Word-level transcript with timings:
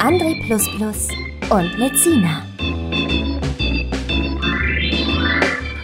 André 0.00 0.40
und 1.50 1.78
Lezina. 1.78 2.42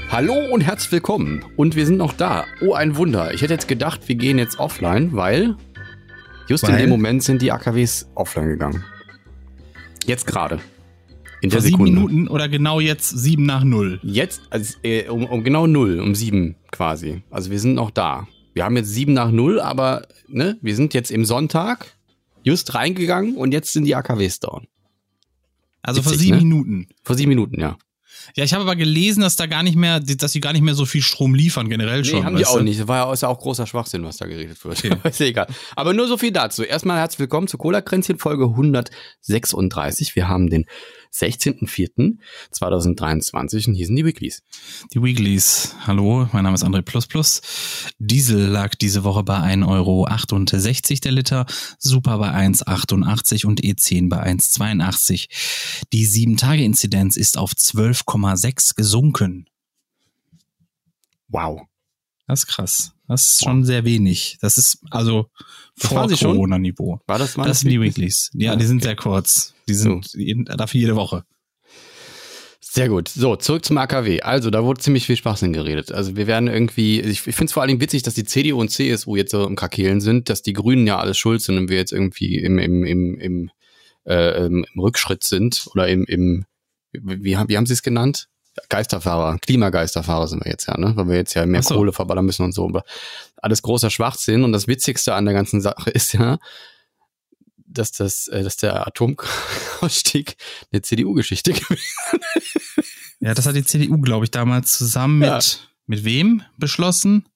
Hallo 0.09 0.33
und 0.55 0.63
herzlich 0.63 0.91
willkommen. 0.91 1.45
Und 1.57 1.77
wir 1.77 1.85
sind 1.85 1.99
noch 1.99 2.15
da. 2.15 2.47
Oh, 2.63 2.73
ein 2.73 2.97
Wunder. 2.97 3.35
Ich 3.35 3.43
hätte 3.43 3.53
jetzt 3.53 3.69
gedacht, 3.69 4.09
wir 4.09 4.15
gehen 4.15 4.39
jetzt 4.39 4.59
offline, 4.59 5.11
weil 5.13 5.55
just 6.49 6.63
Weil? 6.63 6.71
in 6.71 6.77
dem 6.79 6.89
Moment 6.89 7.25
sind 7.25 7.43
die 7.43 7.53
AKWs 7.53 8.09
offline 8.15 8.49
gegangen. 8.49 8.83
Jetzt 10.07 10.27
gerade. 10.27 10.61
In 11.43 11.51
Vor 11.51 11.61
der 11.61 11.61
sieben 11.61 11.85
Sekunde. 11.85 12.01
Minuten 12.01 12.29
oder 12.29 12.49
genau 12.49 12.81
jetzt 12.81 13.11
sieben 13.11 13.45
nach 13.45 13.65
null. 13.65 14.01
Jetzt, 14.03 14.41
also, 14.49 14.79
äh, 14.83 15.11
um, 15.11 15.27
um 15.27 15.45
genau 15.45 15.67
null, 15.67 16.01
um 16.01 16.15
sieben 16.15 16.57
quasi. 16.73 17.23
Also 17.31 17.51
wir 17.51 17.61
sind 17.61 17.75
noch 17.75 17.91
da. 17.91 18.27
Wir 18.55 18.65
haben 18.65 18.79
jetzt 18.79 18.95
sieben 18.95 19.13
nach 19.13 19.31
null, 19.31 19.61
aber 19.61 20.07
ne, 20.27 20.57
wir 20.63 20.75
sind 20.75 20.95
jetzt 20.95 21.11
im 21.11 21.27
Sonntag 21.27 21.96
just 22.47 22.75
reingegangen 22.75 23.37
und 23.37 23.53
jetzt 23.53 23.73
sind 23.73 23.85
die 23.85 23.95
AKWs 23.97 24.39
down. 24.39 24.69
Also 25.83 26.01
vor 26.03 26.15
sieben 26.15 26.39
ne? 26.39 26.43
Minuten. 26.45 26.89
Vor 27.03 27.17
sieben 27.17 27.31
Minuten, 27.31 27.61
ja. 27.61 27.77
Ja, 28.35 28.45
ich 28.45 28.55
habe 28.55 28.63
aber 28.63 28.77
gelesen, 28.77 29.21
dass 29.21 29.37
da 29.37 29.47
gar 29.47 29.63
nicht 29.63 29.77
mehr, 29.77 30.01
dass 30.01 30.33
sie 30.33 30.41
gar 30.41 30.53
nicht 30.53 30.63
mehr 30.63 30.75
so 30.75 30.85
viel 30.85 31.03
Strom 31.03 31.35
liefern, 31.35 31.69
generell 31.69 32.01
Nee, 32.01 32.09
schon. 32.09 32.25
haben 32.25 32.37
die 32.37 32.47
auch 32.47 32.59
du? 32.59 32.65
nicht. 32.65 32.81
Das 32.81 32.89
war 32.89 33.07
ja, 33.07 33.13
ist 33.13 33.23
ja 33.23 33.29
auch 33.29 33.39
großer 33.39 33.67
Schwachsinn, 33.67 34.05
was 34.05 34.17
da 34.17 34.27
geredet 34.27 34.65
wird. 34.65 34.79
Okay. 34.79 34.97
ist 35.09 35.21
ja 35.21 35.27
egal. 35.27 35.47
Aber 35.75 35.93
nur 35.93 36.09
so 36.09 36.17
viel 36.17 36.33
dazu. 36.33 36.63
Erstmal 36.63 36.99
herzlich 36.99 37.21
willkommen 37.21 37.47
zu 37.47 37.59
Cola 37.59 37.83
Kränzchen 37.83 38.19
Folge 38.19 38.45
136. 38.45 40.17
Wir 40.17 40.29
haben 40.29 40.49
den 40.51 40.65
16.04.2023 41.19 43.69
und 43.69 43.75
hier 43.75 43.87
sind 43.87 43.97
die 43.97 44.05
Weeklies. 44.05 44.43
Die 44.93 45.03
Weeklies. 45.03 45.75
Hallo, 45.87 46.29
mein 46.33 46.45
Name 46.45 46.55
ist 46.55 46.65
André 46.65 46.83
Diesel 47.99 48.47
lag 48.47 48.75
diese 48.75 49.05
Woche 49.05 49.23
bei 49.23 49.39
1,68 49.39 49.69
Euro 49.69 50.05
der 51.01 51.13
Liter, 51.13 51.47
Super 51.79 52.19
bei 52.19 52.31
1,88 52.31 53.47
und 53.47 53.63
E10 53.63 54.09
bei 54.09 54.23
1,82. 54.23 55.29
Die 55.93 56.07
7-Tage-Inzidenz 56.07 57.17
ist 57.17 57.39
auf 57.39 57.53
12,6 57.53 58.75
gesunken. 58.77 59.47
Wow. 61.29 61.63
Das 62.27 62.41
ist 62.41 62.47
krass. 62.47 62.96
Das 63.09 63.23
ist 63.23 63.45
schon 63.45 63.65
sehr 63.65 63.85
wenig. 63.85 64.39
Das 64.41 64.59
ist 64.59 64.79
also 64.91 65.31
Das 65.79 65.91
vor? 65.91 66.07
Corona-Niveau. 66.09 67.01
War 67.07 67.19
das 67.19 67.37
mal? 67.37 67.47
Das 67.47 67.61
sind 67.61 67.71
die 67.71 67.81
Weeklies. 67.81 68.31
Ja, 68.35 68.53
Ah, 68.53 68.57
die 68.57 68.67
sind 68.67 68.79
okay. 68.79 68.87
sehr 68.87 68.97
kurz. 68.97 69.55
Die 69.69 69.75
sind 69.75 70.13
jeden, 70.15 70.45
dafür 70.45 70.81
jede 70.81 70.97
Woche. 70.97 71.25
Sehr 72.61 72.89
gut. 72.89 73.09
So, 73.09 73.37
zurück 73.37 73.65
zum 73.65 73.79
AKW. 73.79 74.21
Also, 74.21 74.51
da 74.51 74.63
wurde 74.65 74.81
ziemlich 74.81 75.07
viel 75.07 75.17
Schwachsinn 75.17 75.53
geredet. 75.53 75.93
Also, 75.93 76.17
wir 76.17 76.27
werden 76.27 76.49
irgendwie, 76.49 77.01
ich, 77.01 77.27
ich 77.27 77.35
finde 77.35 77.47
es 77.47 77.53
vor 77.53 77.63
allen 77.63 77.69
Dingen 77.69 77.81
witzig, 77.81 78.03
dass 78.03 78.15
die 78.15 78.25
CDU 78.25 78.61
und 78.61 78.71
CSU 78.71 79.17
jetzt 79.17 79.31
so 79.31 79.47
im 79.47 79.57
Kakelen 79.57 80.01
sind, 80.01 80.29
dass 80.29 80.43
die 80.43 80.53
Grünen 80.53 80.87
ja 80.87 80.99
alles 80.99 81.17
schuld 81.17 81.41
sind 81.41 81.57
und 81.57 81.71
wir 81.71 81.77
jetzt 81.79 81.93
irgendwie 81.93 82.37
im, 82.37 82.59
im, 82.59 82.85
im, 82.85 83.19
im, 83.19 83.51
äh, 84.05 84.47
im 84.47 84.67
Rückschritt 84.77 85.25
sind 85.25 85.67
oder 85.73 85.89
im, 85.89 86.05
im 86.05 86.45
wie, 86.93 87.23
wie 87.23 87.37
haben 87.57 87.67
sie 87.67 87.73
es 87.73 87.83
genannt? 87.83 88.29
Geisterfahrer, 88.69 89.39
Klimageisterfahrer 89.39 90.29
sind 90.29 90.45
wir 90.45 90.51
jetzt 90.51 90.67
ja, 90.67 90.77
ne? 90.79 90.93
Weil 90.97 91.09
wir 91.09 91.17
jetzt 91.17 91.35
ja 91.35 91.45
mehr 91.47 91.63
so. 91.63 91.75
Kohle 91.77 91.93
verballern 91.93 92.25
müssen 92.27 92.45
und 92.45 92.53
so. 92.53 92.67
Aber 92.67 92.85
alles 93.37 93.63
großer 93.63 93.91
Schwachsinn. 93.91 94.45
Und 94.45 94.53
das 94.53 94.67
Witzigste 94.67 95.15
an 95.15 95.25
der 95.25 95.35
ganzen 95.35 95.61
Sache 95.61 95.91
ist 95.91 96.13
ja, 96.15 96.39
dass 97.67 97.93
das, 97.93 98.29
äh, 98.29 98.43
dass 98.43 98.57
der 98.57 98.87
Atomausstieg 98.87 100.37
eine 100.73 100.83
CDU-Geschichte 100.83 101.53
gewesen 101.55 102.21
Ja, 103.21 103.35
das 103.35 103.47
hat 103.47 103.57
die 103.57 103.65
CDU, 103.65 103.99
glaube 103.99 104.25
ich, 104.25 104.31
damals 104.31 104.73
zusammen 104.77 105.19
mit, 105.19 105.29
Ja. 105.29 105.39
mit 105.87 106.05
wem 106.05 106.43
beschlossen? 106.59 107.27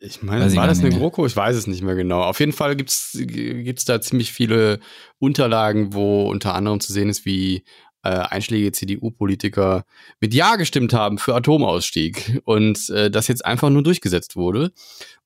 Ich 0.00 0.22
meine, 0.22 0.46
Weiß 0.46 0.56
war 0.56 0.66
das 0.66 0.80
eine 0.80 0.88
mehr. 0.88 0.98
GroKo? 0.98 1.26
Ich 1.26 1.36
weiß 1.36 1.54
es 1.56 1.66
nicht 1.66 1.82
mehr 1.82 1.94
genau. 1.94 2.22
Auf 2.22 2.40
jeden 2.40 2.52
Fall 2.52 2.74
gibt's 2.74 3.10
gibt's 3.12 3.84
da 3.84 4.00
ziemlich 4.00 4.32
viele 4.32 4.80
Unterlagen, 5.18 5.92
wo 5.92 6.26
unter 6.28 6.54
anderem 6.54 6.80
zu 6.80 6.92
sehen 6.92 7.10
ist, 7.10 7.24
wie 7.26 7.64
äh, 8.04 8.08
einschlägige 8.10 8.70
CDU-Politiker 8.72 9.84
mit 10.20 10.34
Ja 10.34 10.56
gestimmt 10.56 10.92
haben 10.92 11.18
für 11.18 11.34
Atomausstieg 11.34 12.40
und 12.44 12.88
äh, 12.90 13.10
das 13.10 13.28
jetzt 13.28 13.44
einfach 13.44 13.70
nur 13.70 13.82
durchgesetzt 13.82 14.36
wurde. 14.36 14.72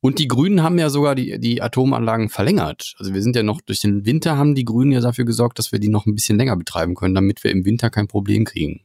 Und 0.00 0.18
die 0.20 0.28
Grünen 0.28 0.62
haben 0.62 0.78
ja 0.78 0.88
sogar 0.90 1.14
die, 1.14 1.38
die 1.40 1.60
Atomanlagen 1.60 2.28
verlängert. 2.28 2.94
Also 2.98 3.12
wir 3.14 3.22
sind 3.22 3.34
ja 3.36 3.42
noch 3.42 3.60
durch 3.60 3.80
den 3.80 4.06
Winter 4.06 4.36
haben 4.36 4.54
die 4.54 4.64
Grünen 4.64 4.92
ja 4.92 5.00
dafür 5.00 5.24
gesorgt, 5.24 5.58
dass 5.58 5.72
wir 5.72 5.78
die 5.80 5.88
noch 5.88 6.06
ein 6.06 6.14
bisschen 6.14 6.38
länger 6.38 6.56
betreiben 6.56 6.94
können, 6.94 7.14
damit 7.14 7.42
wir 7.44 7.50
im 7.50 7.64
Winter 7.64 7.90
kein 7.90 8.06
Problem 8.08 8.44
kriegen. 8.44 8.84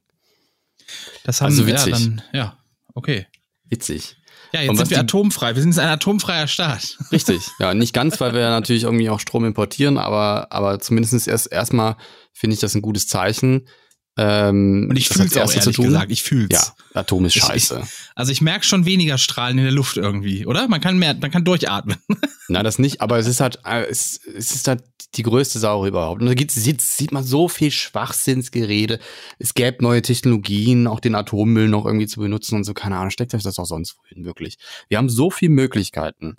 Das 1.24 1.42
haben 1.42 1.48
Also 1.52 1.64
ja 1.64 1.68
witzig. 1.70 1.92
dann, 1.94 2.22
ja, 2.34 2.58
okay. 2.94 3.28
Witzig. 3.70 4.18
Ja, 4.52 4.62
jetzt 4.62 4.78
sind 4.78 4.90
wir 4.92 4.98
die- 4.98 5.02
atomfrei. 5.04 5.56
Wir 5.56 5.62
sind 5.62 5.72
jetzt 5.72 5.80
ein 5.80 5.88
atomfreier 5.90 6.48
Staat. 6.48 6.98
Richtig, 7.12 7.42
ja, 7.60 7.74
nicht 7.74 7.94
ganz, 7.94 8.20
weil 8.20 8.34
wir 8.34 8.42
ja 8.42 8.50
natürlich 8.52 8.84
irgendwie 8.84 9.10
auch 9.10 9.20
Strom 9.20 9.46
importieren, 9.46 9.98
aber, 9.98 10.52
aber 10.52 10.80
zumindest 10.80 11.28
erst 11.28 11.52
erstmal 11.52 11.96
finde 12.34 12.54
ich 12.56 12.60
das 12.60 12.76
ein 12.76 12.82
gutes 12.82 13.08
Zeichen. 13.08 13.68
Ähm, 14.16 14.88
Und 14.90 14.96
ich 14.96 15.10
fühl's 15.10 15.34
das 15.34 15.50
auch, 15.50 15.56
ehrlich 15.56 15.76
gesagt. 15.76 16.12
Ich 16.12 16.22
fühl's. 16.22 16.50
Ja, 16.52 17.00
Atom 17.02 17.26
ist 17.26 17.36
Ich- 17.36 17.42
scheiße. 17.44 17.82
Also 18.14 18.32
ich 18.32 18.42
merke 18.42 18.64
schon 18.64 18.86
weniger 18.86 19.18
Strahlen 19.18 19.58
in 19.58 19.64
der 19.64 19.74
Luft 19.74 19.98
irgendwie, 19.98 20.46
oder? 20.46 20.68
Man 20.68 20.82
kann 20.82 21.00
mehr, 21.00 21.16
man 21.16 21.32
kann 21.32 21.44
durchatmen. 21.44 21.98
Na, 22.48 22.62
das 22.62 22.78
nicht, 22.78 23.02
aber 23.02 23.18
es 23.18 23.26
ist 23.26 23.40
halt, 23.40 23.60
äh, 23.66 23.86
es, 23.86 24.20
es 24.24 24.54
ist 24.54 24.68
halt 24.68 24.84
die 25.16 25.24
größte 25.24 25.58
Sau 25.60 25.86
überhaupt. 25.88 26.22
Und 26.22 26.28
da 26.28 26.34
gibt's, 26.36 26.54
sieht, 26.56 26.82
sieht 26.82 27.12
man 27.12 27.24
so 27.24 27.48
viel 27.48 27.72
Schwachsinnsgerede. 27.72 29.00
Es 29.40 29.54
gäbe 29.56 29.82
neue 29.84 30.02
Technologien, 30.02 30.86
auch 30.88 31.00
den 31.00 31.16
Atommüll 31.16 31.68
noch 31.70 31.86
irgendwie 31.86 32.08
zu 32.08 32.20
benutzen 32.20 32.56
und 32.56 32.64
so, 32.66 32.74
keine 32.74 32.98
Ahnung, 32.98 33.10
steckt 33.12 33.34
euch 33.34 33.44
das 33.44 33.58
auch 33.60 33.66
sonst 33.66 33.96
wohin, 33.98 34.26
wirklich. 34.26 34.58
Wir 34.90 34.98
haben 35.00 35.10
so 35.10 35.32
viele 35.32 35.52
Möglichkeiten. 35.52 36.36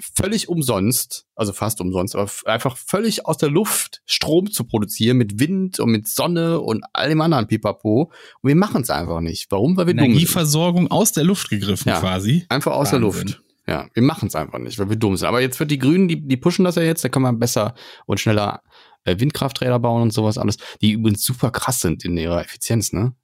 Völlig 0.00 0.48
umsonst, 0.48 1.26
also 1.36 1.52
fast 1.52 1.80
umsonst, 1.80 2.16
aber 2.16 2.28
einfach 2.46 2.76
völlig 2.76 3.26
aus 3.26 3.36
der 3.38 3.48
Luft 3.48 4.02
Strom 4.06 4.50
zu 4.50 4.64
produzieren 4.64 5.16
mit 5.18 5.38
Wind 5.38 5.78
und 5.78 5.90
mit 5.90 6.08
Sonne 6.08 6.60
und 6.60 6.84
all 6.92 7.08
dem 7.08 7.20
anderen 7.20 7.46
Pipapo. 7.46 8.10
Und 8.40 8.48
wir 8.48 8.56
machen 8.56 8.82
es 8.82 8.90
einfach 8.90 9.20
nicht. 9.20 9.46
Warum? 9.50 9.76
Weil 9.76 9.86
wir 9.86 9.94
dumm 9.94 10.02
sind. 10.04 10.10
Energieversorgung 10.12 10.90
aus 10.90 11.12
der 11.12 11.22
Luft 11.24 11.48
gegriffen 11.48 11.88
Ja. 11.90 12.00
quasi. 12.00 12.44
Einfach 12.48 12.72
aus 12.72 12.90
der 12.90 13.00
Wahnsinn. 13.02 13.28
Luft. 13.28 13.42
Ja, 13.68 13.88
wir 13.94 14.02
machen 14.02 14.26
es 14.26 14.34
einfach 14.34 14.58
nicht, 14.58 14.78
weil 14.80 14.88
wir 14.90 14.96
dumm 14.96 15.16
sind. 15.16 15.28
Aber 15.28 15.40
jetzt 15.40 15.58
wird 15.60 15.70
die 15.70 15.78
Grünen, 15.78 16.08
die, 16.08 16.20
die 16.26 16.36
pushen 16.36 16.64
das 16.64 16.74
ja 16.74 16.82
jetzt, 16.82 17.04
da 17.04 17.08
kann 17.08 17.22
man 17.22 17.38
besser 17.38 17.74
und 18.04 18.18
schneller 18.20 18.62
äh, 19.04 19.18
Windkrafträder 19.20 19.78
bauen 19.78 20.02
und 20.02 20.10
sowas 20.12 20.38
alles, 20.38 20.56
die 20.82 20.90
übrigens 20.90 21.24
super 21.24 21.50
krass 21.50 21.80
sind 21.80 22.04
in 22.04 22.16
ihrer 22.16 22.40
Effizienz, 22.42 22.92
ne? 22.92 23.14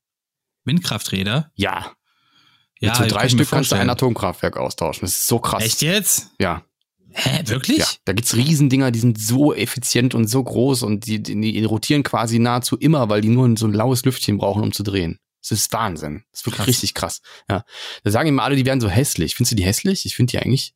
Windkrafträder. 0.64 1.50
Ja. 1.56 1.92
Ja, 2.80 2.94
kann 2.94 3.08
drei 3.08 3.28
Stück 3.28 3.48
kannst 3.48 3.72
du 3.72 3.76
ein. 3.76 3.90
Atomkraftwerk 3.90 4.56
austauschen. 4.56 5.02
Das 5.02 5.10
ist 5.10 5.26
so 5.26 5.38
krass. 5.38 5.62
Echt 5.62 5.82
jetzt? 5.82 6.30
Ja. 6.40 6.64
Hä, 7.12 7.40
wirklich? 7.46 7.78
Ja. 7.78 7.86
Da 8.04 8.12
gibt's 8.12 8.34
Riesendinger, 8.36 8.90
die 8.90 9.00
sind 9.00 9.20
so 9.20 9.52
effizient 9.52 10.14
und 10.14 10.28
so 10.28 10.42
groß 10.42 10.84
und 10.84 11.06
die, 11.06 11.22
die, 11.22 11.38
die 11.40 11.64
rotieren 11.64 12.02
quasi 12.02 12.38
nahezu 12.38 12.76
immer, 12.76 13.08
weil 13.08 13.20
die 13.20 13.28
nur 13.28 13.52
so 13.58 13.66
ein 13.66 13.72
laues 13.72 14.04
Lüftchen 14.04 14.38
brauchen, 14.38 14.62
um 14.62 14.72
zu 14.72 14.82
drehen. 14.82 15.18
Das 15.42 15.50
ist 15.52 15.72
Wahnsinn. 15.72 16.22
Das 16.30 16.40
ist 16.40 16.46
wirklich 16.46 16.58
Krass. 16.58 16.68
richtig 16.68 16.94
krass. 16.94 17.20
Ja. 17.48 17.64
Da 18.04 18.10
sagen 18.10 18.28
immer 18.28 18.44
alle, 18.44 18.56
die 18.56 18.66
wären 18.66 18.80
so 18.80 18.88
hässlich. 18.88 19.34
Findest 19.34 19.52
du 19.52 19.56
die 19.56 19.64
hässlich? 19.64 20.06
Ich 20.06 20.14
finde 20.14 20.30
die 20.30 20.38
eigentlich, 20.38 20.74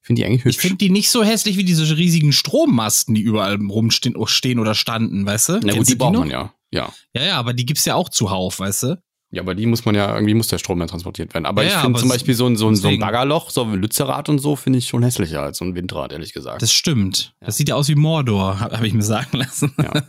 finde 0.00 0.20
die 0.20 0.26
eigentlich 0.26 0.44
hübsch. 0.44 0.56
Ich 0.56 0.60
finde 0.60 0.78
die 0.78 0.90
nicht 0.90 1.10
so 1.10 1.22
hässlich 1.22 1.56
wie 1.56 1.64
diese 1.64 1.96
riesigen 1.96 2.32
Strommasten, 2.32 3.14
die 3.14 3.20
überall 3.20 3.56
rumstehen 3.56 4.16
stehen 4.26 4.58
oder 4.58 4.74
standen, 4.74 5.24
weißt 5.24 5.48
du? 5.50 5.60
Na 5.62 5.74
gut, 5.74 5.86
die 5.86 5.92
du 5.92 5.98
braucht 5.98 6.14
man 6.14 6.30
ja. 6.30 6.52
Ja. 6.70 6.92
Ja, 7.14 7.22
ja, 7.22 7.38
aber 7.38 7.52
die 7.52 7.66
gibt's 7.66 7.84
ja 7.84 7.94
auch 7.94 8.08
zuhauf, 8.08 8.58
weißt 8.58 8.82
du? 8.84 9.02
Ja, 9.30 9.42
aber 9.42 9.56
die 9.56 9.66
muss 9.66 9.84
man 9.84 9.96
ja, 9.96 10.14
irgendwie 10.14 10.34
muss 10.34 10.46
der 10.48 10.58
Strom 10.58 10.80
ja 10.80 10.86
transportiert 10.86 11.34
werden. 11.34 11.46
Aber 11.46 11.62
Ja, 11.62 11.68
ich 11.68 11.74
ja, 11.74 11.80
finde 11.80 11.98
zum 11.98 12.08
Beispiel 12.08 12.34
so 12.34 12.46
ein, 12.46 12.56
so 12.56 12.68
ein, 12.68 12.76
so 12.76 12.86
ein. 12.88 13.00
Baggerloch, 13.00 13.50
so 13.50 13.64
ein 13.64 13.74
Lützerrad 13.74 14.28
und 14.28 14.38
so, 14.38 14.54
finde 14.54 14.78
ich 14.78 14.86
schon 14.86 15.02
hässlicher 15.02 15.42
als 15.42 15.58
so 15.58 15.64
ein 15.64 15.74
Windrad, 15.74 16.12
ehrlich 16.12 16.32
gesagt. 16.32 16.62
Das 16.62 16.72
stimmt. 16.72 17.34
Das 17.40 17.56
sieht 17.56 17.68
ja 17.68 17.74
aus 17.74 17.88
wie 17.88 17.96
Mordor, 17.96 18.60
habe 18.60 18.76
hab 18.76 18.84
ich 18.84 18.94
mir 18.94 19.02
sagen 19.02 19.36
lassen. 19.36 19.74
ja. 19.78 19.92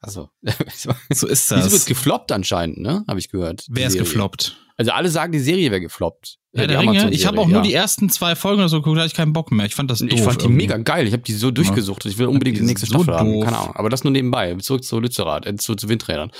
also, 0.00 0.30
So 1.12 1.26
ist 1.26 1.50
Wieso 1.50 1.56
wird 1.56 1.72
das. 1.72 1.86
gefloppt 1.86 2.32
anscheinend, 2.32 2.78
ne? 2.78 3.04
Habe 3.08 3.18
ich 3.18 3.30
gehört. 3.30 3.64
Wer 3.68 3.88
ist 3.88 3.98
gefloppt? 3.98 4.56
Also 4.76 4.90
alle 4.90 5.08
sagen, 5.08 5.32
die 5.32 5.38
Serie 5.38 5.70
wäre 5.70 5.80
gefloppt. 5.80 6.36
Ja, 6.52 6.62
die 6.62 6.68
der 6.68 6.80
Ringe. 6.80 7.10
Ich 7.10 7.26
habe 7.26 7.40
auch 7.40 7.46
nur 7.46 7.58
ja. 7.58 7.62
die 7.62 7.74
ersten 7.74 8.10
zwei 8.10 8.34
Folgen 8.36 8.60
oder 8.60 8.68
so 8.68 8.78
geguckt, 8.78 8.96
da 8.96 9.02
hatte 9.02 9.08
ich 9.08 9.14
keinen 9.14 9.32
Bock 9.32 9.50
mehr. 9.52 9.66
Ich 9.66 9.74
fand 9.74 9.90
das 9.90 10.00
doof. 10.00 10.08
Ich 10.10 10.20
fand 10.20 10.40
die 10.40 10.46
irgendwie. 10.46 10.62
mega 10.62 10.76
geil. 10.78 11.06
Ich 11.06 11.12
habe 11.12 11.22
die 11.22 11.32
so 11.32 11.50
durchgesucht. 11.50 12.04
Ich 12.06 12.18
will 12.18 12.26
unbedingt 12.26 12.56
Die 12.56 12.60
die 12.60 12.66
nächste 12.66 12.86
so 12.86 12.94
Staffel 13.02 13.14
haben. 13.14 13.32
doof. 13.32 13.44
Keine 13.44 13.58
Ahnung. 13.58 13.76
Aber 13.76 13.88
das 13.90 14.04
nur 14.04 14.10
nebenbei. 14.12 14.54
Zurück 14.56 14.84
zu 14.84 14.98
Lützerath, 15.00 15.46
äh, 15.46 15.56
zu, 15.56 15.74
zu 15.74 15.88
Windrädern. 15.88 16.30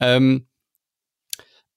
Ähm, 0.00 0.46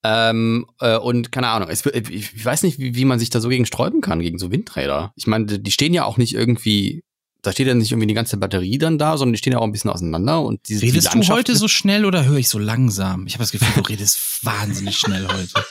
Ähm, 0.04 0.66
äh, 0.80 0.96
und 0.98 1.32
keine 1.32 1.48
Ahnung, 1.48 1.68
es, 1.68 1.84
wird- 1.84 2.08
ich 2.10 2.44
weiß 2.44 2.62
nicht, 2.62 2.78
wie, 2.78 2.94
wie 2.94 3.04
man 3.04 3.18
sich 3.18 3.30
da 3.30 3.40
so 3.40 3.48
gegen 3.48 3.66
sträuben 3.66 4.00
kann, 4.02 4.20
gegen 4.20 4.38
so 4.38 4.52
Windräder. 4.52 5.12
Ich 5.16 5.26
meine, 5.26 5.46
die 5.58 5.70
stehen 5.72 5.94
ja 5.94 6.04
auch 6.04 6.16
nicht 6.16 6.32
irgendwie, 6.34 7.02
da 7.42 7.50
steht 7.50 7.66
ja 7.66 7.74
nicht 7.74 7.90
irgendwie 7.90 8.06
die 8.06 8.14
ganze 8.14 8.36
Batterie 8.36 8.78
dann 8.78 8.98
da, 8.98 9.16
sondern 9.16 9.32
die 9.32 9.38
stehen 9.38 9.52
ja 9.54 9.58
auch 9.58 9.64
ein 9.64 9.72
bisschen 9.72 9.90
auseinander 9.90 10.42
und 10.42 10.60
diese 10.68 10.80
die 10.82 10.86
Redest 10.90 11.08
du 11.08 11.18
Landschaft- 11.18 11.36
heute 11.38 11.56
so 11.56 11.66
schnell 11.66 12.04
oder 12.04 12.24
höre 12.24 12.36
ich 12.38 12.48
so 12.48 12.58
langsam? 12.60 13.26
Ich 13.26 13.34
habe 13.34 13.42
das 13.42 13.50
Gefühl, 13.50 13.82
du 13.82 13.88
redest 13.88 14.20
wahnsinnig 14.44 14.96
schnell 14.96 15.26
heute. 15.26 15.64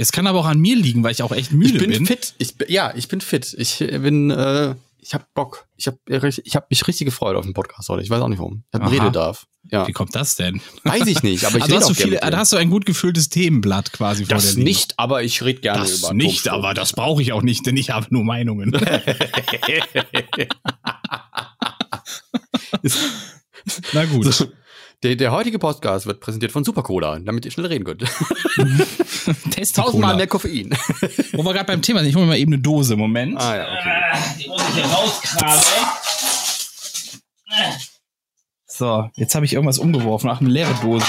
Es 0.00 0.12
kann 0.12 0.26
aber 0.26 0.38
auch 0.40 0.46
an 0.46 0.58
mir 0.58 0.76
liegen, 0.76 1.02
weil 1.02 1.12
ich 1.12 1.22
auch 1.22 1.32
echt 1.32 1.52
müde 1.52 1.72
Ich 1.74 1.78
bin, 1.78 1.90
bin. 1.90 2.06
fit. 2.06 2.34
Ich 2.38 2.56
bin, 2.56 2.68
ja, 2.70 2.92
ich 2.96 3.08
bin 3.08 3.20
fit. 3.20 3.54
Ich 3.58 3.80
äh, 3.82 3.98
bin, 3.98 4.30
äh, 4.30 4.74
ich 4.98 5.14
hab 5.14 5.32
Bock. 5.34 5.66
Ich 5.76 5.86
hab, 5.86 5.96
ich 6.08 6.56
hab 6.56 6.70
mich 6.70 6.86
richtig 6.88 7.04
gefreut 7.04 7.36
auf 7.36 7.44
den 7.44 7.52
Podcast 7.54 7.88
heute. 7.88 8.02
Ich 8.02 8.10
weiß 8.10 8.20
auch 8.22 8.28
nicht 8.28 8.38
warum. 8.38 8.64
Ich 8.72 8.80
hab. 8.80 8.90
Rededarf. 8.90 9.46
Ja. 9.70 9.86
Wie 9.86 9.92
kommt 9.92 10.14
das 10.14 10.36
denn? 10.36 10.62
Weiß 10.84 11.06
ich 11.06 11.22
nicht, 11.22 11.44
aber 11.44 11.58
ich 11.58 11.62
also 11.64 11.74
rede 11.74 11.84
hast 11.84 11.90
auch 11.90 11.96
viele, 12.02 12.16
da 12.18 12.30
dir. 12.30 12.36
hast 12.38 12.52
du 12.52 12.56
ein 12.56 12.70
gut 12.70 12.86
gefülltes 12.86 13.28
Themenblatt 13.28 13.92
quasi 13.92 14.24
vor 14.24 14.34
Das 14.34 14.56
nicht, 14.56 14.98
aber 14.98 15.22
ich 15.22 15.42
rede 15.42 15.60
gerne 15.60 15.80
Das 15.82 15.98
über 15.98 16.14
nicht, 16.14 16.46
Atomstrom. 16.48 16.54
aber 16.54 16.72
das 16.74 16.94
brauche 16.94 17.20
ich 17.20 17.32
auch 17.34 17.42
nicht, 17.42 17.66
denn 17.66 17.76
ich 17.76 17.90
habe 17.90 18.06
nur 18.08 18.24
Meinungen. 18.24 18.72
Na 23.92 24.04
gut. 24.04 24.32
So, 24.32 24.46
der, 25.02 25.16
der 25.16 25.32
heutige 25.32 25.58
Podcast 25.58 26.06
wird 26.06 26.20
präsentiert 26.20 26.52
von 26.52 26.62
Supercola, 26.62 27.18
damit 27.20 27.46
ihr 27.46 27.50
schnell 27.50 27.66
reden 27.66 27.84
könnt. 27.84 28.04
Test 29.50 29.76
Tausendmal 29.76 30.16
mehr 30.16 30.26
Koffein. 30.26 30.76
Wo 31.32 31.42
wir 31.42 31.52
gerade 31.54 31.64
beim 31.64 31.80
Thema 31.80 32.00
sind, 32.00 32.10
ich 32.10 32.14
hole 32.16 32.26
mir 32.26 32.32
mal 32.32 32.38
eben 32.38 32.52
eine 32.52 32.60
Dose. 32.60 32.96
Moment. 32.96 33.38
Ah 33.38 33.56
ja, 33.56 33.64
okay. 33.64 34.34
Die 34.38 34.48
muss 34.48 34.62
ich 34.68 34.74
hier 34.74 34.84
rauskramen. 34.84 35.64
So, 38.66 39.10
jetzt 39.14 39.34
habe 39.34 39.44
ich 39.46 39.54
irgendwas 39.54 39.78
umgeworfen. 39.78 40.28
Ach, 40.30 40.40
eine 40.40 40.50
leere 40.50 40.74
Dose. 40.82 41.06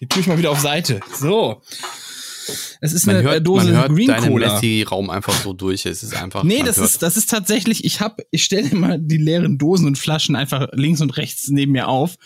Die 0.00 0.06
tue 0.06 0.20
ich 0.20 0.26
mal 0.26 0.38
wieder 0.38 0.50
auf 0.50 0.60
Seite. 0.60 1.00
So. 1.12 1.62
Es 2.80 2.92
ist 2.92 3.06
Man 3.06 3.16
eine 3.16 3.24
hört, 3.28 3.46
Dose 3.46 3.66
man 3.66 3.74
hört 3.74 3.88
Green 3.94 4.06
deinen 4.08 4.28
Cola. 4.28 4.52
Messi-Raum 4.54 5.10
einfach 5.10 5.34
so 5.42 5.52
durch. 5.52 5.86
Es 5.86 6.02
ist 6.02 6.14
einfach. 6.14 6.44
Nee, 6.44 6.62
das 6.64 6.76
hört- 6.76 6.86
ist, 6.90 7.02
das 7.02 7.16
ist 7.16 7.30
tatsächlich, 7.30 7.84
ich 7.84 8.00
hab, 8.00 8.20
ich 8.30 8.44
stelle 8.44 8.68
immer 8.68 8.98
die 8.98 9.16
leeren 9.18 9.58
Dosen 9.58 9.86
und 9.86 9.98
Flaschen 9.98 10.36
einfach 10.36 10.68
links 10.72 11.00
und 11.00 11.16
rechts 11.16 11.48
neben 11.48 11.72
mir 11.72 11.88
auf 11.88 12.16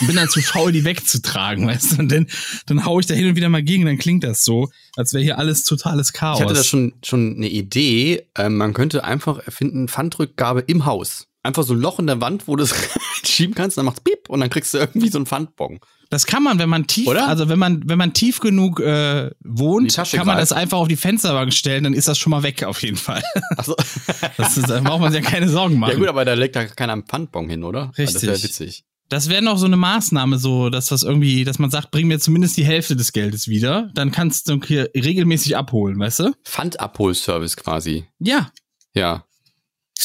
und 0.00 0.06
bin 0.06 0.16
dann 0.16 0.28
zu 0.28 0.40
faul, 0.40 0.72
die 0.72 0.84
wegzutragen, 0.84 1.66
weißt 1.66 1.92
du? 1.92 1.98
Und 2.00 2.12
dann, 2.12 2.26
dann 2.66 2.84
hau 2.84 3.00
ich 3.00 3.06
da 3.06 3.14
hin 3.14 3.28
und 3.28 3.36
wieder 3.36 3.48
mal 3.48 3.62
gegen, 3.62 3.84
dann 3.86 3.98
klingt 3.98 4.24
das 4.24 4.44
so, 4.44 4.68
als 4.96 5.12
wäre 5.12 5.22
hier 5.24 5.38
alles 5.38 5.64
totales 5.64 6.12
Chaos. 6.12 6.38
Ich 6.38 6.44
hatte 6.44 6.54
da 6.54 6.64
schon, 6.64 6.92
schon 7.04 7.36
eine 7.36 7.48
Idee. 7.48 8.26
Ähm, 8.36 8.56
man 8.56 8.72
könnte 8.74 9.04
einfach 9.04 9.38
erfinden, 9.44 9.88
Pfandrückgabe 9.88 10.60
im 10.66 10.84
Haus. 10.86 11.26
Einfach 11.42 11.62
so 11.62 11.72
ein 11.74 11.80
Loch 11.80 11.98
in 11.98 12.06
der 12.06 12.20
Wand, 12.20 12.48
wo 12.48 12.56
du 12.56 12.64
es 12.64 12.74
schieben 13.24 13.54
kannst, 13.54 13.78
dann 13.78 13.86
macht's 13.86 14.00
piep 14.00 14.28
und 14.28 14.40
dann 14.40 14.50
kriegst 14.50 14.74
du 14.74 14.78
irgendwie 14.78 15.08
so 15.08 15.18
einen 15.18 15.26
Pfandbon. 15.26 15.80
Das 16.10 16.26
kann 16.26 16.42
man, 16.42 16.58
wenn 16.58 16.68
man 16.68 16.86
tief, 16.86 17.06
Oder? 17.06 17.28
also 17.28 17.48
wenn 17.48 17.58
man, 17.58 17.88
wenn 17.88 17.96
man 17.96 18.12
tief 18.12 18.40
genug 18.40 18.80
äh, 18.80 19.30
wohnt, 19.44 19.94
kann 19.94 20.26
man 20.26 20.38
das 20.38 20.52
einfach 20.52 20.78
auf 20.78 20.88
die 20.88 20.96
Fensterbank 20.96 21.54
stellen, 21.54 21.84
dann 21.84 21.94
ist 21.94 22.08
das 22.08 22.18
schon 22.18 22.30
mal 22.32 22.42
weg 22.42 22.64
auf 22.64 22.82
jeden 22.82 22.96
Fall. 22.96 23.22
Also, 23.56 23.74
Das 24.36 24.56
ist, 24.58 24.68
da 24.68 24.80
braucht 24.80 25.00
man 25.00 25.12
sich 25.12 25.22
ja 25.22 25.30
keine 25.30 25.48
Sorgen 25.48 25.78
machen. 25.78 25.92
ja 25.92 25.98
gut, 25.98 26.08
aber 26.08 26.24
da 26.24 26.34
legt 26.34 26.56
da 26.56 26.64
keiner 26.66 26.94
einen 26.94 27.04
Pfandbon 27.04 27.48
hin, 27.48 27.62
oder? 27.64 27.92
Richtig. 27.96 28.14
Das 28.14 28.22
wäre 28.22 28.42
witzig. 28.42 28.84
Das 29.08 29.28
wäre 29.28 29.42
noch 29.42 29.58
so 29.58 29.66
eine 29.66 29.76
Maßnahme, 29.76 30.38
so, 30.38 30.68
dass 30.70 30.86
das 30.86 31.02
irgendwie, 31.02 31.44
dass 31.44 31.58
man 31.58 31.70
sagt, 31.70 31.90
bring 31.90 32.06
mir 32.06 32.20
zumindest 32.20 32.56
die 32.56 32.64
Hälfte 32.64 32.94
des 32.96 33.12
Geldes 33.12 33.48
wieder, 33.48 33.90
dann 33.94 34.12
kannst 34.12 34.48
du 34.48 34.60
hier 34.64 34.90
regelmäßig 34.94 35.56
abholen, 35.56 35.98
weißt 35.98 36.20
du? 36.20 36.32
Pfandabholservice 36.44 37.56
quasi. 37.56 38.06
Ja, 38.18 38.50
Ja. 38.94 39.24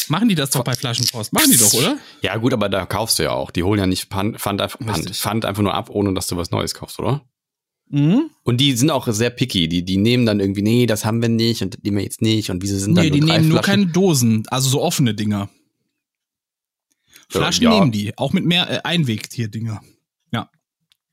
Machen 0.08 0.28
die 0.28 0.34
das 0.34 0.50
doch 0.50 0.64
bei 0.64 0.74
Flaschenpost. 0.74 1.32
Machen 1.32 1.50
die 1.50 1.56
doch, 1.58 1.72
oder? 1.74 1.98
Ja, 2.22 2.36
gut, 2.36 2.52
aber 2.52 2.68
da 2.68 2.86
kaufst 2.86 3.18
du 3.18 3.24
ja 3.24 3.32
auch. 3.32 3.50
Die 3.50 3.62
holen 3.62 3.78
ja 3.78 3.86
nicht 3.86 4.04
Pfand, 4.10 4.38
Pfand, 4.40 4.60
einfach- 4.60 4.78
Pfand, 4.80 5.44
einfach 5.44 5.62
nur 5.62 5.74
ab, 5.74 5.90
ohne 5.90 6.12
dass 6.14 6.26
du 6.26 6.36
was 6.36 6.50
Neues 6.50 6.74
kaufst, 6.74 6.98
oder? 6.98 7.24
Mhm. 7.88 8.30
Und 8.42 8.60
die 8.60 8.72
sind 8.76 8.90
auch 8.90 9.06
sehr 9.08 9.30
picky. 9.30 9.68
Die, 9.68 9.84
die 9.84 9.96
nehmen 9.96 10.26
dann 10.26 10.40
irgendwie, 10.40 10.62
nee, 10.62 10.86
das 10.86 11.04
haben 11.04 11.22
wir 11.22 11.28
nicht 11.28 11.62
und 11.62 11.82
nehmen 11.84 11.98
wir 11.98 12.04
jetzt 12.04 12.20
nicht 12.20 12.50
und 12.50 12.62
wieso 12.62 12.78
sind 12.78 12.96
dann 12.96 13.04
Nee, 13.04 13.10
die 13.10 13.20
nehmen 13.20 13.48
nur 13.48 13.62
Flaschen? 13.62 13.80
keine 13.82 13.92
Dosen, 13.92 14.44
also 14.48 14.68
so 14.68 14.82
offene 14.82 15.14
Dinger. 15.14 15.48
Flaschen 17.28 17.64
ja. 17.64 17.70
nehmen 17.70 17.92
die, 17.92 18.16
auch 18.18 18.32
mit 18.32 18.44
mehr 18.44 18.70
äh, 18.70 18.80
Einweg 18.84 19.28
hier 19.32 19.48
Dinger. 19.48 19.80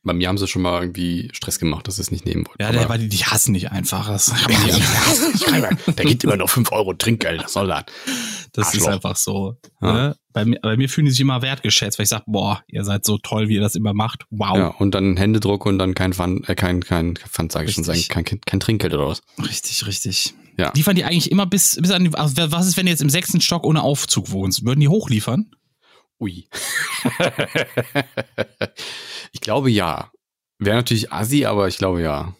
Bei 0.05 0.13
mir 0.13 0.27
haben 0.27 0.37
sie 0.37 0.47
schon 0.47 0.61
mal 0.61 0.81
irgendwie 0.81 1.29
Stress 1.31 1.59
gemacht, 1.59 1.87
dass 1.87 1.95
sie 1.95 2.01
es 2.01 2.11
nicht 2.11 2.25
nehmen 2.25 2.45
wollten. 2.45 2.61
Ja, 2.61 2.71
der, 2.71 2.89
weil 2.89 2.99
die, 2.99 3.07
die 3.07 3.23
hassen 3.23 3.53
nicht 3.53 3.71
einfach. 3.71 4.09
Das, 4.09 4.33
kann 4.33 4.51
man 4.53 4.65
nicht 4.65 5.47
einfach. 5.47 5.93
der 5.93 6.05
gibt 6.05 6.23
immer 6.25 6.35
noch 6.35 6.49
5 6.49 6.71
Euro 6.73 6.93
Trinkgeld, 6.93 7.49
soll 7.49 7.67
das? 7.67 7.85
das 8.53 8.73
ist 8.73 8.81
Arschloch. 8.81 8.93
einfach 8.93 9.15
so. 9.15 9.57
Ja. 9.81 9.93
Ne? 9.93 10.15
Bei, 10.31 10.45
mir, 10.45 10.59
bei 10.61 10.77
mir 10.77 10.87
fühlen 10.89 11.05
die 11.05 11.11
sich 11.11 11.21
immer 11.21 11.41
wertgeschätzt, 11.41 11.97
weil 11.97 12.03
ich 12.03 12.09
sage, 12.09 12.23
boah, 12.27 12.63
ihr 12.67 12.83
seid 12.83 13.03
so 13.05 13.17
toll, 13.17 13.49
wie 13.49 13.55
ihr 13.55 13.61
das 13.61 13.75
immer 13.75 13.93
macht. 13.93 14.25
Wow. 14.29 14.57
Ja, 14.57 14.67
und 14.67 14.93
dann 14.93 15.17
Händedruck 15.17 15.65
und 15.65 15.79
dann 15.79 15.95
kein 15.95 16.13
Pfand, 16.13 16.47
äh, 16.47 16.55
kein, 16.55 16.83
kein 16.83 17.15
Pfand, 17.15 17.51
sage 17.51 17.69
ich 17.69 17.75
schon, 17.75 17.83
sagen, 17.83 18.03
kein, 18.09 18.25
kein 18.41 18.59
Trinkgeld 18.59 18.93
oder 18.93 19.07
was. 19.07 19.21
Richtig, 19.39 19.87
richtig. 19.87 20.35
Ja. 20.57 20.71
Liefern 20.75 20.95
die 20.95 21.03
eigentlich 21.03 21.31
immer 21.31 21.47
bis, 21.47 21.77
bis 21.81 21.91
an 21.91 22.03
die, 22.03 22.13
also 22.13 22.35
was 22.51 22.67
ist, 22.67 22.77
wenn 22.77 22.85
du 22.85 22.91
jetzt 22.91 23.01
im 23.01 23.09
sechsten 23.09 23.41
Stock 23.41 23.63
ohne 23.63 23.81
Aufzug 23.81 24.29
wohnst? 24.31 24.65
Würden 24.65 24.81
die 24.81 24.87
hochliefern? 24.87 25.49
Ui. 26.19 26.47
ich 29.33 29.41
glaube 29.41 29.69
ja. 29.69 30.11
Wäre 30.59 30.77
natürlich 30.77 31.11
assi, 31.11 31.45
aber 31.45 31.67
ich 31.67 31.77
glaube 31.77 32.01
ja. 32.01 32.33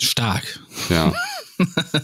Stark. 0.00 0.60
Ja. 0.90 1.14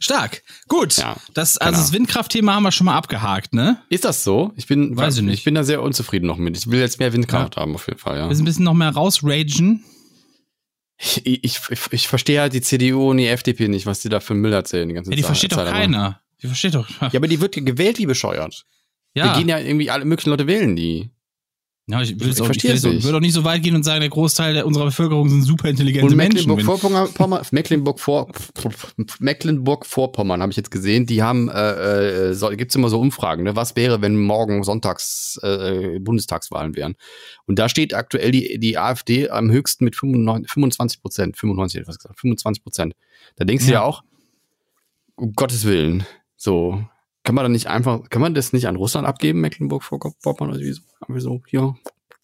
Stark. 0.00 0.42
Gut. 0.66 0.96
Ja, 0.98 1.16
das, 1.32 1.56
also 1.56 1.70
genau. 1.70 1.82
das 1.82 1.92
Windkraftthema 1.92 2.54
haben 2.54 2.64
wir 2.64 2.72
schon 2.72 2.84
mal 2.84 2.96
abgehakt, 2.96 3.54
ne? 3.54 3.80
Ist 3.88 4.04
das 4.04 4.22
so? 4.22 4.52
Ich 4.56 4.66
bin, 4.66 4.96
Weiß 4.96 5.16
ich 5.16 5.22
nicht. 5.22 5.38
Ich 5.38 5.44
bin 5.44 5.54
da 5.54 5.64
sehr 5.64 5.82
unzufrieden 5.82 6.26
noch 6.26 6.36
mit. 6.36 6.56
Ich 6.56 6.70
will 6.70 6.80
jetzt 6.80 6.98
mehr 6.98 7.12
Windkraft 7.12 7.56
haben, 7.56 7.74
auf 7.74 7.86
jeden 7.86 7.98
Fall, 7.98 8.18
ja. 8.18 8.28
Wir 8.28 8.36
sind 8.36 8.44
ein 8.44 8.46
bisschen 8.46 8.64
noch 8.64 8.74
mehr 8.74 8.90
rausragen. 8.90 9.84
Ich, 10.98 11.24
ich, 11.24 11.44
ich, 11.44 11.80
ich 11.92 12.08
verstehe 12.08 12.40
halt 12.40 12.52
die 12.52 12.60
CDU 12.60 13.10
und 13.10 13.18
die 13.18 13.28
FDP 13.28 13.68
nicht, 13.68 13.86
was 13.86 14.00
die 14.00 14.08
da 14.08 14.20
für 14.20 14.34
Müll 14.34 14.52
erzählen 14.52 14.88
die 14.88 14.94
ganze 14.94 15.10
Ja, 15.10 15.16
die 15.16 15.22
Zeit. 15.22 15.28
versteht 15.28 15.52
doch 15.52 15.64
keiner. 15.64 16.20
Die 16.42 16.46
versteht 16.48 16.74
doch. 16.74 16.88
Ja, 17.00 17.10
aber 17.14 17.28
die 17.28 17.40
wird 17.40 17.54
gewählt 17.54 17.98
wie 17.98 18.06
bescheuert. 18.06 18.64
Ja, 19.14 19.26
Wir 19.26 19.32
gehen 19.38 19.48
ja 19.48 19.58
irgendwie, 19.58 19.90
alle 19.90 20.04
möglichen 20.04 20.30
Leute 20.30 20.46
wählen 20.46 20.76
die. 20.76 21.10
Ja 21.88 22.02
ich, 22.02 22.20
will 22.20 22.28
ich 22.28 22.34
es 22.34 22.40
auch, 22.42 22.50
ich, 22.50 22.62
es 22.64 22.84
es 22.84 22.84
nicht. 22.84 23.04
würde 23.04 23.16
auch 23.16 23.22
nicht 23.22 23.32
so 23.32 23.44
weit 23.44 23.62
gehen 23.62 23.74
und 23.74 23.82
sagen, 23.82 24.00
der 24.00 24.10
Großteil 24.10 24.52
der, 24.52 24.66
unserer 24.66 24.84
Bevölkerung 24.84 25.28
sind 25.30 25.42
super 25.42 25.70
intelligente 25.70 26.06
Und 26.06 26.16
Menschen. 26.16 26.46
Mecklenburg-Vorpommern, 26.50 27.42
Mecklenburg-Vor, 27.50 28.28
Mecklenburg-Vorpommern 29.20 30.42
habe 30.42 30.50
ich 30.50 30.56
jetzt 30.56 30.70
gesehen, 30.70 31.06
die 31.06 31.22
haben, 31.22 31.48
äh, 31.48 32.28
äh, 32.28 32.34
so, 32.34 32.50
gibt's 32.50 32.74
immer 32.74 32.90
so 32.90 33.00
Umfragen, 33.00 33.44
ne? 33.44 33.56
was 33.56 33.74
wäre, 33.74 34.02
wenn 34.02 34.20
morgen 34.20 34.64
Sonntags 34.64 35.40
äh, 35.42 35.98
Bundestagswahlen 35.98 36.76
wären. 36.76 36.94
Und 37.46 37.58
da 37.58 37.70
steht 37.70 37.94
aktuell 37.94 38.32
die, 38.32 38.58
die 38.58 38.76
AfD 38.76 39.30
am 39.30 39.50
höchsten 39.50 39.84
mit 39.84 39.96
95, 39.96 40.50
25 40.50 41.00
Prozent, 41.00 41.36
95 41.38 41.76
hätte 41.76 41.82
ich 41.84 41.88
was 41.88 41.98
gesagt, 41.98 42.20
25 42.20 42.62
Prozent. 42.62 42.94
Da 43.36 43.46
denkst 43.46 43.64
du 43.64 43.72
Ja. 43.72 43.78
ja 43.78 43.84
auch, 43.84 44.02
um 45.16 45.32
Gottes 45.32 45.64
Willen, 45.64 46.04
so, 46.36 46.84
kann 47.28 47.34
man 47.34 47.44
dann 47.44 47.52
nicht 47.52 47.66
einfach, 47.66 48.08
kann 48.08 48.22
man 48.22 48.32
das 48.32 48.54
nicht 48.54 48.68
an 48.68 48.76
Russland 48.76 49.06
abgeben, 49.06 49.42
Mecklenburg-Vorpommern 49.42 50.48
oder 50.54 50.60
wie 50.64 50.72
so? 50.72 50.80
Einfach 51.06 51.20
so, 51.20 51.42
hier, 51.46 51.74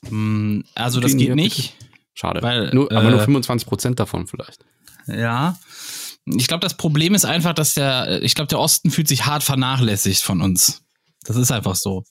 Mm, 0.08 0.60
Also 0.74 0.98
das 0.98 1.14
geht 1.14 1.34
nicht. 1.34 1.76
schade. 2.14 2.40
Weil, 2.40 2.70
nur, 2.72 2.90
aber 2.90 3.10
nur 3.10 3.20
äh, 3.20 3.24
25 3.24 3.68
Prozent 3.68 4.00
davon 4.00 4.26
vielleicht. 4.26 4.64
Ja. 5.06 5.58
Ich 6.24 6.46
glaube, 6.48 6.60
das 6.62 6.78
Problem 6.78 7.14
ist 7.14 7.26
einfach, 7.26 7.52
dass 7.52 7.74
der, 7.74 8.22
ich 8.22 8.34
glaube, 8.34 8.48
der 8.48 8.60
Osten 8.60 8.90
fühlt 8.90 9.08
sich 9.08 9.26
hart 9.26 9.42
vernachlässigt 9.42 10.22
von 10.22 10.40
uns. 10.40 10.82
Das 11.24 11.36
ist 11.36 11.52
einfach 11.52 11.74
so. 11.74 12.04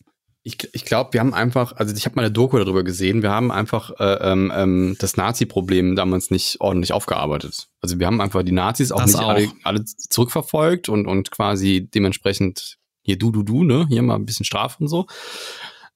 Ich, 0.44 0.58
ich 0.74 0.86
glaube, 0.86 1.14
wir 1.14 1.20
haben 1.20 1.34
einfach, 1.34 1.74
also 1.78 1.96
ich 1.96 2.06
habe 2.06 2.16
mal 2.18 2.22
eine 2.26 2.32
Doku 2.32 2.60
darüber 2.60 2.84
gesehen, 2.84 3.24
wir 3.24 3.32
haben 3.32 3.52
einfach 3.52 3.90
äh, 4.00 4.32
ähm, 4.32 4.52
ähm, 4.56 4.96
das 5.00 5.18
Nazi-Problem 5.18 5.96
damals 5.96 6.30
nicht 6.30 6.62
ordentlich 6.62 6.94
aufgearbeitet. 6.94 7.70
Also 7.82 7.98
wir 7.98 8.06
haben 8.06 8.22
einfach 8.22 8.44
die 8.44 8.52
Nazis 8.52 8.92
auch 8.92 9.00
Das 9.02 9.14
nicht 9.14 9.20
auch. 9.20 9.30
Alle, 9.30 9.52
alle 9.64 9.84
zurückverfolgt 9.84 10.90
und, 10.90 11.08
und 11.08 11.32
quasi 11.32 11.90
dementsprechend 11.92 12.78
hier 13.04 13.18
du, 13.18 13.32
du, 13.32 13.44
du, 13.44 13.64
ne, 13.64 13.86
hier 13.88 14.02
mal 14.02 14.16
ein 14.16 14.26
bisschen 14.26 14.46
Strafe 14.46 14.78
und 14.80 14.88
so, 14.88 15.06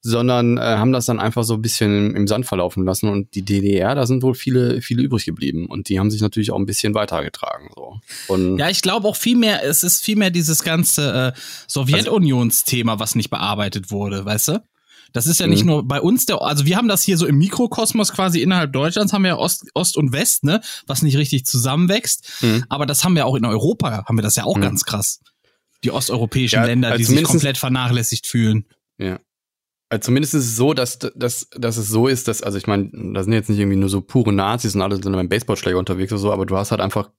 sondern 0.00 0.58
äh, 0.58 0.60
haben 0.60 0.92
das 0.92 1.06
dann 1.06 1.18
einfach 1.18 1.42
so 1.42 1.54
ein 1.54 1.60
bisschen 1.62 2.14
im 2.14 2.28
Sand 2.28 2.46
verlaufen 2.46 2.84
lassen 2.84 3.08
und 3.08 3.34
die 3.34 3.44
DDR, 3.44 3.96
da 3.96 4.06
sind 4.06 4.22
wohl 4.22 4.34
viele, 4.34 4.80
viele 4.80 5.02
übrig 5.02 5.24
geblieben 5.24 5.66
und 5.66 5.88
die 5.88 5.98
haben 5.98 6.10
sich 6.10 6.20
natürlich 6.20 6.52
auch 6.52 6.58
ein 6.58 6.66
bisschen 6.66 6.94
weitergetragen. 6.94 7.68
So. 7.74 7.98
Und 8.28 8.58
Ja, 8.58 8.68
ich 8.70 8.80
glaube 8.82 9.08
auch 9.08 9.16
viel 9.16 9.36
mehr, 9.36 9.64
es 9.64 9.82
ist 9.82 10.04
viel 10.04 10.16
mehr 10.16 10.30
dieses 10.30 10.62
ganze 10.62 11.34
äh, 11.34 11.38
Sowjetunionsthema, 11.66 12.98
was 12.98 13.14
nicht 13.14 13.30
bearbeitet 13.30 13.90
wurde, 13.90 14.24
weißt 14.24 14.48
du? 14.48 14.62
Das 15.14 15.26
ist 15.26 15.40
ja 15.40 15.46
nicht 15.46 15.62
Mhm. 15.62 15.68
nur 15.70 15.88
bei 15.88 16.00
uns 16.02 16.26
der, 16.26 16.42
also 16.42 16.66
wir 16.66 16.76
haben 16.76 16.86
das 16.88 17.02
hier 17.02 17.16
so 17.16 17.26
im 17.26 17.38
Mikrokosmos 17.38 18.12
quasi 18.12 18.42
innerhalb 18.42 18.72
Deutschlands 18.74 19.12
haben 19.14 19.22
wir 19.22 19.30
ja 19.30 19.36
Ost, 19.38 19.64
Ost 19.74 19.96
und 19.96 20.12
West, 20.12 20.44
ne, 20.44 20.60
was 20.86 21.00
nicht 21.02 21.16
richtig 21.16 21.46
zusammenwächst. 21.46 22.28
Mhm. 22.42 22.64
Aber 22.68 22.84
das 22.84 23.04
haben 23.04 23.16
wir 23.16 23.24
auch 23.26 23.34
in 23.34 23.46
Europa, 23.46 24.04
haben 24.06 24.18
wir 24.18 24.22
das 24.22 24.36
ja 24.36 24.44
auch 24.44 24.56
Mhm. 24.58 24.60
ganz 24.62 24.84
krass. 24.84 25.20
Die 25.84 25.90
osteuropäischen 25.90 26.56
Ja, 26.60 26.64
Länder, 26.64 26.88
also 26.88 26.98
die 26.98 27.04
sich 27.04 27.22
komplett 27.22 27.58
vernachlässigt 27.58 28.26
fühlen. 28.26 28.66
Ja. 28.98 29.20
Also 29.90 30.06
zumindest 30.06 30.34
ist 30.34 30.44
es 30.44 30.56
so, 30.56 30.74
dass, 30.74 30.98
dass, 30.98 31.48
dass 31.50 31.76
es 31.76 31.88
so 31.88 32.08
ist, 32.08 32.28
dass, 32.28 32.42
also 32.42 32.58
ich 32.58 32.66
meine, 32.66 32.90
da 33.14 33.22
sind 33.22 33.32
jetzt 33.32 33.48
nicht 33.48 33.58
irgendwie 33.58 33.78
nur 33.78 33.88
so 33.88 34.02
pure 34.02 34.32
Nazis 34.32 34.74
und 34.74 34.82
alle 34.82 34.96
sind 34.96 35.12
beim 35.12 35.28
Baseballschläger 35.28 35.78
unterwegs 35.78 36.12
oder 36.12 36.20
so, 36.20 36.32
aber 36.32 36.44
du 36.44 36.56
hast 36.56 36.70
halt 36.70 36.82
einfach 36.82 37.10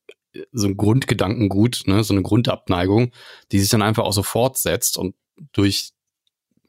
so 0.51 0.68
ein 0.68 0.78
Grundgedankengut, 0.78 1.84
ne, 1.88 2.04
so 2.04 2.13
eine 2.13 2.22
Grundabneigung, 2.22 3.12
die 3.51 3.60
sich 3.60 3.70
dann 3.70 3.82
einfach 3.82 4.04
auch 4.04 4.13
so 4.13 4.22
fortsetzt 4.22 4.98
und 4.98 5.16
durch 5.51 5.94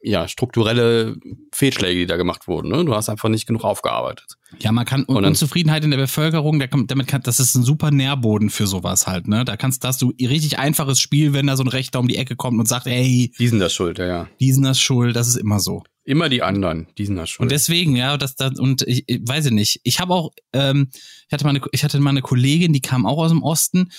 ja, 0.03 0.27
strukturelle 0.27 1.15
Fehlschläge, 1.53 1.99
die 1.99 2.05
da 2.07 2.17
gemacht 2.17 2.47
wurden. 2.47 2.69
Ne? 2.69 2.83
Du 2.85 2.95
hast 2.95 3.07
einfach 3.09 3.29
nicht 3.29 3.45
genug 3.45 3.63
aufgearbeitet. 3.63 4.35
Ja, 4.59 4.71
man 4.71 4.85
kann 4.85 5.03
Und 5.03 5.15
dann- 5.15 5.25
Unzufriedenheit 5.25 5.83
in 5.83 5.91
der 5.91 5.97
Bevölkerung, 5.97 6.59
da 6.59 6.67
kommt, 6.67 6.89
damit 6.91 7.07
kann, 7.07 7.21
das 7.23 7.39
ist 7.39 7.55
ein 7.55 7.63
super 7.63 7.91
Nährboden 7.91 8.49
für 8.49 8.65
sowas 8.67 9.05
halt, 9.07 9.27
ne? 9.27 9.45
Da 9.45 9.57
kannst, 9.57 9.83
da 9.83 9.89
hast 9.89 10.01
du 10.01 10.11
richtig 10.19 10.57
einfaches 10.59 10.99
Spiel, 10.99 11.33
wenn 11.33 11.47
da 11.47 11.55
so 11.55 11.63
ein 11.63 11.67
Rechter 11.69 11.99
um 11.99 12.07
die 12.07 12.17
Ecke 12.17 12.35
kommt 12.35 12.59
und 12.59 12.67
sagt, 12.67 12.87
ey, 12.87 13.31
Die 13.37 13.47
sind 13.47 13.59
das 13.59 13.73
schuld, 13.73 13.99
ja, 13.99 14.07
ja. 14.07 14.27
die 14.39 14.51
sind 14.51 14.63
das 14.63 14.79
schuld, 14.79 15.15
das 15.15 15.27
ist 15.27 15.35
immer 15.37 15.59
so. 15.59 15.83
Immer 16.03 16.29
die 16.29 16.41
anderen, 16.41 16.87
die 16.97 17.05
sind 17.05 17.15
das 17.17 17.29
schuld. 17.29 17.43
Und 17.45 17.51
deswegen, 17.51 17.95
ja, 17.95 18.17
das, 18.17 18.35
das 18.35 18.59
und 18.59 18.81
ich, 18.87 19.03
ich 19.07 19.19
weiß 19.23 19.45
ich 19.45 19.51
nicht. 19.51 19.79
Ich 19.83 19.99
habe 19.99 20.13
auch, 20.15 20.31
ähm, 20.51 20.89
ich 21.27 21.31
hatte 21.33 21.43
mal 21.45 21.51
eine, 21.51 21.61
ich 21.71 21.83
hatte 21.83 21.99
mal 21.99 22.09
eine 22.09 22.23
Kollegin, 22.23 22.73
die 22.73 22.81
kam 22.81 23.05
auch 23.05 23.19
aus 23.19 23.29
dem 23.29 23.43
Osten 23.43 23.91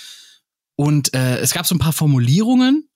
und 0.75 1.15
äh, 1.15 1.39
es 1.39 1.55
gab 1.55 1.65
so 1.67 1.75
ein 1.77 1.79
paar 1.79 1.93
Formulierungen, 1.93 2.89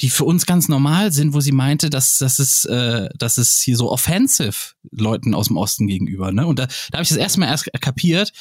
die 0.00 0.10
für 0.10 0.24
uns 0.24 0.46
ganz 0.46 0.68
normal 0.68 1.12
sind, 1.12 1.34
wo 1.34 1.40
sie 1.40 1.52
meinte, 1.52 1.90
dass 1.90 2.18
das 2.18 2.38
ist, 2.38 2.64
äh, 2.66 3.08
das 3.16 3.38
ist 3.38 3.60
hier 3.62 3.76
so 3.76 3.90
offensive 3.90 4.74
Leuten 4.90 5.34
aus 5.34 5.48
dem 5.48 5.56
Osten 5.56 5.86
gegenüber. 5.86 6.32
Ne? 6.32 6.46
Und 6.46 6.58
da, 6.58 6.66
da 6.66 6.98
habe 6.98 7.02
ich 7.02 7.08
das 7.08 7.18
erste 7.18 7.40
Mal 7.40 7.46
erst 7.46 7.70
kapiert, 7.80 8.32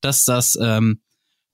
dass 0.00 0.24
das, 0.24 0.58
ähm, 0.60 1.00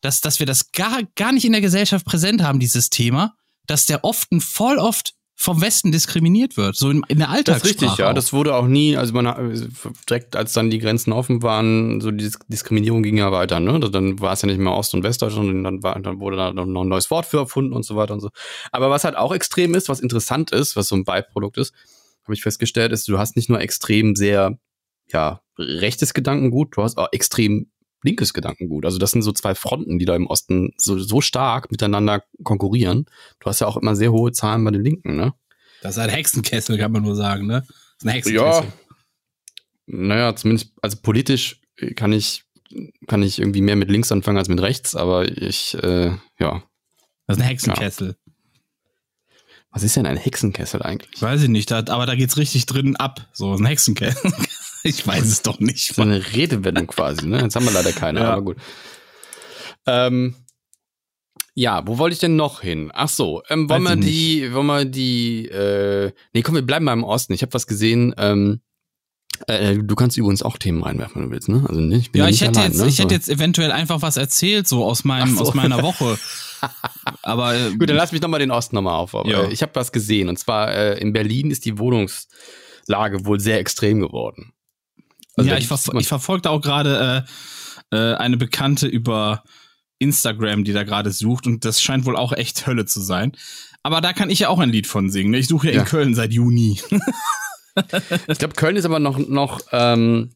dass, 0.00 0.20
dass 0.20 0.38
wir 0.38 0.46
das 0.46 0.72
gar, 0.72 1.02
gar 1.14 1.32
nicht 1.32 1.44
in 1.44 1.52
der 1.52 1.60
Gesellschaft 1.60 2.04
präsent 2.04 2.42
haben, 2.42 2.60
dieses 2.60 2.90
Thema, 2.90 3.34
dass 3.66 3.86
der 3.86 4.04
oft 4.04 4.28
voll 4.40 4.78
oft 4.78 5.14
vom 5.38 5.60
Westen 5.60 5.92
diskriminiert 5.92 6.56
wird, 6.56 6.76
so 6.76 6.88
in, 6.88 7.02
in 7.08 7.18
der 7.18 7.26
Das 7.28 7.34
ist 7.34 7.38
Alltagssprache. 7.50 7.68
richtig, 7.84 7.98
ja. 7.98 8.10
auch. 8.10 8.14
Das 8.14 8.32
wurde 8.32 8.54
auch 8.54 8.66
nie, 8.66 8.96
also 8.96 9.12
man 9.12 9.76
direkt 10.08 10.34
als 10.34 10.54
dann 10.54 10.70
die 10.70 10.78
Grenzen 10.78 11.12
offen 11.12 11.42
waren, 11.42 12.00
so 12.00 12.10
die 12.10 12.24
Dis- 12.24 12.38
Diskriminierung 12.48 13.02
ging 13.02 13.18
ja 13.18 13.30
weiter, 13.30 13.60
ne? 13.60 13.78
Dann 13.78 14.18
war 14.18 14.32
es 14.32 14.40
ja 14.40 14.46
nicht 14.46 14.58
mehr 14.58 14.72
Ost- 14.72 14.94
und 14.94 15.02
Westdeutschland, 15.02 15.62
dann, 15.64 15.82
war, 15.82 16.00
dann 16.00 16.20
wurde 16.20 16.38
da 16.38 16.52
noch 16.54 16.64
ein 16.64 16.88
neues 16.88 17.10
Wort 17.10 17.26
für 17.26 17.36
erfunden 17.36 17.74
und 17.74 17.84
so 17.84 17.96
weiter 17.96 18.14
und 18.14 18.20
so. 18.20 18.30
Aber 18.72 18.88
was 18.88 19.04
halt 19.04 19.16
auch 19.16 19.32
extrem 19.34 19.74
ist, 19.74 19.90
was 19.90 20.00
interessant 20.00 20.52
ist, 20.52 20.74
was 20.74 20.88
so 20.88 20.96
ein 20.96 21.04
Beiprodukt 21.04 21.58
ist, 21.58 21.74
habe 22.24 22.32
ich 22.32 22.42
festgestellt, 22.42 22.92
ist, 22.92 23.06
du 23.06 23.18
hast 23.18 23.36
nicht 23.36 23.50
nur 23.50 23.60
extrem 23.60 24.16
sehr, 24.16 24.58
ja, 25.12 25.42
rechtes 25.58 26.14
Gedankengut, 26.14 26.76
du 26.78 26.82
hast 26.82 26.96
auch 26.96 27.08
extrem 27.12 27.70
linkes 28.02 28.32
Gedankengut. 28.32 28.84
Also 28.84 28.98
das 28.98 29.10
sind 29.10 29.22
so 29.22 29.32
zwei 29.32 29.54
Fronten, 29.54 29.98
die 29.98 30.04
da 30.04 30.14
im 30.14 30.26
Osten 30.26 30.72
so, 30.76 30.98
so 30.98 31.20
stark 31.20 31.70
miteinander 31.70 32.22
konkurrieren. 32.42 33.06
Du 33.40 33.46
hast 33.46 33.60
ja 33.60 33.66
auch 33.66 33.76
immer 33.76 33.96
sehr 33.96 34.12
hohe 34.12 34.32
Zahlen 34.32 34.64
bei 34.64 34.70
den 34.70 34.82
Linken, 34.82 35.16
ne? 35.16 35.34
Das 35.82 35.96
ist 35.96 36.02
ein 36.02 36.10
Hexenkessel, 36.10 36.78
kann 36.78 36.92
man 36.92 37.02
nur 37.02 37.16
sagen, 37.16 37.46
ne? 37.46 37.62
Das 37.66 37.68
ist 37.98 38.06
ein 38.06 38.10
Hexenkessel. 38.10 38.64
Ja. 38.64 38.72
Naja, 39.86 40.36
zumindest, 40.36 40.72
also 40.82 40.96
politisch 41.02 41.60
kann 41.94 42.12
ich, 42.12 42.44
kann 43.06 43.22
ich 43.22 43.38
irgendwie 43.38 43.60
mehr 43.60 43.76
mit 43.76 43.90
links 43.90 44.10
anfangen 44.10 44.38
als 44.38 44.48
mit 44.48 44.60
rechts, 44.60 44.96
aber 44.96 45.28
ich, 45.28 45.74
äh, 45.82 46.12
ja. 46.38 46.62
Das 47.26 47.36
ist 47.36 47.42
ein 47.42 47.48
Hexenkessel. 47.48 48.16
Was 49.70 49.82
ist 49.82 49.96
denn 49.96 50.06
ein 50.06 50.16
Hexenkessel 50.16 50.82
eigentlich? 50.82 51.20
Weiß 51.20 51.42
ich 51.42 51.48
nicht, 51.48 51.70
da, 51.70 51.78
aber 51.78 52.06
da 52.06 52.14
geht's 52.14 52.38
richtig 52.38 52.66
drin 52.66 52.96
ab. 52.96 53.28
So 53.32 53.52
ein 53.52 53.66
Hexenkessel. 53.66 54.32
Ich 54.86 55.06
weiß 55.06 55.24
es 55.24 55.42
doch 55.42 55.58
nicht. 55.60 55.94
So 55.94 56.02
eine 56.02 56.32
Redewendung 56.34 56.86
quasi, 56.86 57.26
ne? 57.26 57.40
Jetzt 57.42 57.56
haben 57.56 57.64
wir 57.66 57.72
leider 57.72 57.92
keine, 57.92 58.20
Ja. 58.22 58.32
aber 58.32 58.42
gut. 58.42 58.56
Ähm, 59.86 60.34
ja, 61.54 61.86
wo 61.86 61.96
wollte 61.98 62.14
ich 62.14 62.20
denn 62.20 62.36
noch 62.36 62.60
hin? 62.60 62.90
Ach 62.92 63.08
so, 63.08 63.42
ähm, 63.48 63.68
wollen 63.70 63.82
wir 63.84 63.96
die, 63.96 64.52
wollen 64.52 64.66
wir 64.66 64.84
die, 64.84 65.46
äh, 65.48 66.12
nee, 66.34 66.42
komm, 66.42 66.54
wir 66.54 66.62
bleiben 66.62 66.84
mal 66.84 66.92
im 66.92 67.04
Osten. 67.04 67.32
Ich 67.32 67.42
habe 67.42 67.54
was 67.54 67.66
gesehen, 67.66 68.14
ähm, 68.18 68.60
äh, 69.46 69.76
du 69.76 69.94
kannst 69.94 70.16
übrigens 70.16 70.42
auch 70.42 70.58
Themen 70.58 70.82
reinwerfen, 70.82 71.16
wenn 71.22 71.28
du 71.28 71.34
willst, 71.34 71.48
ne? 71.48 71.64
Also 71.68 71.80
ne, 71.80 71.96
ich 71.96 72.10
bin 72.10 72.20
Ja, 72.20 72.26
ja 72.26 72.30
ich 72.30 72.40
nicht 72.40 72.48
hätte 72.48 72.58
allein, 72.60 72.72
jetzt, 72.72 72.80
ne? 72.82 72.88
ich 72.88 72.98
hätte 72.98 73.14
jetzt 73.14 73.28
eventuell 73.28 73.70
einfach 73.70 74.02
was 74.02 74.16
erzählt, 74.16 74.66
so 74.66 74.84
aus 74.84 75.04
meinem, 75.04 75.34
so. 75.36 75.42
aus 75.42 75.54
meiner 75.54 75.82
Woche. 75.82 76.18
Aber 77.22 77.54
äh, 77.54 77.70
Gut, 77.76 77.88
dann 77.88 77.96
lass 77.96 78.12
mich 78.12 78.22
nochmal 78.22 78.40
den 78.40 78.50
Osten 78.50 78.76
nochmal 78.76 78.94
auf. 78.94 79.14
Aber, 79.14 79.28
Ja. 79.28 79.48
Ich 79.48 79.62
habe 79.62 79.74
was 79.74 79.92
gesehen. 79.92 80.28
Und 80.28 80.38
zwar 80.38 80.72
äh, 80.74 80.98
in 81.00 81.12
Berlin 81.12 81.50
ist 81.50 81.64
die 81.66 81.78
Wohnungslage 81.78 83.24
wohl 83.26 83.38
sehr 83.40 83.58
extrem 83.58 84.00
geworden. 84.00 84.52
Also 85.36 85.50
ja, 85.50 85.56
ich, 85.58 85.68
ver 85.68 85.78
ich 85.98 86.08
verfolgte 86.08 86.50
auch 86.50 86.60
gerade 86.60 87.24
äh, 87.92 87.96
äh, 87.96 88.14
eine 88.16 88.36
Bekannte 88.36 88.86
über 88.86 89.42
Instagram, 89.98 90.64
die 90.64 90.72
da 90.72 90.82
gerade 90.82 91.10
sucht 91.10 91.46
und 91.46 91.64
das 91.64 91.80
scheint 91.82 92.04
wohl 92.06 92.16
auch 92.16 92.32
echt 92.32 92.66
Hölle 92.66 92.84
zu 92.86 93.00
sein. 93.00 93.32
Aber 93.82 94.00
da 94.00 94.12
kann 94.12 94.30
ich 94.30 94.40
ja 94.40 94.48
auch 94.48 94.58
ein 94.58 94.70
Lied 94.70 94.86
von 94.86 95.10
singen. 95.10 95.30
ne? 95.30 95.38
Ich 95.38 95.46
suche 95.48 95.68
ja, 95.68 95.74
Ja. 95.74 95.80
in 95.82 95.86
Köln 95.86 96.14
seit 96.14 96.32
Juni. 96.32 96.80
Ich 98.28 98.38
glaube, 98.38 98.54
Köln 98.54 98.76
ist 98.76 98.86
aber 98.86 98.98
noch, 98.98 99.18
noch 99.18 99.60
ähm, 99.70 100.30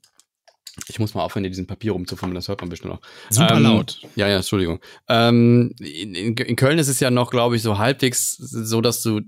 ich 0.89 0.99
muss 0.99 1.15
mal 1.15 1.23
aufhören, 1.23 1.45
hier 1.45 1.51
diesen 1.51 1.67
Papier 1.67 1.93
rumzufummeln, 1.93 2.35
das 2.35 2.49
hört 2.49 2.61
man 2.61 2.71
bestimmt 2.71 2.95
noch. 2.95 3.01
Super 3.31 3.57
Ähm, 3.57 3.63
laut. 3.63 4.01
Ja, 4.17 4.29
ja, 4.29 4.37
Entschuldigung. 4.37 4.81
Ähm, 5.09 5.75
in, 5.81 6.15
in, 6.15 6.37
in 6.37 6.57
Köln 6.57 6.79
ist 6.79 6.89
es 6.89 7.01
ja 7.01 7.11
noch, 7.11 7.31
glaube 7.31 7.57
ich, 7.57 7.63
so 7.63 7.79
halbwegs 7.79 8.37
so, 8.37 8.81
dass 8.81 9.03
du, 9.03 9.21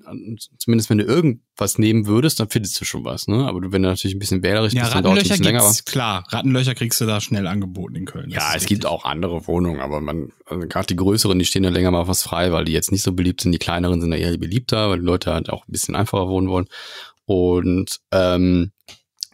zumindest 0.59 0.91
wenn 0.91 0.99
du 0.99 1.05
irgendwas 1.05 1.79
nehmen 1.79 2.07
würdest, 2.07 2.41
dann 2.41 2.49
findest 2.49 2.81
du 2.81 2.85
schon 2.85 3.05
was, 3.05 3.29
ne? 3.29 3.47
Aber 3.47 3.61
du, 3.61 3.73
wenn 3.73 3.83
du 3.83 3.89
natürlich 3.89 4.17
ein 4.17 4.19
bisschen 4.19 4.43
wählerisch 4.43 4.73
Ja, 4.73 4.83
bist, 4.85 4.95
dann 4.95 5.03
dauert 5.05 5.19
es 5.19 5.25
ein 5.25 5.31
Rattenlöcher 5.31 5.51
bisschen 5.53 5.75
länger. 5.75 5.83
klar. 5.87 6.25
Rattenlöcher 6.29 6.75
kriegst 6.75 7.01
du 7.01 7.07
da 7.07 7.21
schnell 7.21 7.47
angeboten 7.47 7.95
in 7.97 8.05
Köln. 8.07 8.31
Das 8.31 8.35
Ja, 8.43 8.49
es 8.57 8.67
gibt 8.67 8.85
richtig. 8.85 8.87
auch 8.87 9.05
andere 9.05 9.47
Wohnungen, 9.47 9.81
aber 9.81 10.01
man, 10.01 10.33
also 10.47 10.67
gerade 10.67 10.87
die 10.87 10.97
größeren, 10.97 11.39
die 11.39 11.45
stehen 11.45 11.65
ja 11.65 11.71
länger 11.71 11.91
mal 11.91 12.09
was 12.09 12.23
frei, 12.23 12.53
weil 12.53 12.65
die 12.65 12.73
jetzt 12.73 12.93
nicht 12.93 13.03
so 13.03 13.13
beliebt 13.13 13.41
sind. 13.43 13.53
Die 13.53 13.59
kleineren 13.59 14.01
sind 14.01 14.13
ja 14.13 14.19
eher 14.19 14.37
beliebter, 14.39 14.91
weil 14.91 14.99
die 15.01 15.05
Leute 15.07 15.33
halt 15.33 15.51
auch 15.51 15.67
ein 15.67 15.73
bisschen 15.73 15.95
einfacher 15.95 16.29
wohnen 16.29 16.49
wollen. 16.49 16.67
Und 17.25 17.99
ähm, 18.11 18.73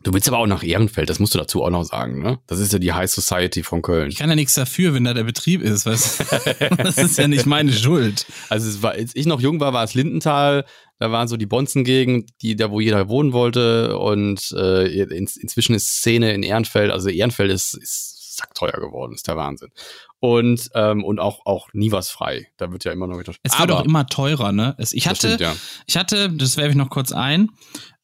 du 0.02 0.12
willst 0.12 0.28
aber 0.28 0.38
auch 0.38 0.46
nach 0.46 0.62
Ehrenfeld, 0.62 1.10
das 1.10 1.18
musst 1.18 1.34
du 1.34 1.38
dazu 1.38 1.62
auch 1.62 1.70
noch 1.70 1.84
sagen, 1.84 2.22
ne? 2.22 2.38
Das 2.46 2.58
ist 2.58 2.72
ja 2.72 2.78
die 2.78 2.92
High 2.92 3.10
Society 3.10 3.62
von 3.62 3.82
Köln. 3.82 4.10
Ich 4.10 4.16
kann 4.16 4.28
ja 4.28 4.36
nichts 4.36 4.54
dafür, 4.54 4.94
wenn 4.94 5.04
da 5.04 5.14
der 5.14 5.24
Betrieb 5.24 5.62
ist, 5.62 5.86
weißt 5.86 6.20
du? 6.20 6.76
Das 6.76 6.98
ist 6.98 7.18
ja 7.18 7.28
nicht 7.28 7.46
meine 7.46 7.72
Schuld. 7.72 8.26
Also 8.48 8.68
es 8.68 8.82
war, 8.82 8.92
als 8.92 9.14
ich 9.14 9.26
noch 9.26 9.40
jung 9.40 9.60
war, 9.60 9.72
war 9.72 9.84
es 9.84 9.94
Lindenthal, 9.94 10.64
da 10.98 11.12
waren 11.12 11.28
so 11.28 11.36
die 11.36 11.46
Bonzengegend, 11.46 12.30
die 12.42 12.56
da 12.56 12.70
wo 12.70 12.80
jeder 12.80 13.08
wohnen 13.08 13.32
wollte 13.32 13.98
und 13.98 14.52
äh, 14.52 14.86
in, 14.86 15.28
inzwischen 15.40 15.74
ist 15.74 15.98
Szene 15.98 16.32
in 16.32 16.42
Ehrenfeld, 16.42 16.90
also 16.90 17.08
Ehrenfeld 17.08 17.50
ist, 17.50 17.74
ist 17.74 18.18
sackteuer 18.38 18.80
geworden, 18.80 19.14
ist 19.14 19.28
der 19.28 19.36
Wahnsinn. 19.36 19.70
Und 20.20 20.70
ähm, 20.74 21.04
und 21.04 21.20
auch 21.20 21.46
auch 21.46 21.68
nie 21.72 21.92
was 21.92 22.10
frei. 22.10 22.48
Da 22.56 22.72
wird 22.72 22.84
ja 22.84 22.92
immer 22.92 23.06
noch 23.06 23.18
getauscht. 23.18 23.38
Es 23.42 23.58
wird 23.58 23.70
auch 23.70 23.84
immer 23.84 24.06
teurer, 24.06 24.50
ne? 24.50 24.74
Es, 24.78 24.92
ich 24.92 25.06
hatte, 25.06 25.28
stimmt, 25.28 25.40
ja. 25.40 25.54
ich 25.86 25.96
hatte, 25.96 26.30
das 26.30 26.56
werfe 26.56 26.70
ich 26.70 26.76
noch 26.76 26.90
kurz 26.90 27.12
ein. 27.12 27.50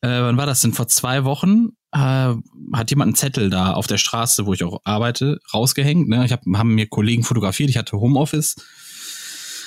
Äh, 0.05 0.23
wann 0.23 0.37
war 0.37 0.45
das 0.45 0.61
denn? 0.61 0.75
Vor 0.75 0.87
zwei 0.87 1.25
Wochen 1.25 1.69
äh, 1.93 2.35
hat 2.75 2.91
jemand 2.91 3.09
einen 3.09 3.15
Zettel 3.15 3.49
da 3.49 3.73
auf 3.73 3.87
der 3.87 3.97
Straße, 3.97 4.45
wo 4.45 4.53
ich 4.53 4.63
auch 4.63 4.83
arbeite, 4.85 5.39
rausgehängt. 5.53 6.09
Ne? 6.09 6.27
Ich 6.27 6.33
hab, 6.33 6.43
haben 6.55 6.75
mir 6.75 6.87
Kollegen 6.87 7.25
fotografiert. 7.25 7.71
Ich 7.71 7.79
hatte 7.79 7.97
Homeoffice. 7.97 8.57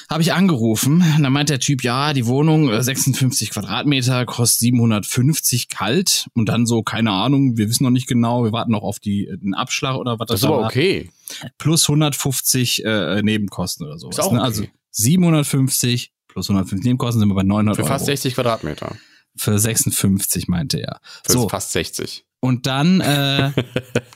Habe 0.09 0.21
ich 0.21 0.33
angerufen. 0.33 1.03
Und 1.15 1.23
dann 1.23 1.33
meint 1.33 1.49
der 1.49 1.59
Typ, 1.59 1.83
ja, 1.83 2.13
die 2.13 2.27
Wohnung 2.27 2.69
äh, 2.69 2.83
56 2.83 3.49
Quadratmeter, 3.49 4.25
kostet 4.25 4.59
750 4.59 5.69
kalt. 5.69 6.27
Und 6.35 6.49
dann 6.49 6.67
so, 6.67 6.83
keine 6.83 7.11
Ahnung, 7.11 7.57
wir 7.57 7.67
wissen 7.67 7.83
noch 7.83 7.89
nicht 7.89 8.07
genau. 8.07 8.43
Wir 8.43 8.51
warten 8.51 8.71
noch 8.71 8.83
auf 8.83 8.99
die, 8.99 9.27
den 9.41 9.55
Abschlag 9.55 9.95
oder 9.97 10.19
was 10.19 10.27
Das 10.27 10.35
ist 10.35 10.43
da 10.43 10.49
aber 10.49 10.61
war 10.61 10.65
okay. 10.67 11.09
plus 11.57 11.89
150 11.89 12.85
äh, 12.85 13.23
Nebenkosten 13.23 13.87
oder 13.87 13.97
sowas. 13.97 14.19
Ist 14.19 14.23
auch 14.23 14.33
ne? 14.33 14.39
okay. 14.39 14.45
Also 14.45 14.63
750 14.91 16.11
plus 16.27 16.47
150 16.47 16.85
Nebenkosten 16.85 17.19
sind 17.19 17.27
wir 17.27 17.35
bei 17.35 17.43
900 17.43 17.75
Für 17.75 17.85
fast 17.85 18.03
Euro. 18.03 18.15
60 18.15 18.35
Quadratmeter. 18.35 18.95
Für 19.37 19.57
56 19.59 20.47
meinte 20.47 20.79
er. 20.79 20.99
Für 21.25 21.31
So 21.31 21.49
fast 21.49 21.71
60. 21.71 22.25
und 22.39 22.67
dann 22.67 23.01
äh, 23.01 23.51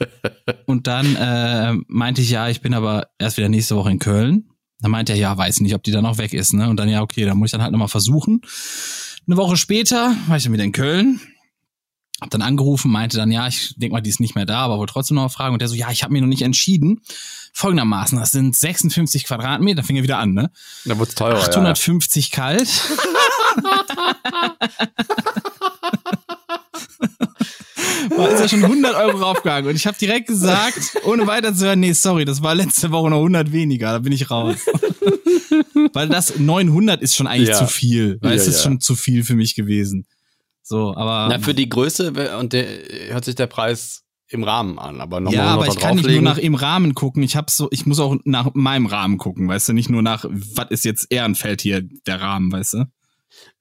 und 0.65 0.87
dann 0.87 1.15
äh, 1.15 1.73
meinte 1.87 2.21
ich 2.21 2.29
ja, 2.29 2.49
ich 2.49 2.61
bin 2.61 2.73
aber 2.73 3.07
erst 3.19 3.37
wieder 3.37 3.49
nächste 3.49 3.75
Woche 3.75 3.91
in 3.91 3.99
Köln. 3.99 4.47
Dann 4.79 4.91
meinte 4.91 5.13
er, 5.13 5.19
ja, 5.19 5.37
weiß 5.37 5.59
nicht, 5.59 5.75
ob 5.75 5.83
die 5.83 5.91
dann 5.91 6.03
noch 6.03 6.17
weg 6.17 6.33
ist, 6.33 6.53
ne? 6.53 6.67
Und 6.67 6.77
dann 6.77 6.89
ja, 6.89 7.01
okay, 7.01 7.25
dann 7.25 7.37
muss 7.37 7.49
ich 7.49 7.51
dann 7.51 7.61
halt 7.61 7.71
nochmal 7.71 7.87
versuchen. 7.87 8.41
Eine 9.27 9.37
Woche 9.37 9.55
später 9.55 10.15
war 10.27 10.37
ich 10.37 10.43
dann 10.43 10.53
wieder 10.53 10.63
in 10.63 10.71
Köln. 10.71 11.21
Hab 12.19 12.29
dann 12.31 12.41
angerufen, 12.41 12.91
meinte 12.91 13.17
dann, 13.17 13.31
ja, 13.31 13.47
ich 13.47 13.73
denke 13.77 13.93
mal, 13.93 14.01
die 14.01 14.09
ist 14.09 14.19
nicht 14.19 14.35
mehr 14.35 14.45
da, 14.45 14.59
aber 14.59 14.77
wollte 14.77 14.93
trotzdem 14.93 15.15
noch 15.15 15.31
fragen. 15.31 15.53
Und 15.53 15.59
der 15.61 15.67
so, 15.67 15.75
ja, 15.75 15.89
ich 15.91 16.03
habe 16.03 16.13
mir 16.13 16.21
noch 16.21 16.27
nicht 16.27 16.41
entschieden. 16.43 17.01
Folgendermaßen, 17.53 18.17
das 18.17 18.31
sind 18.31 18.55
56 18.55 19.25
Quadratmeter, 19.25 19.83
fing 19.83 19.95
er 19.97 20.03
wieder 20.03 20.19
an, 20.19 20.33
ne? 20.33 20.51
Da 20.85 20.97
wird's 20.97 21.15
teurer. 21.15 21.41
850 21.41 22.31
kalt. 22.31 22.67
Boah, 28.09 28.29
ist 28.29 28.39
ja 28.41 28.47
schon 28.47 28.63
100 28.63 28.95
Euro 28.95 29.17
raufgegangen. 29.17 29.69
Und 29.69 29.75
ich 29.75 29.85
habe 29.87 29.97
direkt 29.97 30.27
gesagt, 30.27 30.97
ohne 31.05 31.27
weiter 31.27 31.53
zu 31.53 31.65
hören, 31.65 31.79
nee, 31.79 31.93
sorry, 31.93 32.25
das 32.25 32.41
war 32.41 32.55
letzte 32.55 32.91
Woche 32.91 33.09
noch 33.09 33.17
100 33.17 33.51
weniger, 33.51 33.91
da 33.93 33.99
bin 33.99 34.11
ich 34.11 34.29
raus. 34.31 34.57
Weil 35.93 36.09
das 36.09 36.37
900 36.39 37.01
ist 37.01 37.15
schon 37.15 37.27
eigentlich 37.27 37.49
Ja. 37.49 37.55
zu 37.57 37.67
viel. 37.67 38.17
Weil 38.21 38.31
Ja, 38.31 38.37
es 38.37 38.47
ist 38.47 38.57
ja. 38.57 38.63
schon 38.63 38.79
zu 38.81 38.95
viel 38.95 39.23
für 39.23 39.35
mich 39.35 39.55
gewesen. 39.55 40.05
So, 40.63 40.95
aber. 40.95 41.27
Na, 41.29 41.39
für 41.39 41.53
die 41.53 41.69
Größe 41.69 42.37
und 42.39 42.53
der 42.53 42.65
hört 43.09 43.25
sich 43.25 43.35
der 43.35 43.47
Preis 43.47 44.03
im 44.29 44.43
Rahmen 44.43 44.79
an, 44.79 45.01
aber 45.01 45.19
nochmal 45.19 45.35
ja, 45.35 45.47
100 45.53 45.67
aber 45.67 45.73
ich 45.73 45.79
kann 45.79 45.95
nicht 45.97 46.09
nur 46.09 46.21
nach 46.21 46.37
im 46.37 46.55
Rahmen 46.55 46.95
gucken. 46.95 47.21
Ich 47.23 47.35
hab 47.35 47.49
so, 47.49 47.67
ich 47.71 47.85
muss 47.85 47.99
auch 47.99 48.15
nach 48.23 48.51
meinem 48.53 48.85
Rahmen 48.85 49.17
gucken, 49.17 49.47
weißt 49.49 49.69
du, 49.69 49.73
nicht 49.73 49.89
nur 49.89 50.01
nach, 50.01 50.25
was 50.29 50.67
ist 50.69 50.85
jetzt 50.85 51.07
Ehrenfeld 51.09 51.61
hier 51.61 51.81
der 52.07 52.21
Rahmen, 52.21 52.51
weißt 52.51 52.73
du? 52.73 52.85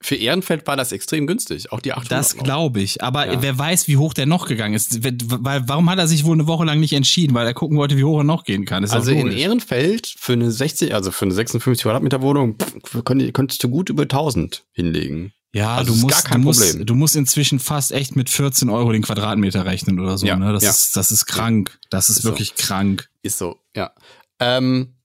Für 0.01 0.15
Ehrenfeld 0.15 0.67
war 0.67 0.75
das 0.75 0.91
extrem 0.91 1.27
günstig, 1.27 1.71
auch 1.71 1.79
die 1.79 1.93
800 1.93 2.11
Das 2.11 2.35
glaube 2.37 2.81
ich. 2.81 3.03
Aber 3.03 3.31
Ja. 3.31 3.41
wer 3.41 3.57
weiß, 3.57 3.87
wie 3.87 3.97
hoch 3.97 4.13
der 4.13 4.25
noch 4.25 4.47
gegangen 4.47 4.73
ist. 4.73 5.03
Weil, 5.03 5.63
warum 5.67 5.89
hat 5.89 5.99
er 5.99 6.07
sich 6.07 6.23
wohl 6.25 6.33
eine 6.35 6.47
Woche 6.47 6.65
lang 6.65 6.79
nicht 6.79 6.93
entschieden? 6.93 7.33
Weil 7.33 7.47
er 7.47 7.53
gucken 7.53 7.77
wollte, 7.77 7.97
wie 7.97 8.03
hoch 8.03 8.19
er 8.19 8.23
noch 8.23 8.43
gehen 8.43 8.65
kann. 8.65 8.83
Ist 8.83 8.91
Also 8.91 9.11
in. 9.11 9.31
Ehrenfeld 9.31 10.13
für 10.17 10.33
eine 10.33 10.51
60, 10.51 10.93
also 10.93 11.11
für 11.11 11.25
eine 11.25 11.33
56 11.33 11.83
Quadratmeter 11.83 12.21
Wohnung 12.21 12.55
pff, 12.57 13.03
könnt- 13.03 13.33
könntest 13.33 13.63
du 13.63 13.69
gut 13.69 13.89
über 13.89 14.03
1000 14.07 14.63
hinlegen. 14.73 15.31
Ja, 15.53 15.75
Also 15.75 15.93
du 15.93 15.99
musst, 15.99 16.33
du, 16.33 16.37
musst, 16.39 16.77
du 16.89 16.95
musst 16.95 17.15
inzwischen 17.17 17.59
fast 17.59 17.91
echt 17.91 18.15
mit 18.15 18.29
14 18.29 18.69
Euro 18.69 18.93
den 18.93 19.01
Quadratmeter 19.01 19.65
rechnen 19.65 19.99
oder 19.99 20.17
so. 20.17 20.25
Ja, 20.25 20.37
ne? 20.37 20.53
das, 20.53 20.63
ja. 20.63 20.69
ist, 20.69 20.95
das 20.95 21.11
ist 21.11 21.25
krank. 21.25 21.77
Das 21.89 22.07
ist, 22.09 22.17
Ist 22.17 22.23
so. 22.23 22.29
wirklich 22.29 22.55
krank. 22.55 23.09
Ist 23.21 23.37
so, 23.37 23.57
ja. 23.75 23.91
Ähm, 24.39 24.95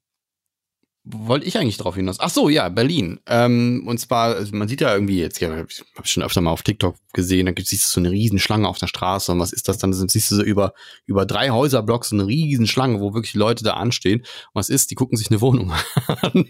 wollte 1.09 1.47
ich 1.47 1.57
eigentlich 1.57 1.77
drauf 1.77 1.95
hinaus? 1.95 2.19
Ach 2.19 2.31
so, 2.31 2.49
ja, 2.49 2.69
Berlin. 2.69 3.21
Ähm, 3.27 3.85
und 3.87 3.99
zwar, 3.99 4.35
also 4.35 4.55
man 4.57 4.67
sieht 4.67 4.81
ja 4.81 4.93
irgendwie 4.93 5.21
jetzt, 5.21 5.41
ja, 5.41 5.49
ich 5.65 5.85
habe 5.95 6.07
schon 6.07 6.25
öfter 6.25 6.41
mal 6.41 6.51
auf 6.51 6.63
TikTok 6.63 6.97
gesehen, 7.13 7.47
da 7.47 7.53
gibt 7.53 7.69
siehst 7.69 7.89
du 7.89 7.95
so 7.95 8.01
eine 8.01 8.11
Riesenschlange 8.11 8.67
auf 8.67 8.79
der 8.79 8.89
Straße 8.89 9.31
und 9.31 9.39
was 9.39 9.53
ist 9.53 9.69
das 9.69 9.79
dann? 9.79 9.93
Dann 9.93 10.09
siehst 10.09 10.31
du 10.33 10.37
so 10.37 10.43
über, 10.43 10.75
über 11.07 11.25
drei 11.25 11.51
Häuserblocks 11.51 12.09
so 12.09 12.17
eine 12.17 12.27
Riesenschlange, 12.27 13.01
wo 13.01 13.15
wirklich 13.15 13.35
Leute 13.35 13.63
da 13.63 13.75
anstehen. 13.75 14.21
Und 14.21 14.55
was 14.55 14.69
ist? 14.69 14.91
Die 14.91 14.97
gucken 14.97 15.17
sich 15.17 15.31
eine 15.31 15.41
Wohnung 15.41 15.73
an. 16.07 16.45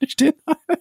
die 0.00 0.08
stehen 0.08 0.34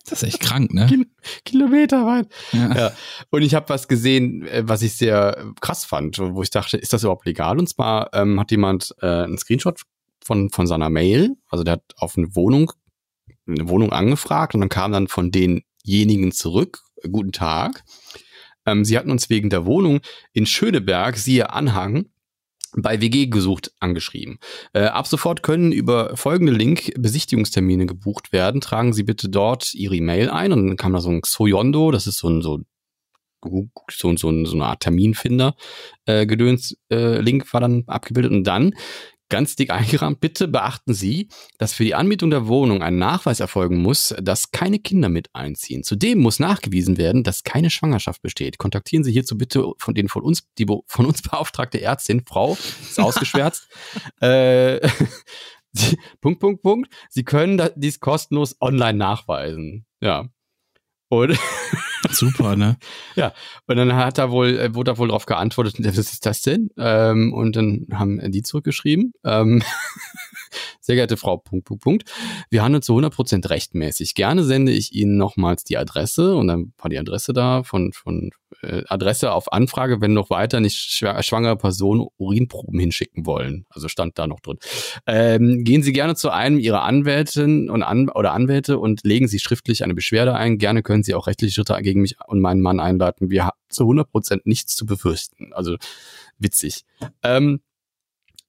Das 0.04 0.22
ist 0.22 0.24
echt 0.24 0.39
krank, 0.42 0.72
ne? 0.72 0.86
Kil 0.86 1.08
Kilometer 1.44 2.06
weit. 2.06 2.27
Ja. 2.51 2.75
Ja. 2.75 2.92
Und 3.32 3.42
ich 3.42 3.56
habe 3.56 3.68
was 3.70 3.88
gesehen, 3.88 4.46
äh, 4.48 4.63
was 4.65 4.84
ich 4.84 4.94
sehr 4.94 5.38
äh, 5.38 5.44
krass 5.60 5.86
fand, 5.86 6.20
wo 6.20 6.44
ich 6.44 6.51
dachte, 6.51 6.77
ist 6.77 6.94
das 6.94 7.01
überhaupt 7.01 7.25
legal? 7.25 7.58
Und 7.58 7.68
zwar 7.68 8.13
ähm, 8.13 8.39
hat 8.39 8.51
jemand 8.51 8.94
äh, 9.01 9.08
einen 9.08 9.39
Screenshot 9.39 9.82
von, 10.25 10.50
von 10.50 10.67
seiner 10.67 10.89
Mail, 10.89 11.36
also 11.50 11.63
der 11.63 11.74
hat 11.74 11.84
auf 11.98 12.17
eine 12.17 12.36
Wohnung, 12.36 12.72
eine 13.48 13.70
Wohnung 13.70 13.91
angefragt 13.91 14.55
und 14.55 14.62
dann 14.62 14.70
kam 14.70 14.91
dann 14.91 15.08
von 15.08 15.32
denjenigen 15.32 16.32
zurück, 16.32 16.82
guten 17.12 17.32
Tag. 17.32 17.84
Ähm, 18.65 18.84
sie 18.84 18.98
hatten 18.98 19.12
uns 19.12 19.29
wegen 19.29 19.50
der 19.50 19.65
Wohnung 19.65 20.00
in 20.34 20.46
Schöneberg, 20.46 21.17
siehe 21.17 21.51
Anhang, 21.51 22.08
bei 22.77 23.00
WG 23.00 23.27
gesucht 23.27 23.72
angeschrieben. 23.79 24.39
Äh, 24.74 24.86
ab 24.86 25.08
sofort 25.08 25.44
können 25.44 25.72
über 25.72 26.17
folgende 26.17 26.51
Link 26.51 26.91
Besichtigungstermine 26.98 27.86
gebucht 27.86 28.34
werden. 28.34 28.60
Tragen 28.62 28.94
Sie 28.94 29.03
bitte 29.03 29.29
dort 29.29 29.74
Ihre 29.74 29.96
E-Mail 29.96 30.29
ein 30.29 30.51
und 30.51 30.67
dann 30.67 30.77
kam 30.77 30.94
da 30.94 31.00
so 31.00 31.10
ein 31.10 31.22
Xoyondo, 31.22 31.91
das 31.91 32.08
ist 32.08 32.17
so 32.17 32.29
ein 32.29 32.41
so 32.41 32.62
so, 33.91 34.15
so, 34.15 34.46
so 34.46 34.55
eine 34.55 34.65
Art 34.65 34.79
Terminfinder 34.79 35.55
äh, 36.05 36.25
Gedöns 36.25 36.77
äh, 36.89 37.20
Link 37.22 37.53
war 37.53 37.62
dann 37.62 37.84
abgebildet 37.86 38.32
und 38.32 38.44
dann 38.44 38.74
ganz 39.29 39.55
dick 39.55 39.72
eingerahmt, 39.72 40.20
bitte 40.20 40.48
beachten 40.48 40.94
Sie, 40.94 41.29
dass 41.58 41.74
für 41.74 41.84
die 41.84 41.96
Anmietung 41.96 42.29
der 42.29 42.48
Wohnung 42.48 42.82
ein 42.82 42.98
Nachweis 42.98 43.39
erfolgen 43.39 43.82
muss, 43.82 44.15
dass 44.22 44.51
keine 44.51 44.79
Kinder 44.79 45.10
mit 45.10 45.29
einziehen. 45.34 45.84
Zudem 45.84 46.20
muss 46.20 46.39
nachgewiesen 46.39 46.98
werden, 46.98 47.24
dass 47.24 47.44
keine 47.44 47.70
Schwangerschaft 47.70 48.22
besteht. 48.22 48.58
Kontaktieren 48.58 49.03
Sie 49.03 49.12
hierzu 49.12 49.38
bitte 49.38 49.72
von 49.77 49.94
den 49.94 50.10
von 50.10 50.24
uns, 50.24 50.48
die 50.58 50.65
von 50.88 51.05
uns 51.05 51.22
beauftragte 51.29 51.82
Ärztin, 51.82 52.24
Frau, 52.25 52.53
ist 52.53 53.00
ausgeschwärzt. 53.00 53.67
äh, 54.22 54.88
Sie, 55.72 55.98
Punkt, 56.22 56.39
Punkt, 56.39 56.62
Punkt. 56.62 56.94
Sie 57.10 57.24
können 57.24 57.62
dies 57.75 58.00
kostenlos 58.00 58.55
online 58.62 58.98
nachweisen. 58.98 59.86
Ja. 60.00 60.29
Und 61.10 61.38
Super, 62.12 62.55
ne? 62.55 62.77
und 63.67 63.77
dann 63.77 63.95
hat 63.95 64.17
er 64.17 64.31
wohl, 64.31 64.57
äh, 64.57 64.75
wurde 64.75 64.91
er 64.91 64.97
wohl 64.97 65.07
darauf 65.07 65.25
geantwortet, 65.25 65.75
was 65.79 65.97
ist 65.97 66.25
das 66.25 66.41
denn? 66.41 66.69
Ähm, 66.77 67.33
und 67.33 67.55
dann 67.55 67.88
haben 67.93 68.19
die 68.31 68.41
zurückgeschrieben, 68.41 69.13
ähm, 69.24 69.63
sehr 70.81 70.95
geehrte 70.95 71.17
Frau, 71.17 71.38
Punkt, 71.38 71.65
Punkt, 71.65 71.83
Punkt. 71.83 72.12
Wir 72.50 72.63
handeln 72.63 72.81
zu 72.81 72.97
100% 72.97 73.50
rechtmäßig. 73.50 74.13
Gerne 74.13 74.43
sende 74.43 74.71
ich 74.71 74.93
Ihnen 74.93 75.17
nochmals 75.17 75.63
die 75.63 75.77
Adresse 75.77 76.35
und 76.35 76.47
dann 76.47 76.74
war 76.77 76.89
die 76.89 77.00
Adresse 77.00 77.33
da 77.33 77.63
von, 77.63 77.91
von 77.93 78.31
äh, 78.62 78.83
Adresse 78.88 79.31
auf 79.31 79.51
Anfrage, 79.51 80.01
wenn 80.01 80.13
noch 80.13 80.29
weiter 80.29 80.59
nicht 80.59 80.77
schwa- 80.77 81.21
schwangere 81.24 81.57
Personen 81.57 82.07
Urinproben 82.17 82.79
hinschicken 82.79 83.25
wollen. 83.25 83.65
Also 83.69 83.88
stand 83.88 84.17
da 84.19 84.27
noch 84.27 84.39
drin. 84.39 84.57
Ähm, 85.07 85.63
gehen 85.63 85.83
Sie 85.83 85.93
gerne 85.93 86.15
zu 86.15 86.29
einem 86.29 86.59
Ihrer 86.59 86.83
Anwältin 86.83 87.69
und 87.69 87.83
An 87.83 88.09
oder 88.09 88.33
Anwälte 88.33 88.77
und 88.77 89.01
legen 89.03 89.27
Sie 89.27 89.39
schriftlich 89.39 89.83
eine 89.83 89.93
Beschwerde 89.93 90.35
ein. 90.35 90.57
Gerne 90.57 90.83
können 90.83 91.03
Sie 91.03 91.13
auch 91.15 91.27
rechtliche 91.27 91.53
Schritte 91.53 91.77
gegen 91.81 91.95
mich 91.96 92.18
und 92.28 92.42
meinen 92.42 92.62
Mann 92.62 92.80
einleiten. 92.80 93.30
Wir 93.30 93.46
haben 93.46 93.58
zu 93.70 93.84
100% 93.84 94.42
nichts 94.46 94.75
zu 94.75 94.86
befürchten. 94.86 95.54
Also 95.54 95.78
witzig. 96.38 96.86
Ähm, 97.24 97.62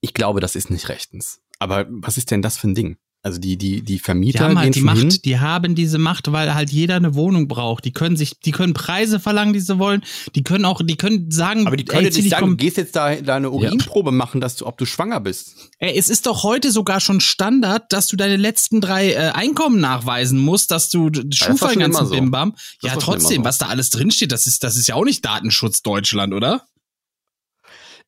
ich 0.01 0.15
glaube, 0.15 0.41
das 0.41 0.57
ist 0.57 0.71
nicht 0.71 0.89
rechtens. 0.89 1.41
Aber 1.59 1.87
was 1.89 2.19
ist 2.19 2.31
denn 2.31 2.43
das 2.43 2.57
für 2.57 2.69
ein 2.69 2.75
Ding? 2.75 2.99
Also 3.27 3.41
die, 3.41 3.57
die, 3.57 3.83
die 3.83 3.95
Die 3.95 3.99
Vermieter 3.99 4.45
haben 4.45 4.51
gehen 4.51 4.59
halt 4.61 4.75
die 4.77 4.81
schon 4.83 4.95
hin. 4.95 5.09
Macht, 5.09 5.25
die 5.25 5.41
haben 5.41 5.75
diese 5.75 5.99
Macht, 5.99 6.31
weil 6.31 6.55
halt 6.55 6.71
jeder 6.71 6.95
eine 6.95 7.17
Wohnung 7.17 7.49
braucht. 7.49 7.85
Die 7.85 7.93
können 7.93 8.17
sich, 8.17 8.39
die 8.39 8.53
können 8.53 8.73
Preise 8.73 9.19
verlangen, 9.19 9.53
die 9.53 9.59
sie 9.59 9.81
wollen. 9.81 10.05
Die 10.37 10.45
können 10.45 10.65
auch, 10.65 10.81
die 10.81 10.97
können 10.97 11.33
sagen, 11.33 11.67
Aber 11.67 11.77
die 11.77 11.85
können 11.85 12.05
ey, 12.05 12.05
nicht 12.05 12.19
dich 12.19 12.29
sagen, 12.29 12.51
du 12.51 12.57
gehst 12.57 12.77
jetzt 12.77 12.95
da 12.95 13.17
deine 13.17 13.51
Urinprobe 13.51 14.13
machen, 14.13 14.41
dass 14.41 14.55
du, 14.55 14.65
ob 14.65 14.79
du 14.79 14.85
schwanger 14.85 15.19
bist. 15.19 15.73
Ey, 15.81 15.99
es 15.99 16.09
ist 16.09 16.27
doch 16.27 16.45
heute 16.45 16.71
sogar 16.71 17.01
schon 17.01 17.21
Standard, 17.21 17.93
dass 17.93 18.07
du 18.07 18.17
deine 18.17 18.37
letzten 18.37 18.81
drei 18.81 19.11
äh, 19.11 19.17
Einkommen 19.31 19.81
nachweisen 19.81 20.39
musst, 20.39 20.71
dass 20.71 20.89
du 20.89 21.11
Schufa 21.35 21.71
den 21.71 21.81
ganzen 21.81 22.07
so. 22.07 22.15
Bimbam. 22.15 22.55
Ja, 22.81 22.95
trotzdem, 22.95 23.39
so. 23.39 23.45
was 23.45 23.59
da 23.59 23.67
alles 23.67 23.91
drinsteht, 23.91 24.31
das 24.31 24.47
ist, 24.47 24.63
das 24.63 24.77
ist 24.77 24.87
ja 24.87 24.95
auch 24.95 25.05
nicht 25.05 25.25
Datenschutz 25.25 25.83
Deutschland, 25.83 26.33
oder? 26.33 26.63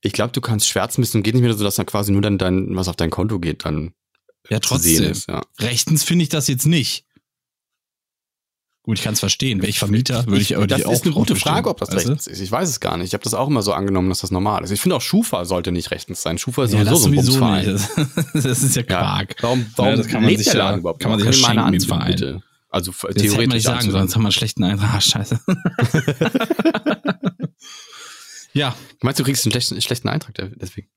Ich 0.00 0.12
glaube, 0.12 0.30
du 0.30 0.40
kannst 0.40 0.68
schwärzen 0.68 1.00
müssen. 1.00 1.24
Geht 1.24 1.34
nicht 1.34 1.42
mehr 1.42 1.52
so, 1.54 1.64
dass 1.64 1.74
dann 1.74 1.86
quasi 1.86 2.12
nur 2.12 2.22
dann 2.22 2.38
dein, 2.38 2.76
was 2.76 2.86
auf 2.86 2.94
dein 2.94 3.10
Konto 3.10 3.40
geht, 3.40 3.64
dann 3.64 3.94
Ja, 4.50 4.58
trotzdem. 4.60 5.04
ist. 5.04 5.28
Ja. 5.28 5.42
Rechtens 5.58 6.04
finde 6.04 6.22
ich 6.22 6.28
das 6.28 6.48
jetzt 6.48 6.66
nicht. 6.66 7.04
Gut, 8.82 8.96
ich 8.98 9.04
kann 9.04 9.12
es 9.12 9.20
verstehen. 9.20 9.58
Wäre 9.60 9.68
ich 9.68 9.78
Vermieter, 9.78 10.26
würde 10.26 10.40
ich, 10.40 10.50
würde 10.50 10.68
das 10.68 10.78
ich 10.80 10.86
auch 10.86 10.92
ist 10.92 11.04
eine 11.04 11.12
gute 11.12 11.36
Frage, 11.36 11.68
ob 11.68 11.76
das 11.78 11.92
rechtens 11.92 12.26
ist. 12.26 12.40
Ich 12.40 12.50
weiß 12.50 12.66
es 12.70 12.80
gar 12.80 12.96
nicht. 12.96 13.08
Ich 13.08 13.12
habe 13.12 13.22
das 13.22 13.34
auch 13.34 13.46
immer 13.48 13.60
so 13.60 13.74
angenommen, 13.74 14.08
dass 14.08 14.20
das 14.20 14.30
normal 14.30 14.64
ist. 14.64 14.70
Ich 14.70 14.80
finde 14.80 14.96
auch 14.96 15.02
Schufa 15.02 15.44
sollte 15.44 15.72
nicht 15.72 15.90
rechtens 15.90 16.22
sein. 16.22 16.38
Schufa 16.38 16.64
ist 16.64 16.72
Ja, 16.72 16.84
sowieso 16.94 17.16
das 17.16 17.26
so 17.34 17.44
ein 17.44 17.66
sowieso. 17.66 18.08
Das 18.48 18.62
ist 18.62 18.76
ja 18.76 18.82
Ja. 18.82 18.86
Quark. 18.86 19.36
Warum, 19.42 19.66
warum 19.76 19.90
Ja, 19.90 19.96
das 19.98 20.06
kann 20.08 20.22
man 20.22 20.30
lebt 20.30 20.38
sich 20.42 20.52
der 20.52 20.58
ja- 20.60 20.64
Laden 20.68 20.80
überhaupt 20.80 21.00
kann 21.00 21.10
man 21.10 21.20
sich 21.20 21.26
ja 21.26 21.32
ich 21.32 21.46
den 21.46 21.58
anbieten, 21.58 21.86
Verein. 21.86 22.10
bitte? 22.12 22.42
Also 22.70 22.92
Das 22.92 23.02
hätte 23.02 23.14
man 23.14 23.22
theoretisch 23.26 23.54
nicht 23.54 23.62
sagen 23.64 23.90
sonst 23.90 24.14
haben 24.14 24.22
wir 24.22 24.26
einen 24.28 24.32
schlechten 24.32 24.64
Eintrag. 24.64 24.94
Ah, 24.94 25.00
scheiße. 25.02 25.40
ja, 28.54 28.74
Meinst 29.02 29.18
du, 29.18 29.22
du 29.22 29.26
kriegst 29.28 29.44
einen 29.44 29.52
schlechten, 29.52 29.80
schlechten 29.82 30.08
Eintrag 30.08 30.34
deswegen? 30.56 30.88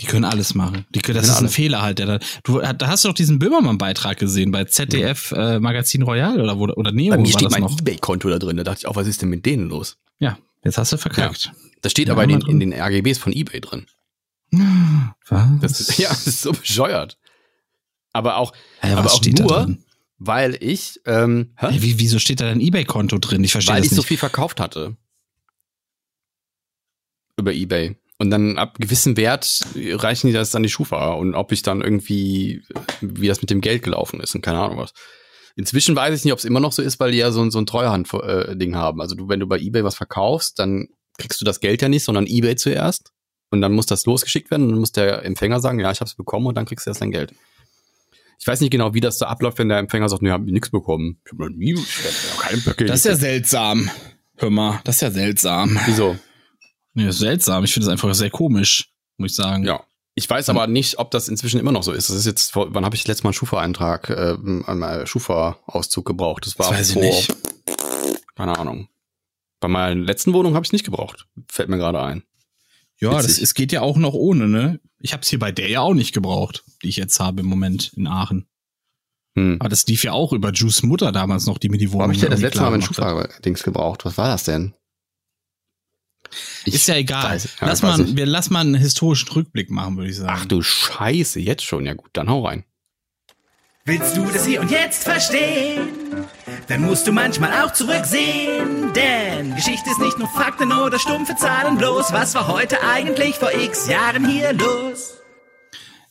Die 0.00 0.06
können 0.06 0.24
alles 0.24 0.54
machen. 0.54 0.84
Die 0.94 1.00
können, 1.00 1.16
das 1.16 1.26
ist 1.26 1.36
ein 1.36 1.44
alles. 1.44 1.54
Fehler 1.54 1.82
halt. 1.82 1.98
Der 1.98 2.06
da, 2.06 2.18
du, 2.44 2.60
da 2.60 2.86
hast 2.86 3.04
du 3.04 3.08
doch 3.08 3.14
diesen 3.14 3.38
Böhmermann-Beitrag 3.38 4.18
gesehen 4.18 4.50
bei 4.50 4.64
ZDF 4.64 5.32
äh, 5.32 5.58
Magazin 5.58 6.02
Royal 6.02 6.40
oder, 6.40 6.58
wo, 6.58 6.64
oder 6.64 6.92
Neo 6.92 7.14
Bei 7.14 7.20
mir 7.20 7.32
steht 7.32 7.50
mein. 7.50 7.64
Ebay-Konto 7.64 8.28
da 8.28 8.38
drin. 8.38 8.58
Da 8.58 8.64
dachte 8.64 8.80
ich 8.80 8.86
auch, 8.86 8.96
was 8.96 9.06
ist 9.06 9.22
denn 9.22 9.30
mit 9.30 9.46
denen 9.46 9.68
los? 9.68 9.96
Ja, 10.18 10.38
jetzt 10.64 10.76
hast 10.76 10.92
du 10.92 10.98
verkackt. 10.98 11.52
Das 11.80 11.92
steht 11.92 12.08
Ja, 12.08 12.14
aber 12.14 12.24
in 12.24 12.30
den, 12.30 12.42
in 12.42 12.60
den 12.60 12.72
RGBs 12.74 13.18
von 13.18 13.32
Ebay 13.32 13.60
drin. 13.60 13.86
Was? 15.28 15.48
Das 15.60 15.80
ist, 15.80 15.98
ja, 15.98 16.08
das 16.08 16.26
ist 16.26 16.42
so 16.42 16.52
bescheuert. 16.52 17.16
Aber 18.12 18.36
auch, 18.36 18.52
Hä, 18.80 18.92
aber 18.92 19.12
auch 19.12 19.22
nur, 19.24 19.76
weil 20.18 20.56
ich, 20.60 21.00
ähm, 21.04 21.52
hä? 21.56 21.66
Ey, 21.70 21.82
wie, 21.82 21.98
wieso 21.98 22.18
steht 22.18 22.40
da 22.40 22.46
dein 22.46 22.60
Ebay-Konto 22.60 23.18
drin? 23.18 23.44
Ich 23.44 23.52
verstehe 23.52 23.74
weil 23.74 23.82
das 23.82 23.90
ich 23.92 23.96
so 23.96 24.00
nicht. 24.00 24.08
viel 24.08 24.16
verkauft 24.16 24.60
hatte. 24.60 24.96
Über 27.36 27.52
Ebay. 27.52 27.96
Und 28.18 28.30
dann 28.30 28.56
ab 28.56 28.78
gewissem 28.78 29.16
Wert 29.18 29.60
reichen 29.76 30.28
die 30.28 30.32
das 30.32 30.54
an 30.54 30.62
die 30.62 30.70
Schufa 30.70 31.12
und 31.12 31.34
ob 31.34 31.52
ich 31.52 31.62
dann 31.62 31.82
irgendwie, 31.82 32.62
wie 33.02 33.28
das 33.28 33.42
mit 33.42 33.50
dem 33.50 33.60
Geld 33.60 33.82
gelaufen 33.82 34.20
ist 34.20 34.34
und 34.34 34.40
keine 34.40 34.58
Ahnung 34.58 34.78
was. 34.78 34.92
Inzwischen 35.54 35.94
weiß 35.96 36.18
ich 36.18 36.24
nicht, 36.24 36.32
ob 36.32 36.38
es 36.38 36.44
immer 36.46 36.60
noch 36.60 36.72
so 36.72 36.80
ist, 36.82 36.98
weil 37.00 37.12
die 37.12 37.18
ja 37.18 37.30
so, 37.30 37.42
ein- 37.42 37.50
so 37.50 37.58
ein 37.58 37.66
Treuhand-Ding 37.66 38.74
haben. 38.76 39.00
Also 39.02 39.14
du, 39.16 39.28
wenn 39.28 39.40
du 39.40 39.46
bei 39.46 39.58
Ebay 39.58 39.84
was 39.84 39.94
verkaufst, 39.96 40.58
dann 40.58 40.88
kriegst 41.18 41.40
du 41.40 41.44
das 41.44 41.60
Geld 41.60 41.82
ja 41.82 41.88
nicht, 41.88 42.04
sondern 42.04 42.26
Ebay 42.26 42.56
zuerst. 42.56 43.12
Und 43.50 43.60
dann 43.60 43.72
muss 43.72 43.86
das 43.86 44.04
losgeschickt 44.06 44.50
werden 44.50 44.64
und 44.64 44.70
dann 44.70 44.80
muss 44.80 44.92
der 44.92 45.24
Empfänger 45.24 45.60
sagen, 45.60 45.78
ja, 45.78 45.90
ich 45.90 46.00
habe 46.00 46.08
es 46.08 46.14
bekommen 46.14 46.46
und 46.46 46.56
dann 46.56 46.64
kriegst 46.66 46.84
du 46.86 46.90
erst 46.90 47.00
dein 47.00 47.10
Geld. 47.12 47.32
Ich 48.38 48.46
weiß 48.46 48.60
nicht 48.60 48.70
genau, 48.70 48.92
wie 48.92 49.00
das 49.00 49.18
so 49.18 49.24
abläuft, 49.26 49.58
wenn 49.58 49.68
der 49.68 49.78
Empfänger 49.78 50.08
sagt, 50.08 50.20
nee, 50.22 50.30
hab 50.30 50.44
ich 50.46 50.52
nichts 50.52 50.70
bekommen. 50.70 51.20
Ich 51.24 51.32
hab 51.32 51.38
noch 51.38 51.48
nie, 51.48 51.72
ich 51.72 52.34
hab 52.34 52.40
kein 52.40 52.62
Paket. 52.62 52.88
Das 52.90 53.00
ist 53.00 53.04
ja 53.06 53.16
seltsam. 53.16 53.90
Hör 54.36 54.50
mal, 54.50 54.80
das 54.84 54.96
ist 54.96 55.00
ja 55.02 55.10
seltsam. 55.10 55.78
Wieso? 55.86 56.18
Nee, 56.96 57.08
ist 57.08 57.18
seltsam. 57.18 57.62
Ich 57.64 57.72
finde 57.74 57.86
das 57.86 57.92
einfach 57.92 58.12
sehr 58.14 58.30
komisch, 58.30 58.90
muss 59.18 59.32
ich 59.32 59.36
sagen. 59.36 59.64
Ja. 59.64 59.84
Ich 60.14 60.28
weiß 60.28 60.48
aber 60.48 60.66
nicht, 60.66 60.98
ob 60.98 61.10
das 61.10 61.28
inzwischen 61.28 61.60
immer 61.60 61.72
noch 61.72 61.82
so 61.82 61.92
ist. 61.92 62.08
Das 62.08 62.16
ist 62.16 62.24
jetzt, 62.24 62.52
vor, 62.52 62.72
wann 62.72 62.86
habe 62.86 62.96
ich 62.96 63.06
letztes 63.06 63.22
Mal 63.22 63.28
einen 63.28 63.34
Schufa-Eintrag, 63.34 64.08
äh, 64.08 64.36
einen 64.66 65.06
Schufa-Auszug 65.06 66.06
gebraucht? 66.06 66.46
Das 66.46 66.58
war 66.58 66.70
Das 66.70 66.78
weiß 66.78 66.88
ich 66.88 66.94
vor, 66.94 67.02
nicht. 67.02 67.36
keine 68.34 68.58
Ahnung. 68.58 68.88
Bei 69.60 69.68
meiner 69.68 69.94
letzten 69.94 70.32
Wohnung 70.32 70.54
habe 70.54 70.64
ich 70.64 70.72
nicht 70.72 70.84
gebraucht. 70.86 71.26
Fällt 71.48 71.68
mir 71.68 71.76
gerade 71.76 72.00
ein. 72.02 72.22
Ja, 72.98 73.10
das, 73.12 73.38
es 73.38 73.52
geht 73.52 73.72
ja 73.72 73.82
auch 73.82 73.98
noch 73.98 74.14
ohne, 74.14 74.48
ne? 74.48 74.80
Ich 75.00 75.12
habe 75.12 75.20
es 75.20 75.28
hier 75.28 75.38
bei 75.38 75.52
der 75.52 75.68
ja 75.68 75.82
auch 75.82 75.92
nicht 75.92 76.14
gebraucht, 76.14 76.64
die 76.82 76.88
ich 76.88 76.96
jetzt 76.96 77.20
habe 77.20 77.40
im 77.40 77.46
Moment 77.46 77.92
in 77.94 78.06
Aachen. 78.06 78.46
Hm. 79.34 79.56
Aber 79.60 79.68
das 79.68 79.86
lief 79.86 80.02
ja 80.02 80.12
auch 80.12 80.32
über 80.32 80.50
Juice 80.50 80.82
Mutter 80.82 81.12
damals 81.12 81.44
noch, 81.44 81.58
die 81.58 81.68
mir 81.68 81.76
die 81.76 81.88
Wo 81.90 81.94
Wohnung 81.98 82.04
habe 82.04 82.14
ich 82.14 82.20
denn 82.20 82.30
das 82.30 82.40
letzte 82.40 82.62
Mal 82.62 82.72
hat. 82.72 82.84
Schufa-Dings 82.84 83.62
gebraucht? 83.62 84.06
Was 84.06 84.16
war 84.16 84.28
das 84.28 84.44
denn? 84.44 84.72
Ich 86.64 86.74
Ist 86.74 86.88
ja 86.88 86.96
egal. 86.96 87.36
weiß- 87.36 87.48
ja, 87.60 87.66
lass, 87.66 87.82
mal, 87.82 87.98
nicht. 87.98 88.16
wir 88.16 88.26
lass 88.26 88.50
mal 88.50 88.60
einen 88.60 88.74
historischen 88.74 89.28
Rückblick 89.30 89.70
machen, 89.70 89.96
würde 89.96 90.10
ich 90.10 90.16
sagen. 90.16 90.32
Ach 90.34 90.44
du 90.46 90.62
Scheiße, 90.62 91.40
jetzt 91.40 91.64
schon. 91.64 91.86
Ja 91.86 91.94
gut, 91.94 92.10
dann 92.12 92.28
hau 92.28 92.46
rein. 92.46 92.64
Willst 93.84 94.16
du 94.16 94.24
das 94.24 94.44
hier 94.44 94.60
und 94.60 94.70
jetzt 94.70 95.04
verstehen? 95.04 95.88
Dann 96.66 96.82
musst 96.82 97.06
du 97.06 97.12
manchmal 97.12 97.62
auch 97.64 97.72
zurücksehen. 97.72 98.92
Denn 98.94 99.54
Geschichte 99.54 99.88
ist 99.90 100.00
nicht 100.00 100.18
nur 100.18 100.26
Fakten 100.28 100.72
oder 100.72 100.98
stumpfe 100.98 101.36
Zahlen 101.36 101.78
bloß. 101.78 102.12
Was 102.12 102.34
war 102.34 102.48
heute 102.48 102.82
eigentlich 102.82 103.36
vor 103.36 103.52
x 103.54 103.88
Jahren 103.88 104.28
hier 104.28 104.52
los? 104.54 105.12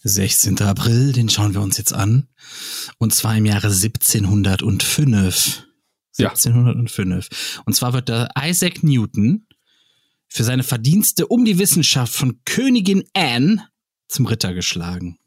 16. 0.03 0.61
April, 0.61 1.11
den 1.13 1.27
schauen 1.29 1.53
wir 1.53 1.61
uns 1.61 1.77
jetzt 1.77 1.91
an. 1.93 2.29
Und 2.99 3.13
zwar 3.13 3.35
im 3.35 3.45
Jahre 3.45 3.71
1705. 3.71 5.63
Ja. 6.17 6.29
1705. 6.29 7.61
Und 7.65 7.73
zwar 7.75 7.93
wird 7.93 8.07
der 8.09 8.29
Isaac 8.41 8.83
Newton 8.83 9.47
für 10.27 10.43
seine 10.43 10.63
Verdienste 10.63 11.27
um 11.27 11.45
die 11.45 11.59
Wissenschaft 11.59 12.13
von 12.13 12.39
Königin 12.45 13.03
Anne 13.13 13.67
zum 14.07 14.25
Ritter 14.25 14.53
geschlagen. 14.53 15.17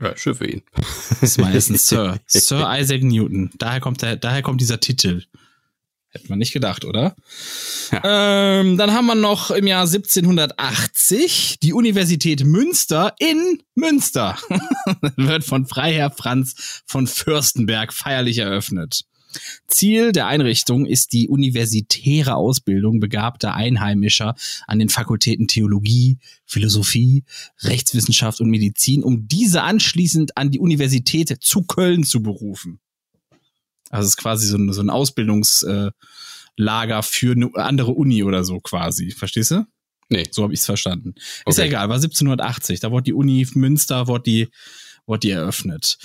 Ja, 0.00 0.16
schön 0.16 0.34
für 0.34 0.48
ihn. 0.48 0.62
Das 0.74 1.22
ist 1.22 1.38
meistens 1.38 1.86
Sir. 1.88 2.18
Sir 2.26 2.68
Isaac 2.76 3.02
Newton. 3.02 3.50
Daher 3.58 3.80
kommt, 3.80 4.02
der, 4.02 4.16
daher 4.16 4.42
kommt 4.42 4.60
dieser 4.60 4.80
Titel. 4.80 5.22
Hätte 6.08 6.28
man 6.28 6.38
nicht 6.38 6.52
gedacht, 6.52 6.84
oder? 6.84 7.16
Ähm, 8.04 8.76
dann 8.76 8.92
haben 8.92 9.06
wir 9.06 9.14
noch 9.14 9.50
im 9.50 9.66
Jahr 9.66 9.86
1780 9.86 11.58
die 11.62 11.72
Universität 11.72 12.44
Münster 12.44 13.14
in 13.18 13.62
Münster. 13.74 14.36
wird 15.16 15.44
von 15.44 15.66
Freiherr 15.66 16.10
Franz 16.10 16.82
von 16.84 17.06
Fürstenberg 17.06 17.94
feierlich 17.94 18.38
eröffnet. 18.38 19.04
Ziel 19.66 20.12
der 20.12 20.26
Einrichtung 20.26 20.86
ist 20.86 21.12
die 21.12 21.28
universitäre 21.28 22.34
Ausbildung 22.36 23.00
begabter 23.00 23.54
Einheimischer 23.54 24.34
an 24.66 24.78
den 24.78 24.88
Fakultäten 24.88 25.48
Theologie, 25.48 26.18
Philosophie, 26.44 27.24
Rechtswissenschaft 27.62 28.40
und 28.40 28.50
Medizin, 28.50 29.02
um 29.02 29.28
diese 29.28 29.62
anschließend 29.62 30.36
an 30.36 30.50
die 30.50 30.58
Universität 30.58 31.36
zu 31.40 31.62
Köln 31.62 32.04
zu 32.04 32.22
berufen. 32.22 32.78
Also 33.90 34.06
es 34.06 34.14
ist 34.14 34.16
quasi 34.16 34.46
so 34.46 34.56
ein, 34.56 34.72
so 34.72 34.80
ein 34.80 34.90
Ausbildungslager 34.90 35.92
für 37.02 37.32
eine 37.32 37.50
andere 37.56 37.92
Uni 37.92 38.22
oder 38.22 38.44
so 38.44 38.60
quasi. 38.60 39.10
Verstehst 39.10 39.50
du? 39.50 39.66
Nee. 40.08 40.24
So 40.30 40.42
habe 40.42 40.52
ich 40.52 40.60
es 40.60 40.66
verstanden. 40.66 41.14
Ist 41.46 41.58
ja 41.58 41.64
Okay. 41.64 41.68
egal, 41.68 41.88
war 41.88 41.96
1780. 41.96 42.80
Da 42.80 42.90
wurde 42.90 43.04
die 43.04 43.12
Uni 43.12 43.46
Münster, 43.54 44.06
wurde 44.08 44.24
die, 44.24 44.48
wurde 45.06 45.20
die 45.20 45.30
eröffnet. 45.30 45.96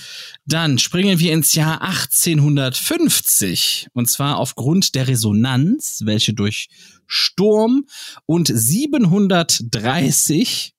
Dann 0.45 0.77
springen 0.79 1.19
wir 1.19 1.33
ins 1.33 1.53
Jahr 1.53 1.81
1850. 1.81 3.87
Und 3.93 4.09
zwar 4.09 4.37
aufgrund 4.37 4.95
der 4.95 5.07
Resonanz, 5.07 6.01
welche 6.03 6.33
durch 6.33 6.69
Sturm 7.05 7.85
und 8.25 8.51
730 8.53 10.73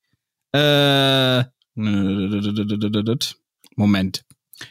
äh, 0.53 1.45
Moment. 3.77 4.25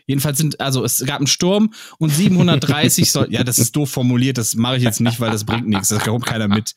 Jedenfalls 0.05 0.37
sind, 0.37 0.59
also 0.59 0.83
es 0.83 1.01
gab 1.05 1.19
einen 1.19 1.27
Sturm 1.27 1.73
und 1.97 2.09
730 2.09 3.09
soll, 3.09 3.27
ja, 3.29 3.45
das 3.45 3.57
ist 3.57 3.73
doof 3.75 3.89
formuliert, 3.89 4.37
das 4.37 4.55
mache 4.55 4.75
ich 4.77 4.83
jetzt 4.83 4.99
nicht, 4.99 5.21
weil 5.21 5.31
das 5.31 5.45
bringt 5.45 5.67
nichts, 5.67 5.87
das 5.87 6.03
kommt 6.03 6.25
keiner 6.25 6.49
mit. 6.49 6.75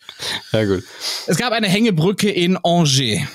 Ja, 0.53 0.65
gut. 0.65 0.85
Es 1.27 1.37
gab 1.37 1.53
eine 1.53 1.69
Hängebrücke 1.69 2.31
in 2.31 2.57
Angers. 2.57 3.27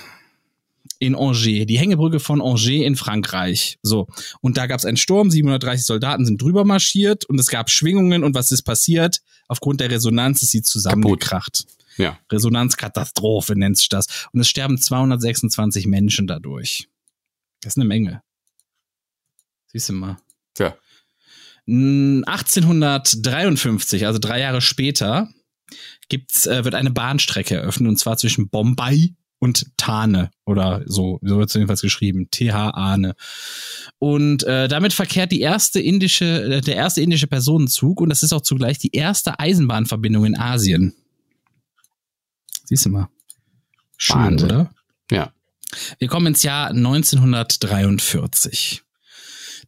In 0.99 1.15
Angers, 1.15 1.43
die 1.43 1.77
Hängebrücke 1.77 2.19
von 2.19 2.41
Angers 2.41 2.67
in 2.67 2.95
Frankreich. 2.95 3.77
So. 3.81 4.08
Und 4.41 4.58
da 4.58 4.67
gab 4.67 4.79
es 4.79 4.86
einen 4.86 4.97
Sturm, 4.97 5.29
730 5.29 5.86
Soldaten 5.86 6.25
sind 6.25 6.41
drüber 6.41 6.63
marschiert 6.63 7.25
und 7.25 7.39
es 7.39 7.47
gab 7.47 7.69
Schwingungen 7.69 8.23
und 8.23 8.36
was 8.36 8.51
ist 8.51 8.63
passiert? 8.63 9.21
Aufgrund 9.47 9.81
der 9.81 9.91
Resonanz 9.91 10.41
ist 10.41 10.51
sie 10.51 10.62
zusammengekracht. 10.62 11.65
Ja. 11.97 12.19
Resonanzkatastrophe 12.31 13.55
nennt 13.55 13.77
sich 13.77 13.89
das. 13.89 14.27
Und 14.31 14.39
es 14.39 14.47
sterben 14.47 14.77
226 14.77 15.88
Menschen 15.88 16.27
dadurch. 16.27 16.88
Das 17.62 17.73
ist 17.73 17.77
eine 17.77 17.86
Menge. 17.86 18.21
Siehst 19.67 19.89
du 19.89 19.93
mal. 19.93 20.17
Ja. 20.58 20.77
1853, 21.67 24.05
also 24.05 24.19
drei 24.19 24.39
Jahre 24.39 24.62
später, 24.62 25.29
gibt's, 26.10 26.45
äh, 26.45 26.63
wird 26.63 26.75
eine 26.75 26.91
Bahnstrecke 26.91 27.55
eröffnet 27.55 27.89
und 27.89 27.97
zwar 27.97 28.17
zwischen 28.17 28.49
Bombay 28.49 29.15
und 29.39 29.65
Thane 29.77 30.31
oder 30.45 30.83
so, 30.85 31.19
so 31.21 31.37
wird 31.37 31.49
es 31.49 31.55
jedenfalls 31.55 31.81
geschrieben, 31.81 32.29
TH-Ane. 32.31 33.15
Und 33.99 34.43
äh, 34.43 34.67
damit 34.67 34.93
verkehrt 34.93 35.31
die 35.31 35.41
erste 35.41 35.79
indische, 35.79 36.43
äh, 36.43 36.61
der 36.61 36.75
erste 36.75 37.01
indische 37.01 37.27
Personenzug 37.27 38.01
und 38.01 38.09
das 38.09 38.23
ist 38.23 38.33
auch 38.33 38.41
zugleich 38.41 38.79
die 38.79 38.95
erste 38.95 39.39
Eisenbahnverbindung 39.39 40.25
in 40.25 40.37
Asien. 40.37 40.93
Siehst 42.65 42.85
du 42.85 42.89
mal. 42.89 43.07
Schön, 43.97 44.17
Wahnsinn. 44.17 44.51
oder? 44.51 44.69
Ja. 45.11 45.31
Wir 45.99 46.07
kommen 46.07 46.27
ins 46.27 46.43
Jahr 46.43 46.69
1943. 46.69 48.83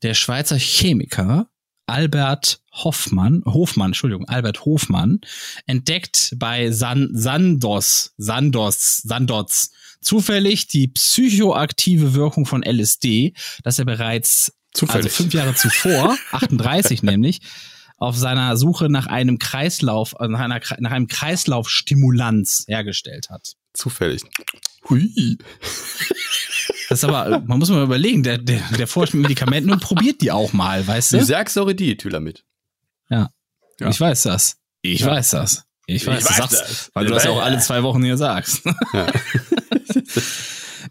Der 0.03 0.13
Schweizer 0.13 0.57
Chemiker 0.57 1.49
Albert 1.87 2.59
Hoffmann, 2.71 3.41
Hofmann, 3.45 3.87
Entschuldigung, 3.87 4.27
Albert 4.27 4.65
Hofmann, 4.65 5.21
entdeckt 5.65 6.33
bei 6.37 6.71
San, 6.71 7.09
Sandos, 7.13 8.13
Sandos, 8.17 8.97
Sandoz 9.03 9.71
zufällig 10.01 10.67
die 10.67 10.89
psychoaktive 10.89 12.13
Wirkung 12.13 12.45
von 12.45 12.63
LSD, 12.63 13.33
das 13.63 13.79
er 13.79 13.85
bereits 13.85 14.53
Zufällig. 14.73 15.05
also 15.05 15.23
fünf 15.23 15.33
Jahre 15.33 15.55
zuvor, 15.55 16.17
38 16.31 17.03
nämlich, 17.03 17.41
auf 17.97 18.15
seiner 18.15 18.57
Suche 18.57 18.89
nach 18.89 19.07
einem 19.07 19.39
Kreislauf, 19.39 20.15
äh, 20.19 20.27
nach, 20.27 20.39
einer, 20.39 20.61
nach 20.79 20.91
einem 20.91 21.07
Kreislaufstimulanz 21.07 22.65
hergestellt 22.67 23.29
hat. 23.29 23.53
Zufällig. 23.73 24.21
Hui. 24.89 25.37
Das 26.89 26.99
ist 26.99 27.03
aber, 27.03 27.41
man 27.41 27.59
muss 27.59 27.69
mal 27.69 27.83
überlegen, 27.83 28.23
der, 28.23 28.37
der, 28.37 28.61
der 28.77 28.87
forscht 28.87 29.13
mit 29.13 29.23
Medikamenten 29.23 29.71
und 29.71 29.81
probiert 29.81 30.21
die 30.21 30.31
auch 30.31 30.53
mal, 30.53 30.85
weißt 30.87 31.13
du? 31.13 31.17
Lysergsoridi-Thylamid. 31.17 32.43
Ja. 33.09 33.29
Ich 33.79 33.99
weiß 33.99 34.23
das. 34.23 34.57
Ich 34.81 35.05
weiß 35.05 35.31
das. 35.31 35.65
Ich 35.85 36.05
weiß, 36.05 36.25
weiß 36.25 36.27
das. 36.27 36.37
Sagst, 36.37 36.61
das. 36.61 36.91
Weil 36.93 37.05
du 37.05 37.13
das 37.13 37.23
ja 37.25 37.31
auch 37.31 37.41
alle 37.41 37.59
zwei 37.59 37.83
Wochen 37.83 38.03
hier 38.03 38.17
sagst. 38.17 38.63
Ja. 38.93 39.07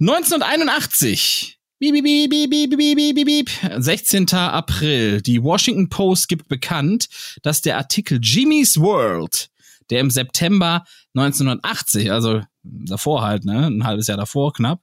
1981. 0.00 1.58
Bieb, 1.78 1.92
bieb, 1.92 2.04
bieb, 2.04 2.30
bieb, 2.30 2.70
bieb, 2.70 2.96
bieb, 2.96 3.14
bieb, 3.14 3.26
bieb. 3.26 3.50
16. 3.78 4.32
April. 4.32 5.20
Die 5.20 5.42
Washington 5.42 5.90
Post 5.90 6.28
gibt 6.28 6.48
bekannt, 6.48 7.08
dass 7.42 7.60
der 7.60 7.76
Artikel 7.76 8.18
Jimmy's 8.22 8.78
World, 8.78 9.50
der 9.90 10.00
im 10.00 10.10
September 10.10 10.84
1980, 11.14 12.10
also 12.10 12.40
davor 12.62 13.22
halt, 13.22 13.44
ne, 13.44 13.66
ein 13.66 13.84
halbes 13.84 14.06
Jahr 14.06 14.16
davor 14.16 14.54
knapp, 14.54 14.80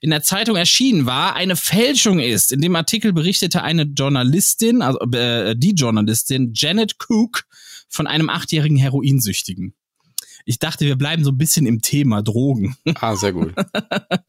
in 0.00 0.10
der 0.10 0.22
Zeitung 0.22 0.56
erschienen 0.56 1.06
war, 1.06 1.34
eine 1.34 1.56
Fälschung 1.56 2.20
ist. 2.20 2.52
In 2.52 2.60
dem 2.60 2.76
Artikel 2.76 3.12
berichtete 3.12 3.62
eine 3.62 3.82
Journalistin, 3.82 4.82
also 4.82 4.98
äh, 5.12 5.56
die 5.56 5.72
Journalistin 5.72 6.52
Janet 6.54 6.96
Cook 6.98 7.44
von 7.88 8.06
einem 8.06 8.30
achtjährigen 8.30 8.76
Heroinsüchtigen. 8.76 9.74
Ich 10.44 10.58
dachte, 10.58 10.86
wir 10.86 10.96
bleiben 10.96 11.24
so 11.24 11.30
ein 11.30 11.36
bisschen 11.36 11.66
im 11.66 11.82
Thema 11.82 12.22
Drogen. 12.22 12.74
Ah, 12.94 13.16
sehr 13.16 13.34
gut. 13.34 13.52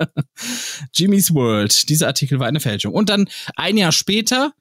Jimmy's 0.94 1.34
World. 1.34 1.88
Dieser 1.88 2.08
Artikel 2.08 2.40
war 2.40 2.48
eine 2.48 2.60
Fälschung. 2.60 2.94
Und 2.94 3.10
dann 3.10 3.30
ein 3.56 3.78
Jahr 3.78 3.94
später, 3.94 4.54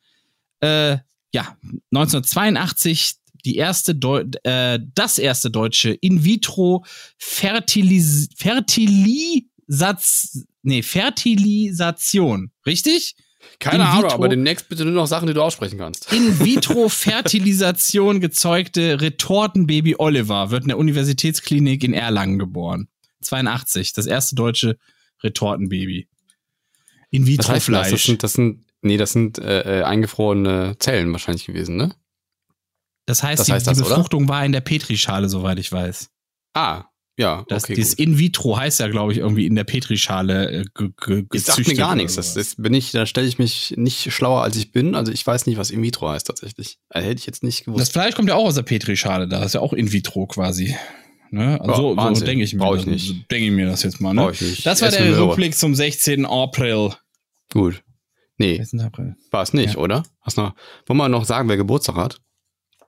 äh, 0.60 0.98
ja, 1.32 1.56
1982, 1.92 3.16
die 3.44 3.56
erste 3.56 3.96
Deu 3.96 4.24
äh, 4.44 4.78
das 4.94 5.18
erste 5.18 5.50
deutsche 5.50 5.90
In 5.90 6.24
vitro 6.24 6.84
Fertilis 7.18 8.28
Fertilisatz 8.36 10.44
nee, 10.68 10.82
Fertilisation, 10.82 12.52
richtig? 12.66 13.16
Keine 13.58 13.84
In 13.84 13.88
Ahnung, 13.88 14.10
aber 14.10 14.28
demnächst 14.28 14.68
bitte 14.68 14.84
nur 14.84 14.94
noch 14.94 15.06
Sachen, 15.06 15.26
die 15.26 15.34
du 15.34 15.42
aussprechen 15.42 15.78
kannst. 15.78 16.12
In 16.12 16.38
vitro 16.44 16.88
Fertilisation 16.88 18.20
gezeugte 18.20 19.00
Retortenbaby 19.00 19.96
Oliver 19.98 20.50
wird 20.50 20.62
in 20.62 20.68
der 20.68 20.78
Universitätsklinik 20.78 21.82
in 21.82 21.94
Erlangen 21.94 22.38
geboren. 22.38 22.88
82, 23.22 23.92
das 23.92 24.06
erste 24.06 24.36
deutsche 24.36 24.76
Retortenbaby. 25.22 26.08
In 27.10 27.26
vitro 27.26 27.52
das? 27.54 27.54
Das 27.54 27.64
Fleisch. 27.64 28.04
sind, 28.04 28.22
das 28.22 28.34
sind, 28.34 28.64
nee, 28.82 28.96
das 28.96 29.12
sind 29.12 29.38
äh, 29.38 29.80
äh, 29.80 29.82
eingefrorene 29.82 30.76
Zellen 30.78 31.10
wahrscheinlich 31.12 31.46
gewesen, 31.46 31.76
ne? 31.76 31.94
Das 33.06 33.22
heißt, 33.22 33.40
Das 33.40 33.46
die, 33.46 33.52
heißt 33.52 33.66
die 33.66 33.70
das, 33.70 33.80
oder? 33.80 33.88
Befruchtung 33.88 34.28
war 34.28 34.44
in 34.44 34.52
der 34.52 34.60
Petrischale, 34.60 35.28
soweit 35.28 35.58
ich 35.58 35.72
weiß. 35.72 36.10
Ah, 36.54 36.84
ja, 37.18 37.44
Das, 37.48 37.64
okay, 37.64 37.74
dieses 37.74 37.96
gut. 37.96 38.06
In 38.06 38.18
vitro 38.18 38.56
heißt 38.56 38.80
ja, 38.80 38.88
glaube 38.88 39.12
ich, 39.12 39.18
irgendwie 39.18 39.46
in 39.46 39.54
der 39.56 39.64
Petrischale 39.64 40.50
äh, 40.50 40.64
ge, 40.74 40.90
ge, 41.04 41.24
Das 41.28 41.44
sagt 41.44 41.58
mir 41.58 41.64
gezüchtet 41.64 41.76
gar 41.78 41.94
nichts. 41.96 42.14
Das, 42.14 42.32
das 42.34 42.54
bin 42.56 42.72
ich, 42.72 42.92
da 42.92 43.04
stelle 43.06 43.26
ich 43.26 43.38
mich 43.38 43.74
nicht 43.76 44.12
schlauer 44.12 44.42
als 44.42 44.56
ich 44.56 44.72
bin. 44.72 44.94
Also 44.94 45.12
ich 45.12 45.26
weiß 45.26 45.46
nicht, 45.46 45.58
was 45.58 45.70
in 45.70 45.82
vitro 45.82 46.08
heißt 46.08 46.26
tatsächlich. 46.26 46.78
Äh, 46.90 47.02
hätte 47.02 47.18
ich 47.20 47.26
jetzt 47.26 47.42
nicht 47.42 47.60
das 47.60 47.64
gewusst. 47.66 47.92
Fleisch 47.92 48.14
kommt 48.14 48.28
ja 48.28 48.36
auch 48.36 48.46
aus 48.46 48.54
der 48.54 48.62
Petrischale, 48.62 49.28
da 49.28 49.42
ist 49.44 49.54
ja 49.54 49.60
auch 49.60 49.72
in 49.72 49.92
vitro 49.92 50.26
quasi. 50.26 50.74
Ne? 51.30 51.60
Also 51.60 51.94
Ja, 51.94 52.14
so, 52.14 52.24
denke 52.24 52.44
ich 52.44 52.54
mir. 52.54 52.60
Brauch 52.60 52.76
ich 52.76 52.84
das- 52.84 52.92
nicht. 52.92 53.06
so 53.08 53.14
denke 53.30 53.46
ich 53.46 53.52
mir 53.52 53.66
das 53.66 53.82
jetzt 53.82 54.00
mal. 54.00 54.14
Ne? 54.14 54.30
Ich 54.32 54.40
nicht. 54.40 54.64
Das 54.64 54.80
war 54.80 54.88
Ess 54.88 54.96
der. 54.96 55.18
Rückblick 55.18 55.54
zum 55.54 55.74
16. 55.74 56.24
April. 56.24 56.92
Gut. 57.52 57.82
Nee, 58.38 58.56
16. 58.56 58.80
April. 58.80 59.16
war 59.32 59.42
es 59.42 59.52
nicht, 59.52 59.74
Ja. 59.74 59.80
oder? 59.80 60.04
Hast 60.22 60.36
noch, 60.36 60.54
wollen 60.86 60.96
wir 60.98 61.08
noch 61.08 61.24
sagen, 61.24 61.48
wer 61.48 61.56
Geburtstag 61.56 61.96
hat? 61.96 62.20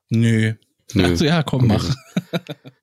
Nö. 0.09 0.55
Nö. 0.95 1.11
Ach 1.13 1.17
so, 1.17 1.25
ja, 1.25 1.43
komm, 1.43 1.67
mach. 1.69 1.85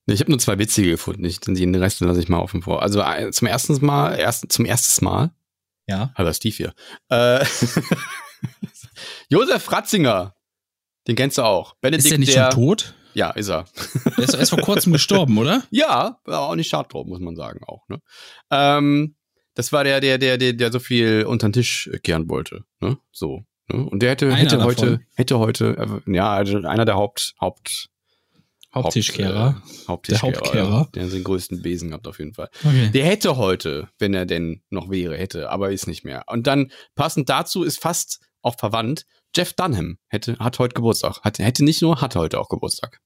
Nee, 0.05 0.13
ich 0.13 0.19
habe 0.21 0.31
nur 0.31 0.39
zwei 0.39 0.57
witzige 0.59 0.91
gefunden. 0.91 1.25
Ich, 1.25 1.39
den 1.39 1.75
Rest 1.75 1.99
lasse 2.01 2.19
ich 2.19 2.29
mal 2.29 2.39
offen 2.39 2.61
vor. 2.61 2.81
Also 2.81 3.01
äh, 3.01 3.31
zum 3.31 3.47
ersten 3.47 3.85
Mal, 3.85 4.15
erst, 4.17 4.51
zum 4.51 4.65
ersten 4.65 5.03
Mal, 5.05 5.31
Ja. 5.87 6.11
hallo 6.15 6.31
Steve 6.33 6.55
hier. 6.55 6.73
Äh, 7.09 7.45
Josef 9.29 9.71
Ratzinger, 9.71 10.35
den 11.07 11.15
kennst 11.15 11.37
du 11.37 11.43
auch. 11.43 11.75
Benedikt 11.81 12.05
Ist 12.05 12.11
der 12.11 12.19
nicht 12.19 12.35
der, 12.35 12.51
schon 12.51 12.61
tot? 12.63 12.93
Ja, 13.13 13.31
ist 13.31 13.49
er. 13.49 13.65
Der 14.17 14.23
ist 14.23 14.35
erst 14.35 14.51
vor 14.51 14.61
kurzem 14.61 14.93
gestorben, 14.93 15.37
oder? 15.37 15.63
Ja, 15.71 16.19
war 16.25 16.41
auch 16.41 16.55
nicht 16.55 16.69
schad 16.69 16.93
drauf, 16.93 17.07
muss 17.07 17.19
man 17.19 17.35
sagen 17.35 17.61
auch. 17.65 17.87
Ne? 17.89 17.99
Ähm, 18.51 19.15
das 19.55 19.71
war 19.73 19.83
der, 19.83 19.99
der, 20.01 20.17
der, 20.19 20.37
der, 20.37 20.53
der 20.53 20.71
so 20.71 20.79
viel 20.79 21.25
unter 21.27 21.47
den 21.49 21.53
Tisch 21.53 21.89
kehren 22.03 22.29
wollte. 22.29 22.63
Ne? 22.79 22.97
So. 23.11 23.43
Ne? 23.69 23.83
Und 23.85 24.01
der 24.03 24.11
hätte, 24.11 24.27
Einer 24.27 24.35
hätte 24.37 24.57
davon. 24.57 24.65
heute, 24.67 24.99
hätte 25.15 25.39
heute, 25.39 26.01
äh, 26.05 26.13
ja, 26.13 26.31
also 26.31 26.59
einer 26.59 26.85
der 26.85 26.95
Haupt, 26.95 27.33
Haupt, 27.41 27.89
Haupttischkehrer. 28.83 29.61
Haupt, 29.87 30.09
äh, 30.09 30.17
Haupttischkehrer. 30.17 30.31
Der 30.31 30.71
Hauptkehrer. 30.71 30.89
Der 30.95 31.05
hat 31.05 31.13
den 31.13 31.23
größten 31.23 31.61
Besen 31.61 31.89
gehabt 31.89 32.07
auf 32.07 32.19
jeden 32.19 32.33
Fall. 32.33 32.49
Okay. 32.63 32.89
Der 32.93 33.05
hätte 33.05 33.37
heute, 33.37 33.89
wenn 33.99 34.13
er 34.13 34.25
denn 34.25 34.63
noch 34.69 34.89
wäre, 34.89 35.17
hätte, 35.17 35.49
aber 35.49 35.71
ist 35.71 35.87
nicht 35.87 36.03
mehr. 36.03 36.23
Und 36.27 36.47
dann 36.47 36.71
passend 36.95 37.29
dazu 37.29 37.63
ist 37.63 37.79
fast 37.79 38.19
auch 38.41 38.57
verwandt, 38.57 39.05
Jeff 39.35 39.53
Dunham 39.53 39.97
hätte, 40.07 40.37
hat 40.39 40.59
heute 40.59 40.73
Geburtstag. 40.73 41.21
Hat, 41.21 41.39
hätte 41.39 41.63
nicht 41.63 41.81
nur, 41.81 42.01
hat 42.01 42.15
heute 42.15 42.39
auch 42.39 42.49
Geburtstag. 42.49 42.99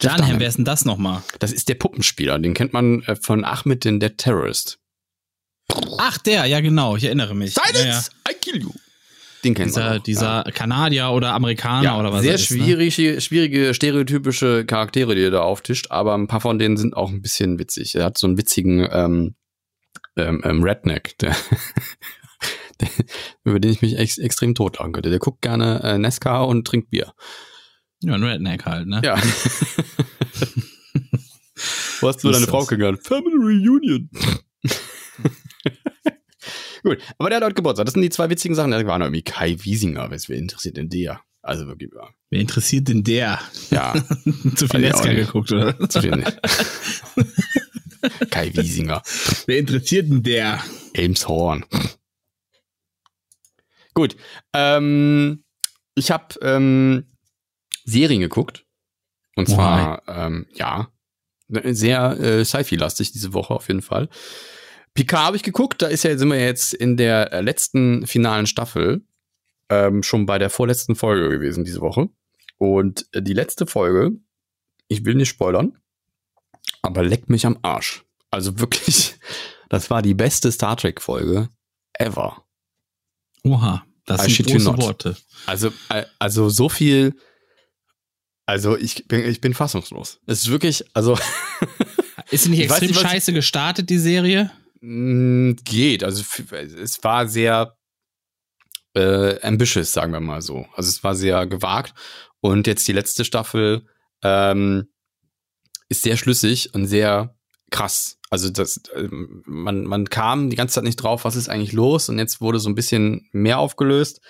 Jeff 0.00 0.16
Dunham, 0.16 0.40
wer 0.40 0.48
ist 0.48 0.58
denn 0.58 0.64
das 0.64 0.84
nochmal? 0.84 1.22
Das 1.38 1.52
ist 1.52 1.68
der 1.68 1.74
Puppenspieler, 1.74 2.38
den 2.38 2.54
kennt 2.54 2.72
man 2.72 3.02
äh, 3.02 3.16
von 3.16 3.44
Ahmed 3.44 3.84
den 3.84 4.00
Dead 4.00 4.16
Terrorist. 4.16 4.78
Ach, 5.98 6.18
der, 6.18 6.46
ja 6.46 6.60
genau, 6.60 6.96
ich 6.96 7.04
erinnere 7.04 7.34
mich. 7.34 7.54
Ja, 7.56 7.84
ja. 7.84 8.02
I 8.28 8.34
kill 8.34 8.62
you. 8.62 8.70
Den 9.44 9.54
kennt 9.54 9.74
man 9.74 9.82
Dieser, 9.82 9.96
auch, 9.96 10.02
dieser 10.44 10.52
Kanadier 10.54 11.10
oder 11.10 11.34
Amerikaner 11.34 11.82
ja, 11.82 11.98
oder 11.98 12.12
was 12.12 12.22
sehr 12.22 12.36
ist, 12.36 12.50
ne? 12.50 12.58
schwierige, 12.58 13.20
schwierige, 13.20 13.74
stereotypische 13.74 14.64
Charaktere, 14.64 15.14
die 15.14 15.22
er 15.22 15.30
da 15.32 15.40
auftischt, 15.42 15.90
aber 15.90 16.14
ein 16.14 16.28
paar 16.28 16.40
von 16.40 16.58
denen 16.58 16.76
sind 16.76 16.96
auch 16.96 17.10
ein 17.10 17.22
bisschen 17.22 17.58
witzig. 17.58 17.96
Er 17.96 18.04
hat 18.04 18.18
so 18.18 18.28
einen 18.28 18.38
witzigen 18.38 18.86
ähm, 18.90 19.34
ähm, 20.16 20.42
ähm, 20.44 20.62
Redneck, 20.62 21.18
der, 21.18 21.34
der, 22.80 22.88
über 23.44 23.58
den 23.58 23.72
ich 23.72 23.82
mich 23.82 23.98
ex 23.98 24.18
extrem 24.18 24.54
totlachen 24.54 24.92
könnte. 24.92 25.10
Der 25.10 25.18
guckt 25.18 25.42
gerne 25.42 25.82
äh, 25.82 25.98
Nesca 25.98 26.42
und 26.42 26.66
trinkt 26.66 26.90
Bier. 26.90 27.12
Ja, 28.02 28.14
ein 28.14 28.22
Redneck 28.22 28.64
halt, 28.64 28.86
ne? 28.86 29.00
Ja. 29.04 29.16
Wo 32.00 32.08
hast 32.08 32.22
du 32.24 32.30
deine? 32.30 32.46
Frau 32.46 32.64
kennengelernt? 32.64 33.06
Family 33.06 33.36
Reunion. 33.36 34.10
Gut, 36.82 36.98
aber 37.18 37.28
der 37.30 37.36
hat 37.36 37.44
heute 37.44 37.54
Geburtstag. 37.54 37.86
Das 37.86 37.92
sind 37.94 38.02
die 38.02 38.10
zwei 38.10 38.28
witzigen 38.28 38.54
Sachen. 38.54 38.70
Da 38.70 38.84
war 38.86 38.98
noch 38.98 39.06
irgendwie 39.06 39.22
Kai 39.22 39.56
Wiesinger. 39.58 40.10
Was 40.10 40.28
wer 40.28 40.36
interessiert 40.38 40.76
denn 40.76 40.88
der? 40.88 41.20
Also 41.42 41.66
wirklich, 41.66 41.90
ja. 41.94 42.08
Wer 42.30 42.40
interessiert 42.40 42.88
denn 42.88 43.04
der? 43.04 43.40
ja 43.70 43.94
Zu 44.56 44.68
viel 44.68 44.80
nicht. 44.80 45.02
geguckt, 45.02 45.52
oder? 45.52 45.88
zu 45.88 46.00
viel 46.00 46.16
nicht. 46.16 46.40
Kai 48.30 48.54
Wiesinger. 48.54 49.02
Wer 49.46 49.58
interessiert 49.58 50.08
denn 50.08 50.22
der? 50.22 50.60
Elmshorn. 50.92 51.64
Gut. 53.94 54.16
Ähm, 54.52 55.44
ich 55.94 56.10
habe 56.10 56.34
ähm, 56.42 57.04
Serien 57.84 58.20
geguckt. 58.20 58.64
Und 59.34 59.48
zwar, 59.48 60.02
ähm, 60.08 60.46
ja, 60.54 60.92
sehr 61.48 62.18
äh, 62.20 62.44
Sci-Fi-lastig 62.44 63.12
diese 63.12 63.32
Woche 63.32 63.54
auf 63.54 63.68
jeden 63.68 63.82
Fall. 63.82 64.08
Picard 64.94 65.24
habe 65.26 65.36
ich 65.36 65.42
geguckt, 65.42 65.80
da 65.82 65.86
ist 65.86 66.04
ja, 66.04 66.16
sind 66.18 66.28
wir 66.30 66.40
jetzt 66.40 66.74
in 66.74 66.96
der 66.96 67.32
äh, 67.32 67.40
letzten 67.40 68.06
finalen 68.06 68.46
Staffel, 68.46 69.04
ähm, 69.70 70.02
schon 70.02 70.26
bei 70.26 70.38
der 70.38 70.50
vorletzten 70.50 70.96
Folge 70.96 71.30
gewesen 71.30 71.64
diese 71.64 71.80
Woche. 71.80 72.08
Und 72.58 73.06
äh, 73.12 73.22
die 73.22 73.32
letzte 73.32 73.66
Folge, 73.66 74.12
ich 74.88 75.04
will 75.04 75.14
nicht 75.14 75.30
spoilern, 75.30 75.78
aber 76.82 77.02
leckt 77.02 77.30
mich 77.30 77.46
am 77.46 77.58
Arsch. 77.62 78.04
Also 78.30 78.58
wirklich, 78.60 79.14
das 79.70 79.88
war 79.90 80.02
die 80.02 80.14
beste 80.14 80.52
Star 80.52 80.76
Trek-Folge 80.76 81.48
ever. 81.94 82.44
Oha, 83.44 83.84
das 84.04 84.26
I 84.28 84.30
sind 84.30 84.50
große. 84.50 84.76
Worte. 84.78 85.16
Also, 85.46 85.72
äh, 85.88 86.04
also 86.18 86.48
so 86.48 86.68
viel. 86.68 87.14
Also 88.44 88.76
ich 88.76 89.06
bin, 89.08 89.24
ich 89.24 89.40
bin 89.40 89.54
fassungslos. 89.54 90.20
Es 90.26 90.40
ist 90.40 90.50
wirklich, 90.50 90.84
also 90.94 91.16
Ist 92.30 92.44
sie 92.44 92.50
nicht 92.50 92.60
Ich 92.60 92.70
weiß 92.70 92.82
extrem 92.82 92.96
was- 93.04 93.10
scheiße 93.10 93.32
gestartet, 93.32 93.90
die 93.90 93.98
Serie? 93.98 94.50
Mh, 94.82 95.56
geht. 95.64 96.04
Also 96.04 96.22
es 96.52 97.02
war 97.02 97.26
sehr 97.26 97.76
äh, 98.94 99.40
ambitious, 99.40 99.92
sagen 99.92 100.12
wir 100.12 100.20
mal 100.20 100.42
so. 100.42 100.66
Also 100.76 100.90
es 100.90 101.02
war 101.02 101.14
sehr 101.14 101.46
gewagt. 101.46 101.94
Und 102.40 102.66
jetzt 102.66 102.86
die 102.88 102.92
letzte 102.92 103.24
Staffel 103.24 103.86
ähm, 104.22 104.88
ist 105.88 106.02
sehr 106.02 106.16
schlüssig 106.16 106.74
und 106.74 106.86
sehr 106.86 107.34
krass. 107.70 108.18
Also 108.30 108.50
das, 108.50 108.80
ähm, 108.94 109.42
man, 109.46 109.84
man 109.84 110.08
kam 110.10 110.50
die 110.50 110.56
ganze 110.56 110.74
Zeit 110.74 110.84
nicht 110.84 110.96
drauf, 110.96 111.24
was 111.24 111.36
ist 111.36 111.48
eigentlich 111.48 111.72
los. 111.72 112.08
Und 112.08 112.18
jetzt 112.18 112.40
wurde 112.40 112.58
so 112.58 112.68
ein 112.68 112.74
bisschen 112.74 113.28
mehr 113.32 113.58
aufgelöst. 113.58 114.20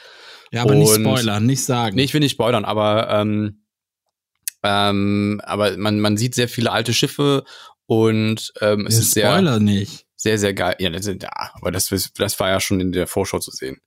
Ja, 0.52 0.62
aber 0.62 0.74
nicht 0.74 0.90
Und- 0.90 1.00
spoilern, 1.02 1.46
nicht 1.46 1.64
sagen. 1.64 1.96
Nee, 1.96 2.04
ich 2.04 2.12
will 2.14 2.20
nicht 2.20 2.32
spoilern, 2.32 2.64
aber 2.64 3.08
ähm, 3.10 3.64
ähm, 4.62 5.40
aber 5.44 5.76
man, 5.76 5.98
man 5.98 6.16
sieht 6.16 6.34
sehr 6.34 6.48
viele 6.48 6.70
alte 6.70 6.92
Schiffe 6.94 7.44
und 7.86 8.52
ähm, 8.60 8.86
es 8.86 8.94
Ja, 8.94 9.00
ist 9.00 9.10
sehr, 9.12 9.30
Spoiler 9.32 9.58
nicht. 9.60 10.06
Sehr, 10.22 10.38
sehr 10.38 10.54
geil. 10.54 10.76
Ja, 10.78 10.88
das, 10.90 11.06
ja, 11.06 11.16
aber 11.54 11.72
das, 11.72 11.88
das 12.16 12.38
war 12.40 12.48
ja 12.48 12.60
schon 12.60 12.80
in 12.80 12.92
der 12.92 13.06
Vorschau 13.08 13.38
zu 13.40 13.50
sehen. 13.50 13.78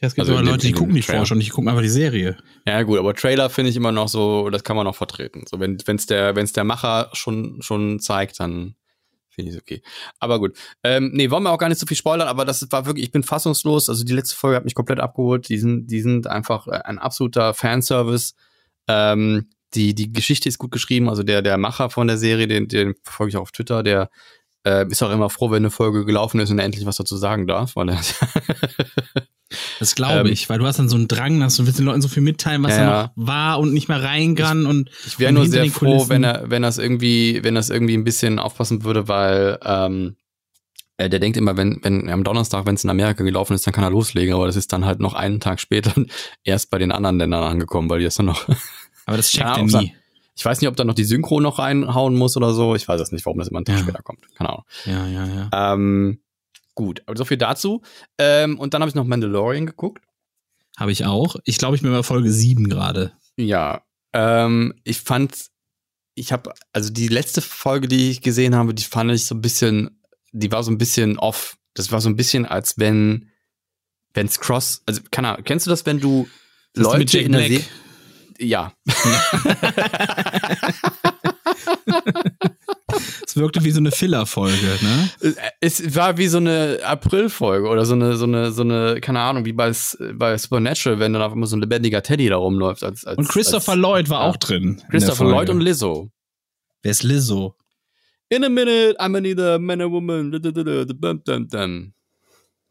Ja, 0.00 0.08
es 0.08 0.14
gibt 0.14 0.28
Also 0.28 0.40
dem- 0.40 0.46
Leute, 0.46 0.66
die 0.66 0.72
gucken 0.72 0.94
nicht 0.94 1.06
Trailer. 1.06 1.20
Vorschau, 1.20 1.36
die 1.36 1.48
gucken 1.48 1.68
einfach 1.68 1.82
die 1.82 1.88
Serie. 1.88 2.36
Ja, 2.66 2.82
gut, 2.82 2.98
aber 2.98 3.14
Trailer 3.14 3.48
finde 3.48 3.70
ich 3.70 3.76
immer 3.76 3.92
noch 3.92 4.08
so, 4.08 4.50
das 4.50 4.64
kann 4.64 4.74
man 4.74 4.84
noch 4.86 4.96
vertreten. 4.96 5.44
So, 5.48 5.60
wenn 5.60 5.78
wenn's 5.86 6.06
der, 6.06 6.34
wenn's 6.34 6.52
der 6.52 6.64
Macher 6.64 7.10
schon, 7.12 7.62
schon 7.62 8.00
zeigt, 8.00 8.40
dann 8.40 8.74
finde 9.28 9.50
ich 9.50 9.56
es 9.56 9.62
okay. 9.62 9.82
Aber 10.18 10.40
gut. 10.40 10.58
Ähm, 10.82 11.12
nee, 11.14 11.30
wollen 11.30 11.44
wir 11.44 11.52
auch 11.52 11.58
gar 11.58 11.68
nicht 11.68 11.78
so 11.78 11.86
viel 11.86 11.96
spoilern, 11.96 12.26
aber 12.26 12.44
das 12.44 12.66
war 12.72 12.84
wirklich, 12.86 13.06
ich 13.06 13.12
bin 13.12 13.22
fassungslos. 13.22 13.88
Also 13.88 14.02
die 14.04 14.12
letzte 14.12 14.34
Folge 14.34 14.56
hat 14.56 14.64
mich 14.64 14.74
komplett 14.74 14.98
abgeholt. 14.98 15.48
Die 15.48 15.58
sind, 15.58 15.86
die 15.86 16.00
sind 16.00 16.26
einfach 16.26 16.66
äh, 16.66 16.80
ein 16.84 16.98
absoluter 16.98 17.54
Fanservice. 17.54 18.34
Ähm, 18.88 19.48
die, 19.74 19.94
die 19.94 20.10
Geschichte 20.12 20.48
ist 20.48 20.58
gut 20.58 20.72
geschrieben. 20.72 21.08
Also 21.08 21.22
der, 21.22 21.40
der 21.42 21.56
Macher 21.58 21.88
von 21.90 22.08
der 22.08 22.18
Serie, 22.18 22.48
den, 22.48 22.66
den 22.66 22.94
verfolge 23.04 23.30
ich 23.30 23.36
auch 23.36 23.42
auf 23.42 23.52
Twitter, 23.52 23.82
der 23.84 24.10
äh, 24.64 24.86
ist 24.88 25.02
auch 25.02 25.10
immer 25.12 25.30
froh, 25.30 25.50
wenn 25.50 25.62
eine 25.62 25.70
Folge 25.70 26.04
gelaufen 26.04 26.40
ist 26.40 26.50
und 26.50 26.58
er 26.58 26.64
endlich 26.64 26.86
was 26.86 26.96
dazu 26.96 27.16
sagen 27.16 27.46
darf, 27.46 27.76
weil 27.76 27.88
er 27.90 28.00
Das 29.78 29.94
glaube 29.94 30.20
Ähm, 30.20 30.26
ich, 30.32 30.48
weil 30.48 30.58
du 30.58 30.66
hast 30.66 30.78
dann 30.78 30.88
so 30.88 30.96
einen 30.96 31.08
Drang, 31.08 31.40
dass 31.40 31.56
du 31.56 31.66
willst 31.66 31.78
den 31.78 31.84
Leuten 31.84 32.00
so 32.00 32.08
viel 32.08 32.22
mitteilen, 32.22 32.62
was 32.62 32.72
Ja, 32.72 32.78
da 32.78 32.84
ja. 32.84 33.02
noch 33.02 33.10
war 33.16 33.58
und 33.58 33.74
nicht 33.74 33.88
mehr 33.88 34.02
rein 34.02 34.34
kann 34.34 34.64
und 34.64 34.90
Ich 35.06 35.18
wäre 35.18 35.32
nur 35.32 35.46
sehr 35.46 35.66
froh, 35.66 35.86
Kulissen. 35.96 36.08
wenn 36.10 36.24
er, 36.24 36.44
wenn 36.50 36.62
das 36.62 36.78
irgendwie, 36.78 37.40
wenn 37.42 37.54
das 37.54 37.68
irgendwie 37.68 37.94
ein 37.94 38.04
bisschen 38.04 38.38
aufpassen 38.38 38.82
würde, 38.84 39.08
weil 39.08 39.58
ähm, 39.62 40.16
äh, 40.96 41.10
der 41.10 41.18
denkt 41.20 41.36
immer, 41.36 41.56
wenn, 41.58 41.80
wenn 41.82 42.08
am 42.08 42.24
Donnerstag, 42.24 42.64
wenn 42.64 42.76
es 42.76 42.84
in 42.84 42.90
Amerika 42.90 43.24
gelaufen 43.24 43.52
ist, 43.54 43.66
dann 43.66 43.74
kann 43.74 43.84
er 43.84 43.90
loslegen, 43.90 44.34
aber 44.34 44.46
das 44.46 44.56
ist 44.56 44.72
dann 44.72 44.86
halt 44.86 45.00
noch 45.00 45.12
einen 45.14 45.40
Tag 45.40 45.60
später 45.60 45.92
erst 46.44 46.70
bei 46.70 46.78
den 46.78 46.92
anderen 46.92 47.18
Ländern 47.18 47.42
angekommen, 47.42 47.90
weil 47.90 47.98
die 47.98 48.04
das 48.06 48.14
dann 48.14 48.26
noch. 48.26 48.48
aber 49.04 49.16
das 49.18 49.30
checkt 49.30 49.44
er 49.58 49.64
nie. 49.64 49.94
Ich 50.34 50.44
weiß 50.44 50.60
nicht, 50.60 50.68
ob 50.68 50.76
da 50.76 50.84
noch 50.84 50.94
die 50.94 51.04
Synchro 51.04 51.40
noch 51.40 51.58
reinhauen 51.58 52.14
muss 52.16 52.36
oder 52.36 52.52
so. 52.54 52.74
Ich 52.74 52.88
weiß 52.88 53.00
es 53.00 53.12
nicht, 53.12 53.26
warum 53.26 53.38
das 53.38 53.48
immer 53.48 53.58
einen 53.58 53.66
Tag 53.66 53.76
Ja. 53.76 53.82
später 53.82 54.02
kommt. 54.02 54.20
Keine 54.36 54.50
Ahnung. 54.50 54.64
Ja, 54.86 55.06
ja, 55.06 55.26
ja. 55.26 55.72
Ähm, 55.74 56.20
gut, 56.74 57.02
aber 57.06 57.16
so 57.18 57.24
viel 57.24 57.36
dazu. 57.36 57.82
Ähm, 58.18 58.58
und 58.58 58.72
dann 58.74 58.80
habe 58.82 58.88
ich 58.88 58.94
noch 58.94 59.04
Mandalorian 59.04 59.66
geguckt. 59.66 60.02
Habe 60.78 60.90
ich 60.92 61.04
auch. 61.04 61.36
Ich 61.44 61.58
glaube, 61.58 61.76
ich 61.76 61.82
bin 61.82 61.92
bei 61.92 62.02
Folge 62.02 62.30
7 62.30 62.68
gerade. 62.70 63.12
Ja, 63.36 63.82
ähm, 64.14 64.72
ich 64.84 65.00
fand, 65.00 65.34
ich 66.14 66.32
habe, 66.32 66.52
also 66.72 66.90
die 66.90 67.08
letzte 67.08 67.42
Folge, 67.42 67.88
die 67.88 68.10
ich 68.10 68.22
gesehen 68.22 68.54
habe, 68.54 68.72
die 68.74 68.84
fand 68.84 69.10
ich 69.12 69.26
so 69.26 69.34
ein 69.34 69.42
bisschen, 69.42 70.00
die 70.32 70.50
war 70.50 70.62
so 70.62 70.70
ein 70.70 70.78
bisschen 70.78 71.18
off. 71.18 71.58
Das 71.74 71.92
war 71.92 72.00
so 72.00 72.08
ein 72.08 72.16
bisschen, 72.16 72.46
als 72.46 72.78
wenn, 72.78 73.28
wenn's 74.14 74.40
Cross, 74.40 74.82
also 74.86 75.02
keine 75.10 75.28
Ahnung, 75.30 75.44
kennst 75.44 75.66
du 75.66 75.70
das, 75.70 75.84
wenn 75.86 76.00
du 76.00 76.26
Das 76.74 76.84
Leute 76.84 76.98
mit 76.98 77.12
Jack 77.12 77.24
in 77.26 77.32
der 77.32 77.38
Black. 77.48 77.62
Ja, 78.38 78.72
Es 83.24 83.36
wirkte 83.36 83.64
wie 83.64 83.70
so 83.70 83.80
eine 83.80 83.90
Filler-Folge, 83.90 84.78
ne? 84.82 85.10
es 85.60 85.94
war 85.94 86.18
wie 86.18 86.26
so 86.26 86.36
eine 86.38 86.80
April-Folge 86.84 87.68
oder 87.68 87.86
so 87.86 87.94
eine, 87.94 88.16
so 88.16 88.24
eine, 88.24 88.52
so 88.52 88.62
eine, 88.62 89.00
keine 89.00 89.20
Ahnung, 89.20 89.44
wie 89.44 89.52
bei, 89.52 89.72
bei 90.14 90.36
Supernatural, 90.36 90.98
wenn 90.98 91.12
dann 91.12 91.22
auf 91.22 91.32
einmal 91.32 91.46
so 91.48 91.56
ein 91.56 91.60
lebendiger 91.60 92.02
Teddy 92.02 92.28
da 92.28 92.36
rumläuft. 92.36 92.82
Als, 92.82 93.04
als, 93.04 93.16
Und 93.18 93.28
Christopher 93.28 93.72
als, 93.72 93.80
Lloyd 93.80 94.10
war 94.10 94.20
ja. 94.20 94.30
auch 94.30 94.36
drin. 94.36 94.82
Christopher. 94.90 95.24
Lloyd 95.24 95.48
und 95.48 95.60
Lizzo. 95.60 96.10
Wer 96.82 96.90
ist 96.90 97.02
Lizzo? 97.02 97.56
In 98.28 98.44
a 98.44 98.48
minute, 98.48 98.96
I'm 98.98 99.12
gonna 99.12 99.20
need 99.20 99.40
a 99.40 99.58
man 99.58 99.80
or 99.80 99.90
woman. 99.90 100.30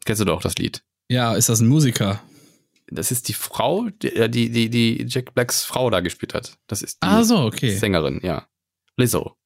Kennst 0.04 0.20
du 0.20 0.24
doch 0.24 0.42
das 0.42 0.56
Lied? 0.56 0.82
Ja, 1.08 1.34
ist 1.34 1.48
das 1.48 1.60
ein 1.60 1.68
Musiker? 1.68 2.20
Das 2.94 3.10
ist 3.10 3.28
die 3.28 3.32
Frau, 3.34 3.88
die, 4.02 4.30
die, 4.30 4.50
die, 4.50 4.70
die 4.70 5.06
Jack 5.08 5.34
Blacks 5.34 5.64
Frau 5.64 5.90
da 5.90 6.00
gespielt 6.00 6.34
hat. 6.34 6.58
Das 6.66 6.82
ist 6.82 7.02
die 7.02 7.06
Ah, 7.06 7.24
so, 7.24 7.38
okay. 7.38 7.74
Sängerin, 7.74 8.20
ja. 8.22 8.46
Lizzo. 8.96 9.36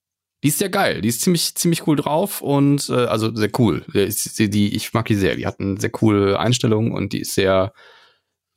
Die 0.42 0.48
ist 0.48 0.58
sehr 0.58 0.68
geil. 0.68 1.00
Die 1.00 1.08
ist 1.08 1.22
ziemlich, 1.22 1.54
ziemlich 1.54 1.86
cool 1.86 1.96
drauf 1.96 2.42
und 2.42 2.88
äh, 2.88 3.06
also 3.06 3.34
sehr 3.34 3.50
cool. 3.58 3.84
Die, 3.94 4.50
die, 4.50 4.76
ich 4.76 4.92
mag 4.92 5.06
die 5.06 5.14
sehr. 5.14 5.36
Die 5.36 5.46
hat 5.46 5.60
eine 5.60 5.80
sehr 5.80 5.90
coole 5.90 6.38
Einstellung 6.38 6.92
und 6.92 7.12
die 7.12 7.20
ist 7.20 7.34
sehr, 7.34 7.72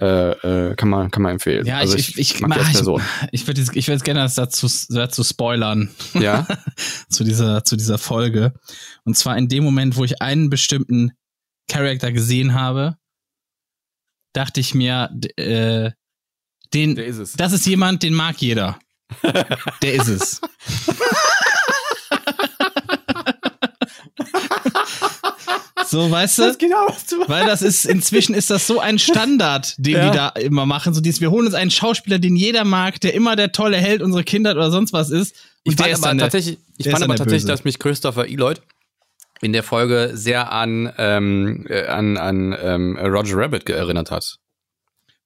äh, 0.02 0.32
äh, 0.32 0.75
kann 0.75 0.89
man, 0.89 1.10
kann 1.10 1.23
man 1.23 1.34
empfehlen. 1.34 1.65
Ja, 1.65 1.78
also 1.78 1.97
ich, 1.97 2.17
ich, 2.17 2.36
ich, 2.36 2.41
mag 2.41 2.62
ich, 2.62 2.73
Person. 2.73 3.02
ich 3.32 3.47
würde 3.47 3.62
jetzt, 3.62 3.75
ich 3.75 3.88
würde 3.88 3.95
jetzt 3.95 4.04
gerne 4.04 4.19
das 4.19 4.36
dazu, 4.36 4.67
dazu 4.89 5.23
spoilern. 5.23 5.89
Ja. 6.13 6.45
zu 7.10 7.23
dieser, 7.23 7.63
zu 7.63 7.78
dieser 7.78 7.97
Folge. 7.97 8.54
Und 9.06 9.17
zwar 9.17 9.38
in 9.38 9.47
dem 9.47 9.63
Moment, 9.63 9.95
wo 9.95 10.04
ich 10.04 10.21
einen 10.21 10.49
bestimmten 10.49 11.13
Charakter 11.69 12.12
gesehen 12.12 12.54
habe, 12.54 12.97
dachte 14.34 14.60
ich 14.60 14.74
mir, 14.76 15.10
äh, 15.38 15.92
den, 16.74 16.96
Der 16.96 17.06
ist 17.06 17.18
es. 17.18 17.34
das 17.34 17.52
ist 17.54 17.65
jemand, 17.65 18.04
den 18.04 18.13
mag 18.13 18.38
jeder. 18.42 18.80
Der 19.82 19.94
ist 19.94 20.08
es. 20.08 20.42
So, 25.88 26.12
weißt 26.12 26.38
du? 26.38 26.56
genau, 26.60 26.86
was 26.88 27.06
du 27.08 27.28
Weil 27.28 27.48
das 27.48 27.63
ist, 27.63 27.86
inzwischen 27.86 28.36
ist 28.36 28.52
das 28.52 28.68
so 28.68 28.80
ein 28.80 29.00
Standard, 29.00 29.74
den 29.80 29.96
Ja. 29.96 30.10
die 30.12 30.15
da 30.18 30.30
immer 30.30 30.68
machen. 30.68 30.94
So 30.94 31.02
dieses, 31.02 31.20
wir 31.20 31.32
holen 31.32 31.48
uns 31.48 31.56
einen 31.56 31.72
Schauspieler, 31.72 32.20
den 32.20 32.36
jeder 32.36 32.63
mag, 32.63 33.02
der 33.02 33.15
immer 33.15 33.36
der 33.36 33.52
tolle 33.52 33.78
Held 33.78 34.04
unserer 34.04 34.22
Kinder 34.24 34.52
oder 34.52 34.70
sonst 34.70 34.94
was 34.94 35.10
ist. 35.10 35.36
Ich 35.63 35.72
Und 35.72 35.78
fand 35.78 35.88
der 35.88 35.94
ist 35.94 36.04
aber 36.06 36.13
der- 36.15 36.26
tatsächlich, 36.26 36.60
ich 36.78 36.89
fand 36.89 37.04
aber 37.04 37.15
tatsächlich, 37.15 37.46
dass 37.48 37.63
mich 37.63 37.80
Christopher 37.80 38.28
Eloyd 38.28 38.62
in 39.41 39.54
der 39.54 39.63
Folge 39.63 40.12
sehr 40.13 40.52
an, 40.52 40.91
ähm, 40.97 41.65
äh, 41.69 41.86
an, 41.88 42.17
an 42.17 42.56
ähm, 42.62 42.97
Roger 42.97 43.38
Rabbit 43.38 43.69
erinnert 43.69 44.12
hat. 44.12 44.38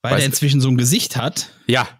Weil 0.02 0.14
Weißt 0.14 0.22
der 0.22 0.28
du- 0.30 0.34
inzwischen 0.34 0.62
so 0.62 0.70
ein 0.70 0.78
Gesicht 0.78 1.16
hat. 1.16 1.50
Ja. 1.68 1.88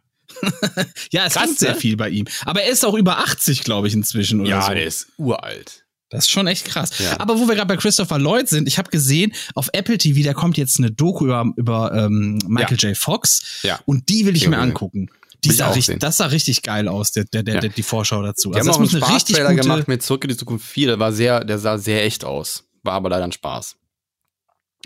Ja, 1.12 1.26
es 1.28 1.34
Krass, 1.34 1.58
sehr 1.58 1.74
ne? 1.74 1.80
viel 1.80 1.96
bei 1.96 2.10
ihm. 2.10 2.26
Aber 2.46 2.64
er 2.64 2.72
ist 2.72 2.84
auch 2.86 2.96
über 2.96 3.20
80, 3.20 3.64
glaube 3.64 3.88
ich, 3.88 3.94
inzwischen. 3.94 4.42
Oder 4.42 4.62
so. 4.64 4.72
ist 4.74 5.08
uralt. 5.18 5.86
Das 6.10 6.26
ist 6.26 6.32
schon 6.32 6.48
echt 6.48 6.66
krass. 6.66 6.98
Ja. 7.00 7.20
Aber 7.20 7.40
wo 7.40 7.48
wir 7.48 7.56
gerade 7.56 7.68
bei 7.68 7.78
Christopher 7.78 8.18
Lloyd 8.20 8.48
sind, 8.48 8.68
ich 8.68 8.78
habe 8.78 8.90
gesehen, 8.90 9.34
auf 9.56 9.70
Apple 9.74 9.98
TV, 9.98 10.24
da 10.24 10.34
kommt 10.34 10.58
jetzt 10.58 10.78
eine 10.80 10.92
Doku 10.92 11.26
über, 11.26 11.46
über 11.56 11.92
ähm, 11.94 12.40
Michael 12.48 12.78
J. 12.78 12.98
Fox. 12.98 13.60
Ja. 13.64 13.80
Und 13.86 14.10
die 14.10 14.26
will 14.26 14.36
ich 14.36 14.44
Ja, 14.44 14.50
mir 14.50 14.58
angucken. 14.60 15.10
Die 15.44 15.50
ich 15.50 15.58
sah 15.58 15.70
richtig, 15.72 16.00
das 16.00 16.18
sah 16.18 16.28
richtig 16.28 16.62
geil 16.62 16.88
aus, 16.88 17.12
der, 17.12 17.26
der, 17.26 17.44
der, 17.44 17.56
Ja. 17.56 17.68
die 17.68 17.84
Vorschau 17.84 18.22
dazu. 18.22 18.52
Die 18.52 18.60
haben 18.60 18.68
das 18.68 18.76
auch 18.76 18.80
einen 18.80 18.90
Spaßtrailer 18.90 19.54
gemacht 19.56 19.88
mit 19.88 20.02
Zurück 20.02 20.24
in 20.24 20.30
die 20.30 20.38
Zukunft 20.38 20.66
4. 20.66 20.88
Der 20.88 21.00
war 21.00 21.12
sehr, 21.12 21.44
der 21.44 21.60
sah 21.60 21.78
sehr 21.78 22.04
echt 22.06 22.24
aus. 22.26 22.66
War 22.84 22.94
aber 22.94 23.10
leider 23.10 23.24
ein 23.26 23.32
Spaß. 23.32 23.76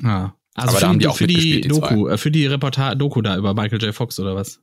Ja. 0.02 0.36
Also 0.54 0.70
Aber 0.70 0.72
für 0.72 0.82
da 0.82 0.88
haben 0.88 1.00
die, 1.00 1.04
die 1.04 1.08
auch 1.08 1.18
für 1.18 1.28
die 1.28 1.62
die 1.62 1.68
Doku, 1.68 2.08
äh, 2.08 2.18
für 2.18 2.32
die 2.32 2.48
Reportage 2.48 2.98
Doku 2.98 3.22
da 3.22 3.38
über 3.38 3.54
Michael 3.54 3.82
J. 3.82 3.94
Fox 3.94 4.20
oder 4.20 4.36
was? 4.36 4.60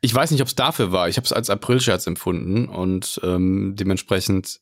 Ich 0.00 0.14
weiß 0.14 0.30
nicht, 0.30 0.40
ob 0.40 0.48
es 0.48 0.54
dafür 0.54 0.92
war. 0.92 1.08
Ich 1.08 1.16
habe 1.16 1.24
es 1.24 1.32
als 1.32 1.50
Aprilscherz 1.50 2.06
empfunden 2.06 2.68
und 2.68 3.20
ähm, 3.22 3.74
dementsprechend 3.76 4.60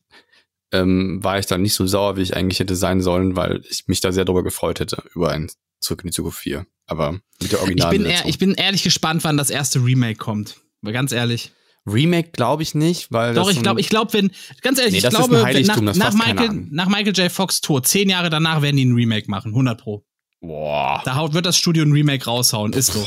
ähm, 0.73 1.23
war 1.23 1.39
ich 1.39 1.47
dann 1.47 1.63
nicht 1.63 1.75
so 1.75 1.87
sauer, 1.87 2.17
wie 2.17 2.23
ich 2.23 2.37
eigentlich 2.37 2.59
hätte 2.59 2.75
sein 2.75 3.01
sollen, 3.01 3.37
weil 3.37 3.63
ich 3.71 3.87
mich 3.87 4.01
da 4.01 4.11
sehr 4.13 4.25
darüber 4.25 4.43
gefreut 4.43 4.81
hätte, 4.81 5.03
über 5.15 5.31
ein 5.31 5.51
Zurück 5.81 6.03
in 6.03 6.09
die 6.09 6.13
Zukunft 6.15 6.39
4. 6.39 6.67
Aber 6.87 7.13
mit 7.41 7.53
der 7.53 7.59
Ich 7.59 7.63
Original 7.63 7.91
bin, 7.91 8.07
ehr, 8.07 8.27
ich 8.27 8.39
bin 8.39 8.55
ehrlich 8.55 8.83
gespannt, 8.83 9.23
wann 9.25 9.37
das 9.37 9.51
erste 9.51 9.85
Remake 9.85 10.17
kommt. 10.17 10.57
Ganz 10.93 11.13
ehrlich. 11.13 11.53
Remake 11.87 12.31
glaube 12.33 12.63
ich 12.63 12.75
nicht, 12.75 13.13
weil 13.13 13.35
Doch, 13.35 13.51
ich 13.51 13.63
glaube, 13.63 13.81
ich 13.81 13.91
glaube, 13.91 14.13
wenn, 14.15 14.31
ganz 14.63 14.79
ehrlich, 14.79 15.03
Nee, 15.03 15.07
ich 15.07 15.09
glaube, 15.09 15.35
nach, 15.35 15.81
nach, 15.81 16.15
Michael, 16.15 16.67
nach 16.71 16.89
Michael 16.89 17.13
J. 17.15 17.31
Fox 17.31 17.61
Tod, 17.61 17.87
zehn 17.87 18.09
Jahre 18.09 18.31
danach 18.31 18.63
werden 18.63 18.77
die 18.77 18.87
ein 18.87 18.95
Remake 18.95 19.31
machen, 19.31 19.51
100 19.51 19.81
pro. 19.81 20.03
boah. 20.41 21.03
Da 21.05 21.17
haut, 21.17 21.35
wird 21.35 21.45
das 21.45 21.59
Studio 21.59 21.85
ein 21.85 21.93
Remake 21.93 22.25
raushauen, 22.25 22.73
ist 22.73 22.93
so. 22.93 23.07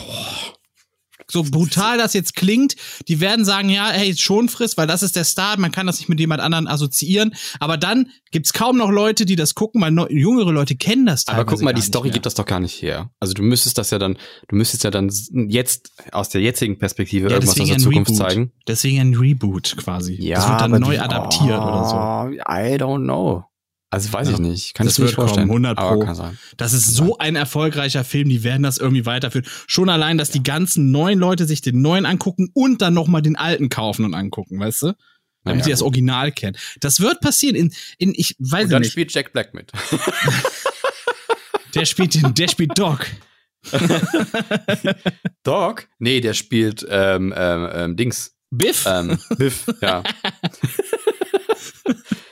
So 1.30 1.44
brutal 1.44 1.98
das 1.98 2.13
jetzt 2.13 2.36
klingt, 2.36 2.76
die 3.08 3.20
werden 3.20 3.44
sagen, 3.44 3.70
ja, 3.70 3.90
hey, 3.90 4.16
schon 4.16 4.48
Frist, 4.50 4.78
weil 4.78 4.88
das 4.88 5.04
ist 5.04 5.16
der 5.16 5.26
Star, 5.26 5.60
man 5.60 5.72
kann 5.72 5.86
das 5.86 6.00
nicht 6.00 6.08
mit 6.08 6.20
jemand 6.20 6.42
anderen 6.42 6.68
assoziieren. 6.68 7.34
Aber 7.60 7.78
dann 7.78 8.10
gibt's 8.32 8.54
kaum 8.54 8.78
noch 8.78 8.90
Leute, 8.90 9.26
die 9.26 9.36
das 9.36 9.54
gucken, 9.56 9.82
weil 9.82 9.94
jüngere 10.10 10.52
Leute 10.52 10.76
kennen 10.76 11.06
das 11.06 11.28
Aber 11.28 11.38
teilweise 11.40 11.56
guck 11.56 11.63
mal, 11.63 11.74
die 11.74 11.82
Story 11.82 12.12
gibt 12.12 12.26
das 12.26 12.34
doch 12.36 12.46
gar 12.46 12.60
nicht 12.60 12.82
her. 12.82 13.10
Also 13.20 13.34
du 13.34 13.44
müsstest 13.44 13.78
das 13.78 13.90
ja 13.92 14.00
dann, 14.00 14.18
du 14.48 14.56
müsstest 14.56 14.84
ja 14.84 14.92
dann 14.92 15.12
jetzt 15.50 15.92
aus 16.12 16.30
der 16.30 16.42
jetzigen 16.42 16.78
Perspektive 16.80 17.28
ja, 17.28 17.36
irgendwas 17.36 17.60
aus 17.60 17.68
der 17.68 17.78
Zukunft 17.78 18.12
Reboot. 18.12 18.30
zeigen. 18.30 18.52
Deswegen 18.68 19.00
ein 19.02 19.13
Reboot 19.16 19.76
quasi. 19.78 20.16
das 20.18 20.48
wird 20.50 20.62
dann 20.62 20.72
aber 20.74 20.80
neu 20.80 20.92
die- 20.94 21.00
adaptiert 21.00 21.60
oder 21.60 21.86
so. 21.86 21.96
Oh, 21.96 22.52
I 22.52 22.76
don't 22.78 23.04
know. 23.04 23.44
Also 23.89 24.12
weiß 24.12 24.28
Ja, 24.28 24.34
ich 24.34 24.39
nicht. 24.39 24.73
Kann 24.73 24.86
das 24.86 24.95
ich 24.95 25.00
mir 25.00 25.06
nicht 25.06 25.17
wird 25.17 25.28
kommen, 25.28 25.28
vorstellen. 25.30 25.50
100 25.50 25.78
Aber 25.78 26.06
Pro. 26.06 26.32
Das 26.58 26.73
ist 26.73 26.93
so 26.93 27.17
ein 27.19 27.36
erfolgreicher 27.38 28.04
Film, 28.04 28.28
die 28.28 28.43
werden 28.43 28.63
das 28.63 28.78
irgendwie 28.78 29.06
weiterführen. 29.06 29.47
Schon 29.67 29.89
allein, 29.89 30.17
dass 30.17 30.30
die 30.30 30.43
ganzen 30.43 30.91
neuen 30.91 31.19
Leute 31.19 31.45
sich 31.45 31.62
den 31.62 31.82
neuen 31.82 32.06
angucken 32.06 32.50
und 32.54 32.82
dann 32.82 32.93
nochmal 32.93 33.21
den 33.21 33.38
alten 33.38 33.69
kaufen 33.69 34.04
und 34.04 34.13
angucken, 34.13 34.60
weißt 34.60 34.82
du? 34.84 34.93
Damit 35.43 35.63
sie 35.63 35.71
das 35.71 35.80
gut. 35.80 35.88
Original 35.88 36.34
kennen. 36.34 36.58
Das 36.82 37.00
wird 37.00 37.21
passieren 37.21 37.56
in, 37.56 37.73
in 37.97 38.13
ich 38.17 38.36
weiß 38.39 38.65
Und 38.65 38.71
dann 38.71 38.82
nicht, 38.82 38.91
spielt 38.91 39.13
Jack 39.13 39.32
Black 39.32 39.54
mit. 39.54 39.71
der 41.76 41.86
spielt 41.86 42.15
den, 42.15 42.34
der 42.34 42.50
spielt 42.50 42.78
Doc. 42.78 43.06
Dog? 45.43 45.88
Nee, 46.00 46.19
der 46.19 46.34
spielt 46.34 46.86
ähm, 46.89 47.34
ähm, 47.36 47.69
ähm, 47.73 47.95
Dings. 47.95 48.34
Biff, 48.50 48.86
Ähm, 48.86 49.17
Biff, 49.38 49.65
ja. 49.82 50.04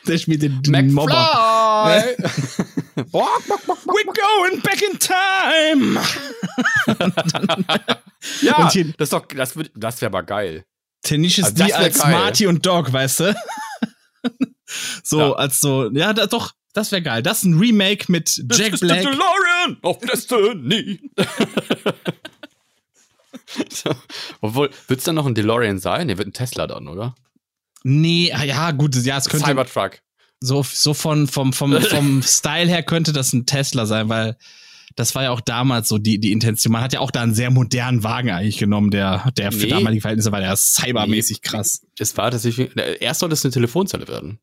der 0.07 0.17
spielt 0.17 0.41
den, 0.41 0.61
den 0.61 0.93
Mobber. 0.93 1.13
We're 2.95 4.05
going 4.13 4.61
back 4.61 4.81
in 4.81 4.97
time. 4.99 5.99
ja, 8.41 8.71
hier- 8.71 8.93
das 8.97 9.07
ist 9.07 9.13
doch, 9.13 9.25
das, 9.27 9.53
das 9.75 10.01
wäre 10.01 10.09
aber 10.11 10.23
geil. 10.23 10.65
Tenacious 11.03 11.45
Also 11.47 11.57
das 11.57 11.67
D 11.67 11.73
wär 11.73 11.79
als 11.79 11.99
geil. 11.99 12.11
Marty 12.11 12.47
und 12.47 12.65
Dog, 12.65 12.91
weißt 12.91 13.19
du? 13.21 13.35
so, 15.03 15.19
Ja. 15.19 15.31
als 15.33 15.59
so, 15.59 15.89
ja, 15.91 16.13
da, 16.13 16.25
doch, 16.25 16.53
das 16.73 16.91
wäre 16.91 17.01
geil. 17.01 17.21
Das 17.21 17.39
ist 17.39 17.43
ein 17.45 17.59
Remake 17.59 18.11
mit 18.11 18.35
Jack 18.51 18.79
Black. 18.79 19.01
DeLorean 19.01 19.77
of 19.83 19.99
Destiny. 19.99 20.99
so, 23.69 23.91
obwohl, 24.41 24.69
wird 24.87 24.99
es 24.99 25.05
dann 25.05 25.15
noch 25.15 25.25
ein 25.25 25.35
DeLorean 25.35 25.79
sein? 25.79 26.07
Der 26.07 26.17
wird 26.17 26.27
ein 26.27 26.33
Tesla 26.33 26.65
dann, 26.67 26.87
oder? 26.87 27.15
Nee, 27.87 28.31
ah, 28.33 28.43
ja, 28.43 28.71
gut, 28.71 28.95
ja, 28.95 29.17
es 29.17 29.29
könnte 29.29 29.45
Cybertruck. 29.45 29.99
so, 30.39 30.63
so 30.63 30.95
von, 30.95 31.27
vom, 31.27 31.53
vom, 31.53 31.79
vom 31.81 32.23
Style 32.23 32.67
her 32.67 32.81
könnte 32.81 33.13
das 33.13 33.31
ein 33.31 33.45
Tesla 33.45 33.85
sein, 33.85 34.09
weil 34.09 34.37
das 34.95 35.13
war 35.13 35.23
ja 35.23 35.31
auch 35.31 35.41
damals 35.41 35.87
so 35.87 35.99
die, 35.99 36.19
die 36.19 36.31
Intention. 36.31 36.71
Man 36.71 36.81
hat 36.81 36.93
ja 36.93 36.99
auch 36.99 37.11
da 37.11 37.21
einen 37.21 37.35
sehr 37.35 37.51
modernen 37.51 38.03
Wagen 38.03 38.31
eigentlich 38.31 38.57
genommen, 38.57 38.89
der, 38.89 39.31
der 39.37 39.51
für 39.51 39.65
Nee. 39.65 39.69
damalige 39.69 40.01
Verhältnisse 40.01 40.31
war 40.31 40.39
der 40.39 40.55
cybermäßig 40.55 41.41
krass. 41.41 41.81
Es 41.99 42.17
war 42.17 42.31
tatsächlich, 42.31 42.71
erst 43.01 43.19
sollte 43.19 43.33
es 43.33 43.45
eine 43.45 43.51
Telefonzelle 43.51 44.07
werden. 44.07 44.39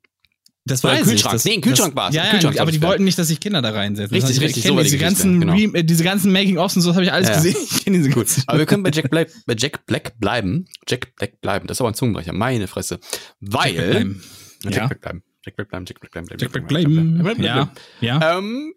Das 0.64 0.84
weiß 0.84 1.00
ein 1.00 1.04
Kühlschrank. 1.04 1.18
ich. 1.34 1.42
Das, 1.42 1.44
Nee, 1.44 1.54
ein 1.54 1.60
Kühlschrank 1.60 1.94
das, 1.94 2.04
war's. 2.04 2.14
Ja, 2.14 2.24
ja, 2.38 2.60
aber 2.60 2.70
die 2.70 2.78
soll's 2.78 2.82
wollten 2.82 3.04
nicht, 3.04 3.18
dass 3.18 3.28
sich 3.28 3.40
Kinder 3.40 3.62
da 3.62 3.70
reinsetzen. 3.70 4.14
Richtig, 4.14 4.30
heißt, 4.36 4.40
richtig, 4.42 4.56
Ich 4.58 4.62
so 4.62 4.68
kenne 4.68 4.76
war 4.76 4.84
diese 4.84 4.98
ganzen, 4.98 5.40
genau. 5.40 5.54
Re 5.74 5.84
diese 5.84 6.04
ganzen 6.04 6.30
Making-ofs 6.32 6.76
und 6.76 6.82
so, 6.82 6.90
das 6.90 6.96
habe 6.96 7.04
ich 7.04 7.12
alles 7.12 7.28
Ja. 7.30 7.34
gesehen. 7.34 7.56
Ich 7.70 7.84
kenne 7.84 7.98
diese 7.98 8.10
Gut, 8.10 8.28
aber 8.46 8.58
wir 8.58 8.66
können 8.66 8.82
bei 8.84 8.90
Jack 8.92 9.10
Black, 9.10 9.30
bei 9.46 9.54
Jack 9.58 9.84
Black 9.86 10.18
bleiben. 10.20 10.66
Jack 10.88 11.16
Black 11.16 11.40
bleiben. 11.40 11.66
Das 11.66 11.78
ist 11.78 11.80
aber 11.80 11.90
ein 11.90 11.94
Zungenbrecher. 11.94 12.32
Meine 12.32 12.68
Fresse. 12.68 13.00
Weil. 13.40 13.74
Jack 13.74 13.82
Black 13.82 13.90
bleiben. 13.90 14.22
Jack 14.64 14.74
Ja. 14.76 14.86
Black 14.86 15.00
bleiben. 15.00 15.22
Jack 15.44 15.56
Black 15.56 15.68
bleiben. 15.68 15.86
Jack 15.86 16.00
Black 16.00 16.12
bleiben. 16.12 16.26
Jack 16.38 16.52
Black 16.52 16.68
bleiben. 16.68 17.42
Ja, 17.42 17.72
ja. 18.00 18.38
Ähm, 18.38 18.74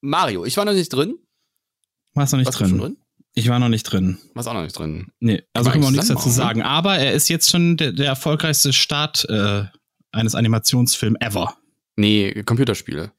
Mario, 0.00 0.44
ich 0.44 0.56
war 0.56 0.64
noch 0.64 0.72
nicht 0.72 0.88
drin. 0.90 1.16
Warst 2.14 2.32
noch 2.32 2.38
nicht 2.38 2.46
Warst 2.46 2.60
drin. 2.60 2.78
drin? 2.78 2.96
Ich 3.34 3.48
war 3.48 3.58
noch 3.58 3.68
nicht 3.68 3.84
drin. 3.84 4.18
Warst 4.34 4.48
auch 4.48 4.54
noch 4.54 4.62
nicht 4.62 4.78
drin. 4.78 5.08
Nee, 5.20 5.42
also 5.52 5.70
können 5.70 5.82
wir 5.82 5.88
auch 5.88 5.92
nichts 5.92 6.08
dazu 6.08 6.28
sagen. 6.30 6.62
Aber 6.62 6.96
er 6.98 7.12
ist 7.12 7.28
jetzt 7.28 7.50
schon 7.50 7.76
der, 7.76 7.92
der 7.92 8.06
erfolgreichste 8.06 8.72
Start 8.72 9.24
äh, 9.28 9.64
eines 10.12 10.34
Animationsfilms 10.34 11.18
ever. 11.20 11.56
Nee, 11.96 12.42
Computerspiele. 12.44 13.12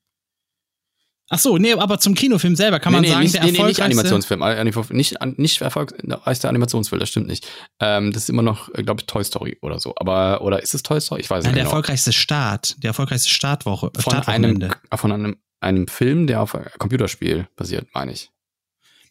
Ach 1.34 1.40
so, 1.40 1.58
nee, 1.58 1.72
aber 1.72 1.98
zum 1.98 2.14
Kinofilm 2.14 2.58
selber 2.58 2.82
kann 2.82 2.92
nee, 2.92 2.98
man 2.98 3.02
nee, 3.04 3.10
sagen, 3.10 3.24
nicht, 3.24 3.34
der 3.36 3.42
nee, 3.44 3.52
nee, 3.52 3.52
nicht 3.52 3.80
erfolgreichste. 3.80 3.86
Animationsfilm. 3.86 4.98
Nicht, 4.98 5.38
nicht 5.38 5.62
erfolgreichster 5.62 6.50
Animationsfilm, 6.50 7.00
das 7.00 7.08
stimmt 7.08 7.28
nicht. 7.28 7.48
Ähm, 7.80 8.12
das 8.12 8.24
ist 8.24 8.30
immer 8.30 8.42
noch, 8.42 8.70
glaube 8.74 9.00
ich, 9.00 9.08
Toy 9.08 9.24
Story 9.24 9.58
oder 9.62 9.80
so. 9.80 9.94
Aber, 9.96 10.42
oder 10.42 10.62
ist 10.62 10.74
es 10.76 10.84
Toy 10.84 11.00
Story? 11.00 11.22
Ich 11.22 11.30
weiß 11.30 11.46
Nein, 11.46 11.52
nicht 11.52 11.56
der 11.56 11.64
genau. 11.64 11.70
erfolgreichste 11.78 12.12
Start, 12.12 12.84
der 12.84 12.90
erfolgreichste 12.90 13.30
Startwoche, 13.30 13.92
Von 13.98 14.14
einem, 14.24 14.74
von 14.94 15.12
einem, 15.14 15.38
einem 15.62 15.88
Film, 15.88 16.28
der 16.28 16.42
auf 16.42 16.58
Computerspiel 16.78 17.48
basiert, 17.56 17.88
meine 17.94 18.12
ich. 18.12 18.30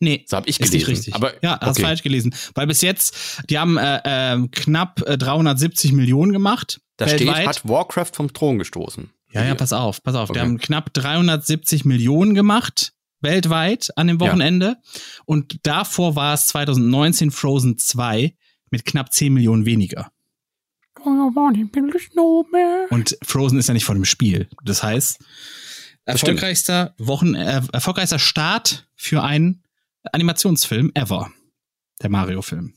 Nee, 0.01 0.25
So 0.27 0.39
habe 0.39 0.49
ich 0.49 0.59
ist 0.59 0.71
gelesen. 0.71 0.77
nicht 0.77 0.89
richtig. 0.89 1.15
Aber, 1.15 1.33
ja, 1.45 1.59
hast 1.61 1.77
okay. 1.77 1.83
falsch 1.83 2.03
gelesen. 2.03 2.35
Weil 2.55 2.67
bis 2.67 2.81
jetzt, 2.81 3.43
die 3.51 3.59
haben 3.59 3.77
äh, 3.77 4.01
äh, 4.35 4.49
knapp 4.49 5.03
äh, 5.07 5.17
370 5.19 5.93
Millionen 5.93 6.33
gemacht. 6.33 6.81
Da 6.97 7.07
steht, 7.07 7.21
weltweit. 7.27 7.47
hat 7.47 7.69
Warcraft 7.69 8.11
vom 8.15 8.33
Thron 8.33 8.59
gestoßen. 8.59 9.11
Ja, 9.33 9.45
ja, 9.45 9.55
pass 9.55 9.73
auf, 9.73 10.03
pass 10.03 10.15
auf. 10.17 10.29
Die 10.29 10.33
Okay. 10.33 10.41
haben 10.41 10.59
knapp 10.59 10.93
370 10.95 11.85
Millionen 11.85 12.35
gemacht, 12.35 12.95
weltweit 13.21 13.91
an 13.97 14.07
dem 14.09 14.19
Ja. 14.19 14.27
Wochenende. 14.27 14.77
Und 15.27 15.61
davor 15.65 16.17
war 16.17 16.35
es 16.35 16.47
2019 16.47 17.31
Frozen 17.31 17.79
2 17.79 18.35
mit 18.71 18.85
knapp 18.87 19.13
10 19.13 19.33
Millionen 19.35 19.67
weniger. 19.67 20.11
Und 22.91 23.17
Frozen 23.23 23.59
ist 23.59 23.69
ja 23.69 23.75
nicht 23.75 23.85
von 23.85 23.97
dem 23.97 24.05
Spiel. 24.05 24.49
Das 24.65 24.83
heißt, 24.83 25.19
Das 26.05 26.23
erfolgreichster 26.23 26.95
Wochen, 26.99 27.35
äh, 27.35 27.63
erfolgreichster 27.73 28.19
Start 28.19 28.89
für 28.97 29.23
einen 29.23 29.63
Animationsfilm 30.13 30.93
ever. 30.95 31.31
Der 32.03 32.11
Mario-Film. 32.11 32.75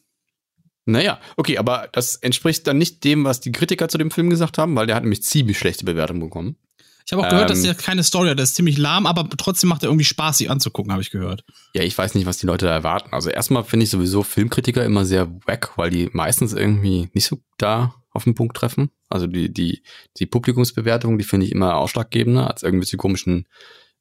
Naja, 0.85 1.19
okay, 1.37 1.57
aber 1.57 1.87
das 1.93 2.17
entspricht 2.17 2.67
dann 2.67 2.77
nicht 2.77 3.03
dem, 3.05 3.23
was 3.23 3.39
die 3.39 3.53
Kritiker 3.53 3.87
zu 3.87 3.97
dem 3.97 4.11
Film 4.11 4.29
gesagt 4.29 4.57
haben, 4.57 4.75
weil 4.75 4.85
der 4.85 4.97
hat 4.97 5.03
nämlich 5.03 5.23
ziemlich 5.23 5.57
schlechte 5.57 5.85
Bewertungen 5.85 6.19
bekommen. 6.19 6.57
Ich 7.05 7.11
habe 7.11 7.23
auch 7.23 7.29
gehört, 7.29 7.49
dass 7.49 7.59
Ähm. 7.59 7.65
der 7.65 7.75
keine 7.75 8.03
Story 8.03 8.29
hat. 8.29 8.37
Der 8.37 8.43
ist 8.43 8.55
ziemlich 8.55 8.77
lahm, 8.77 9.05
aber 9.05 9.27
trotzdem 9.37 9.69
macht 9.69 9.83
er 9.83 9.89
irgendwie 9.89 10.05
Spaß, 10.05 10.37
sich 10.37 10.49
anzugucken, 10.49 10.91
habe 10.91 11.01
ich 11.01 11.11
gehört. 11.11 11.43
Ja, 11.73 11.83
ich 11.83 11.97
weiß 11.97 12.15
nicht, 12.15 12.25
was 12.25 12.37
die 12.37 12.45
Leute 12.45 12.65
da 12.65 12.73
erwarten. 12.73 13.13
Also 13.13 13.29
erstmal 13.29 13.63
finde 13.63 13.85
ich 13.85 13.89
sowieso 13.89 14.23
Filmkritiker 14.23 14.83
immer 14.85 15.05
sehr 15.05 15.29
wack, 15.45 15.77
weil 15.77 15.89
die 15.89 16.09
meistens 16.13 16.53
irgendwie 16.53 17.09
nicht 17.13 17.25
so 17.25 17.39
da 17.57 17.95
auf 18.11 18.23
den 18.25 18.35
Punkt 18.35 18.55
treffen. 18.55 18.89
Also 19.09 19.27
die, 19.27 19.51
die, 19.51 19.83
die 20.17 20.25
Publikumsbewertung, 20.25 21.17
die 21.17 21.23
finde 21.23 21.45
ich 21.45 21.51
immer 21.51 21.75
ausschlaggebender 21.75 22.49
als 22.49 22.63
irgendwelche 22.63 22.97
komischen 22.97 23.47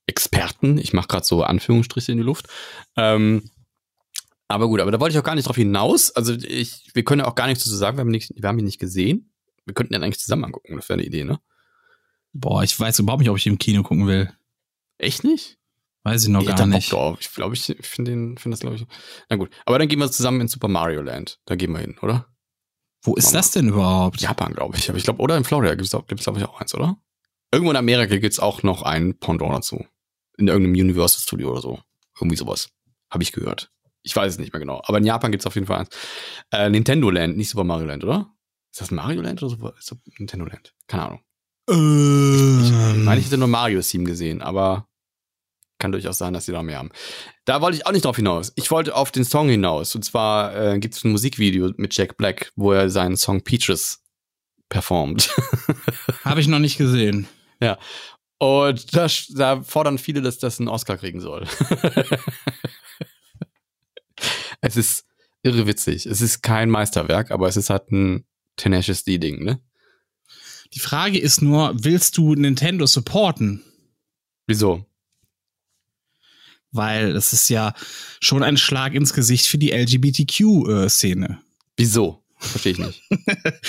Experten. 0.06 0.78
Ich 0.78 0.92
mache 0.92 1.08
gerade 1.08 1.24
so 1.24 1.42
Anführungsstriche 1.42 2.12
in 2.12 2.18
die 2.18 2.24
Luft. 2.24 2.48
Ähm, 2.96 3.50
aber 4.48 4.68
gut, 4.68 4.80
aber 4.80 4.90
da 4.90 5.00
wollte 5.00 5.14
ich 5.14 5.18
auch 5.18 5.24
gar 5.24 5.34
nicht 5.34 5.48
drauf 5.48 5.56
hinaus. 5.56 6.10
Also 6.10 6.34
ich, 6.34 6.90
wir 6.92 7.04
können 7.04 7.20
ja 7.20 7.26
auch 7.26 7.34
gar 7.34 7.46
nichts 7.46 7.64
dazu 7.64 7.76
sagen, 7.76 7.96
wir 7.96 8.02
haben, 8.02 8.10
nicht, 8.10 8.32
wir 8.34 8.48
haben 8.48 8.58
ihn 8.58 8.66
nicht 8.66 8.80
gesehen. 8.80 9.32
Wir 9.64 9.74
könnten 9.74 9.92
den 9.92 10.02
eigentlich 10.02 10.20
zusammen 10.20 10.44
angucken, 10.44 10.76
das 10.76 10.88
wäre 10.88 10.98
eine 10.98 11.06
Idee, 11.06 11.24
ne? 11.24 11.40
Boah, 12.32 12.62
ich 12.62 12.78
weiß 12.78 12.98
überhaupt 12.98 13.20
nicht, 13.20 13.30
ob 13.30 13.36
ich 13.36 13.46
im 13.46 13.58
Kino 13.58 13.82
gucken 13.82 14.06
will. 14.06 14.32
Echt 14.98 15.24
nicht? 15.24 15.58
Weiß 16.04 16.24
ich 16.24 16.28
noch 16.28 16.42
hätte 16.42 16.54
gar 16.54 16.66
nicht. 16.66 16.90
drauf. 16.90 17.18
Ich 17.20 17.32
glaube, 17.32 17.54
ich 17.54 17.76
finde 17.80 18.10
den, 18.10 18.38
finde 18.38 18.54
das, 18.54 18.60
glaube 18.60 18.76
ich. 18.76 18.86
Na 19.28 19.36
gut. 19.36 19.50
Aber 19.66 19.78
dann 19.78 19.88
gehen 19.88 20.00
wir 20.00 20.10
zusammen 20.10 20.40
in 20.40 20.48
Super 20.48 20.68
Mario 20.68 21.00
Land. 21.00 21.38
Da 21.44 21.54
gehen 21.54 21.72
wir 21.72 21.78
hin, 21.78 21.96
oder? 22.02 22.26
Wo 23.02 23.14
ist 23.14 23.34
das 23.34 23.50
denn 23.52 23.68
überhaupt? 23.68 24.20
Japan, 24.20 24.52
glaube 24.52 24.76
ich. 24.76 24.88
Aber 24.88 24.98
ich 24.98 25.04
glaube, 25.04 25.20
oder 25.20 25.36
in 25.36 25.44
Florida 25.44 25.74
gibt 25.74 25.92
es, 25.92 26.24
glaube 26.24 26.38
ich, 26.38 26.44
auch 26.44 26.60
eins, 26.60 26.74
oder? 26.74 26.96
Irgendwo 27.52 27.70
in 27.70 27.76
Amerika 27.76 28.16
gibt's 28.16 28.38
auch 28.38 28.62
noch 28.62 28.82
ein 28.82 29.18
Pendant 29.18 29.52
dazu. 29.54 29.84
In 30.42 30.48
irgendeinem 30.48 30.84
Universal 30.84 31.20
Studio 31.20 31.52
oder 31.52 31.60
so. 31.60 31.80
Irgendwie 32.20 32.36
sowas. 32.36 32.68
Habe 33.10 33.22
ich 33.22 33.30
gehört. 33.30 33.70
Ich 34.02 34.16
weiß 34.16 34.32
es 34.32 34.38
nicht 34.40 34.52
mehr 34.52 34.58
genau. 34.58 34.82
Aber 34.84 34.98
in 34.98 35.04
Japan 35.04 35.30
gibt's 35.30 35.46
auf 35.46 35.54
jeden 35.54 35.68
Fall 35.68 35.78
eins. 35.80 35.90
Äh, 36.50 36.68
Nintendo 36.68 37.10
Land, 37.10 37.36
nicht 37.36 37.48
Super 37.50 37.62
Mario 37.62 37.86
Land, 37.86 38.02
oder? 38.02 38.34
Ist 38.72 38.80
das 38.80 38.90
Mario 38.90 39.22
Land 39.22 39.40
oder 39.40 39.50
Super, 39.50 39.74
ist 39.78 39.92
das 39.92 39.98
Nintendo 40.18 40.46
Land? 40.46 40.74
Keine 40.88 41.04
Ahnung. 41.04 41.20
Ich 41.68 41.76
Ähm, 41.76 43.04
meine, 43.04 43.20
ich 43.20 43.26
hätte 43.26 43.38
nur 43.38 43.46
Mario 43.46 43.80
Theme 43.82 44.04
gesehen, 44.04 44.42
aber 44.42 44.88
kann 45.78 45.92
durchaus 45.92 46.18
sein, 46.18 46.32
dass 46.32 46.46
sie 46.46 46.52
da 46.52 46.62
mehr 46.62 46.78
haben. 46.78 46.90
Da 47.44 47.60
wollte 47.60 47.76
ich 47.76 47.86
auch 47.86 47.92
nicht 47.92 48.04
drauf 48.04 48.16
hinaus. 48.16 48.52
Ich 48.56 48.70
wollte 48.72 48.96
auf 48.96 49.12
den 49.12 49.24
Song 49.24 49.48
hinaus. 49.48 49.94
Und 49.94 50.04
zwar 50.04 50.56
äh, 50.56 50.78
gibt 50.80 50.94
es 50.94 51.04
ein 51.04 51.12
Musikvideo 51.12 51.72
mit 51.76 51.96
Jack 51.96 52.16
Black, 52.16 52.52
wo 52.56 52.72
er 52.72 52.90
seinen 52.90 53.16
Song 53.16 53.42
Peaches 53.42 54.02
performt. 54.68 55.30
Habe 56.24 56.40
ich 56.40 56.48
noch 56.48 56.58
nicht 56.60 56.78
gesehen. 56.78 57.28
Und 58.42 58.96
da, 58.96 59.06
da 59.36 59.62
fordern 59.62 59.98
viele, 59.98 60.20
dass 60.20 60.40
das 60.40 60.58
einen 60.58 60.66
Oscar 60.66 60.96
kriegen 60.96 61.20
soll. 61.20 61.46
es 64.60 64.76
ist 64.76 65.04
irre 65.44 65.68
witzig. 65.68 66.06
Es 66.06 66.20
ist 66.20 66.42
kein 66.42 66.68
Meisterwerk, 66.68 67.30
aber 67.30 67.46
es 67.46 67.56
ist 67.56 67.70
halt 67.70 67.92
ein 67.92 68.24
Tenacious 68.56 69.04
D-Ding, 69.04 69.44
ne? 69.44 69.60
Die 70.72 70.80
Frage 70.80 71.20
ist 71.20 71.40
nur, 71.40 71.72
willst 71.84 72.18
du 72.18 72.34
Nintendo 72.34 72.86
supporten? 72.86 73.62
Wieso? 74.48 74.86
Weil 76.72 77.14
es 77.14 77.32
ist 77.32 77.48
ja 77.48 77.74
schon 78.18 78.42
ein 78.42 78.56
Schlag 78.56 78.94
ins 78.94 79.14
Gesicht 79.14 79.46
für 79.46 79.58
die 79.58 79.70
LGBTQ-Szene. 79.70 81.40
Wieso? 81.76 82.24
Verstehe 82.38 82.72
ich 82.72 82.78
nicht. 82.78 83.02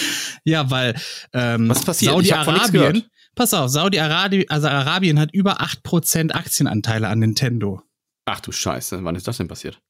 Ja, 0.46 0.72
weil 0.72 1.00
ähm, 1.32 1.70
Was 1.70 1.86
passiert? 1.86 2.12
Saudi-Arabien. 2.12 3.04
Pass 3.36 3.54
auf, 3.54 3.70
Saudi-Arabien 3.70 4.50
also 4.50 4.68
Arabien 4.68 5.20
hat 5.20 5.34
über 5.34 5.62
8% 5.62 6.32
Aktienanteile 6.32 7.08
an 7.08 7.20
Nintendo. 7.20 7.82
Ach 8.26 8.40
du 8.40 8.52
Scheiße, 8.52 9.04
wann 9.04 9.16
ist 9.16 9.28
das 9.28 9.38
denn 9.38 9.50
passiert? 9.50 9.82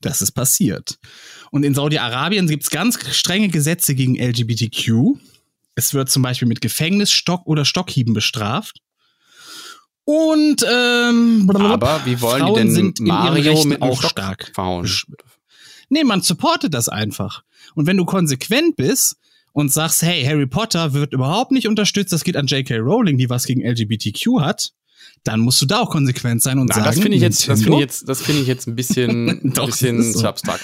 Das 0.00 0.20
ist 0.20 0.32
passiert. 0.32 0.98
Und 1.52 1.64
in 1.64 1.74
Saudi-Arabien 1.74 2.48
gibt 2.48 2.64
es 2.64 2.70
ganz 2.70 2.98
strenge 3.14 3.48
Gesetze 3.48 3.94
gegen 3.94 4.16
LGBTQ. 4.16 5.18
Es 5.76 5.94
wird 5.94 6.10
zum 6.10 6.22
Beispiel 6.22 6.48
mit 6.48 6.60
Gefängnis, 6.60 7.12
Stock 7.12 7.46
oder 7.46 7.64
Stockhieben 7.64 8.12
bestraft. 8.12 8.80
Und 10.04 10.64
ähm, 10.68 11.50
Aber 11.54 12.00
wie 12.04 12.20
wollen 12.20 12.40
Frauen 12.42 12.54
die 12.54 12.60
denn 12.60 12.70
sind 12.72 13.00
Mario 13.00 13.64
mit 13.64 13.82
auch 13.82 13.98
Stock 13.98 14.10
stark. 14.12 14.52
Nee, 15.88 16.04
man 16.04 16.22
supportet 16.22 16.74
das 16.74 16.88
einfach. 16.88 17.42
Und 17.74 17.86
wenn 17.86 17.96
du 17.96 18.04
konsequent 18.04 18.76
bist 18.76 19.16
und 19.56 19.72
sagst, 19.72 20.02
hey, 20.02 20.22
Harry 20.22 20.46
Potter 20.46 20.92
wird 20.92 21.14
überhaupt 21.14 21.50
nicht 21.50 21.66
unterstützt, 21.66 22.12
das 22.12 22.24
geht 22.24 22.36
an 22.36 22.46
J.K. 22.46 22.76
Rowling, 22.76 23.16
die 23.16 23.30
was 23.30 23.46
gegen 23.46 23.62
LGBTQ 23.66 24.40
hat, 24.40 24.72
dann 25.24 25.40
musst 25.40 25.62
du 25.62 25.66
da 25.66 25.80
auch 25.80 25.88
konsequent 25.88 26.42
sein 26.42 26.58
und 26.58 26.66
Na, 26.68 26.74
sagen, 26.74 26.86
das 26.86 26.98
finde 26.98 27.16
ich 27.16 27.22
jetzt, 27.22 27.48
das 27.48 27.62
finde 27.62 27.76
ich 27.76 27.80
jetzt, 27.80 28.06
das 28.06 28.20
finde 28.20 28.42
ich 28.42 28.48
jetzt 28.48 28.66
ein 28.68 28.76
bisschen, 28.76 29.28
ein 29.30 29.52
Doch, 29.54 29.64
bisschen 29.64 29.98
ist 29.98 30.12
so. 30.12 30.20
zu 30.20 30.28
abstrakt. 30.28 30.62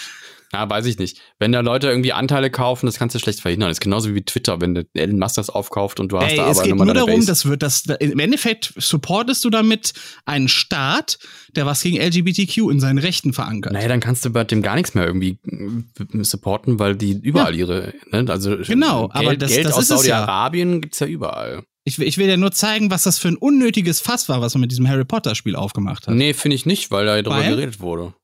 Ja, 0.55 0.69
weiß 0.69 0.85
ich 0.87 0.99
nicht. 0.99 1.19
Wenn 1.39 1.53
da 1.53 1.61
Leute 1.61 1.89
irgendwie 1.89 2.13
Anteile 2.13 2.51
kaufen, 2.51 2.85
das 2.87 2.99
kannst 2.99 3.15
du 3.15 3.19
schlecht 3.19 3.41
verhindern. 3.41 3.71
Das 3.71 3.77
ist 3.77 3.81
genauso 3.81 4.15
wie 4.15 4.23
Twitter, 4.23 4.61
wenn 4.61 4.75
der 4.75 4.85
Elon 4.93 5.19
Musk 5.19 5.37
das 5.37 5.49
aufkauft 5.49 5.99
und 5.99 6.13
du 6.13 6.19
hast 6.19 6.31
Ey, 6.33 6.37
da 6.37 6.51
es 6.51 6.59
aber 6.59 6.63
geht 6.65 6.71
nochmal 6.73 6.87
nur 6.87 6.95
deine 6.95 7.07
darum, 7.07 7.21
Base. 7.21 7.27
das 7.27 7.47
wird 7.47 7.63
das 7.63 7.85
im 8.01 8.19
Endeffekt 8.19 8.75
supportest 8.77 9.45
du 9.45 9.51
damit 9.51 9.95
einen 10.27 10.49
Staat, 10.49 11.19
der 11.57 11.65
was 11.65 11.83
gegen 11.83 11.97
LGBTQ 11.99 12.71
in 12.71 12.81
seinen 12.81 12.99
Rechten 12.99 13.33
verankert. 13.33 13.73
Naja, 13.73 13.89
dann 13.89 14.01
kannst 14.01 14.25
du 14.27 14.31
bei 14.31 14.45
dem 14.45 14.61
gar 14.61 14.75
nichts 14.75 14.95
mehr 14.95 15.07
irgendwie 15.07 15.39
äh, 15.47 16.23
supporten, 16.25 16.79
weil 16.79 16.97
die 16.97 17.13
überall 17.13 17.55
ihre, 17.55 17.95
ne? 18.11 18.25
also 18.29 18.59
Genau, 18.59 19.09
Geld, 19.09 19.27
aber 19.27 19.37
das- 19.37 19.53
Geld 19.53 19.65
das 19.67 19.73
aus 19.75 19.85
es 19.85 19.89
ja. 19.89 19.97
Saudi-Arabien 19.97 20.81
gibt's 20.83 21.01
ja 21.01 21.07
überall. 21.07 21.63
Ich, 21.85 21.99
will- 21.99 22.07
ich 22.07 22.19
will 22.19 22.27
dir 22.27 22.37
nur 22.37 22.53
zeigen, 22.53 22.91
was 22.91 23.05
das 23.05 23.19
für 23.19 23.29
ein 23.29 23.37
unnötiges 23.37 24.01
Fass 24.01 24.29
war, 24.29 24.41
was 24.41 24.55
man 24.55 24.61
mit 24.61 24.71
diesem 24.71 24.87
Harry 24.87 25.05
Potter 25.05 25.35
Spiel 25.35 25.57
aufgemacht 25.57 26.07
hat. 26.07 26.15
Nee, 26.15 26.35
finde 26.35 26.55
ich 26.57 26.67
nicht, 26.67 26.91
weil 26.91 27.07
da 27.07 27.21
drüber 27.23 27.43
geredet 27.43 27.81
wurde. 27.81 28.15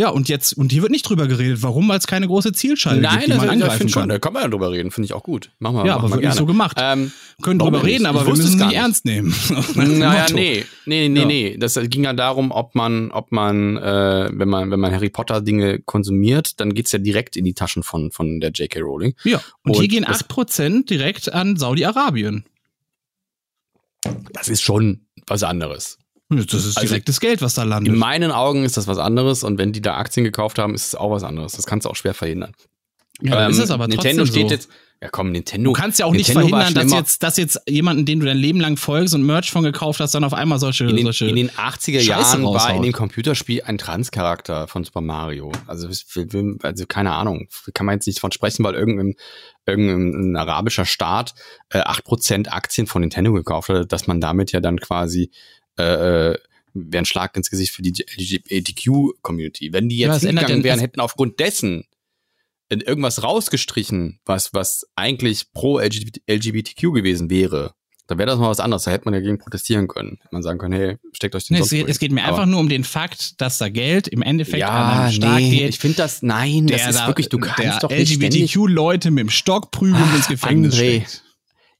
Ja, 0.00 0.08
und 0.08 0.30
jetzt 0.30 0.54
und 0.54 0.72
hier 0.72 0.80
wird 0.80 0.90
nicht 0.92 1.02
drüber 1.06 1.26
geredet. 1.26 1.58
Warum? 1.62 1.86
Weil 1.90 1.98
es 1.98 2.06
keine 2.06 2.26
große 2.26 2.52
Zielscheibe 2.52 3.02
Nein, 3.02 3.12
gibt, 3.18 3.26
die 3.26 3.28
das, 3.32 3.36
man 3.36 3.46
das 3.46 3.52
angreifen 3.52 3.78
finde 3.78 3.92
schon, 3.92 4.02
kann. 4.02 4.08
da 4.08 4.18
kann 4.18 4.32
man 4.32 4.42
ja 4.44 4.48
drüber 4.48 4.70
reden, 4.72 4.90
finde 4.90 5.04
ich 5.04 5.12
auch 5.12 5.22
gut. 5.22 5.50
Machen 5.58 5.76
wir, 5.76 5.84
Ja, 5.84 5.96
machen 5.96 6.04
aber 6.06 6.08
wir 6.08 6.22
wird 6.22 6.24
nicht 6.24 6.38
so 6.38 6.46
gemacht. 6.46 6.78
Ähm, 6.80 7.12
können 7.42 7.58
drüber 7.58 7.84
reden, 7.84 8.06
aber 8.06 8.24
wir 8.24 8.30
müssen 8.30 8.44
es 8.46 8.54
es 8.54 8.56
nicht 8.56 8.72
ernst 8.72 9.04
nehmen. 9.04 9.34
Naja, 9.74 10.26
nee, 10.32 10.64
nee, 10.86 11.08
nee, 11.10 11.20
Ja. 11.20 11.26
nee. 11.26 11.56
Das 11.58 11.78
ging 11.78 12.04
ja 12.04 12.14
darum, 12.14 12.50
ob 12.50 12.74
man, 12.74 13.10
ob 13.10 13.30
man, 13.30 13.76
äh, 13.76 14.30
wenn 14.32 14.48
man, 14.48 14.70
wenn 14.70 14.80
man 14.80 14.90
Harry 14.90 15.10
Potter 15.10 15.42
Dinge 15.42 15.80
konsumiert, 15.80 16.58
dann 16.60 16.72
geht's 16.72 16.92
ja 16.92 16.98
direkt 16.98 17.36
in 17.36 17.44
die 17.44 17.52
Taschen 17.52 17.82
von, 17.82 18.10
von 18.10 18.40
der 18.40 18.52
J.K. 18.52 18.80
Rowling. 18.80 19.14
Ja, 19.24 19.42
und, 19.64 19.72
Und 19.72 19.80
hier 19.80 19.88
gehen 19.88 20.06
das- 20.08 20.24
8% 20.28 20.86
direkt 20.88 21.30
an 21.32 21.56
Saudi-Arabien. 21.58 22.44
Das 24.32 24.48
ist 24.48 24.62
schon 24.62 25.02
was 25.26 25.42
anderes. 25.42 25.98
Das 26.30 26.64
ist 26.64 26.76
Also, 26.76 26.88
direktes 26.88 27.18
Geld, 27.20 27.42
was 27.42 27.54
da 27.54 27.64
landet. 27.64 27.92
In 27.92 27.98
meinen 27.98 28.30
Augen 28.30 28.64
ist 28.64 28.76
das 28.76 28.86
was 28.86 28.98
anderes 28.98 29.42
und 29.42 29.58
wenn 29.58 29.72
die 29.72 29.80
da 29.82 29.96
Aktien 29.96 30.24
gekauft 30.24 30.58
haben, 30.58 30.74
ist 30.74 30.86
es 30.88 30.94
auch 30.94 31.10
was 31.10 31.24
anderes. 31.24 31.52
Das 31.52 31.66
kannst 31.66 31.86
du 31.86 31.90
auch 31.90 31.96
schwer 31.96 32.14
verhindern. 32.14 32.52
ja, 33.20 33.44
Ähm, 33.46 33.50
ist 33.50 33.58
es 33.58 33.70
aber 33.70 33.88
Nintendo 33.88 34.24
steht 34.24 34.48
so. 34.48 34.54
jetzt, 34.54 34.68
ja 35.02 35.08
komm, 35.10 35.32
Nintendo. 35.32 35.70
Du 35.70 35.72
kannst 35.72 35.98
ja 35.98 36.06
auch 36.06 36.12
nicht 36.12 36.28
Nintendo 36.28 36.52
war 36.52 36.60
verhindern, 36.60 36.88
dass 36.88 36.98
jetzt, 36.98 37.22
dass 37.24 37.36
jetzt 37.36 37.60
jemanden, 37.68 38.04
den 38.04 38.20
du 38.20 38.26
dein 38.26 38.36
Leben 38.36 38.60
lang 38.60 38.76
folgst 38.76 39.12
und 39.14 39.22
Merch 39.24 39.50
von 39.50 39.64
gekauft 39.64 39.98
hast, 39.98 40.14
dann 40.14 40.22
auf 40.24 40.34
einmal 40.34 40.58
solche, 40.60 40.84
in 40.84 40.94
den, 40.96 41.04
solche 41.04 41.26
in 41.26 41.36
den 41.36 41.50
80er 41.50 42.00
Scheiße 42.00 42.04
Jahren 42.08 42.44
war 42.44 42.52
raushaut. 42.52 42.76
in 42.76 42.82
dem 42.82 42.92
Computerspiel 42.92 43.62
ein 43.62 43.78
Transcharakter 43.78 44.68
von 44.68 44.84
Super 44.84 45.00
Mario. 45.00 45.50
Also, 45.66 45.88
also 45.88 46.86
keine 46.86 47.12
Ahnung, 47.12 47.48
kann 47.74 47.86
man 47.86 47.94
jetzt 47.96 48.06
nicht 48.06 48.20
von 48.20 48.30
sprechen, 48.30 48.62
weil 48.62 48.74
irgendein, 48.74 49.14
irgendein 49.66 50.36
arabischer 50.36 50.84
Staat 50.84 51.34
äh, 51.70 51.80
8% 51.80 52.48
Aktien 52.48 52.86
von 52.86 53.00
Nintendo 53.00 53.32
gekauft 53.32 53.68
hat, 53.70 53.90
dass 53.92 54.06
man 54.06 54.20
damit 54.20 54.52
ja 54.52 54.60
dann 54.60 54.78
quasi 54.78 55.30
äh, 55.80 56.30
äh, 56.32 56.38
wäre 56.74 57.02
ein 57.02 57.06
Schlag 57.06 57.36
ins 57.36 57.50
Gesicht 57.50 57.72
für 57.72 57.82
die 57.82 57.92
LGBTQ-Community. 58.16 59.72
Wenn 59.72 59.88
die 59.88 59.98
Ja, 59.98 60.12
jetzt 60.12 60.24
ändert 60.24 60.46
hingegangen 60.46 60.60
ja- 60.60 60.64
wären, 60.64 60.80
hätten 60.80 61.00
aufgrund 61.00 61.40
dessen 61.40 61.84
irgendwas 62.72 63.22
rausgestrichen, 63.24 64.20
was, 64.24 64.54
was 64.54 64.86
eigentlich 64.94 65.52
pro 65.52 65.80
LGBT 65.80 66.20
LGBTQ 66.28 66.92
gewesen 66.94 67.28
wäre, 67.28 67.74
dann 68.06 68.18
wäre 68.18 68.28
das 68.28 68.38
mal 68.38 68.48
was 68.48 68.60
anderes. 68.60 68.84
Da 68.84 68.92
hätte 68.92 69.04
man 69.06 69.14
ja 69.14 69.20
gegen 69.20 69.38
protestieren 69.38 69.88
können. 69.88 70.18
Hätte 70.20 70.28
man 70.34 70.42
sagen 70.42 70.58
können, 70.60 70.74
hey, 70.74 70.96
steckt 71.12 71.34
euch 71.34 71.46
den 71.46 71.56
Nee, 71.56 71.62
es, 71.62 71.70
geht, 71.70 71.88
es 71.88 71.98
geht 71.98 72.12
mir 72.12 72.20
hin. 72.20 72.30
einfach 72.30 72.46
nur 72.46 72.60
um 72.60 72.68
den 72.68 72.84
Fakt, 72.84 73.40
dass 73.40 73.58
da 73.58 73.68
Geld 73.68 74.06
im 74.08 74.22
Endeffekt 74.22 74.62
an 74.62 74.68
ja, 74.68 75.02
einen 75.04 75.12
Staat 75.12 75.40
nee, 75.40 75.50
geht, 75.58 75.68
ich 75.70 75.78
finde 75.80 75.96
das, 75.96 76.22
nein, 76.22 76.68
das 76.68 76.86
ist 76.88 76.98
da- 77.00 77.06
wirklich, 77.08 77.28
du 77.28 77.38
kannst 77.38 77.82
doch 77.82 77.90
nicht 77.90 78.10
LGBTQ-Leute 78.20 79.10
mit 79.10 79.22
dem 79.22 79.30
Stock 79.30 79.72
prügeln 79.72 80.14
ins 80.14 80.28
Gefängnis 80.28 80.74
André. 80.76 81.06
steckt. 81.06 81.24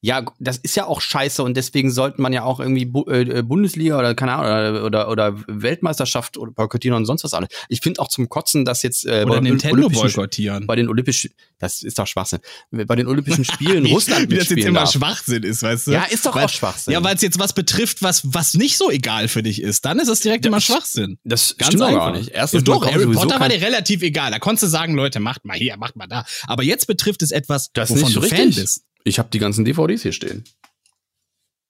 Ja, 0.02 0.24
das 0.38 0.56
ist 0.56 0.76
ja 0.76 0.86
auch 0.86 1.02
scheiße 1.02 1.42
und 1.42 1.56
deswegen 1.58 1.90
sollte 1.90 2.22
man 2.22 2.32
ja 2.32 2.42
auch 2.42 2.58
irgendwie 2.58 2.86
Bu 2.86 3.04
äh, 3.10 3.42
Bundesliga 3.42 3.98
oder 3.98 4.14
keine 4.14 4.32
Ahnung 4.32 4.76
oder, 4.80 4.84
oder, 4.86 5.08
oder 5.10 5.44
Weltmeisterschaft 5.46 6.38
oder 6.38 6.52
boykottieren 6.52 6.96
und 6.96 7.04
sonst 7.04 7.22
was 7.22 7.34
alles. 7.34 7.50
Ich 7.68 7.80
finde 7.80 8.00
auch 8.00 8.08
zum 8.08 8.28
Kotzen, 8.30 8.64
dass 8.64 8.82
jetzt 8.82 9.04
äh, 9.04 9.24
Oder 9.24 9.26
bei 9.26 9.34
den 9.36 9.44
Nintendo 9.44 9.76
Olympischen- 9.76 10.02
boykottieren. 10.16 10.66
bei 10.66 10.76
den 10.76 10.88
Olympischen, 10.88 11.30
das 11.58 11.82
ist 11.82 11.98
doch 11.98 12.06
Schwachsinn. 12.06 12.38
Bei 12.70 12.96
den 12.96 13.06
Olympischen 13.08 13.44
Spielen 13.52 13.84
in 13.84 13.92
Russland 13.92 14.30
Wie 14.30 14.36
das 14.38 14.48
jetzt 14.48 14.64
immer 14.64 14.80
darf. 14.80 14.92
Schwachsinn 14.92 15.42
ist, 15.42 15.62
weißt 15.62 15.88
du? 15.88 15.90
Ja, 15.92 16.04
ist 16.04 16.24
doch 16.24 16.34
weil, 16.34 16.46
auch 16.46 16.48
Schwachsinn. 16.48 16.92
Ja, 16.94 17.04
weil 17.04 17.14
es 17.16 17.20
jetzt 17.22 17.38
was 17.38 17.52
betrifft, 17.52 18.02
was, 18.02 18.22
was 18.32 18.54
nicht 18.54 18.78
so 18.78 18.90
egal 18.90 19.28
für 19.28 19.42
dich 19.42 19.60
ist. 19.60 19.84
Dann 19.84 19.98
ist 19.98 20.08
es 20.08 20.20
direkt 20.20 20.46
immer 20.46 20.60
Schwachsinn. 20.62 21.18
Das 21.24 21.56
Ganz 21.58 21.68
stimmt 21.68 21.82
doch 21.82 21.88
einfach. 21.88 22.04
gar 22.06 22.12
nicht. 22.16 22.30
Erstens 22.30 22.60
ja, 22.60 22.64
doch, 22.64 22.86
Harry 22.90 23.06
Potter 23.06 23.38
war 23.38 23.48
dir 23.50 23.60
relativ 23.60 24.00
egal. 24.02 24.30
Da 24.30 24.38
konntest 24.38 24.62
du 24.62 24.66
sagen, 24.68 24.94
Leute, 24.94 25.20
macht 25.20 25.44
mal 25.44 25.58
hier, 25.58 25.76
macht 25.76 25.96
mal 25.96 26.06
da. 26.06 26.24
Aber 26.46 26.62
jetzt 26.62 26.86
betrifft 26.86 27.22
es 27.22 27.32
etwas, 27.32 27.70
Das 27.74 27.90
wovon 27.90 28.04
nicht 28.04 28.16
du. 28.16 28.22
Fan 28.22 28.50
bist. 28.54 28.84
Ich 29.04 29.18
habe 29.18 29.28
die 29.32 29.38
ganzen 29.38 29.64
DVDs 29.64 30.02
hier 30.02 30.12
stehen. 30.12 30.44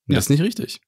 Ja. 0.09 0.17
Das 0.17 0.25
ist 0.27 0.31
nicht 0.31 0.43
richtig. 0.43 0.81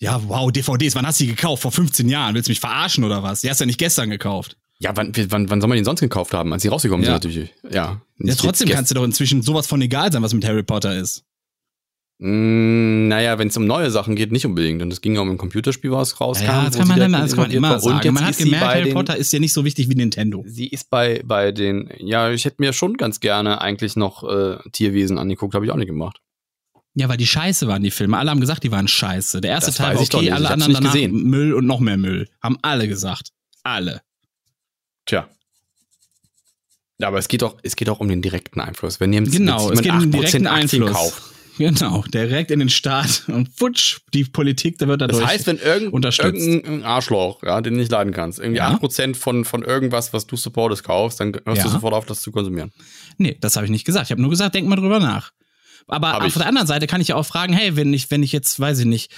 Ja, 0.00 0.22
wow, 0.28 0.52
DVDs, 0.52 0.94
wann 0.94 1.06
hast 1.06 1.18
du 1.20 1.24
die 1.24 1.30
gekauft? 1.30 1.62
Vor 1.62 1.72
15 1.72 2.08
Jahren. 2.08 2.34
Willst 2.34 2.48
du 2.48 2.52
mich 2.52 2.60
verarschen 2.60 3.02
oder 3.04 3.22
was? 3.22 3.40
Die 3.40 3.50
hast 3.50 3.60
du 3.60 3.64
ja 3.64 3.66
nicht 3.66 3.78
gestern 3.78 4.10
gekauft. 4.10 4.56
Ja, 4.78 4.96
wann, 4.96 5.12
wann, 5.30 5.50
wann 5.50 5.60
soll 5.60 5.68
man 5.68 5.76
den 5.76 5.84
sonst 5.84 6.00
gekauft 6.00 6.32
haben? 6.34 6.52
Als 6.52 6.62
sie 6.62 6.68
rausgekommen 6.68 7.04
Ja. 7.04 7.18
sind 7.18 7.24
natürlich. 7.24 7.54
Ja. 7.68 8.00
Ja, 8.18 8.34
trotzdem 8.36 8.68
kannst 8.68 8.90
du 8.92 8.94
doch 8.94 9.02
inzwischen 9.04 9.42
sowas 9.42 9.66
von 9.66 9.80
egal 9.82 10.12
sein, 10.12 10.22
was 10.22 10.34
mit 10.34 10.44
Harry 10.44 10.62
Potter 10.62 10.96
ist. 10.96 11.24
Mm, 12.20 13.06
naja, 13.06 13.38
wenn 13.38 13.48
es 13.48 13.56
um 13.56 13.66
neue 13.66 13.90
Sachen 13.90 14.16
geht, 14.16 14.32
nicht 14.32 14.44
unbedingt. 14.44 14.82
Und 14.82 14.92
es 14.92 15.00
ging 15.00 15.14
ja 15.14 15.20
um 15.20 15.30
ein 15.30 15.38
Computerspiel, 15.38 15.92
was 15.92 16.20
rauskam. 16.20 16.44
Ja, 16.44 16.64
das 16.64 16.76
kann 16.76 16.88
man, 16.88 17.00
immer, 17.00 17.20
das 17.20 17.30
kann 17.30 17.44
man 17.44 17.50
immer 17.52 17.78
sagen. 17.78 18.12
Man 18.12 18.24
hat 18.24 18.36
gemerkt, 18.38 18.66
Harry 18.66 18.84
den, 18.84 18.94
Potter 18.94 19.16
ist 19.16 19.32
ja 19.32 19.38
nicht 19.38 19.52
so 19.52 19.64
wichtig 19.64 19.88
wie 19.88 19.94
Nintendo. 19.94 20.42
Sie 20.46 20.66
ist 20.66 20.90
bei, 20.90 21.22
bei 21.24 21.52
den, 21.52 21.90
ja, 21.98 22.30
ich 22.30 22.44
hätte 22.44 22.56
mir 22.58 22.72
schon 22.72 22.96
ganz 22.96 23.20
gerne 23.20 23.60
eigentlich 23.60 23.94
noch 23.94 24.24
äh, 24.24 24.56
Tierwesen 24.72 25.18
angeguckt, 25.18 25.54
habe 25.54 25.64
ich 25.64 25.70
auch 25.70 25.76
nicht 25.76 25.88
gemacht. 25.88 26.20
Ja, 26.94 27.08
weil 27.08 27.16
die 27.16 27.26
scheiße 27.26 27.68
waren, 27.68 27.84
die 27.84 27.92
Filme. 27.92 28.18
Alle 28.18 28.30
haben 28.30 28.40
gesagt, 28.40 28.64
die 28.64 28.72
waren 28.72 28.88
scheiße. 28.88 29.40
Der 29.40 29.52
erste 29.52 29.70
Das 29.70 29.76
Teil 29.76 29.94
war 29.94 30.02
okay, 30.02 30.32
alle 30.32 30.50
anderen 30.50 30.72
danach 30.72 30.92
gesehen. 30.92 31.12
Müll 31.22 31.54
und 31.54 31.66
noch 31.66 31.78
mehr 31.78 31.96
Müll. 31.96 32.28
Haben 32.42 32.58
alle 32.62 32.88
gesagt. 32.88 33.30
Alle. 33.62 34.02
Tja. 35.06 35.28
Ja, 37.00 37.06
aber 37.06 37.18
es 37.18 37.28
geht 37.28 37.42
doch, 37.42 37.56
es 37.62 37.76
geht 37.76 37.88
auch 37.88 38.00
um 38.00 38.08
den 38.08 38.22
direkten 38.22 38.60
Einfluss. 38.60 38.98
Wenn 38.98 39.12
jetzt, 39.12 39.30
Genau, 39.30 39.70
es 39.70 39.80
geht 39.80 39.92
um 39.92 40.00
den 40.00 40.10
jemand 40.10 40.14
8% 40.14 40.30
direkten 40.30 40.46
Einfluss. 40.48 40.90
kauft, 40.90 41.22
Genau, 41.58 42.04
direkt 42.14 42.50
in 42.50 42.60
den 42.60 42.68
Staat 42.70 43.24
und 43.26 43.48
futsch, 43.54 43.98
die 44.14 44.24
Politik, 44.24 44.78
da 44.78 44.88
wird 44.88 45.00
dadurch 45.02 45.20
Das 45.20 45.28
heißt, 45.28 45.46
wenn 45.48 45.58
irgend, 45.58 45.92
unterstützt. 45.92 46.46
irgendein 46.46 46.84
Arschloch, 46.84 47.42
ja, 47.42 47.60
den 47.60 47.74
du 47.74 47.80
nicht 47.80 47.90
leiden 47.92 48.12
kannst, 48.14 48.38
irgendwie 48.38 48.58
Ja. 48.58 48.70
8% 48.74 49.14
von, 49.16 49.44
von 49.44 49.62
irgendwas, 49.62 50.12
was 50.12 50.26
du 50.26 50.36
supportest, 50.36 50.84
kaufst, 50.84 51.20
dann 51.20 51.32
hörst 51.44 51.58
Ja. 51.58 51.64
du 51.64 51.70
sofort 51.70 51.92
auf, 51.94 52.06
das 52.06 52.20
zu 52.22 52.30
konsumieren. 52.32 52.72
Nee, 53.18 53.36
das 53.40 53.56
habe 53.56 53.66
ich 53.66 53.70
nicht 53.72 53.84
gesagt. 53.84 54.06
Ich 54.06 54.10
habe 54.12 54.22
nur 54.22 54.30
gesagt, 54.30 54.54
denk 54.54 54.68
mal 54.68 54.76
drüber 54.76 55.00
nach. 55.00 55.32
Aber 55.88 56.12
Hab 56.12 56.20
auf 56.22 56.28
ich. 56.28 56.34
der 56.34 56.46
anderen 56.46 56.66
Seite 56.66 56.86
kann 56.86 57.00
ich 57.00 57.08
ja 57.08 57.16
auch 57.16 57.26
fragen, 57.26 57.52
hey, 57.52 57.74
wenn 57.76 57.92
ich, 57.92 58.10
wenn 58.10 58.22
ich 58.22 58.32
jetzt, 58.32 58.58
weiß 58.60 58.78
ich 58.80 58.86
nicht, 58.86 59.10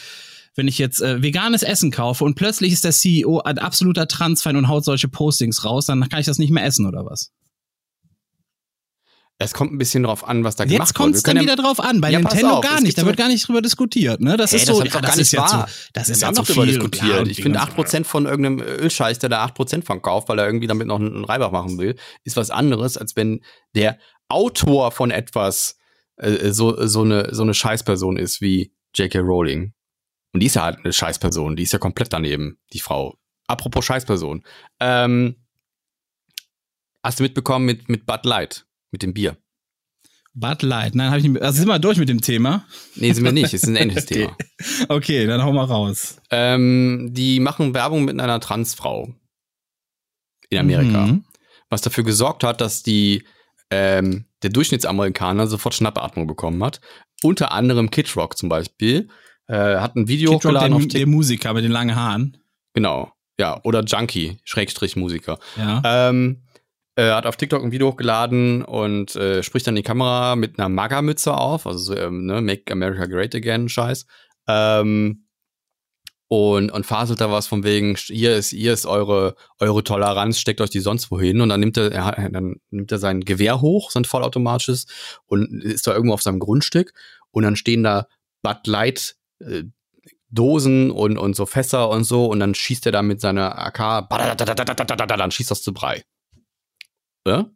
wenn 0.57 0.67
ich 0.67 0.79
jetzt 0.79 1.01
äh, 1.03 1.23
veganes 1.23 1.63
Essen 1.63 1.91
kaufe 1.91 2.25
und 2.25 2.35
plötzlich 2.35 2.73
ist 2.73 2.85
der 2.85 2.93
CEO 2.93 3.41
ein 3.41 3.59
absoluter 3.59 4.09
Transfan 4.09 4.57
und 4.57 4.69
haut 4.69 4.85
solche 4.85 5.09
Postings 5.09 5.65
raus, 5.65 5.87
dann 5.87 6.09
kann 6.09 6.21
ich 6.21 6.27
das 6.27 6.39
nicht 6.39 6.51
mehr 6.51 6.65
essen 6.65 6.87
oder 6.87 7.05
was? 7.05 7.31
Es 9.43 9.55
kommt 9.55 9.73
ein 9.73 9.79
bisschen 9.79 10.03
drauf 10.03 10.29
an, 10.29 10.45
was 10.45 10.55
da 10.57 10.65
gemacht 10.65 10.89
Jetzt 10.89 10.95
kommt 10.95 11.15
es 11.17 11.25
wird. 11.25 11.37
Dann 11.37 11.43
wieder 11.43 11.57
drauf 11.57 11.81
an. 11.81 12.01
Bei 12.03 12.11
Ja, 12.11 12.19
Nintendo 12.19 12.59
auf, 12.59 12.63
gar 12.65 12.81
nicht. 12.83 12.99
Da 12.99 13.07
wird 13.07 13.17
gar 13.17 13.29
nicht 13.29 13.49
drüber 13.49 13.63
diskutiert. 13.63 14.21
Ne? 14.21 14.37
Das 14.37 14.53
Hey, 14.53 14.59
ist 14.59 14.69
das 14.69 14.77
so. 14.77 14.83
doch 14.83 14.87
ja, 14.87 15.01
gar 15.01 15.03
das 15.03 15.17
nicht 15.17 15.23
ist 15.23 15.33
ja 15.33 15.41
wahr. 15.41 15.67
zu, 15.67 15.73
das 15.95 16.09
ist 16.11 16.21
ja 16.21 16.33
zu 16.33 16.43
drüber 16.43 16.63
viel 16.65 16.73
diskutiert. 16.75 17.27
ich 17.29 17.43
finde 17.43 17.59
Ding 17.59 17.69
und 17.69 17.89
so. 17.89 17.97
8% 17.99 18.05
von 18.05 18.27
irgendeinem 18.27 18.61
Ölscheiß, 18.61 19.19
der 19.19 19.31
da 19.31 19.45
8% 19.47 19.83
von 19.85 20.03
kauft, 20.03 20.29
weil 20.29 20.39
er 20.39 20.45
irgendwie 20.45 20.67
damit 20.67 20.87
noch 20.87 21.01
einen 21.01 21.25
Reibach 21.25 21.53
machen 21.53 21.79
will, 21.79 21.97
ist 22.25 22.37
was 22.37 22.51
anderes, 22.51 22.99
als 22.99 23.17
wenn 23.17 23.43
der 23.75 23.99
Autor 24.29 24.93
von 24.93 25.11
etwas 25.11 25.79
äh, 26.17 26.51
so, 26.53 26.87
so, 26.87 27.01
eine, 27.03 27.35
so 27.35 27.43
eine 27.43 27.55
Scheißperson 27.55 28.19
ist 28.19 28.43
wie 28.43 28.75
J.K. 28.95 29.21
Rowling. 29.21 29.73
Und 30.35 30.41
die 30.41 30.47
ist 30.47 30.57
ja 30.57 30.65
halt 30.65 30.81
eine 30.85 30.93
Scheißperson. 30.93 31.57
Die 31.57 31.63
ist 31.63 31.73
ja 31.73 31.79
komplett 31.79 32.13
daneben, 32.13 32.59
die 32.75 32.81
Frau. 32.81 33.17
Apropos 33.47 33.85
Scheißperson. 33.87 34.45
Ähm, 34.81 35.37
hast 37.03 37.19
du 37.19 37.23
mitbekommen 37.23 37.65
mit, 37.65 37.89
mit 37.89 38.05
Bud 38.07 38.25
Light, 38.25 38.67
mit 38.91 39.03
dem 39.03 39.15
Bier? 39.15 39.37
Bud 40.33 40.63
Light. 40.63 40.95
Nein, 40.95 41.09
habe 41.09 41.19
ich 41.19 41.25
nicht. 41.27 41.43
Also 41.43 41.59
sind 41.59 41.69
wir 41.69 41.79
durch 41.81 41.99
mit 41.99 42.09
dem 42.09 42.21
Thema. 42.21 42.65
Nee, 42.95 43.13
sind 43.13 43.25
wir 43.25 43.33
nicht. 43.33 43.47
Es 43.53 43.63
ist 43.65 43.67
ein 43.69 43.77
ähnliches 43.77 44.05
Okay. 44.05 44.15
Thema. 44.15 44.37
Okay, 44.89 45.27
dann 45.27 45.43
hau 45.43 45.53
mal 45.53 45.65
raus. 45.65 46.19
Ähm, 46.31 47.09
die 47.13 47.41
machen 47.41 47.75
Werbung 47.75 48.05
mit 48.05 48.19
einer 48.21 48.39
Transfrau 48.41 49.13
in 50.49 50.59
Amerika, 50.59 51.07
Mhm. 51.07 51.25
was 51.69 51.81
dafür 51.83 52.05
gesorgt 52.05 52.45
hat, 52.45 52.61
dass 52.61 52.83
die 52.83 53.25
ähm, 53.71 54.25
der 54.43 54.51
Durchschnittsamerikaner 54.51 55.47
sofort 55.47 55.75
Schnappatmung 55.75 56.27
bekommen 56.27 56.63
hat. 56.65 56.81
Unter 57.23 57.53
anderem 57.53 57.91
Kid 57.91 58.15
Rock 58.17 58.37
zum 58.39 58.49
Beispiel 58.49 59.09
äh, 59.47 59.77
hat 59.79 59.95
ein 59.97 60.09
Video 60.09 60.31
Kid 60.31 60.35
Rock, 60.37 60.45
hochgeladen 60.45 60.71
der, 60.71 60.77
auf 60.79 60.89
der. 60.89 61.07
Musiker 61.07 61.55
mit 61.55 61.65
den 61.65 61.73
langen 61.73 61.95
Haaren. 61.95 62.37
Genau, 62.75 63.13
ja 63.39 63.61
oder 63.65 63.83
Junkie 63.85 64.39
Schrägstrich 64.45 64.97
Musiker. 64.97 65.39
Ja. 65.57 65.83
Ähm, 66.09 66.43
äh, 66.97 67.11
hat 67.11 67.27
auf 67.27 67.37
TikTok 67.37 67.63
ein 67.63 67.73
Video 67.73 67.89
hochgeladen 67.89 68.63
und 68.63 69.15
äh, 69.17 69.43
spricht 69.43 69.67
dann 69.67 69.77
die 69.77 69.83
Kamera 69.83 70.37
mit 70.37 70.59
einer 70.59 70.69
MAGA-Mütze 70.69 71.35
auf, 71.35 71.67
also 71.67 71.79
so, 71.79 71.97
ähm, 71.97 72.27
ne, 72.27 72.41
Make 72.41 72.73
America 72.73 73.07
Great 73.07 73.35
Again, 73.35 73.69
Scheiß. 73.69 74.07
Ähm, 74.49 75.25
und, 76.33 76.71
und 76.71 76.87
faselt 76.87 77.21
da 77.21 77.33
was 77.33 77.49
von 77.49 77.65
wegen, 77.65 77.97
hier 77.97 78.37
ist, 78.37 78.51
hier 78.51 78.73
ist 78.73 78.87
eure, 78.87 79.35
eure 79.59 79.83
Toleranz, 79.83 80.39
steckt 80.39 80.61
euch 80.61 80.71
die 80.71 80.79
sonst 80.79 81.11
wohin. 81.11 81.41
Und 81.41 81.49
dann 81.49 81.59
nimmt 81.59 81.77
er, 81.77 81.91
er, 81.91 82.31
dann 82.31 82.55
nimmt 82.71 82.93
er 82.93 82.99
sein 82.99 83.23
Gewehr 83.23 83.61
hoch, 83.61 83.91
sein 83.91 84.05
vollautomatisches, 84.05 84.87
und 85.27 85.65
ist 85.65 85.89
da 85.89 85.93
irgendwo 85.93 86.15
auf 86.15 86.23
seinem 86.23 86.39
Grundstück. 86.39 86.93
Und 87.33 87.43
dann 87.43 87.57
stehen 87.57 87.83
da 87.83 88.07
Bud 88.43 88.65
Light 88.67 89.17
äh, 89.41 89.65
Dosen 90.29 90.93
und, 90.93 91.19
und 91.19 91.35
so 91.35 91.47
Fässer 91.47 91.89
und 91.89 92.05
so. 92.05 92.27
Und 92.27 92.39
dann 92.39 92.55
schießt 92.55 92.87
er 92.87 92.93
da 92.93 93.03
mit 93.03 93.21
seiner 93.21 93.59
AK, 93.59 94.09
dann 95.17 95.33
schießt 95.33 95.51
das 95.51 95.63
zu 95.63 95.75
Brei. 95.75 96.05
Ja? 97.27 97.51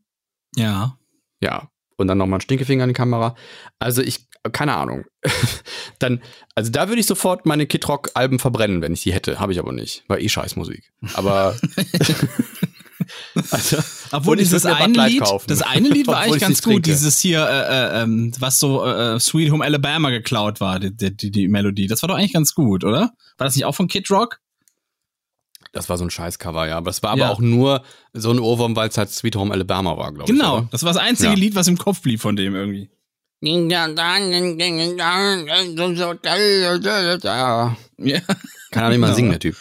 ja. 0.56 0.98
Ja. 1.40 1.68
Und 1.96 2.08
dann 2.08 2.18
nochmal 2.18 2.38
ein 2.38 2.42
Stinkefinger 2.42 2.84
in 2.84 2.90
die 2.90 2.94
Kamera. 2.94 3.36
Also 3.78 4.02
ich, 4.02 4.26
keine 4.52 4.74
Ahnung. 4.74 5.04
dann, 5.98 6.22
also 6.54 6.70
da 6.72 6.88
würde 6.88 7.00
ich 7.00 7.06
sofort 7.06 7.46
meine 7.46 7.66
Kid 7.66 7.86
Rock 7.88 8.10
Alben 8.14 8.38
verbrennen, 8.38 8.82
wenn 8.82 8.92
ich 8.92 9.02
die 9.02 9.12
hätte. 9.12 9.38
Habe 9.38 9.52
ich 9.52 9.58
aber 9.58 9.72
nicht. 9.72 10.02
War 10.08 10.18
eh 10.18 10.28
Scheißmusik. 10.28 10.92
Aber. 11.14 11.56
also, 13.50 13.78
Obwohl 14.10 14.36
dieses 14.36 14.66
eine 14.66 15.06
Lied, 15.06 15.20
kaufen. 15.20 15.46
das 15.48 15.62
eine 15.62 15.88
Lied 15.88 16.08
war 16.08 16.18
eigentlich 16.20 16.40
ganz 16.40 16.62
gut, 16.62 16.72
trinke. 16.72 16.90
dieses 16.90 17.20
hier, 17.20 17.46
äh, 17.48 18.00
äh, 18.00 18.02
ähm, 18.02 18.32
was 18.38 18.58
so 18.58 18.84
äh, 18.84 19.20
Sweet 19.20 19.52
Home 19.52 19.64
Alabama 19.64 20.10
geklaut 20.10 20.60
war, 20.60 20.80
die, 20.80 20.94
die, 20.94 21.30
die 21.30 21.48
Melodie. 21.48 21.86
Das 21.86 22.02
war 22.02 22.08
doch 22.08 22.16
eigentlich 22.16 22.32
ganz 22.32 22.54
gut, 22.54 22.82
oder? 22.82 23.12
War 23.38 23.46
das 23.46 23.54
nicht 23.54 23.66
auch 23.66 23.74
von 23.74 23.86
Kid 23.86 24.10
Rock? 24.10 24.40
Das 25.74 25.88
war 25.88 25.98
so 25.98 26.04
ein 26.04 26.10
Scheißcover, 26.10 26.68
ja. 26.68 26.76
Aber 26.76 26.90
es 26.90 27.02
war 27.02 27.10
aber 27.10 27.20
Ja. 27.22 27.30
auch 27.30 27.40
nur 27.40 27.82
so 28.12 28.30
ein 28.30 28.38
Ohrwurm, 28.38 28.76
weil 28.76 28.88
es 28.88 28.96
halt 28.96 29.10
Sweet 29.10 29.36
Home 29.36 29.52
Alabama 29.52 29.96
war, 29.98 30.12
glaube 30.12 30.30
ich. 30.32 30.38
Genau, 30.38 30.62
das 30.70 30.82
war 30.84 30.92
das 30.92 31.02
einzige 31.02 31.30
Ja. 31.30 31.34
Lied, 31.36 31.54
was 31.54 31.68
im 31.68 31.76
Kopf 31.76 32.00
blieb 32.00 32.20
von 32.20 32.36
dem 32.36 32.54
irgendwie. 32.54 32.90
Ja. 37.98 38.20
Kann 38.70 38.84
auch 38.84 38.88
nicht 38.88 38.98
mal 38.98 39.06
Genau. 39.08 39.14
singen, 39.14 39.30
der 39.30 39.40
Typ. 39.40 39.56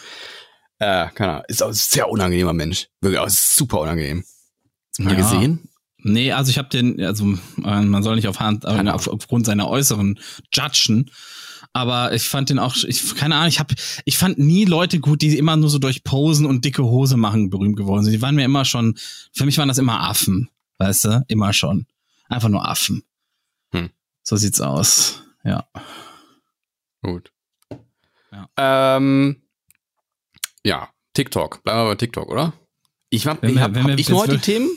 Äh, 0.78 1.08
keine 1.14 1.32
Ahnung. 1.32 1.44
Ist 1.48 1.62
auch 1.62 1.68
ein 1.68 1.74
sehr 1.74 2.08
unangenehmer 2.08 2.52
Mensch. 2.52 2.88
Wirklich 3.00 3.20
auch 3.20 3.28
super 3.28 3.80
unangenehm. 3.80 4.24
Hast 4.24 4.98
du 4.98 5.02
mal 5.02 5.10
Ja. 5.12 5.16
gesehen? 5.20 5.68
Nee, 5.98 6.32
also 6.32 6.50
ich 6.50 6.58
habe 6.58 6.68
den, 6.68 7.02
also 7.02 7.24
man 7.56 8.02
soll 8.02 8.16
nicht 8.16 8.28
auf 8.28 8.38
Hand, 8.40 8.66
auf, 8.66 9.08
aufgrund 9.08 9.46
seiner 9.46 9.68
äußeren 9.68 10.18
judgen, 10.52 11.10
aber 11.74 12.14
ich 12.14 12.22
fand 12.22 12.48
den 12.48 12.58
auch, 12.58 12.74
ich 12.86 13.14
keine 13.16 13.34
Ahnung, 13.34 13.48
ich 13.48 13.58
habe, 13.58 13.74
ich 14.06 14.16
fand 14.16 14.38
nie 14.38 14.64
Leute 14.64 15.00
gut, 15.00 15.20
die 15.20 15.36
immer 15.36 15.56
nur 15.56 15.68
so 15.68 15.78
durch 15.78 16.02
Posen 16.04 16.46
und 16.46 16.64
dicke 16.64 16.82
Hose 16.84 17.16
machen 17.18 17.50
berühmt 17.50 17.76
geworden 17.76 18.02
sind. 18.04 18.12
Die 18.14 18.22
waren 18.22 18.34
mir 18.36 18.44
immer 18.46 18.64
schon, 18.64 18.96
für 19.32 19.44
mich 19.44 19.58
waren 19.58 19.68
das 19.68 19.78
immer 19.78 20.00
Affen, 20.00 20.48
weißt 20.78 21.04
du, 21.04 21.24
immer 21.28 21.52
schon, 21.52 21.86
einfach 22.28 22.48
nur 22.48 22.66
Affen. 22.66 23.02
Hm. 23.74 23.90
So 24.22 24.36
sieht's 24.36 24.60
aus, 24.62 25.22
ja. 25.44 25.66
Gut. 27.02 27.30
Ja. 28.32 28.48
Ähm, 28.56 29.42
ja, 30.64 30.88
TikTok. 31.12 31.62
Bleiben 31.62 31.80
wir 31.80 31.90
bei 31.90 31.94
TikTok, 31.96 32.28
oder? 32.30 32.52
Ich, 33.10 33.26
Wenn 33.26 33.36
ich 33.42 33.54
wir- 33.56 33.60
hab, 33.62 33.76
hab 33.76 33.86
wir 33.86 33.98
ich 33.98 34.08
nur 34.08 34.20
heute 34.20 34.32
die 34.36 34.38
Themen? 34.40 34.70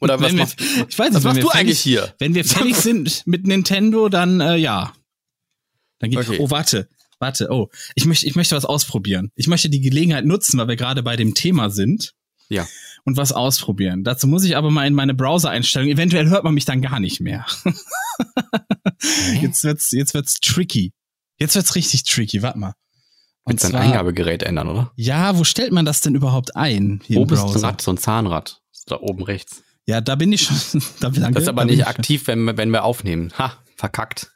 Oder 0.00 0.18
was 0.20 0.32
wir- 0.32 0.38
machst, 0.38 0.60
ich 0.60 0.98
weiß 0.98 1.10
nicht, 1.10 1.14
was 1.16 1.24
machst 1.24 1.42
du 1.42 1.48
fertig- 1.48 1.54
eigentlich 1.60 1.80
hier? 1.80 2.14
Wenn 2.18 2.34
wir 2.34 2.44
fertig 2.44 2.76
sind 2.88 3.22
mit 3.26 3.46
Nintendo, 3.46 4.08
dann 4.08 4.40
äh, 4.40 4.56
ja. 4.56 4.92
Dann 5.98 6.10
geht, 6.10 6.18
Okay. 6.20 6.38
Oh, 6.40 6.50
warte, 6.50 6.88
warte. 7.18 7.48
Oh, 7.50 7.68
ich 7.94 8.04
möchte, 8.06 8.26
ich 8.26 8.34
möchte 8.36 8.56
was 8.56 8.64
ausprobieren. 8.64 9.30
Ich 9.36 9.46
möchte 9.46 9.68
die 9.70 9.80
Gelegenheit 9.80 10.24
nutzen, 10.24 10.58
weil 10.58 10.68
wir 10.68 10.76
gerade 10.76 11.02
bei 11.02 11.16
dem 11.16 11.34
Thema 11.34 11.70
sind. 11.70 12.12
Ja. 12.48 12.66
Und 13.06 13.16
was 13.16 13.32
ausprobieren. 13.32 14.04
Dazu 14.04 14.26
muss 14.26 14.44
ich 14.44 14.56
aber 14.56 14.70
mal 14.70 14.86
in 14.86 14.94
meine 14.94 15.14
Browser-Einstellungen. 15.14 15.92
Eventuell 15.94 16.28
hört 16.28 16.44
man 16.44 16.54
mich 16.54 16.64
dann 16.64 16.82
gar 16.82 17.00
nicht 17.00 17.20
mehr. 17.20 17.46
jetzt 19.40 19.64
wird's, 19.64 19.90
jetzt 19.92 20.14
wird's 20.14 20.40
tricky. 20.40 20.92
Jetzt 21.38 21.54
wird's 21.54 21.74
richtig 21.74 22.04
tricky. 22.04 22.42
Warte 22.42 22.58
mal. 22.58 22.74
Und 23.44 23.60
zwar- 23.60 23.80
Eingabegerät 23.80 24.42
ändern, 24.42 24.68
oder? 24.68 24.92
Ja, 24.96 25.36
wo 25.38 25.44
stellt 25.44 25.72
man 25.72 25.84
das 25.84 26.00
denn 26.00 26.14
überhaupt 26.14 26.56
ein? 26.56 27.00
Hier 27.04 27.20
Browser? 27.26 27.62
Rad, 27.68 27.80
so 27.82 27.90
ein 27.92 27.98
Zahnrad. 27.98 28.60
Da 28.86 28.98
oben 29.00 29.22
rechts. 29.22 29.62
Ja, 29.86 30.00
da 30.00 30.14
bin 30.14 30.32
ich 30.32 30.42
schon. 30.42 30.56
Da, 31.00 31.10
danke, 31.10 31.32
Das 31.32 31.42
ist 31.44 31.48
aber 31.48 31.62
da 31.62 31.66
nicht 31.66 31.80
ich- 31.80 31.86
aktiv, 31.86 32.26
wenn, 32.26 32.56
wenn 32.56 32.70
wir 32.70 32.84
aufnehmen. 32.84 33.32
Ha, 33.38 33.58
verkackt. 33.76 34.32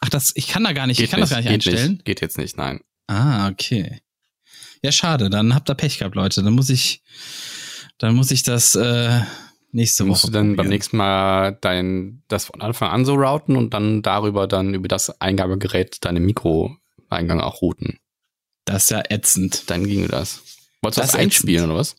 Ach, 0.00 0.08
das, 0.08 0.32
ich 0.36 0.48
kann 0.48 0.64
da 0.64 0.72
gar 0.72 0.86
nicht, 0.86 0.98
ich 0.98 1.04
Geht 1.04 1.10
kann 1.10 1.20
das 1.20 1.30
gar 1.30 1.38
nicht 1.38 1.48
geht 1.48 1.66
einstellen. 1.66 1.92
Nicht, 1.92 2.04
geht 2.04 2.20
jetzt 2.20 2.38
nicht, 2.38 2.56
nein. 2.56 2.80
Ah, 3.08 3.48
okay. 3.48 4.00
Ja, 4.82 4.92
schade. 4.92 5.28
Dann 5.30 5.54
habt 5.54 5.68
ihr 5.68 5.74
Pech 5.74 5.98
gehabt, 5.98 6.14
Leute. 6.14 6.42
Dann 6.42 6.52
muss 6.52 6.70
ich, 6.70 7.02
dann 7.98 8.14
muss 8.14 8.30
ich 8.30 8.42
das 8.42 8.74
äh, 8.76 9.20
nächste 9.72 10.04
Musst 10.04 10.22
Woche 10.24 10.30
du 10.30 10.38
dann 10.38 10.48
beim 10.50 10.56
probieren. 10.56 10.70
nächsten 10.70 10.96
Mal 10.96 11.58
dein, 11.60 12.22
das 12.28 12.44
von 12.44 12.60
Anfang 12.60 12.90
an 12.90 13.04
so 13.04 13.14
routen 13.14 13.56
und 13.56 13.74
dann 13.74 14.02
darüber 14.02 14.46
dann 14.46 14.74
über 14.74 14.88
das 14.88 15.20
Eingabegerät 15.20 16.04
deine 16.04 16.20
Mikroeingang 16.20 17.40
auch 17.40 17.60
routen. 17.60 17.98
Das 18.64 18.84
ist 18.84 18.90
ja 18.90 19.02
ätzend. 19.08 19.68
Dann 19.70 19.84
ginge 19.84 20.08
das. 20.08 20.42
Wolltest 20.80 20.98
du 20.98 21.00
Das 21.02 21.10
das 21.12 21.20
einspielen 21.20 21.64
oder 21.64 21.80
was? 21.80 21.96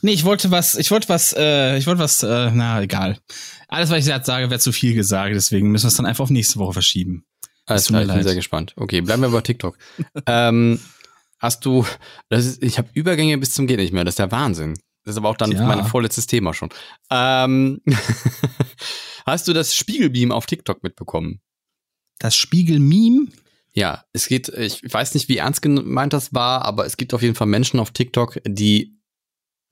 Nee, 0.00 0.12
ich 0.12 0.24
wollte 0.24 0.50
was, 0.50 0.76
ich 0.76 0.90
wollte 0.90 1.10
was, 1.10 1.34
äh, 1.36 1.76
ich 1.76 1.86
wollte 1.86 2.00
was, 2.00 2.22
äh, 2.22 2.50
na, 2.52 2.80
egal. 2.80 3.18
Alles, 3.68 3.90
was 3.90 3.98
ich 3.98 4.06
jetzt 4.06 4.26
sage, 4.26 4.48
wäre 4.48 4.60
zu 4.60 4.72
viel 4.72 4.94
gesagt, 4.94 5.34
deswegen 5.34 5.70
müssen 5.70 5.84
wir 5.84 5.88
es 5.88 5.94
dann 5.94 6.06
einfach 6.06 6.24
auf 6.24 6.30
nächste 6.30 6.58
Woche 6.58 6.72
verschieben. 6.72 7.26
Alles 7.66 7.86
klar, 7.86 8.02
ich 8.02 8.08
bin 8.12 8.22
sehr 8.22 8.34
gespannt. 8.34 8.74
Okay, 8.76 9.00
bleiben 9.00 9.22
wir 9.22 9.30
bei 9.30 9.40
TikTok. 9.40 9.76
ähm, 10.26 10.80
hast 11.38 11.64
du, 11.64 11.86
das 12.28 12.44
ist, 12.44 12.62
ich 12.62 12.78
habe 12.78 12.88
Übergänge 12.92 13.38
bis 13.38 13.54
zum 13.54 13.66
geht 13.66 13.78
nicht 13.78 13.92
mehr, 13.92 14.04
das 14.04 14.12
ist 14.12 14.18
der 14.18 14.32
Wahnsinn. 14.32 14.74
Das 15.04 15.12
ist 15.12 15.18
aber 15.18 15.28
auch 15.28 15.36
dann 15.36 15.52
Ja. 15.52 15.64
mein 15.66 15.84
vorletztes 15.84 16.26
Thema 16.26 16.54
schon. 16.54 16.70
Ähm, 17.10 17.80
hast 19.26 19.48
du 19.48 19.52
das 19.52 19.74
Spiegelbeam 19.74 20.32
auf 20.32 20.46
TikTok 20.46 20.82
mitbekommen? 20.82 21.40
Das 22.18 22.36
Spiegel-Meme? 22.36 23.26
Ja, 23.72 24.04
es 24.12 24.28
geht, 24.28 24.48
ich 24.48 24.82
weiß 24.84 25.14
nicht, 25.14 25.28
wie 25.28 25.38
ernst 25.38 25.60
gemeint 25.60 26.12
das 26.12 26.32
war, 26.32 26.62
aber 26.64 26.86
es 26.86 26.96
gibt 26.96 27.12
auf 27.12 27.22
jeden 27.22 27.34
Fall 27.34 27.48
Menschen 27.48 27.80
auf 27.80 27.90
TikTok, 27.90 28.38
die 28.46 28.96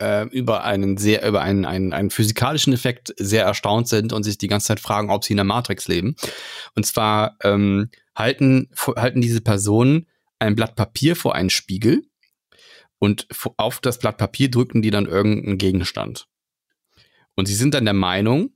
äh, 0.03 0.25
über 0.25 0.65
einen 0.65 0.97
sehr, 0.97 1.27
über 1.27 1.43
einen, 1.43 1.65
einen, 1.65 1.93
einen 1.93 2.11
physikalischen 2.11 2.73
Effekt 2.73 3.15
sehr 3.19 3.45
erstaunt 3.45 3.87
sind 3.87 4.13
und 4.13 4.25
sich 4.25 4.37
die 4.37 4.49
ganze 4.49 4.67
Zeit 4.69 4.81
fragen, 4.81 5.11
ob 5.11 5.25
sie 5.25 5.33
in 5.33 5.37
der 5.37 5.45
Matrix 5.45 5.87
leben. 5.87 6.17
Und 6.75 6.85
zwar 6.85 7.37
ähm, 7.45 7.89
halten, 8.17 8.69
halten 8.77 9.21
diese 9.21 9.41
Personen 9.41 10.09
ein 10.41 10.57
Blatt 10.57 10.75
Papier 10.75 11.15
vor 11.15 11.37
einen 11.37 11.51
Spiegel 11.51 12.03
und 12.99 13.29
auf 13.57 13.81
das 13.81 14.01
Blatt 14.01 14.19
Papier 14.19 14.51
drücken 14.51 14.83
die 14.83 14.91
dann 14.91 15.07
irgendeinen 15.07 15.59
Gegenstand. 15.59 16.27
Und 17.37 17.47
sie 17.47 17.55
sind 17.55 17.75
dann 17.75 17.85
der 17.85 17.95
Meinung, 17.95 18.51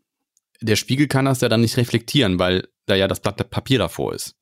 der 0.60 0.76
Spiegel 0.76 1.06
kann 1.06 1.26
das 1.26 1.40
ja 1.42 1.48
dann 1.48 1.60
nicht 1.60 1.76
reflektieren, 1.76 2.38
weil 2.40 2.68
da 2.86 2.96
ja 2.96 3.06
das 3.06 3.20
Blatt 3.20 3.50
Papier 3.50 3.78
davor 3.78 4.14
ist. 4.14 4.34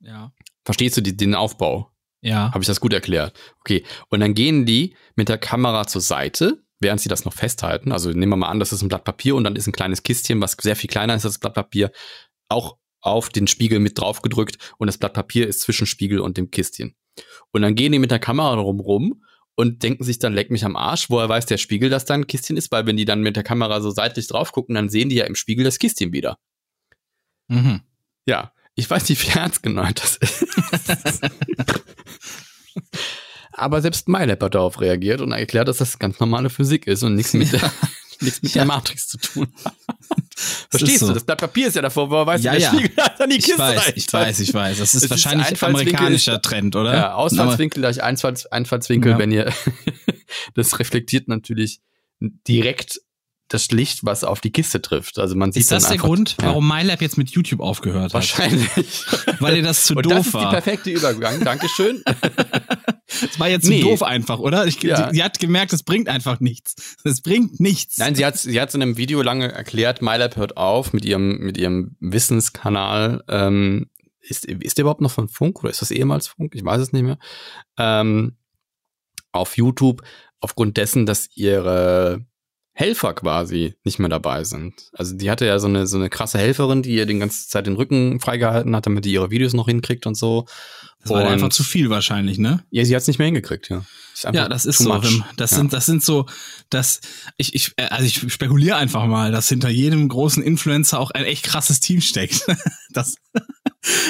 Ja. 0.00 0.32
Verstehst 0.64 0.96
du 0.96 1.00
die, 1.02 1.16
den 1.16 1.34
Aufbau? 1.34 1.90
Ja. 2.20 2.50
Habe 2.52 2.60
ich 2.60 2.66
das 2.66 2.80
gut 2.80 2.92
erklärt? 2.92 3.38
Okay. 3.60 3.84
Und 4.08 4.20
dann 4.20 4.34
gehen 4.34 4.66
die 4.66 4.96
mit 5.14 5.28
der 5.28 5.38
Kamera 5.38 5.86
zur 5.86 6.00
Seite, 6.00 6.62
während 6.80 7.00
sie 7.00 7.08
das 7.08 7.24
noch 7.24 7.32
festhalten. 7.32 7.92
Also 7.92 8.10
nehmen 8.10 8.32
wir 8.32 8.36
mal 8.36 8.48
an, 8.48 8.60
das 8.60 8.72
ist 8.72 8.82
ein 8.82 8.88
Blatt 8.88 9.04
Papier 9.04 9.36
und 9.36 9.44
dann 9.44 9.56
ist 9.56 9.66
ein 9.66 9.72
kleines 9.72 10.02
Kistchen, 10.02 10.40
was 10.40 10.56
sehr 10.60 10.76
viel 10.76 10.90
kleiner 10.90 11.14
ist 11.14 11.24
als 11.24 11.34
das 11.34 11.40
Blatt 11.40 11.54
Papier, 11.54 11.92
auch 12.48 12.76
auf 13.00 13.28
den 13.28 13.46
Spiegel 13.46 13.78
mit 13.78 13.98
drauf 13.98 14.22
gedrückt 14.22 14.74
und 14.78 14.86
das 14.86 14.98
Blatt 14.98 15.14
Papier 15.14 15.46
ist 15.46 15.60
zwischen 15.60 15.86
Spiegel 15.86 16.20
und 16.20 16.36
dem 16.36 16.50
Kistchen. 16.50 16.96
Und 17.52 17.62
dann 17.62 17.74
gehen 17.74 17.92
die 17.92 17.98
mit 17.98 18.10
der 18.10 18.18
Kamera 18.18 18.54
rum 18.54 18.80
rum 18.80 19.22
und 19.54 19.82
denken 19.82 20.04
sich 20.04 20.18
dann, 20.18 20.34
leck 20.34 20.50
mich 20.50 20.64
am 20.64 20.76
Arsch, 20.76 21.10
woher 21.10 21.28
weiß 21.28 21.46
der 21.46 21.58
Spiegel, 21.58 21.90
dass 21.90 22.04
da 22.04 22.14
ein 22.14 22.26
Kistchen 22.26 22.56
ist, 22.56 22.70
weil 22.70 22.86
wenn 22.86 22.96
die 22.96 23.04
dann 23.04 23.22
mit 23.22 23.36
der 23.36 23.42
Kamera 23.42 23.80
so 23.80 23.90
seitlich 23.90 24.28
drauf 24.28 24.52
gucken, 24.52 24.74
dann 24.74 24.88
sehen 24.88 25.08
die 25.08 25.16
ja 25.16 25.24
im 25.24 25.34
Spiegel 25.34 25.64
das 25.64 25.78
Kistchen 25.78 26.12
wieder. 26.12 26.38
Mhm. 27.48 27.80
Ja, 28.26 28.52
ich 28.78 28.88
weiß 28.88 29.08
nicht, 29.08 29.26
wie 29.26 29.36
ernst 29.36 29.62
gemeint 29.64 30.00
das 30.00 30.16
ist. 30.16 30.44
Aber 33.52 33.82
selbst 33.82 34.08
MyLab 34.08 34.40
hat 34.42 34.54
darauf 34.54 34.80
reagiert 34.80 35.20
und 35.20 35.32
erklärt, 35.32 35.66
dass 35.66 35.78
das 35.78 35.98
ganz 35.98 36.20
normale 36.20 36.48
Physik 36.48 36.86
ist 36.86 37.02
und 37.02 37.16
nichts 37.16 37.32
mit, 37.34 37.52
der, 37.52 37.72
nichts 38.20 38.40
mit 38.40 38.54
der 38.54 38.64
Matrix 38.66 39.08
zu 39.08 39.18
tun 39.18 39.48
hat. 39.64 39.74
Verstehst 40.70 41.00
so. 41.00 41.08
du? 41.08 41.14
Das 41.14 41.24
Blatt 41.24 41.40
Papier 41.40 41.66
ist 41.66 41.74
ja 41.74 41.82
davor, 41.82 42.08
woher 42.08 42.24
weiß 42.26 42.44
Ja, 42.44 42.52
der 42.52 42.60
ja. 42.60 42.68
Spiegel 42.72 42.90
an 43.18 43.30
die 43.30 43.36
Ich 43.38 43.44
Kiste 43.46 43.58
weiß, 43.58 43.86
rein. 43.86 43.92
ich 43.96 44.12
weiß, 44.12 44.38
ich 44.40 44.54
weiß. 44.54 44.78
Das 44.78 44.88
ist 44.90 44.94
Es 44.94 45.02
ist 45.04 45.10
wahrscheinlich 45.10 45.48
Einfallswinkel 45.48 45.94
amerikanischer 45.96 46.34
ist- 46.36 46.42
Trend, 46.44 46.76
oder? 46.76 46.94
Ja, 46.94 47.14
Ausfallswinkel 47.14 47.80
gleich 47.82 48.00
Einfalls, 48.00 48.46
Einfallswinkel, 48.46 49.12
Ja. 49.12 49.18
wenn 49.18 49.32
ihr 49.32 49.52
das 50.54 50.78
reflektiert 50.78 51.26
natürlich 51.26 51.80
direkt 52.20 53.00
das 53.48 53.70
Licht, 53.70 54.04
was 54.04 54.24
auf 54.24 54.40
die 54.40 54.50
Kiste 54.52 54.80
trifft. 54.82 55.18
Also 55.18 55.34
man 55.34 55.52
sieht 55.52 55.62
Ist 55.62 55.70
das 55.72 55.84
dann 55.84 55.92
der 55.92 55.94
einfach, 55.94 56.06
Grund, 56.08 56.36
ja, 56.40 56.48
warum 56.48 56.68
MyLab 56.68 57.00
jetzt 57.00 57.16
mit 57.18 57.30
YouTube 57.30 57.60
aufgehört 57.60 58.04
hat? 58.04 58.14
wahrscheinlich. 58.14 59.04
Weil 59.40 59.56
ihr 59.56 59.62
das 59.62 59.84
zu 59.84 59.94
Und 59.94 60.04
doof 60.06 60.12
das 60.14 60.26
ist 60.28 60.34
war. 60.34 60.44
die 60.50 60.54
perfekte 60.54 60.90
Übergang. 60.90 61.42
Dankeschön. 61.44 62.02
Das 63.20 63.40
war 63.40 63.48
jetzt 63.48 63.66
Nee. 63.66 63.80
zu 63.80 63.88
doof 63.88 64.02
einfach, 64.02 64.38
oder? 64.38 64.66
Ich, 64.66 64.82
Ja. 64.82 65.08
sie, 65.08 65.16
sie 65.16 65.24
hat 65.24 65.38
gemerkt, 65.38 65.72
es 65.72 65.82
bringt 65.82 66.08
einfach 66.08 66.40
nichts. 66.40 66.74
Es 67.04 67.22
bringt 67.22 67.58
nichts. 67.58 67.96
Nein, 67.96 68.14
sie 68.14 68.24
hat 68.24 68.36
sie 68.36 68.60
hat's 68.60 68.74
in 68.74 68.82
einem 68.82 68.98
Video 68.98 69.22
lange 69.22 69.50
erklärt. 69.50 70.02
MyLab 70.02 70.36
hört 70.36 70.58
auf 70.58 70.92
mit 70.92 71.06
ihrem 71.06 71.38
mit 71.38 71.56
ihrem 71.56 71.96
Wissenskanal. 72.00 73.24
Ähm, 73.28 73.86
ist 74.20 74.44
ist 74.44 74.76
der 74.76 74.82
überhaupt 74.82 75.00
noch 75.00 75.10
von 75.10 75.28
Funk 75.28 75.60
oder 75.60 75.70
ist 75.70 75.80
das 75.80 75.90
ehemals 75.90 76.28
Funk? 76.28 76.54
Ich 76.54 76.62
weiß 76.62 76.82
es 76.82 76.92
nicht 76.92 77.02
mehr. 77.02 77.18
Ähm, 77.78 78.36
auf 79.32 79.56
YouTube 79.56 80.02
aufgrund 80.40 80.76
dessen, 80.76 81.06
dass 81.06 81.28
ihre 81.34 82.26
Helfer 82.78 83.12
quasi 83.12 83.74
nicht 83.82 83.98
mehr 83.98 84.08
dabei 84.08 84.44
sind. 84.44 84.72
Also 84.92 85.16
die 85.16 85.32
hatte 85.32 85.44
ja 85.44 85.58
so 85.58 85.66
eine 85.66 85.88
so 85.88 85.96
eine 85.96 86.08
krasse 86.08 86.38
Helferin, 86.38 86.80
die 86.80 86.94
ihr 86.94 87.06
die 87.06 87.18
ganze 87.18 87.48
Zeit 87.48 87.66
den 87.66 87.74
Rücken 87.74 88.20
freigehalten 88.20 88.76
hat, 88.76 88.86
damit 88.86 89.04
die 89.04 89.10
ihre 89.12 89.32
Videos 89.32 89.52
noch 89.52 89.66
hinkriegt 89.66 90.06
und 90.06 90.14
so. 90.14 90.46
das 91.02 91.10
war 91.10 91.22
und- 91.22 91.26
einfach 91.28 91.48
zu 91.48 91.64
viel 91.64 91.90
wahrscheinlich, 91.90 92.38
ne? 92.38 92.62
Ja, 92.70 92.84
sie 92.84 92.94
hat's 92.94 93.08
nicht 93.08 93.18
mehr 93.18 93.26
hingekriegt, 93.26 93.68
ja. 93.68 93.84
Ja, 94.32 94.48
das 94.48 94.64
ist 94.64 94.78
so. 94.78 94.94
much. 94.94 95.22
Das 95.36 95.50
ja. 95.50 95.56
sind, 95.56 95.72
das 95.72 95.86
sind 95.86 96.04
so, 96.04 96.26
das, 96.70 97.00
ich, 97.36 97.54
ich, 97.54 97.72
äh, 97.76 97.84
also 97.86 98.04
ich 98.04 98.32
spekuliere 98.32 98.76
einfach 98.76 99.06
mal, 99.06 99.32
dass 99.32 99.48
hinter 99.48 99.68
jedem 99.70 100.08
großen 100.08 100.42
Influencer 100.42 101.00
auch 101.00 101.10
ein 101.10 101.24
echt 101.24 101.44
krasses 101.44 101.80
Team 101.80 102.00
steckt. 102.00 102.44
Das, 102.94 103.16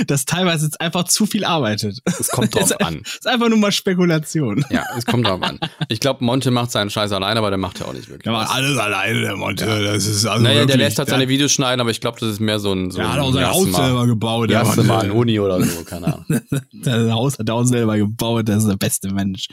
das 0.06 0.24
teilweise 0.24 0.64
jetzt 0.66 0.80
einfach 0.80 1.02
zu 1.04 1.26
viel 1.26 1.44
arbeitet. 1.44 1.98
es 2.04 2.28
kommt 2.28 2.54
drauf 2.54 2.62
ist, 2.70 2.80
an. 2.80 3.00
ist 3.02 3.26
einfach 3.26 3.48
nur 3.48 3.58
mal 3.58 3.72
Spekulation. 3.72 4.64
Ja, 4.70 4.84
es 4.96 5.04
kommt 5.04 5.26
drauf 5.26 5.42
an. 5.42 5.58
Ich 5.88 5.98
glaube, 5.98 6.24
Monte 6.24 6.52
macht 6.52 6.70
seinen 6.70 6.88
Scheiß 6.88 7.10
alleine, 7.10 7.40
aber 7.40 7.50
der 7.50 7.58
macht 7.58 7.80
ja 7.80 7.86
auch 7.86 7.92
nicht 7.92 8.06
wirklich. 8.08 8.22
Der 8.22 8.32
macht 8.32 8.50
alles 8.54 8.78
alleine, 8.78 9.20
der 9.20 9.36
Monte. 9.36 9.66
Das 9.66 10.06
ist 10.06 10.24
also 10.26 10.42
Naja, 10.42 10.54
der 10.60 10.68
wirklich- 10.68 10.76
lässt 10.78 10.98
halt 11.00 11.08
seine 11.08 11.28
Videos 11.28 11.50
schneiden, 11.52 11.80
aber 11.80 11.90
ich 11.90 12.00
glaube, 12.00 12.20
das 12.20 12.30
ist 12.30 12.40
mehr 12.40 12.60
so 12.60 12.72
ein 12.72 12.92
so 12.92 12.98
Der 12.98 13.12
hat 13.12 13.18
auch 13.18 13.32
sein 13.32 13.50
Haus 13.50 13.64
selber 13.72 14.06
gebaut. 14.06 14.48
Der 14.48 14.60
Jasma 14.60 14.82
Monte. 14.84 14.94
an 15.06 15.10
Uni 15.10 15.40
oder 15.40 15.60
so, 15.60 15.82
keine 15.84 16.06
Ahnung. 16.06 16.24
Das 16.72 17.10
Haus 17.12 17.38
hat 17.40 17.48
er 17.48 17.54
auch 17.56 17.64
selber 17.64 17.96
gebaut. 17.98 18.48
Das 18.48 18.62
ist 18.62 18.68
der 18.70 18.76
beste 18.76 19.12
Mensch. 19.12 19.48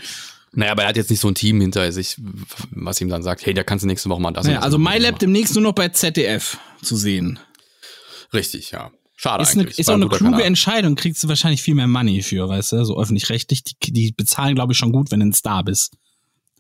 Naja, 0.56 0.72
aber 0.72 0.84
er 0.84 0.90
hat 0.90 0.98
jetzt 0.98 1.10
nicht 1.10 1.20
so 1.20 1.28
ein 1.28 1.36
Team 1.36 1.62
hinter 1.62 1.92
sich, 1.92 2.16
was 2.72 3.00
ihm 3.02 3.10
dann 3.10 3.24
sagt, 3.24 3.46
hey, 3.46 3.54
da 3.54 3.64
kannst 3.64 3.84
du 3.84 3.88
nächste 3.88 4.10
Woche 4.10 4.22
mal 4.22 4.32
das 4.32 4.46
Naja, 4.46 4.58
das 4.58 4.66
also 4.66 4.78
MyLab 4.78 5.20
demnächst 5.20 5.54
nur 5.56 5.64
noch 5.64 5.74
bei 5.74 5.90
ZDF 5.90 6.58
zu 6.82 6.96
sehen. 6.96 7.40
Richtig, 8.34 8.72
ja. 8.72 8.92
Schade 9.18 9.44
Ist, 9.44 9.54
eine, 9.54 9.62
eigentlich. 9.64 9.80
ist 9.80 9.88
War 9.88 9.94
auch 9.96 9.98
ein 9.98 10.04
eine 10.04 10.10
kluge 10.10 10.32
Kanal. 10.32 10.48
Entscheidung, 10.48 10.96
kriegst 10.96 11.24
du 11.24 11.30
wahrscheinlich 11.30 11.62
viel 11.62 11.76
mehr 11.76 11.88
Money 11.88 12.22
für, 12.22 12.50
weißt 12.50 12.74
du, 12.74 12.84
so 12.86 13.00
öffentlich-rechtlich. 13.00 13.64
Die, 13.64 13.92
die 13.94 14.12
bezahlen, 14.12 14.56
glaube 14.56 14.74
ich, 14.74 14.78
schon 14.78 14.92
gut, 14.92 15.12
wenn 15.12 15.22
du 15.22 15.28
ein 15.28 15.34
Star 15.34 15.64
bist. 15.64 15.94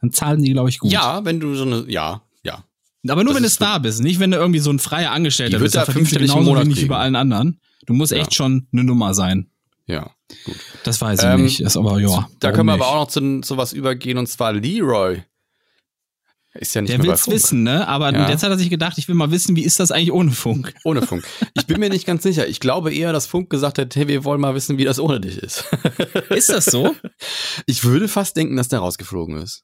Dann 0.01 0.11
zahlen 0.11 0.41
die, 0.41 0.51
glaube 0.53 0.69
ich, 0.69 0.79
gut. 0.79 0.91
Ja, 0.91 1.23
wenn 1.25 1.39
du 1.39 1.53
so 1.55 1.63
eine, 1.63 1.85
ja, 1.89 2.21
ja. 2.43 2.63
Aber 3.07 3.23
nur 3.23 3.33
das 3.33 3.35
wenn 3.35 3.43
du 3.43 3.47
ist 3.47 3.55
Star 3.55 3.79
bist, 3.81 4.01
nicht 4.01 4.19
wenn 4.19 4.31
du 4.31 4.37
irgendwie 4.37 4.59
so 4.59 4.71
ein 4.71 4.79
freier 4.79 5.11
Angestellter 5.11 5.59
bist. 5.59 5.75
Da 5.75 5.79
da 5.81 5.85
verdienst 5.85 6.15
du 6.15 6.19
genauso 6.19 6.57
wenig 6.57 6.81
wie 6.81 6.85
bei 6.85 6.97
allen 6.97 7.15
anderen. 7.15 7.59
Du 7.85 7.93
musst 7.93 8.11
Ja. 8.13 8.19
echt 8.19 8.33
schon 8.33 8.67
eine 8.71 8.83
Nummer 8.83 9.13
sein. 9.13 9.51
Ja, 9.85 10.11
gut. 10.45 10.55
Das 10.83 11.01
weiß 11.01 11.19
ich 11.19 11.25
Ähm, 11.25 11.43
nicht. 11.43 11.59
Ist 11.61 11.77
aber, 11.77 11.99
ja. 11.99 12.27
da 12.39 12.51
können 12.51 12.67
wir 12.67 12.73
nicht? 12.73 12.83
aber 12.83 12.91
auch 12.91 13.01
noch 13.01 13.07
zu, 13.07 13.41
zu 13.41 13.57
was 13.57 13.73
übergehen, 13.73 14.17
und 14.17 14.27
zwar 14.27 14.53
Leroy. 14.53 15.23
Ist 16.57 16.73
ja 16.73 16.81
nicht 16.81 16.93
Der 16.93 17.03
will's 17.03 17.23
Funk. 17.25 17.35
wissen, 17.35 17.63
ne? 17.63 17.85
Aber 17.85 18.13
Ja. 18.13 18.29
jetzt 18.29 18.41
hat 18.41 18.49
er 18.49 18.57
sich 18.57 18.69
gedacht, 18.69 18.97
ich 18.97 19.09
will 19.09 19.15
mal 19.15 19.29
wissen, 19.29 19.57
wie 19.57 19.63
ist 19.65 19.77
das 19.81 19.91
eigentlich 19.91 20.13
ohne 20.13 20.31
Funk? 20.31 20.73
Ohne 20.85 21.01
Funk. 21.01 21.25
Ich 21.53 21.67
bin 21.67 21.81
mir 21.81 21.89
nicht 21.89 22.05
ganz 22.05 22.23
sicher. 22.23 22.47
Ich 22.47 22.61
glaube 22.61 22.93
eher, 22.93 23.11
dass 23.11 23.27
Funk 23.27 23.49
gesagt 23.49 23.77
hat, 23.77 23.93
hey, 23.93 24.07
wir 24.07 24.23
wollen 24.23 24.39
mal 24.39 24.55
wissen, 24.55 24.77
wie 24.77 24.85
das 24.85 24.97
ohne 24.99 25.19
dich 25.19 25.37
ist. 25.37 25.65
Ist 26.29 26.47
das 26.49 26.65
so? 26.65 26.95
Ich 27.65 27.83
würde 27.83 28.07
fast 28.07 28.37
denken, 28.37 28.55
dass 28.55 28.69
der 28.69 28.79
rausgeflogen 28.79 29.37
ist. 29.37 29.63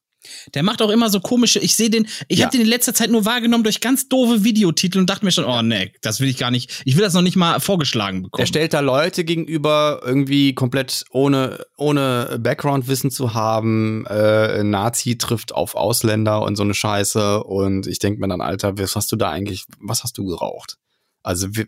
Der 0.54 0.64
macht 0.64 0.82
auch 0.82 0.90
immer 0.90 1.10
so 1.10 1.20
komische, 1.20 1.60
ich 1.60 1.76
sehe 1.76 1.90
den, 1.90 2.08
ich 2.28 2.40
Ja. 2.40 2.46
habe 2.46 2.52
den 2.58 2.62
in 2.62 2.68
letzter 2.68 2.94
Zeit 2.94 3.10
nur 3.10 3.26
wahrgenommen 3.26 3.64
durch 3.64 3.82
ganz 3.82 4.08
doofe 4.10 4.44
Videotitel 4.44 5.00
und 5.00 5.10
dachte 5.10 5.26
mir 5.26 5.32
schon, 5.32 5.46
oh 5.46 5.62
nee, 5.62 5.92
das 6.02 6.20
will 6.20 6.30
ich 6.30 6.38
gar 6.38 6.52
nicht, 6.52 6.82
ich 6.86 6.96
will 6.96 7.04
das 7.04 7.14
noch 7.14 7.22
nicht 7.22 7.36
mal 7.36 7.60
vorgeschlagen 7.60 8.24
bekommen. 8.24 8.42
Der 8.42 8.48
stellt 8.48 8.74
da 8.74 8.80
Leute 8.82 9.24
gegenüber, 9.24 10.02
irgendwie 10.06 10.54
komplett 10.54 11.04
ohne, 11.12 11.66
ohne 11.78 12.38
Background-Wissen 12.42 13.12
zu 13.12 13.34
haben. 13.34 14.06
Äh, 14.08 14.64
Nazi 14.64 15.18
trifft 15.18 15.54
auf 15.54 15.76
Ausländer 15.76 16.42
und 16.44 16.56
so 16.56 16.64
eine 16.64 16.74
Scheiße. 16.74 17.44
Und 17.44 17.88
ich 17.88 18.00
denke 18.00 18.20
mir 18.20 18.28
dann, 18.28 18.42
Alter, 18.42 18.78
was 18.78 18.96
hast 18.96 19.12
du 19.12 19.16
da 19.16 19.30
eigentlich, 19.30 19.66
was 19.80 20.04
hast 20.04 20.18
du 20.18 20.26
geraucht? 20.26 20.78
Also 21.24 21.56
wie, 21.56 21.68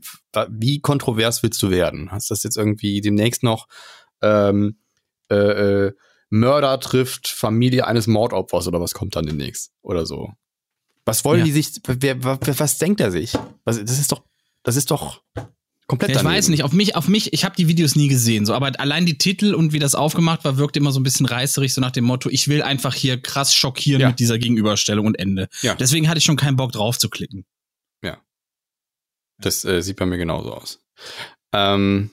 wie 0.50 0.80
kontrovers 0.80 1.44
willst 1.44 1.62
du 1.62 1.70
werden? 1.70 2.12
Hast 2.12 2.32
das 2.32 2.44
jetzt 2.44 2.58
irgendwie 2.58 3.02
demnächst 3.02 3.44
noch 3.44 3.68
ähm, 4.22 4.78
äh, 5.30 5.36
äh, 5.36 5.92
Mörder 6.34 6.80
trifft 6.80 7.28
Familie 7.28 7.86
eines 7.86 8.08
Mordopfers 8.08 8.68
oder 8.68 8.82
was 8.82 8.94
kommt 8.94 9.16
dann 9.16 9.26
demnächst? 9.28 9.72
Oder 9.84 10.06
so. 10.08 10.34
Was 11.06 11.24
wollen 11.26 11.40
Ja. 11.40 11.46
die 11.46 11.52
sich, 11.52 11.80
wer, 11.86 12.24
was, 12.24 12.40
was 12.60 12.78
denkt 12.80 13.00
er 13.02 13.12
sich? 13.12 13.34
Was, 13.66 13.78
das 13.84 14.00
ist 14.00 14.12
doch, 14.12 14.24
das 14.64 14.76
ist 14.76 14.90
doch 14.90 15.22
komplett 15.86 16.10
Ja, 16.10 16.16
ich 16.16 16.22
daneben. 16.24 16.36
weiß 16.38 16.48
nicht, 16.50 16.64
auf 16.64 16.72
mich, 16.72 16.96
auf 16.96 17.08
mich, 17.08 17.34
ich 17.34 17.46
habe 17.46 17.56
die 17.56 17.68
Videos 17.68 17.96
nie 17.96 18.08
gesehen, 18.08 18.46
so, 18.48 18.54
aber 18.56 18.72
allein 18.80 19.06
die 19.06 19.18
Titel 19.20 19.54
und 19.54 19.74
wie 19.74 19.80
das 19.80 19.94
aufgemacht 19.94 20.44
war, 20.44 20.58
wirkte 20.58 20.80
immer 20.80 20.92
so 20.92 21.00
ein 21.00 21.04
bisschen 21.04 21.26
reißerig, 21.28 21.72
so 21.74 21.82
nach 21.82 21.92
dem 21.92 22.06
Motto, 22.06 22.30
ich 22.30 22.48
will 22.48 22.64
einfach 22.64 22.96
hier 22.96 23.22
krass 23.22 23.54
schockieren 23.54 24.02
Ja. 24.02 24.08
mit 24.08 24.20
dieser 24.20 24.40
Gegenüberstellung 24.40 25.06
und 25.06 25.20
Ende. 25.20 25.50
Ja. 25.62 25.76
Deswegen 25.76 26.10
hatte 26.10 26.18
ich 26.18 26.24
schon 26.26 26.38
keinen 26.38 26.56
Bock 26.56 26.72
drauf 26.72 26.98
zu 26.98 27.10
klicken. 27.10 27.46
Das 29.40 29.66
äh, 29.66 29.82
sieht 29.82 29.98
bei 29.98 30.06
mir 30.06 30.18
genauso 30.18 30.54
aus. 30.54 30.80
Ähm, 31.52 32.12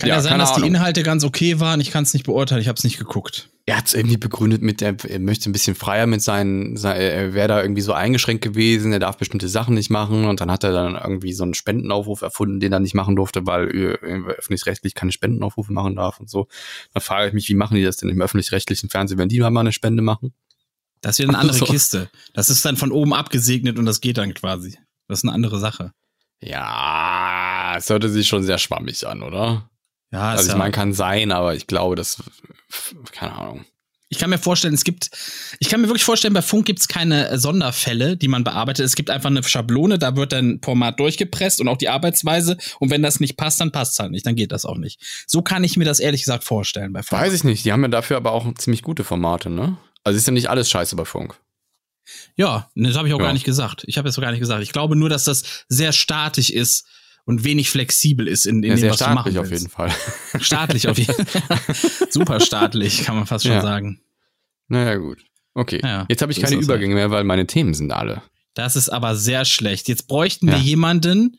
Kann 0.00 0.08
Ja, 0.08 0.16
ja, 0.16 0.20
sein, 0.22 0.38
dass 0.38 0.50
die 0.50 0.56
Ahnung. 0.56 0.70
Inhalte 0.70 1.02
ganz 1.02 1.22
okay 1.24 1.60
waren, 1.60 1.80
ich 1.80 1.90
kann 1.90 2.02
es 2.02 2.12
nicht 2.14 2.24
beurteilen, 2.26 2.60
ich 2.60 2.68
habe 2.68 2.76
es 2.76 2.84
nicht 2.84 2.98
geguckt. 2.98 3.48
er 3.66 3.76
hat 3.76 3.86
es 3.86 3.94
irgendwie 3.94 4.16
begründet 4.16 4.62
mit, 4.62 4.82
er 4.82 4.96
möchte 5.20 5.48
ein 5.48 5.52
bisschen 5.52 5.76
freier 5.76 6.06
mit 6.08 6.22
seinen, 6.22 6.76
sein, 6.76 7.00
er 7.00 7.34
wäre 7.34 7.46
da 7.46 7.62
irgendwie 7.62 7.82
so 7.82 7.92
eingeschränkt 7.92 8.42
gewesen, 8.42 8.92
er 8.92 8.98
darf 8.98 9.16
bestimmte 9.18 9.48
Sachen 9.48 9.74
nicht 9.74 9.90
machen 9.90 10.24
und 10.24 10.40
dann 10.40 10.50
hat 10.50 10.64
er 10.64 10.72
dann 10.72 10.96
irgendwie 10.96 11.32
so 11.32 11.44
einen 11.44 11.54
Spendenaufruf 11.54 12.22
erfunden, 12.22 12.58
den 12.58 12.72
er 12.72 12.80
nicht 12.80 12.94
machen 12.94 13.14
durfte, 13.14 13.46
weil 13.46 13.68
äh, 13.68 13.92
öffentlich-rechtlich 14.32 14.94
keine 14.94 15.12
Spendenaufrufe 15.12 15.72
machen 15.72 15.94
darf 15.94 16.18
und 16.18 16.28
so. 16.28 16.48
Dann 16.94 17.02
frage 17.02 17.28
ich 17.28 17.32
mich, 17.34 17.48
wie 17.48 17.54
machen 17.54 17.76
die 17.76 17.84
das 17.84 17.96
denn 17.98 18.08
im 18.08 18.20
öffentlich-rechtlichen 18.20 18.88
Fernsehen, 18.90 19.18
wenn 19.18 19.28
die 19.28 19.38
mal 19.38 19.56
eine 19.60 19.72
Spende 19.72 20.02
machen? 20.02 20.32
Das 21.00 21.12
ist 21.12 21.18
wieder 21.20 21.28
eine 21.30 21.38
andere 21.40 21.58
So. 21.58 21.66
Kiste. 21.66 22.10
Das 22.34 22.50
ist 22.50 22.64
dann 22.64 22.76
von 22.76 22.90
oben 22.90 23.14
abgesegnet 23.14 23.78
und 23.78 23.84
das 23.86 24.00
geht 24.00 24.18
dann 24.18 24.34
quasi. 24.34 24.78
Das 25.06 25.20
ist 25.20 25.24
eine 25.24 25.32
andere 25.32 25.58
Sache. 25.60 25.92
Ja, 26.42 27.74
es 27.76 27.88
hörte 27.90 28.08
sich 28.08 28.26
schon 28.26 28.42
sehr 28.42 28.58
schwammig 28.58 29.06
an, 29.06 29.22
oder? 29.22 29.69
Ja, 30.12 30.30
Also 30.30 30.44
ich 30.44 30.48
ja, 30.50 30.56
meine, 30.56 30.72
kann 30.72 30.92
sein, 30.92 31.30
aber 31.32 31.54
ich 31.54 31.66
glaube, 31.66 31.94
das, 31.96 32.22
keine 33.12 33.32
Ahnung. 33.32 33.64
ich 34.08 34.18
kann 34.18 34.28
mir 34.30 34.38
vorstellen, 34.38 34.74
es 34.74 34.82
gibt, 34.82 35.10
ich 35.60 35.68
kann 35.68 35.80
mir 35.80 35.86
wirklich 35.86 36.02
vorstellen, 36.04 36.34
bei 36.34 36.42
Funk 36.42 36.66
gibt 36.66 36.80
es 36.80 36.88
keine 36.88 37.38
Sonderfälle, 37.38 38.16
die 38.16 38.26
man 38.26 38.42
bearbeitet. 38.42 38.84
Es 38.84 38.96
gibt 38.96 39.08
einfach 39.08 39.30
eine 39.30 39.42
Schablone, 39.44 39.98
da 40.00 40.16
wird 40.16 40.32
dann 40.32 40.58
Format 40.64 40.98
durchgepresst 40.98 41.60
und 41.60 41.68
auch 41.68 41.76
die 41.76 41.88
Arbeitsweise. 41.88 42.56
Und 42.80 42.90
wenn 42.90 43.02
das 43.02 43.20
nicht 43.20 43.36
passt, 43.36 43.60
dann 43.60 43.70
passt 43.70 43.98
halt 44.00 44.10
nicht, 44.10 44.26
dann 44.26 44.34
geht 44.34 44.50
das 44.50 44.64
auch 44.64 44.78
nicht. 44.78 45.00
So 45.28 45.42
kann 45.42 45.62
ich 45.62 45.76
mir 45.76 45.84
das 45.84 46.00
ehrlich 46.00 46.22
gesagt 46.22 46.42
vorstellen 46.42 46.92
bei 46.92 47.02
Funk. 47.04 47.22
Weiß 47.22 47.32
ich 47.32 47.44
nicht. 47.44 47.64
Die 47.64 47.72
haben 47.72 47.82
ja 47.82 47.88
dafür 47.88 48.16
aber 48.16 48.32
auch 48.32 48.52
ziemlich 48.54 48.82
gute 48.82 49.04
Formate, 49.04 49.48
ne? 49.48 49.76
Also 50.02 50.16
ist 50.16 50.26
ja 50.26 50.32
nicht 50.32 50.50
alles 50.50 50.68
scheiße 50.70 50.96
bei 50.96 51.04
Funk. 51.04 51.38
Ja, 52.34 52.68
ne, 52.74 52.88
das 52.88 52.96
habe 52.96 53.06
ich 53.06 53.14
auch 53.14 53.18
Ja. 53.20 53.26
gar 53.26 53.32
nicht 53.32 53.44
gesagt. 53.44 53.84
Ich 53.86 53.96
habe 53.96 54.08
es 54.08 54.16
so 54.16 54.20
gar 54.20 54.32
nicht 54.32 54.40
gesagt. 54.40 54.62
Ich 54.64 54.72
glaube 54.72 54.96
nur, 54.96 55.08
dass 55.08 55.22
das 55.24 55.44
sehr 55.68 55.92
statisch 55.92 56.50
ist 56.50 56.86
und 57.30 57.44
wenig 57.44 57.70
flexibel 57.70 58.28
ist 58.28 58.44
in, 58.46 58.62
in 58.62 58.70
Ja, 58.72 58.76
dem, 58.76 58.90
was 58.90 58.98
du 58.98 59.04
machen 59.04 59.32
staatlich 59.32 59.38
auf 59.38 59.50
willst. 59.50 59.62
jeden 59.62 59.72
Fall. 59.72 59.90
Staatlich 60.40 60.88
auf 60.88 60.98
jeden 60.98 61.26
Fall. 61.26 61.58
Super 62.10 62.40
staatlich, 62.40 63.04
kann 63.04 63.16
man 63.16 63.26
fast 63.26 63.44
schon 63.44 63.54
Ja. 63.54 63.62
sagen. 63.62 64.00
naja, 64.68 64.96
gut. 64.96 65.24
Okay. 65.54 65.80
Ja, 65.82 66.06
Jetzt 66.08 66.22
habe 66.22 66.30
ich 66.32 66.40
keine 66.40 66.56
das 66.56 66.64
Übergänge 66.64 66.94
mehr, 66.94 67.10
weil 67.10 67.24
meine 67.24 67.46
Themen 67.46 67.72
sind 67.74 67.90
alle. 67.92 68.22
Das 68.54 68.76
ist 68.76 68.88
aber 68.88 69.16
sehr 69.16 69.44
schlecht. 69.44 69.88
Jetzt 69.88 70.06
bräuchten 70.08 70.46
wir 70.48 70.58
jemanden, 70.58 71.38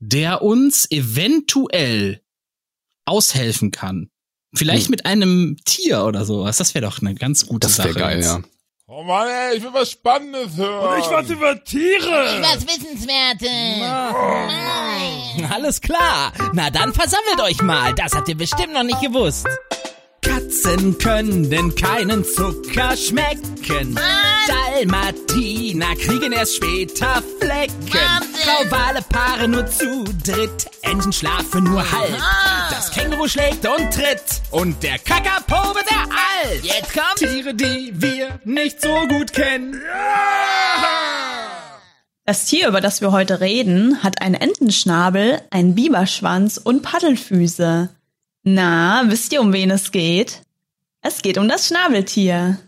der 0.00 0.42
uns 0.42 0.90
eventuell 0.90 2.20
aushelfen 3.04 3.70
kann. 3.70 4.10
Vielleicht 4.54 4.86
Hm. 4.86 4.90
mit 4.92 5.06
einem 5.06 5.56
Tier 5.64 6.04
oder 6.04 6.24
sowas. 6.24 6.58
Das 6.58 6.74
wäre 6.74 6.84
doch 6.86 7.00
eine 7.00 7.14
ganz 7.14 7.46
gute 7.46 7.66
Das 7.66 7.76
Sache. 7.76 7.88
wäre 7.90 7.98
geil, 7.98 8.16
jetzt. 8.18 8.26
ja. 8.26 8.42
Oh 8.86 9.02
Mann, 9.02 9.26
ey, 9.26 9.56
ich 9.56 9.62
will 9.62 9.72
was 9.72 9.92
Spannendes 9.92 10.58
hören. 10.58 11.00
Ich 11.00 11.08
was 11.08 11.30
über 11.30 11.64
Tiere. 11.64 12.42
Was 12.42 12.66
Wissenswertes. 12.66 13.48
Nein. 13.80 15.50
Alles 15.50 15.80
klar. 15.80 16.34
Na 16.52 16.68
dann 16.68 16.92
versammelt 16.92 17.40
euch 17.40 17.62
mal. 17.62 17.94
Das 17.94 18.12
habt 18.12 18.28
ihr 18.28 18.36
bestimmt 18.36 18.74
noch 18.74 18.82
nicht 18.82 19.00
gewusst. 19.00 19.46
Katzen 20.24 20.98
können 20.98 21.74
keinen 21.74 22.24
Zucker 22.24 22.96
schmecken. 22.96 23.98
Dalmatiner 24.46 25.94
kriegen 25.96 26.32
erst 26.32 26.56
später 26.56 27.22
Flecken. 27.40 27.74
Wahnsinn. 27.92 28.70
Grauwale-Paare 28.70 29.48
nur 29.48 29.66
zu 29.66 30.04
dritt. 30.24 30.66
Enten 30.82 31.12
schlafen 31.12 31.64
nur 31.64 31.80
halb. 31.90 32.18
Das 32.70 32.90
Känguru 32.90 33.28
schlägt 33.28 33.66
und 33.66 33.92
tritt. 33.92 34.42
Und 34.50 34.82
der 34.82 34.98
Kakapo 34.98 35.74
wird 35.74 35.90
der 35.90 36.02
alt. 36.02 36.64
Jetzt 36.64 36.92
kommt 36.92 37.16
Tiere, 37.18 37.54
die 37.54 37.92
wir 37.94 38.40
nicht 38.44 38.80
so 38.82 39.06
gut 39.08 39.32
kennen. 39.32 39.80
Das 42.26 42.46
Tier, 42.46 42.68
über 42.68 42.80
das 42.80 43.00
wir 43.02 43.12
heute 43.12 43.40
reden, 43.40 44.02
hat 44.02 44.22
einen 44.22 44.34
Entenschnabel, 44.34 45.42
einen 45.50 45.74
Biberschwanz 45.74 46.56
und 46.56 46.82
Paddelfüße. 46.82 47.90
Na, 48.46 49.04
wisst 49.06 49.32
ihr, 49.32 49.40
um 49.40 49.54
wen 49.54 49.70
es 49.70 49.90
geht? 49.90 50.42
Es 51.00 51.22
geht 51.22 51.38
um 51.38 51.48
das 51.48 51.66
Schnabeltier. 51.66 52.58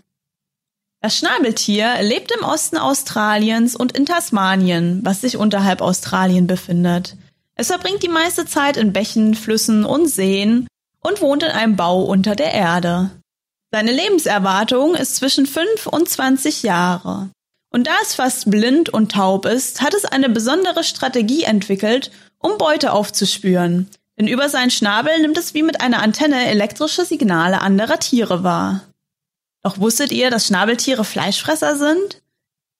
Das 1.03 1.19
Schnabeltier 1.19 2.01
lebt 2.01 2.33
im 2.33 2.45
Osten 2.45 2.79
Australiens 2.79 3.77
und 3.77 3.93
in 3.93 4.07
Tasmanien, 4.07 5.01
was 5.05 5.21
sich 5.21 5.37
unterhalb 5.37 5.83
Australien 5.83 6.47
befindet. 6.47 7.17
Es 7.57 7.67
verbringt 7.67 8.03
die 8.03 8.09
meiste 8.09 8.47
Zeit 8.47 8.79
in 8.79 8.95
Bächen, 8.95 9.35
Flüssen 9.35 9.85
und 9.85 10.09
Seen 10.09 10.67
und 11.01 11.21
wohnt 11.21 11.43
in 11.43 11.51
einem 11.51 11.77
Bau 11.77 12.05
unter 12.05 12.35
der 12.37 12.55
Erde. 12.55 13.11
Seine 13.71 13.93
Lebenserwartung 13.93 14.95
ist 14.95 15.17
zwischen 15.17 15.45
5 15.45 15.87
und 15.89 16.09
20 16.09 16.63
Jahre. 16.63 17.29
Und 17.69 17.87
da 17.87 17.93
es 18.03 18.15
fast 18.15 18.51
blind 18.51 18.89
und 18.89 19.13
taub 19.13 19.45
ist, 19.45 19.83
hat 19.83 19.93
es 19.93 20.07
eine 20.07 20.31
besondere 20.31 20.85
Strategie 20.85 21.43
entwickelt, 21.43 22.11
um 22.39 22.57
Beute 22.57 22.93
aufzuspüren. 22.93 23.91
Denn 24.19 24.29
über 24.29 24.49
seinen 24.49 24.71
Schnabel 24.71 25.21
nimmt 25.21 25.37
es 25.37 25.55
wie 25.55 25.63
mit 25.63 25.81
einer 25.81 26.03
Antenne 26.03 26.47
elektrische 26.47 27.05
Signale 27.05 27.61
anderer 27.61 27.99
Tiere 27.99 28.43
wahr. 28.43 28.83
Doch 29.63 29.79
wusstet 29.79 30.13
ihr, 30.13 30.31
dass 30.31 30.47
Schnabeltiere 30.47 31.05
Fleischfresser 31.05 31.77
sind? 31.77 32.23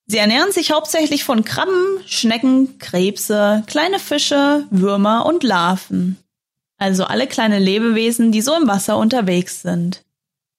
Sie 0.05 0.17
ernähren 0.17 0.53
sich 0.53 0.71
hauptsächlich 0.71 1.25
von 1.25 1.43
Krabben, 1.43 1.99
Schnecken, 2.05 2.79
Krebse, 2.79 3.63
kleine 3.67 3.99
Fische, 3.99 4.65
Würmer 4.69 5.25
und 5.25 5.43
Larven. 5.43 6.17
Also 6.77 7.03
alle 7.03 7.27
kleine 7.27 7.59
Lebewesen, 7.59 8.31
die 8.31 8.41
so 8.41 8.55
im 8.55 8.67
Wasser 8.67 8.97
unterwegs 8.97 9.61
sind. 9.61 10.03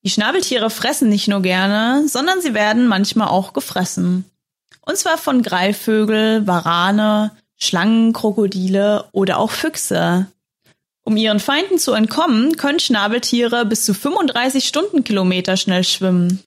Die 0.04 0.10
Schnabeltiere 0.10 0.70
fressen 0.70 1.08
nicht 1.08 1.28
nur 1.28 1.42
gerne, 1.42 2.06
sondern 2.06 2.40
sie 2.40 2.54
werden 2.54 2.88
manchmal 2.88 3.28
auch 3.28 3.52
gefressen. 3.52 4.24
Und 4.82 4.96
zwar 4.96 5.18
von 5.18 5.42
Greifvögel, 5.42 6.46
Warane, 6.46 7.32
Schlangen, 7.56 8.12
Krokodile 8.12 9.06
oder 9.12 9.38
auch 9.38 9.50
Füchse. 9.50 10.26
Um 11.08 11.16
ihren 11.16 11.40
Feinden 11.40 11.78
zu 11.78 11.94
entkommen, 11.94 12.58
können 12.58 12.80
Schnabeltiere 12.80 13.64
bis 13.64 13.86
zu 13.86 13.94
35 13.94 14.68
Stundenkilometer 14.68 15.56
schnell 15.56 15.82
schwimmen. 15.82 16.42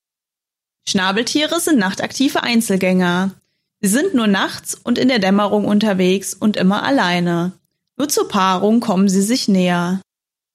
Schnabeltiere 0.88 1.60
sind 1.60 1.80
nachtaktive 1.80 2.44
Einzelgänger. 2.44 3.32
Sie 3.80 3.88
sind 3.88 4.14
nur 4.14 4.28
nachts 4.28 4.76
und 4.76 5.00
in 5.00 5.08
der 5.08 5.18
Dämmerung 5.18 5.66
unterwegs 5.66 6.36
und 6.36 6.58
immer 6.58 6.84
alleine. 6.84 7.54
Nur 7.98 8.08
zur 8.08 8.28
Paarung 8.28 8.82
kommen 8.82 9.10
sie 9.10 9.24
sich 9.24 9.48
näher. 9.48 10.00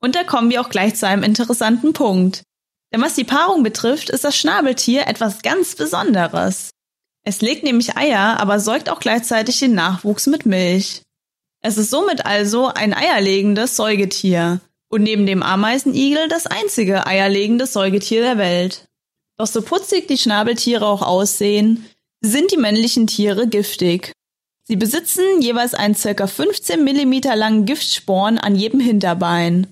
Und 0.00 0.14
da 0.14 0.22
kommen 0.22 0.50
wir 0.50 0.60
auch 0.60 0.68
gleich 0.68 0.94
zu 0.94 1.08
einem 1.08 1.24
interessanten 1.24 1.92
Punkt. 1.92 2.44
Denn 2.92 3.02
was 3.02 3.16
die 3.16 3.24
Paarung 3.24 3.64
betrifft, 3.64 4.10
ist 4.10 4.22
das 4.22 4.36
Schnabeltier 4.36 5.08
etwas 5.08 5.42
ganz 5.42 5.74
Besonderes. 5.74 6.70
Es 7.24 7.40
legt 7.40 7.64
nämlich 7.64 7.96
Eier, 7.96 8.38
aber 8.38 8.60
säugt 8.60 8.88
auch 8.88 9.00
gleichzeitig 9.00 9.58
den 9.58 9.74
Nachwuchs 9.74 10.28
mit 10.28 10.46
Milch. 10.46 11.02
Es 11.60 11.78
ist 11.78 11.90
somit 11.90 12.26
also 12.26 12.68
ein 12.68 12.94
eierlegendes 12.94 13.76
Säugetier 13.76 14.60
und 14.88 15.02
neben 15.02 15.26
dem 15.26 15.42
Ameisenigel 15.42 16.28
das 16.28 16.46
einzige 16.46 17.06
eierlegende 17.06 17.66
Säugetier 17.66 18.22
der 18.22 18.38
Welt. 18.38 18.88
Doch 19.36 19.46
so 19.46 19.62
putzig 19.62 20.08
die 20.08 20.18
Schnabeltiere 20.18 20.86
auch 20.86 21.02
aussehen, 21.02 21.86
sind 22.22 22.52
die 22.52 22.56
männlichen 22.56 23.06
Tiere 23.06 23.46
giftig. 23.46 24.12
Sie 24.64 24.76
besitzen 24.76 25.40
jeweils 25.40 25.74
einen 25.74 25.94
circa 25.94 26.26
15 26.26 26.82
Millimeter 26.82 27.36
langen 27.36 27.66
Giftsporn 27.66 28.38
an 28.38 28.56
jedem 28.56 28.80
Hinterbein. 28.80 29.68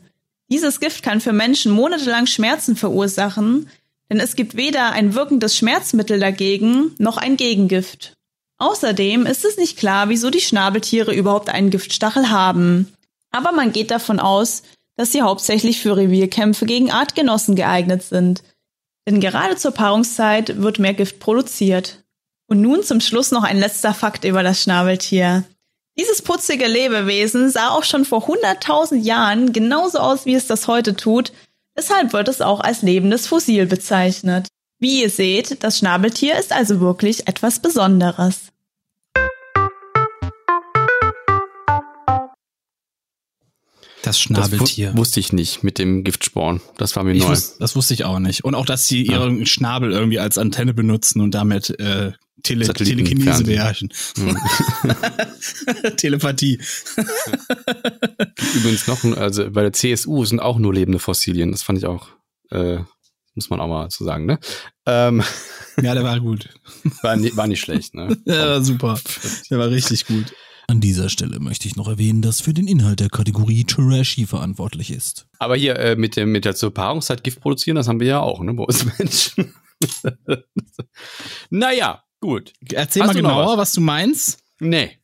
Dieses 0.49 0.79
Gift 0.79 1.03
kann 1.03 1.21
für 1.21 1.33
Menschen 1.33 1.73
monatelang 1.73 2.27
Schmerzen 2.27 2.77
verursachen, 2.77 3.69
denn 4.11 4.21
es 4.21 4.37
gibt 4.37 4.57
weder 4.57 4.93
ein 4.93 5.15
wirkendes 5.15 5.57
Schmerzmittel 5.57 6.21
dagegen 6.21 6.95
noch 6.99 7.17
ein 7.17 7.37
Gegengift. 7.37 8.14
Außerdem 8.59 9.27
ist 9.27 9.45
es 9.45 9.57
nicht 9.57 9.79
klar, 9.79 10.09
wieso 10.09 10.31
die 10.31 10.41
Schnabeltiere 10.41 11.13
überhaupt 11.13 11.49
einen 11.49 11.71
Giftstachel 11.71 12.31
haben. 12.31 12.93
Aber 13.31 13.53
man 13.53 13.73
geht 13.73 13.91
davon 13.91 14.21
aus, 14.21 14.63
dass 14.97 15.13
sie 15.13 15.23
hauptsächlich 15.23 15.81
für 15.81 15.97
Revierkämpfe 15.97 16.67
gegen 16.67 16.91
Artgenossen 16.91 17.57
geeignet 17.57 18.03
sind. 18.03 18.43
Denn 19.09 19.21
gerade 19.21 19.57
zur 19.57 19.73
Paarungszeit 19.73 20.63
wird 20.63 20.79
mehr 20.79 20.95
Gift 20.95 21.19
produziert. 21.19 22.05
Und 22.47 22.61
nun 22.61 22.83
zum 22.85 23.01
Schluss 23.01 23.33
noch 23.33 23.43
ein 23.43 23.59
letzter 23.59 23.93
Fakt 23.93 24.25
über 24.25 24.43
das 24.43 24.63
Schnabeltier. 24.63 25.45
Dieses 25.99 26.23
putzige 26.23 26.67
Lebewesen 26.67 27.51
sah 27.51 27.71
auch 27.71 27.85
schon 27.85 28.05
vor 28.05 28.29
100.000 28.29 28.97
Jahren 28.97 29.53
genauso 29.53 29.99
aus, 29.99 30.27
wie 30.27 30.35
es 30.35 30.47
das 30.47 30.67
heute 30.67 30.97
tut. 30.97 31.33
Deshalb 31.77 32.13
wird 32.13 32.29
es 32.29 32.41
auch 32.41 32.61
als 32.61 32.83
lebendes 32.83 33.27
Fossil 33.27 33.67
bezeichnet. 33.67 34.49
Wie 34.85 35.01
ihr 35.01 35.09
seht, 35.09 35.65
das 35.65 35.79
Schnabeltier 35.79 36.39
ist 36.39 36.53
also 36.53 36.79
wirklich 36.79 37.27
etwas 37.27 37.59
Besonderes. 37.59 38.53
Das 44.03 44.17
Das 44.17 44.21
Schnabeltier. 44.21 44.93
wu 44.93 44.99
wusste 44.99 45.21
ich 45.21 45.33
nicht 45.33 45.63
mit 45.65 45.79
dem 45.79 46.05
Giftsporn. 46.05 46.61
Das 46.77 46.95
war 46.97 47.05
mir 47.05 47.13
Ich 47.15 47.23
neu. 47.23 47.31
wus 47.31 47.57
das 47.59 47.75
wusste 47.75 47.95
ich 47.95 48.05
auch 48.05 48.19
nicht. 48.19 48.45
Und 48.45 48.55
auch, 48.55 48.67
dass 48.67 48.87
sie 48.87 49.07
ihren 49.07 49.47
Schnabel 49.47 49.91
irgendwie 49.93 50.19
als 50.19 50.37
Antenne 50.37 50.75
benutzen 50.75 51.23
und 51.23 51.31
damit 51.31 51.71
äh, 51.81 52.13
Tele 52.43 52.67
Satelliten 52.67 52.99
Telekinese 53.07 53.47
fernsehen. 53.47 53.47
beherrschen. 53.47 53.93
Telepathie. 55.97 56.61
Übrigens 58.55 58.87
noch, 58.87 59.03
ein- 59.05 59.15
also 59.17 59.51
bei 59.51 59.63
der 59.63 59.73
CSU 59.73 60.27
sind 60.27 60.41
auch 60.41 60.59
nur 60.59 60.75
lebende 60.75 60.99
Fossilien. 60.99 61.53
Das 61.53 61.63
fand 61.63 61.79
ich 61.79 61.87
auch, 61.87 62.09
äh, 62.51 62.81
muss 63.35 63.51
man 63.51 63.61
auch 63.61 63.69
mal 63.69 63.89
so 63.91 64.05
sagen, 64.05 64.27
ne? 64.27 64.39
Ähm, 64.87 65.23
Ja, 65.83 65.95
der 65.95 66.05
war 66.05 66.21
gut. 66.21 66.49
war, 67.03 67.17
nie, 67.17 67.37
war 67.37 67.47
nicht 67.49 67.61
schlecht, 67.61 67.95
ne? 67.95 68.17
Der 68.27 68.49
war 68.49 68.63
super. 68.65 68.99
Der 69.51 69.59
war 69.59 69.69
richtig 69.71 70.07
gut. 70.07 70.33
An 70.69 70.81
dieser 70.81 71.09
Stelle 71.11 71.41
möchte 71.41 71.67
ich 71.69 71.77
noch 71.77 71.89
erwähnen, 71.89 72.23
dass 72.23 72.41
für 72.41 72.55
den 72.55 72.67
Inhalt 72.69 73.01
der 73.01 73.09
Kategorie 73.11 73.65
Trashy 73.65 74.25
verantwortlich 74.27 74.91
ist. 74.93 75.27
Aber 75.39 75.57
hier 75.57 75.77
äh, 75.79 75.97
mit 75.97 76.17
dem 76.17 76.31
mit 76.33 76.45
der 76.45 76.55
zur 76.55 76.73
Paarungszeit 76.73 77.23
Gift 77.25 77.41
produzieren, 77.41 77.75
das 77.75 77.87
haben 77.89 78.01
wir 78.01 78.07
ja 78.07 78.21
auch, 78.21 78.41
ne, 78.41 78.55
bei 78.55 78.63
uns 78.63 78.85
Menschen. 78.99 79.53
naja, 81.51 82.03
gut. 82.21 82.53
Erzähl 82.73 83.03
Hast 83.03 83.09
mal 83.09 83.15
genauer, 83.15 83.53
was? 83.53 83.59
was? 83.59 83.73
du 83.73 83.81
meinst. 83.81 84.39
Nee. 84.61 84.99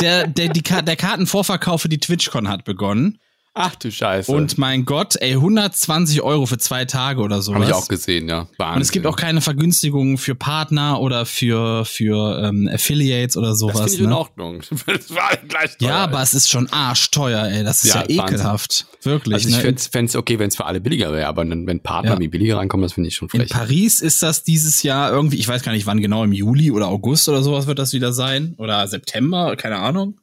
Der, 0.00 0.26
der, 0.26 0.48
die, 0.48 0.62
Ka- 0.62 0.82
der 0.82 0.96
Kartenvorverkauf 0.96 1.82
für 1.82 1.88
die 1.88 1.98
TwitchCon 1.98 2.48
hat 2.48 2.64
begonnen. 2.64 3.18
Ach 3.54 3.74
du 3.74 3.90
Scheiße. 3.90 4.32
Und 4.32 4.56
mein 4.56 4.86
Gott, 4.86 5.16
ey, 5.20 5.32
120 5.34 6.22
Euro 6.22 6.46
für 6.46 6.56
zwei 6.56 6.86
Tage 6.86 7.20
oder 7.20 7.42
sowas. 7.42 7.60
habe 7.60 7.70
ich 7.70 7.74
auch 7.74 7.86
gesehen, 7.86 8.26
ja. 8.26 8.48
Wahnsinn. 8.56 8.76
Und 8.76 8.80
es 8.82 8.92
gibt 8.92 9.06
auch 9.06 9.16
keine 9.16 9.42
Vergünstigungen 9.42 10.16
für 10.16 10.34
Partner 10.34 10.98
oder 11.00 11.26
für, 11.26 11.84
für 11.84 12.42
ähm, 12.42 12.66
Affiliates 12.72 13.36
oder 13.36 13.48
das 13.50 13.58
sowas. 13.58 13.92
ich 13.92 14.00
in 14.00 14.08
ne? 14.08 14.16
Ordnung. 14.16 14.62
Das 14.86 15.14
war 15.14 15.36
gleich 15.46 15.76
teuer. 15.76 15.88
Ja, 15.88 15.96
aber 16.04 16.22
es 16.22 16.32
ist 16.32 16.48
schon 16.48 16.66
arschteuer, 16.72 17.44
ey. 17.46 17.62
Das 17.62 17.84
ist 17.84 17.92
ja, 17.94 18.04
Ja, 18.08 18.22
Wahnsinn. 18.22 18.36
ekelhaft. 18.36 18.86
Wirklich. 19.02 19.34
also 19.34 19.48
ich 19.50 19.56
ne? 19.62 19.76
fände 19.90 20.08
es 20.08 20.16
okay, 20.16 20.38
wenn 20.38 20.48
es 20.48 20.56
für 20.56 20.64
alle 20.64 20.80
billiger 20.80 21.12
wäre, 21.12 21.26
aber 21.26 21.46
wenn 21.46 21.80
Partner 21.80 22.12
Ja. 22.14 22.20
wie 22.20 22.28
billiger 22.28 22.56
reinkommen, 22.56 22.82
das 22.84 22.94
finde 22.94 23.08
ich 23.08 23.16
schon 23.16 23.28
In 23.34 23.40
frech. 23.40 23.50
Paris 23.50 24.00
ist 24.00 24.22
das 24.22 24.44
dieses 24.44 24.82
Jahr 24.82 25.10
irgendwie, 25.10 25.36
ich 25.36 25.46
weiß 25.48 25.62
gar 25.62 25.72
nicht 25.72 25.84
wann 25.84 26.00
genau, 26.00 26.24
im 26.24 26.32
Juli 26.32 26.70
oder 26.70 26.88
August 26.88 27.28
oder 27.28 27.42
sowas 27.42 27.66
wird 27.66 27.78
das 27.78 27.92
wieder 27.92 28.14
sein. 28.14 28.54
Oder 28.56 28.88
September, 28.88 29.56
keine 29.56 29.76
Ahnung. 29.76 30.18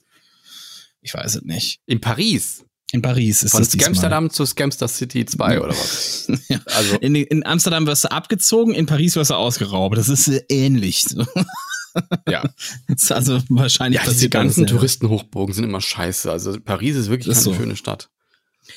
Ich 1.01 1.13
weiß 1.13 1.35
es 1.35 1.41
nicht. 1.43 1.79
In 1.85 2.01
Paris. 2.01 2.65
In 2.91 3.01
Paris 3.03 3.43
ist 3.43 3.51
Von 3.51 3.61
das 3.61 3.69
diesmal. 3.69 3.85
Scamsterdam 3.85 4.29
zu 4.31 4.45
Scamster 4.45 4.87
City 4.87 5.25
2 5.25 5.59
oder 5.61 5.69
was? 5.69 6.27
Ja. 6.49 6.59
Also 6.65 6.97
In, 6.97 7.15
in 7.15 7.45
Amsterdam 7.45 7.85
wirst 7.85 8.05
du 8.05 8.11
abgezogen, 8.11 8.73
in 8.73 8.85
Paris 8.87 9.15
wirst 9.15 9.29
du 9.29 9.35
ausgeraubt. 9.35 9.97
Das 9.97 10.09
ist 10.09 10.27
äh, 10.27 10.43
ähnlich. 10.49 11.05
ja. 12.27 12.43
Das 12.87 13.03
ist 13.03 13.11
also 13.11 13.39
wahrscheinlich 13.49 14.01
Ja, 14.01 14.09
diese 14.09 14.29
ganzen. 14.29 14.65
Touristenhochburgen 14.65 15.53
sind 15.53 15.65
immer 15.65 15.81
scheiße. 15.81 16.31
Also 16.31 16.59
Paris 16.59 16.95
ist 16.95 17.09
wirklich 17.09 17.27
Ist 17.27 17.43
keine 17.43 17.55
so. 17.55 17.61
schöne 17.61 17.75
Stadt. 17.75 18.09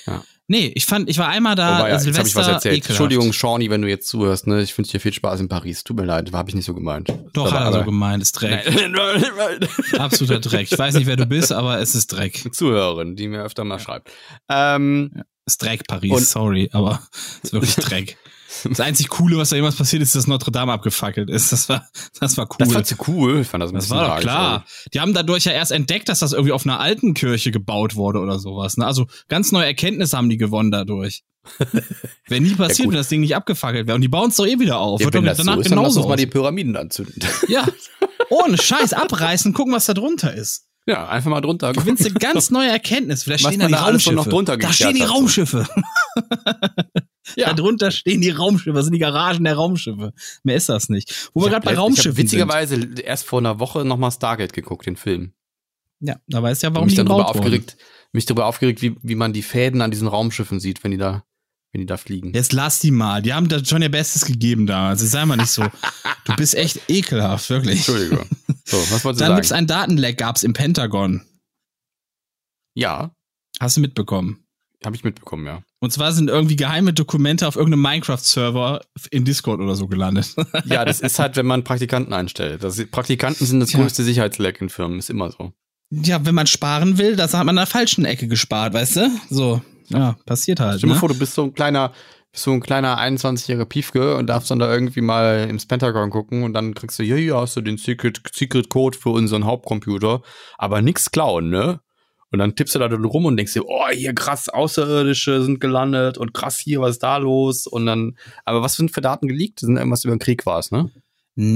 Ja. 0.06 0.22
Nee, 0.52 0.70
ich 0.74 0.84
fand, 0.84 1.08
ich 1.08 1.16
war 1.16 1.28
einmal 1.28 1.54
da, 1.54 1.78
Wobei, 1.78 1.88
ja, 1.88 1.94
jetzt 1.94 2.06
habe 2.06 2.12
Silvester, 2.12 2.26
ich 2.28 2.34
was 2.36 2.46
erzählt. 2.48 2.74
ekelhaft. 2.76 2.90
Entschuldigung, 2.90 3.32
Shawnee, 3.32 3.70
wenn 3.70 3.80
du 3.80 3.88
jetzt 3.88 4.06
zuhörst, 4.06 4.46
ne? 4.46 4.60
Ich 4.60 4.76
wünsche 4.76 4.92
dir 4.92 5.00
viel 5.00 5.14
Spaß 5.14 5.40
in 5.40 5.48
Paris. 5.48 5.82
Tut 5.82 5.96
mir 5.96 6.04
leid, 6.04 6.30
habe 6.34 6.50
ich 6.50 6.54
nicht 6.54 6.66
so 6.66 6.74
gemeint. 6.74 7.10
Doch, 7.32 7.46
Aber- 7.50 7.58
hat 7.60 7.72
er 7.72 7.78
so 7.80 7.84
gemeint, 7.86 8.22
ist 8.22 8.32
Dreck. 8.32 8.66
Absoluter 9.98 10.40
Dreck. 10.40 10.68
Ich 10.70 10.78
weiß 10.78 10.94
nicht, 10.94 11.06
wer 11.06 11.16
du 11.16 11.24
bist, 11.26 11.52
aber 11.54 11.78
es 11.80 11.94
ist 11.94 12.08
Dreck. 12.08 12.54
Zuhörerin, 12.54 13.16
die 13.16 13.28
mir 13.28 13.42
öfter 13.42 13.64
mal 13.64 13.78
schreibt. 13.78 14.10
Ähm, 14.50 15.22
Ist 15.46 15.62
Dreck, 15.62 15.86
Paris, 15.88 16.10
Und- 16.12 16.26
sorry, 16.26 16.68
aber 16.72 17.00
es 17.12 17.40
ist 17.44 17.52
wirklich 17.52 17.74
Dreck. 17.76 18.18
Das 18.64 18.80
einzig 18.80 19.08
Coole, 19.08 19.36
was 19.36 19.50
da 19.50 19.56
jemals 19.56 19.76
passiert 19.76 20.02
ist, 20.02 20.14
dass 20.14 20.26
Notre 20.26 20.50
Dame 20.52 20.72
abgefackelt 20.72 21.30
ist. 21.30 21.52
Das 21.52 21.68
war, 21.68 21.86
das 22.20 22.36
war 22.36 22.46
cool. 22.46 22.56
Das 22.58 22.72
fandst 22.72 22.92
du 22.92 22.96
cool? 23.08 23.40
Ich 23.40 23.48
fand 23.48 23.62
das 23.62 23.70
ein 23.70 23.74
Das 23.74 23.84
bisschen 23.84 23.96
war 23.98 24.14
doch 24.16 24.20
klar. 24.20 24.64
Die 24.92 25.00
haben 25.00 25.14
dadurch 25.14 25.44
ja 25.44 25.52
erst 25.52 25.72
entdeckt, 25.72 26.08
dass 26.08 26.20
das 26.20 26.32
irgendwie 26.32 26.52
auf 26.52 26.64
einer 26.64 26.80
alten 26.80 27.14
Kirche 27.14 27.50
gebaut 27.50 27.96
wurde 27.96 28.20
oder 28.20 28.38
sowas. 28.38 28.76
Ne? 28.76 28.86
Also 28.86 29.06
ganz 29.28 29.52
neue 29.52 29.66
Erkenntnisse 29.66 30.16
haben 30.16 30.28
die 30.28 30.36
gewonnen 30.36 30.70
dadurch. 30.70 31.22
Wäre 32.28 32.40
nie 32.40 32.54
passiert, 32.54 32.86
gut. 32.86 32.92
wenn 32.92 32.98
das 33.00 33.08
Ding 33.08 33.20
nicht 33.20 33.34
abgefakelt 33.34 33.86
wäre. 33.88 33.96
Und 33.96 34.02
die 34.02 34.08
bauen 34.08 34.30
es 34.30 34.36
doch 34.36 34.46
eh 34.46 34.58
wieder 34.60 34.78
auf. 34.78 35.00
Ja, 35.00 35.06
Wird 35.06 35.14
wenn 35.14 35.24
das 35.24 35.38
so 35.38 35.44
danach 35.44 35.58
ist, 35.60 35.70
dann 35.70 35.78
lass 35.78 35.82
genauso 35.94 36.00
uns 36.02 36.08
mal 36.08 36.16
die. 36.16 36.26
Pyramiden 36.26 36.76
anzünden. 36.76 37.20
Ja. 37.48 37.66
Ohne 38.30 38.56
Scheiß 38.56 38.92
abreißen, 38.92 39.52
gucken, 39.52 39.74
was 39.74 39.86
da 39.86 39.94
drunter 39.94 40.32
ist. 40.34 40.66
Ja, 40.86 41.08
einfach 41.08 41.30
mal 41.30 41.40
drunter. 41.40 41.72
Gewinnst 41.72 42.04
du 42.04 42.12
ganz 42.14 42.50
neue 42.50 42.68
Erkenntnisse. 42.68 43.24
Vielleicht 43.24 43.44
Was 43.44 43.54
stehen 43.54 43.60
da 43.60 43.68
da 43.68 43.84
alles 43.84 44.02
so 44.04 44.10
Raumschiffe. 44.10 44.14
noch 44.14 44.26
drunter 44.32 44.56
da 44.56 44.72
stehen 44.72 44.94
die 44.94 45.02
so. 45.02 45.12
Raumschiffe. 45.12 45.68
Da 47.36 47.52
drunter 47.54 47.90
stehen 47.90 48.20
die 48.20 48.30
Raumschiffe. 48.30 48.74
Das 48.74 48.84
sind 48.84 48.92
die 48.94 48.98
Garagen 48.98 49.44
der 49.44 49.54
Raumschiffe. 49.54 50.12
Mehr 50.42 50.56
ist 50.56 50.68
das 50.68 50.88
nicht. 50.88 51.30
Wo 51.34 51.42
wir 51.42 51.50
gerade 51.50 51.64
bei 51.64 51.70
letzt- 51.72 51.78
ich 51.78 51.78
Raumschiffen 51.82 52.12
sind. 52.16 52.24
witzigerweise 52.24 52.94
erst 53.02 53.24
vor 53.26 53.38
einer 53.38 53.58
Woche 53.60 53.84
nochmal 53.84 54.10
Stargate 54.10 54.52
geguckt, 54.52 54.86
den 54.86 54.96
Film. 54.96 55.32
Ja, 56.00 56.16
da 56.26 56.42
weißt 56.42 56.62
du 56.62 56.66
ja, 56.66 56.74
warum 56.74 56.86
mich 56.86 56.96
die 56.96 57.04
darüber 57.04 57.28
aufgeregt, 57.28 57.76
mich 58.12 58.26
darüber 58.26 58.46
aufgeregt, 58.46 58.82
wie, 58.82 58.96
wie 59.02 59.14
man 59.14 59.32
die 59.32 59.42
Fäden 59.42 59.80
an 59.82 59.90
diesen 59.92 60.08
Raumschiffen 60.08 60.58
sieht, 60.58 60.82
wenn 60.82 60.90
die 60.90 60.96
da, 60.96 61.22
wenn 61.70 61.80
die 61.80 61.86
da 61.86 61.96
fliegen. 61.96 62.32
Jetzt 62.34 62.52
lass 62.52 62.80
die 62.80 62.90
mal. 62.90 63.22
Die 63.22 63.32
haben 63.32 63.48
da 63.48 63.64
schon 63.64 63.82
ihr 63.82 63.88
Bestes 63.90 64.24
gegeben 64.24 64.66
da. 64.66 64.88
Also 64.88 65.06
sei 65.06 65.24
mal 65.24 65.36
nicht 65.36 65.50
so. 65.52 65.64
Du 66.24 66.36
bist 66.36 66.54
echt 66.54 66.88
ekelhaft, 66.88 67.50
wirklich. 67.50 67.78
Entschuldigung. 67.78 68.26
So, 68.64 68.76
was 68.90 69.04
wolltest 69.04 69.20
du 69.22 69.24
Dann 69.26 69.34
gibt's 69.34 69.48
sagen? 69.48 69.64
ein 69.64 69.66
Datenleck, 69.66 70.18
gab's 70.18 70.44
im 70.44 70.52
Pentagon. 70.52 71.22
Ja, 72.74 73.14
Hast 73.60 73.76
du 73.76 73.80
mitbekommen? 73.80 74.44
habe 74.84 74.96
ich 74.96 75.04
mitbekommen, 75.04 75.46
ja. 75.46 75.62
Und 75.82 75.90
zwar 75.92 76.12
sind 76.12 76.30
irgendwie 76.30 76.54
geheime 76.54 76.92
Dokumente 76.92 77.48
auf 77.48 77.56
irgendeinem 77.56 77.82
Minecraft-Server 77.82 78.82
in 79.10 79.24
Discord 79.24 79.60
oder 79.60 79.74
so 79.74 79.88
gelandet. 79.88 80.34
Ja, 80.64 80.84
das 80.84 81.00
ist 81.00 81.18
halt, 81.18 81.34
wenn 81.36 81.46
man 81.46 81.64
Praktikanten 81.64 82.12
einstellt. 82.14 82.62
Das, 82.62 82.80
Praktikanten 82.90 83.44
sind 83.44 83.58
das 83.58 83.70
Tja. 83.70 83.80
größte 83.80 84.04
Sicherheitsleck 84.04 84.60
in 84.60 84.68
Firmen, 84.68 85.00
ist 85.00 85.10
immer 85.10 85.32
so. 85.32 85.52
ja, 85.90 86.24
wenn 86.24 86.36
man 86.36 86.46
sparen 86.46 86.98
will, 86.98 87.16
das 87.16 87.34
hat 87.34 87.40
man 87.44 87.58
an 87.58 87.62
der 87.62 87.66
falschen 87.66 88.04
Ecke 88.04 88.28
gespart, 88.28 88.74
weißt 88.74 88.96
du? 88.96 89.10
So, 89.28 89.60
ja, 89.88 90.16
passiert 90.24 90.60
halt. 90.60 90.78
Stell 90.78 90.88
dir 90.88 90.94
Ne? 90.94 91.00
vor, 91.00 91.08
du 91.08 91.18
bist 91.18 91.34
so 91.34 91.42
ein 91.42 91.52
kleiner, 91.52 91.92
bist 92.30 92.44
so 92.44 92.52
ein 92.52 92.60
kleiner 92.60 92.98
21-jähriger 93.00 93.64
Piefke 93.66 94.16
und 94.16 94.28
darfst 94.28 94.52
dann 94.52 94.60
da 94.60 94.72
irgendwie 94.72 95.00
mal 95.00 95.48
ins 95.50 95.66
Pentagon 95.66 96.10
gucken 96.10 96.44
und 96.44 96.52
dann 96.54 96.74
kriegst 96.74 96.98
du, 97.00 97.02
ja, 97.02 97.16
ja, 97.16 97.40
hast 97.40 97.56
du 97.56 97.60
den 97.60 97.76
Secret, 97.76 98.20
Secret 98.32 98.68
Code 98.68 98.96
für 98.96 99.10
unseren 99.10 99.44
Hauptcomputer, 99.46 100.22
aber 100.58 100.80
nix 100.80 101.10
klauen, 101.10 101.50
ne? 101.50 101.80
Und 102.32 102.38
dann 102.38 102.56
tippst 102.56 102.74
du 102.74 102.78
da 102.78 102.86
rum 102.86 103.26
und 103.26 103.36
denkst 103.36 103.52
dir, 103.52 103.66
oh, 103.66 103.88
hier 103.92 104.14
krass, 104.14 104.48
Außerirdische 104.48 105.44
sind 105.44 105.60
gelandet 105.60 106.16
und 106.16 106.32
krass 106.32 106.58
hier, 106.58 106.80
was 106.80 106.92
ist 106.92 107.02
da 107.02 107.18
los? 107.18 107.66
Und 107.66 107.84
dann, 107.84 108.16
aber 108.46 108.62
was 108.62 108.74
sind 108.74 108.90
für 108.90 109.02
Daten 109.02 109.28
geleakt? 109.28 109.60
Sind 109.60 109.76
irgendwas 109.76 110.04
über 110.04 110.14
den 110.14 110.18
Krieg 110.18 110.46
war 110.46 110.58
es, 110.58 110.70
ne? 110.70 110.90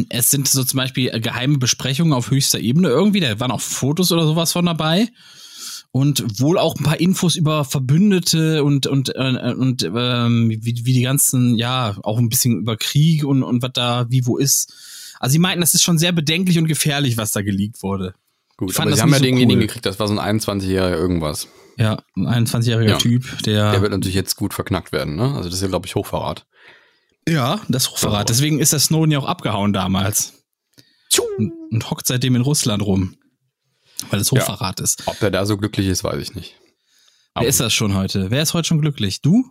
Es 0.08 0.30
sind 0.30 0.48
so 0.48 0.64
zum 0.64 0.78
Beispiel 0.78 1.08
äh, 1.08 1.20
geheime 1.20 1.58
Besprechungen 1.58 2.12
auf 2.12 2.30
höchster 2.30 2.58
Ebene 2.58 2.88
irgendwie. 2.88 3.20
Da 3.20 3.40
waren 3.40 3.50
auch 3.50 3.60
Fotos 3.60 4.12
oder 4.12 4.26
sowas 4.26 4.52
von 4.52 4.66
dabei. 4.66 5.08
Und 5.92 6.40
wohl 6.40 6.58
auch 6.58 6.76
ein 6.76 6.84
paar 6.84 7.00
Infos 7.00 7.36
über 7.36 7.64
Verbündete 7.64 8.62
und, 8.62 8.86
und, 8.86 9.14
äh, 9.14 9.54
und 9.56 9.82
ähm, 9.82 10.50
wie, 10.50 10.84
wie 10.84 10.92
die 10.92 11.02
ganzen, 11.02 11.56
ja, 11.56 11.96
auch 12.02 12.18
ein 12.18 12.28
bisschen 12.28 12.60
über 12.60 12.76
Krieg 12.76 13.24
und, 13.24 13.42
und 13.42 13.62
was 13.62 13.72
da 13.72 14.06
wie 14.10 14.26
wo 14.26 14.36
ist. 14.36 14.74
Also 15.20 15.32
sie 15.32 15.38
meinten, 15.38 15.62
das 15.62 15.72
ist 15.72 15.82
schon 15.82 15.98
sehr 15.98 16.12
bedenklich 16.12 16.58
und 16.58 16.66
gefährlich, 16.66 17.16
was 17.16 17.32
da 17.32 17.40
geleakt 17.40 17.82
wurde. 17.82 18.14
Gut, 18.56 18.70
Ich 18.70 18.76
fand 18.76 18.84
aber 18.86 18.90
das 18.90 18.98
sie 18.98 19.02
haben 19.02 19.10
ja 19.10 19.18
so 19.18 19.24
denjenigen 19.24 19.60
cool. 19.60 19.66
gekriegt, 19.66 19.86
das 19.86 19.98
war 19.98 20.08
so 20.08 20.18
ein 20.18 20.40
21-jähriger 20.40 20.94
irgendwas. 20.94 21.48
Ja, 21.76 21.98
ein 22.16 22.46
21-jähriger 22.46 22.88
Ja. 22.90 22.96
Typ, 22.98 23.42
der. 23.42 23.72
Der 23.72 23.82
wird 23.82 23.92
natürlich 23.92 24.14
jetzt 24.14 24.36
gut 24.36 24.54
verknackt 24.54 24.92
werden, 24.92 25.14
ne? 25.16 25.34
Also 25.34 25.44
das 25.50 25.54
ist 25.54 25.62
ja, 25.62 25.68
glaube 25.68 25.86
ich, 25.86 25.94
Hochverrat. 25.94 26.46
ja, 27.28 27.60
das 27.68 27.90
Hochverrat. 27.90 28.28
Deswegen 28.30 28.58
ist 28.60 28.72
der 28.72 28.80
Snowden 28.80 29.10
ja 29.12 29.18
auch 29.18 29.26
abgehauen 29.26 29.72
damals. 29.72 30.32
Und, 31.38 31.52
und 31.70 31.90
hockt 31.90 32.06
seitdem 32.06 32.34
in 32.36 32.42
Russland 32.42 32.82
rum. 32.82 33.16
Weil 34.10 34.20
es 34.20 34.30
Hochverrat 34.32 34.80
ist. 34.80 35.02
Ob 35.06 35.18
der 35.20 35.30
da 35.30 35.44
so 35.46 35.56
glücklich 35.56 35.86
ist, 35.86 36.02
weiß 36.04 36.20
ich 36.22 36.34
nicht. 36.34 36.56
Wer 37.34 37.46
ist 37.48 37.60
das 37.60 37.74
schon 37.74 37.94
heute? 37.94 38.30
Wer 38.30 38.42
ist 38.42 38.54
heute 38.54 38.68
schon 38.68 38.80
glücklich? 38.80 39.20
Du? 39.20 39.44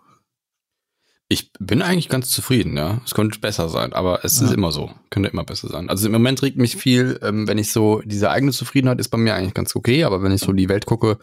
Ich 1.27 1.51
bin 1.59 1.81
eigentlich 1.81 2.07
ganz 2.09 2.29
zufrieden, 2.29 2.77
ja. 2.77 3.01
Es 3.03 3.15
könnte 3.15 3.39
besser 3.39 3.67
sein, 3.67 3.93
aber 3.93 4.23
es 4.23 4.39
Ja. 4.39 4.45
ist 4.45 4.53
immer 4.53 4.71
so. 4.71 4.91
Könnte 5.09 5.29
immer 5.29 5.43
besser 5.43 5.67
sein. 5.69 5.89
Also 5.89 6.05
im 6.05 6.11
Moment 6.11 6.43
regt 6.43 6.57
mich 6.57 6.75
viel, 6.75 7.19
ähm, 7.23 7.47
wenn 7.47 7.57
ich 7.57 7.71
so, 7.71 8.01
diese 8.05 8.29
eigene 8.29 8.51
Zufriedenheit 8.51 8.99
ist 8.99 9.09
bei 9.09 9.17
mir 9.17 9.33
eigentlich 9.33 9.55
ganz 9.55 9.75
okay, 9.75 10.03
aber 10.03 10.21
wenn 10.21 10.31
ich 10.31 10.41
so 10.41 10.53
die 10.53 10.69
Welt 10.69 10.85
gucke, 10.85 11.17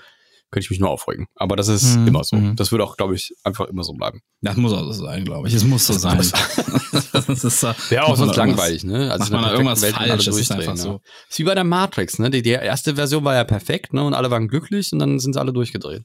könnte 0.50 0.64
ich 0.66 0.70
mich 0.70 0.80
nur 0.80 0.90
aufregen. 0.90 1.26
Aber 1.36 1.54
das 1.56 1.68
ist 1.68 1.96
Mhm, 1.96 2.08
immer 2.08 2.24
so. 2.24 2.36
mhm. 2.36 2.56
Das 2.56 2.72
wird 2.72 2.82
auch, 2.82 2.96
glaube 2.96 3.14
ich, 3.14 3.32
einfach 3.44 3.66
immer 3.68 3.84
so 3.84 3.92
bleiben. 3.94 4.20
Das 4.42 4.56
muss 4.56 4.72
auch 4.72 4.84
so 4.92 5.04
sein, 5.04 5.24
glaube 5.24 5.46
ich. 5.48 5.54
Es 5.54 5.64
muss 5.64 5.86
so 5.86 5.92
sein. 5.98 6.18
das 6.18 7.44
ist, 7.44 7.62
äh, 7.62 7.72
Wäre 7.88 8.04
auch 8.04 8.08
macht 8.08 8.18
sonst 8.18 8.36
langweilig, 8.36 8.84
ne? 8.84 9.06
macht 9.18 9.28
in 9.30 9.34
man 9.36 9.50
irgendwas 9.52 9.82
Welt 9.82 9.94
falsch, 9.94 10.24
das 10.26 10.36
ist 10.36 10.50
einfach 10.50 10.66
ja. 10.72 10.76
so. 10.76 11.00
Ist 11.30 11.38
wie 11.38 11.44
bei 11.44 11.54
der 11.54 11.64
Matrix, 11.64 12.18
ne? 12.18 12.28
Die, 12.28 12.42
die 12.42 12.50
erste 12.50 12.96
Version 12.96 13.24
war 13.24 13.34
ja 13.34 13.44
perfekt, 13.44 13.94
ne? 13.94 14.02
Und 14.04 14.14
alle 14.14 14.30
waren 14.30 14.48
glücklich 14.48 14.92
und 14.92 14.98
dann 14.98 15.18
sind 15.20 15.32
sie 15.34 15.40
alle 15.40 15.52
durchgedreht. 15.52 16.02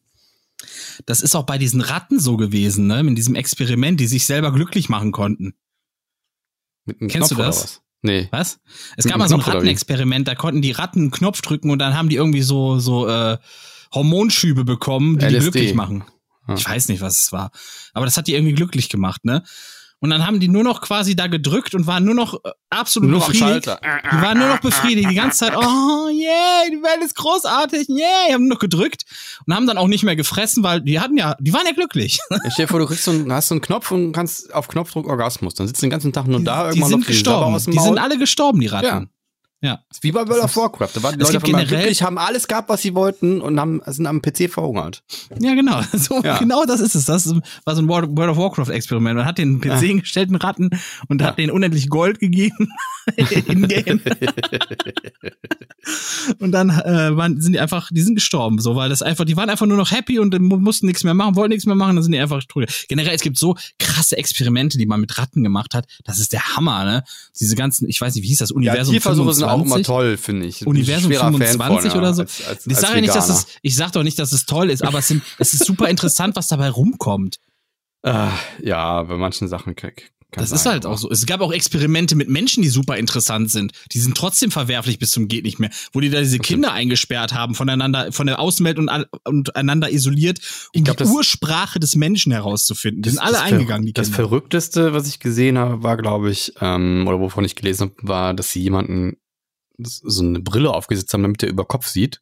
Das 1.05 1.21
ist 1.21 1.35
auch 1.35 1.45
bei 1.45 1.57
diesen 1.57 1.81
Ratten 1.81 2.19
so 2.19 2.37
gewesen, 2.37 2.87
ne? 2.87 2.99
In 2.99 3.15
diesem 3.15 3.35
Experiment, 3.35 3.99
die 3.99 4.07
sich 4.07 4.25
selber 4.25 4.51
glücklich 4.51 4.89
machen 4.89 5.11
konnten. 5.11 5.53
Mit 6.85 7.01
einem 7.01 7.09
Kennst 7.09 7.29
Knopf 7.29 7.39
du 7.39 7.45
das? 7.45 7.63
was? 7.63 7.81
Nee. 8.01 8.27
Was? 8.31 8.59
Es 8.95 9.05
Mit 9.05 9.11
gab 9.11 9.19
mal 9.19 9.27
so 9.27 9.35
ein? 9.35 9.41
Rattenexperiment, 9.41 10.27
da 10.27 10.35
konnten 10.35 10.61
die 10.61 10.71
Ratten 10.71 10.99
einen 10.99 11.11
Knopf 11.11 11.41
drücken 11.41 11.71
und 11.71 11.79
dann 11.79 11.95
haben 11.95 12.09
die 12.09 12.15
irgendwie 12.15 12.41
so, 12.41 12.79
so 12.79 13.07
äh, 13.07 13.37
Hormonschübe 13.93 14.65
bekommen, 14.65 15.17
die 15.17 15.27
die 15.27 15.39
glücklich 15.39 15.73
machen. 15.73 16.03
Ja. 16.47 16.55
Ich 16.55 16.67
weiß 16.67 16.87
nicht, 16.89 17.01
was 17.01 17.19
es 17.23 17.31
war. 17.31 17.51
Aber 17.93 18.05
das 18.05 18.17
hat 18.17 18.27
die 18.27 18.33
irgendwie 18.33 18.53
glücklich 18.53 18.89
gemacht, 18.89 19.25
ne? 19.25 19.43
Und 19.99 20.11
dann 20.11 20.27
haben 20.27 20.39
die 20.39 20.47
nur 20.47 20.63
noch 20.63 20.81
quasi 20.81 21.15
da 21.15 21.25
gedrückt 21.25 21.73
und 21.73 21.87
waren 21.87 22.05
nur 22.05 22.13
noch 22.13 22.35
äh, 22.35 22.51
absolut 22.69 23.09
Nur 23.09 23.19
befriedigt. 23.19 23.65
Die 23.65 24.21
waren 24.21 24.37
nur 24.37 24.47
noch 24.47 24.59
befriedigt 24.59 25.09
die 25.09 25.15
ganze 25.15 25.39
Zeit. 25.39 25.55
Oh, 25.55 26.07
yeah, 26.09 26.69
die 26.71 26.83
Welt 26.83 27.03
ist 27.03 27.15
großartig, 27.15 27.89
yeah. 27.89 28.27
Die 28.29 28.33
haben 28.33 28.43
nur 28.43 28.55
noch 28.55 28.59
gedrückt 28.59 29.05
und 29.47 29.55
haben 29.55 29.65
dann 29.65 29.77
auch 29.79 29.87
nicht 29.87 30.03
mehr 30.03 30.15
gefressen, 30.15 30.61
weil 30.63 30.81
die 30.81 30.99
hatten 30.99 31.17
ja, 31.17 31.35
die 31.39 31.51
waren 31.51 31.65
ja 31.65 31.71
glücklich. 31.73 32.19
Ich 32.45 32.53
stell 32.53 32.65
dir 32.65 32.69
vor, 32.69 32.79
du 32.79 32.85
kriegst 32.85 33.05
so 33.05 33.11
einen, 33.11 33.31
hast 33.33 33.47
so 33.47 33.55
einen 33.55 33.61
Knopf 33.61 33.89
und 33.91 34.11
kannst 34.11 34.53
auf 34.53 34.67
Knopfdruck 34.67 35.07
Orgasmus. 35.07 35.55
Dann 35.55 35.65
sitzt 35.67 35.81
du 35.81 35.85
den 35.87 35.91
ganzen 35.91 36.13
Tag 36.13 36.27
nur 36.27 36.41
da, 36.41 36.69
die 36.71 36.77
irgendwann 36.79 36.89
sind 36.89 36.99
läuft 36.99 37.09
die 37.09 37.13
Sabber 37.13 37.31
gestorben. 37.33 37.55
aus 37.55 37.63
dem 37.63 37.71
Die 37.71 37.77
Maul. 37.77 37.87
sind 37.87 37.97
alle 37.97 38.17
gestorben, 38.19 38.59
die 38.59 38.67
Ratten. 38.67 38.85
Ja. 38.85 39.03
Ist 39.59 40.03
wie 40.03 40.11
bei 40.11 40.27
World 40.27 40.43
of 40.43 40.55
Warcraft. 40.55 40.89
Da 40.93 41.03
waren 41.03 41.17
die 41.17 41.23
Es 41.25 41.33
Leute 41.33 41.43
generell- 41.45 41.65
glücklich, 41.67 42.03
haben 42.03 42.17
alles 42.19 42.47
gehabt, 42.47 42.69
was 42.69 42.81
sie 42.83 42.93
wollten 42.93 43.41
und 43.41 43.59
haben, 43.59 43.81
sind 43.87 44.05
am 44.05 44.21
PC 44.21 44.49
verhungert. 44.49 45.03
Ja, 45.39 45.55
genau. 45.55 45.81
So, 45.93 46.21
Ja. 46.23 46.37
Genau 46.37 46.63
das 46.65 46.79
ist 46.79 46.93
es. 46.95 47.05
Das 47.05 47.27
war 47.65 47.75
so 47.75 47.81
ein 47.81 47.87
World 47.89 48.09
of 48.29 48.37
Warcraft-Experiment. 48.37 49.17
Man 49.17 49.25
hat 49.25 49.37
den 49.39 49.59
PC 49.59 49.81
Ja. 49.83 49.99
gestellten 49.99 50.35
Ratten 50.35 50.69
und 51.09 51.23
hat 51.23 51.37
denen 51.39 51.51
unendlich 51.51 51.89
Gold 51.89 52.19
gegeben 52.19 52.69
in 53.47 53.67
Game. 53.67 53.99
und 56.39 56.51
dann 56.51 56.69
äh, 56.69 57.15
waren, 57.15 57.39
sind 57.41 57.53
die 57.53 57.59
einfach, 57.59 57.89
die 57.91 58.01
sind 58.01 58.15
gestorben, 58.15 58.59
so, 58.59 58.75
weil 58.75 58.89
das 58.89 59.01
einfach, 59.01 59.25
die 59.25 59.37
waren 59.37 59.49
einfach 59.49 59.65
nur 59.65 59.77
noch 59.77 59.91
happy 59.91 60.19
und 60.19 60.37
mu- 60.39 60.57
mussten 60.57 60.85
nichts 60.87 61.03
mehr 61.03 61.13
machen, 61.13 61.35
wollten 61.35 61.49
nichts 61.51 61.65
mehr 61.65 61.75
machen, 61.75 61.95
dann 61.95 62.03
sind 62.03 62.11
die 62.11 62.19
einfach 62.19 62.43
tot. 62.43 62.67
Generell, 62.89 63.15
es 63.15 63.21
gibt 63.21 63.37
so 63.37 63.55
krasse 63.79 64.17
Experimente, 64.17 64.77
die 64.77 64.85
man 64.85 64.99
mit 65.01 65.17
Ratten 65.17 65.43
gemacht 65.43 65.73
hat. 65.73 65.87
Das 66.03 66.19
ist 66.19 66.33
der 66.33 66.55
Hammer, 66.55 66.83
ne? 66.85 67.03
Diese 67.39 67.55
ganzen, 67.55 67.87
ich 67.87 67.99
weiß 68.01 68.15
nicht, 68.15 68.23
wie 68.23 68.27
hieß 68.27 68.39
das, 68.39 68.51
Universum 68.51 68.93
ja, 68.93 68.99
Tierversuche 68.99 69.33
25? 69.33 69.35
sind 69.39 69.46
auch 69.53 69.61
immer 69.65 69.81
toll, 69.81 70.17
finde 70.17 70.45
ich. 70.47 70.65
Universum 70.67 71.11
schwerer 71.11 71.23
Fan 71.31 71.33
25 71.33 71.91
von, 71.91 71.99
oder 71.99 72.13
so. 72.13 72.21
Als, 72.23 72.45
als, 72.47 72.67
ich 72.67 72.77
sage 72.77 72.95
ja 72.95 73.01
nicht, 73.01 73.15
dass 73.15 73.29
es, 73.29 73.47
ich 73.61 73.75
sag 73.75 73.91
doch 73.93 74.03
nicht, 74.03 74.19
dass 74.19 74.31
es 74.31 74.45
toll 74.45 74.69
ist, 74.69 74.83
aber 74.83 74.99
es, 74.99 75.07
sind, 75.07 75.23
es 75.39 75.53
ist 75.53 75.65
super 75.65 75.89
interessant, 75.89 76.35
was 76.35 76.47
dabei 76.47 76.69
rumkommt. 76.69 77.37
Ah, 78.03 78.31
ja, 78.61 79.03
bei 79.03 79.17
manchen 79.17 79.47
Sachen 79.47 79.75
krieg. 79.75 80.11
kann 80.31 80.43
Das 80.43 80.51
ist 80.51 80.63
sein, 80.63 80.73
halt 80.73 80.85
aber- 80.85 80.93
auch 80.93 80.97
so. 80.97 81.09
Es 81.09 81.25
gab 81.25 81.41
auch 81.41 81.51
Experimente 81.51 82.15
mit 82.15 82.29
Menschen, 82.29 82.61
die 82.61 82.69
super 82.69 82.95
interessant 82.95 83.49
sind. 83.51 83.73
Die 83.91 83.99
sind 83.99 84.15
trotzdem 84.15 84.51
verwerflich 84.51 84.99
bis 84.99 85.11
zum 85.11 85.27
geht 85.27 85.43
nicht 85.43 85.59
mehr. 85.59 85.71
Wo 85.93 85.99
die 85.99 86.09
da 86.09 86.19
diese 86.19 86.37
Kinder 86.39 86.71
eingesperrt 86.71 87.33
haben, 87.33 87.55
voneinander, 87.55 88.11
von 88.11 88.27
der 88.27 88.39
Außenwelt 88.39 88.77
und, 88.77 88.89
und 89.25 89.55
einander 89.55 89.91
isoliert, 89.91 90.39
um 90.75 90.83
glaub, 90.83 90.97
die 90.97 91.03
das- 91.03 91.11
Ursprache 91.11 91.79
des 91.79 91.95
Menschen 91.95 92.31
herauszufinden. 92.31 93.01
Die 93.01 93.09
sind 93.09 93.19
alle 93.19 93.41
eingegangen, 93.41 93.85
die 93.85 93.91
Ver 93.93 94.01
Das 94.03 94.07
Kinder. 94.07 94.15
Verrückteste, 94.29 94.93
was 94.93 95.07
ich 95.07 95.19
gesehen 95.19 95.57
habe, 95.57 95.81
war, 95.83 95.97
glaube 95.97 96.29
ich, 96.31 96.53
ähm, 96.61 97.05
oder 97.07 97.19
wovon 97.19 97.43
ich 97.45 97.55
gelesen 97.55 97.89
habe, 97.89 97.95
war, 98.07 98.33
dass 98.33 98.51
sie 98.51 98.61
jemanden 98.61 99.17
so 99.77 100.23
eine 100.23 100.39
Brille 100.39 100.71
aufgesetzt 100.73 101.13
haben, 101.13 101.23
damit 101.23 101.43
er 101.43 101.49
über 101.49 101.65
Kopf 101.65 101.87
sieht. 101.87 102.21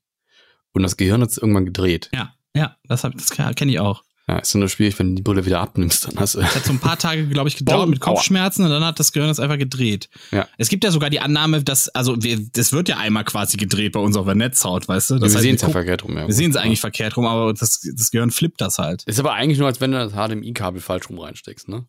Und 0.73 0.83
das 0.83 0.97
Gehirn 0.97 1.21
hat 1.21 1.29
es 1.29 1.37
irgendwann 1.37 1.65
gedreht. 1.65 2.09
Ja, 2.13 2.33
ja, 2.53 2.75
das, 2.83 3.03
hab- 3.03 3.13
das 3.13 3.29
kenne 3.29 3.71
ich 3.71 3.79
auch. 3.79 4.03
Ja, 4.27 4.39
ist 4.39 4.55
nur 4.55 4.67
schwierig, 4.67 4.97
wenn 4.97 5.09
du 5.09 5.15
die 5.17 5.21
Brille 5.21 5.45
wieder 5.45 5.59
abnimmst, 5.59 6.07
dann 6.07 6.19
hast 6.19 6.33
du. 6.33 6.39
Das 6.39 6.55
hat 6.55 6.65
so 6.65 6.71
ein 6.71 6.79
paar 6.79 6.97
Tage, 6.97 7.27
glaube 7.27 7.47
ich, 7.47 7.57
gedauert 7.57 7.81
Boom, 7.83 7.91
mit 7.91 7.99
Kopfschmerzen 7.99 8.63
und 8.65 8.71
dann 8.71 8.83
hat 8.83 8.99
das 8.99 9.11
Gehirn 9.11 9.27
das 9.29 9.39
einfach 9.39 9.59
gedreht. 9.59 10.09
Ja. 10.31 10.47
Es 10.57 10.69
gibt 10.69 10.83
ja 10.83 10.89
sogar 10.89 11.11
die 11.11 11.19
Annahme, 11.19 11.63
dass, 11.63 11.89
also 11.89 12.15
wir, 12.23 12.39
das 12.53 12.73
wird 12.73 12.89
ja 12.89 12.97
einmal 12.97 13.23
quasi 13.23 13.55
gedreht 13.57 13.91
bei 13.91 13.99
uns 13.99 14.17
auf 14.17 14.25
der 14.25 14.33
Netzhaut, 14.33 14.87
weißt 14.87 15.11
du? 15.11 15.19
Das 15.19 15.31
wir 15.33 15.41
sehen 15.41 15.55
es 15.55 15.61
ja 15.61 15.69
verkehrt 15.69 16.03
rum. 16.03 16.17
Ja. 16.17 16.25
Wir 16.25 16.33
sehen 16.33 16.49
es 16.49 16.57
eigentlich 16.57 16.81
verkehrt 16.81 17.15
rum, 17.17 17.27
aber 17.27 17.53
das, 17.53 17.81
das 17.95 18.09
Gehirn 18.09 18.31
flippt 18.31 18.61
das 18.61 18.79
halt. 18.79 19.03
Ist 19.03 19.19
aber 19.19 19.33
eigentlich 19.33 19.59
nur, 19.59 19.67
als 19.67 19.79
wenn 19.79 19.91
du 19.91 19.99
das 19.99 20.13
HDMI-Kabel 20.13 20.81
falsch 20.81 21.07
rum 21.07 21.19
reinsteckst, 21.19 21.67
ne? 21.67 21.85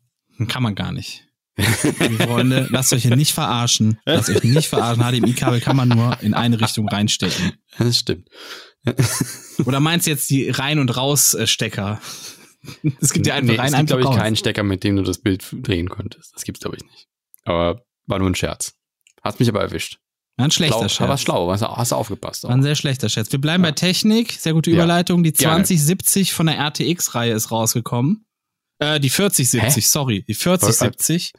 Kann 0.48 0.62
man 0.62 0.74
gar 0.74 0.92
nicht. 0.92 1.25
Liebe 2.00 2.24
Freunde, 2.24 2.66
lasst 2.70 2.92
euch 2.92 3.02
hier 3.02 3.16
nicht 3.16 3.32
verarschen. 3.32 3.98
Lasst 4.04 4.28
euch 4.28 4.42
nicht 4.44 4.68
verarschen. 4.68 5.02
HDMI-Kabel 5.02 5.60
kann 5.60 5.76
man 5.76 5.88
nur 5.88 6.20
in 6.20 6.34
eine 6.34 6.60
Richtung 6.60 6.88
reinstecken. 6.88 7.52
Das 7.78 7.98
stimmt. 7.98 8.28
Oder 9.64 9.80
meinst 9.80 10.06
du 10.06 10.10
jetzt 10.10 10.28
die 10.28 10.50
Rein- 10.50 10.78
und 10.78 10.94
Raus-Stecker? 10.96 12.00
Es 13.00 13.12
gibt 13.12 13.26
ja 13.26 13.34
einfach 13.34 13.54
nee, 13.54 13.58
rein, 13.58 13.72
es 13.72 13.76
gibt, 13.78 13.86
glaube 13.88 14.02
ich, 14.02 14.08
raus. 14.08 14.16
keinen 14.16 14.36
Stecker, 14.36 14.62
mit 14.62 14.84
dem 14.84 14.96
du 14.96 15.02
das 15.02 15.18
Bild 15.18 15.46
drehen 15.52 15.88
könntest. 15.88 16.34
Das 16.34 16.44
gibt's, 16.44 16.60
glaube 16.60 16.76
ich, 16.76 16.84
nicht. 16.84 17.06
Aber 17.44 17.82
war 18.06 18.18
nur 18.18 18.28
ein 18.28 18.34
Scherz. 18.34 18.74
Hast 19.22 19.40
mich 19.40 19.48
aber 19.48 19.60
erwischt. 19.62 19.98
War 20.36 20.46
ein 20.46 20.50
schlechter 20.50 20.80
schlau, 20.80 20.88
Scherz. 20.88 21.00
Aber 21.00 21.16
schlau, 21.16 21.50
hast, 21.50 21.62
hast 21.62 21.92
du 21.92 21.96
aufgepasst. 21.96 22.44
War 22.44 22.50
ein 22.50 22.62
sehr 22.62 22.74
schlechter 22.74 23.08
Scherz. 23.08 23.32
Wir 23.32 23.40
bleiben 23.40 23.62
bei 23.62 23.72
Technik. 23.72 24.32
Sehr 24.32 24.52
gute 24.52 24.70
Ja. 24.70 24.76
Überleitung. 24.76 25.22
Die 25.22 25.32
Gerne. 25.32 25.64
2070 25.64 26.32
von 26.32 26.46
der 26.46 26.58
RTX-Reihe 26.58 27.32
ist 27.32 27.50
rausgekommen. 27.50 28.25
Äh, 28.78 29.00
die 29.00 29.10
4070, 29.10 29.62
Hä? 29.62 29.80
sorry. 29.80 30.24
Die 30.26 30.34
4070. 30.34 31.32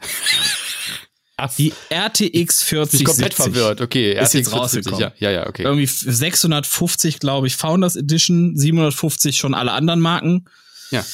Die 1.59 1.71
RTX 1.91 2.63
4070. 2.63 2.93
Ich 2.93 2.97
bin 2.99 3.05
komplett 3.05 3.33
verwirrt. 3.35 3.81
Okay, 3.81 4.13
ist 4.13 4.33
jetzt 4.33 4.49
4070, 4.49 4.91
rausgekommen. 4.91 5.13
Ja, 5.19 5.29
ja, 5.29 5.41
ja, 5.41 5.47
okay. 5.47 5.63
Irgendwie 5.63 5.85
650, 5.85 7.19
glaube 7.19 7.45
ich, 7.45 7.55
Founders 7.55 7.95
Edition, 7.95 8.57
750 8.57 9.37
schon 9.37 9.53
alle 9.53 9.71
anderen 9.73 9.99
Marken. 9.99 10.45
Ja. 10.89 11.05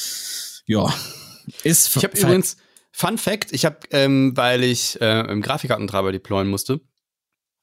Ja. 0.66 0.94
Ist 1.62 1.94
Ich 1.96 2.04
habe 2.04 2.16
übrigens, 2.18 2.56
Fun 2.90 3.18
Fact, 3.18 3.52
ich 3.52 3.66
habe, 3.66 3.78
ähm, 3.90 4.34
weil 4.34 4.62
ich 4.64 4.98
äh, 5.02 5.30
im 5.30 5.42
Grafikkartentreiber 5.42 6.10
deployen 6.10 6.48
musste. 6.48 6.80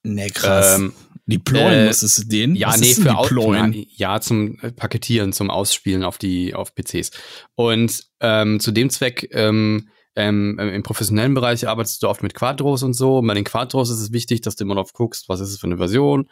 Ne, 0.03 0.29
krass. 0.29 0.75
Ähm, 0.75 0.93
Deployen 1.25 1.71
äh, 1.79 1.85
musstest 1.87 2.23
du 2.23 2.27
den? 2.27 2.55
Ja, 2.55 2.69
Was 2.69 2.79
nee, 2.81 2.93
für 2.93 3.15
Au- 3.17 3.23
Deployen? 3.23 3.73
Ja, 3.73 3.83
ja, 3.95 4.21
zum 4.21 4.57
äh, 4.61 4.71
Paketieren, 4.71 5.33
zum 5.33 5.49
Ausspielen 5.49 6.03
auf 6.03 6.17
die 6.17 6.53
auf 6.53 6.73
PCs. 6.75 7.11
Und 7.55 8.03
ähm, 8.19 8.59
zu 8.59 8.71
dem 8.71 8.89
Zweck 8.89 9.29
ähm, 9.31 9.89
ähm, 10.15 10.59
im 10.59 10.83
professionellen 10.83 11.33
Bereich 11.33 11.67
arbeitest 11.67 12.03
du 12.03 12.09
oft 12.09 12.21
mit 12.23 12.33
Quadros 12.33 12.83
und 12.83 12.93
so. 12.93 13.19
Und 13.19 13.27
bei 13.27 13.33
den 13.33 13.43
Quadros 13.45 13.89
ist 13.89 13.99
es 14.01 14.11
wichtig, 14.11 14.41
dass 14.41 14.55
du 14.55 14.63
immer 14.65 14.75
drauf 14.75 14.93
guckst, 14.93 15.29
was 15.29 15.39
ist 15.39 15.51
es 15.51 15.59
für 15.59 15.67
eine 15.67 15.77
Version. 15.77 16.29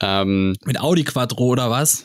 Ähm, 0.00 0.56
mit 0.64 0.78
Audi 0.80 1.04
Quattro 1.04 1.44
oder 1.44 1.70
was? 1.70 2.04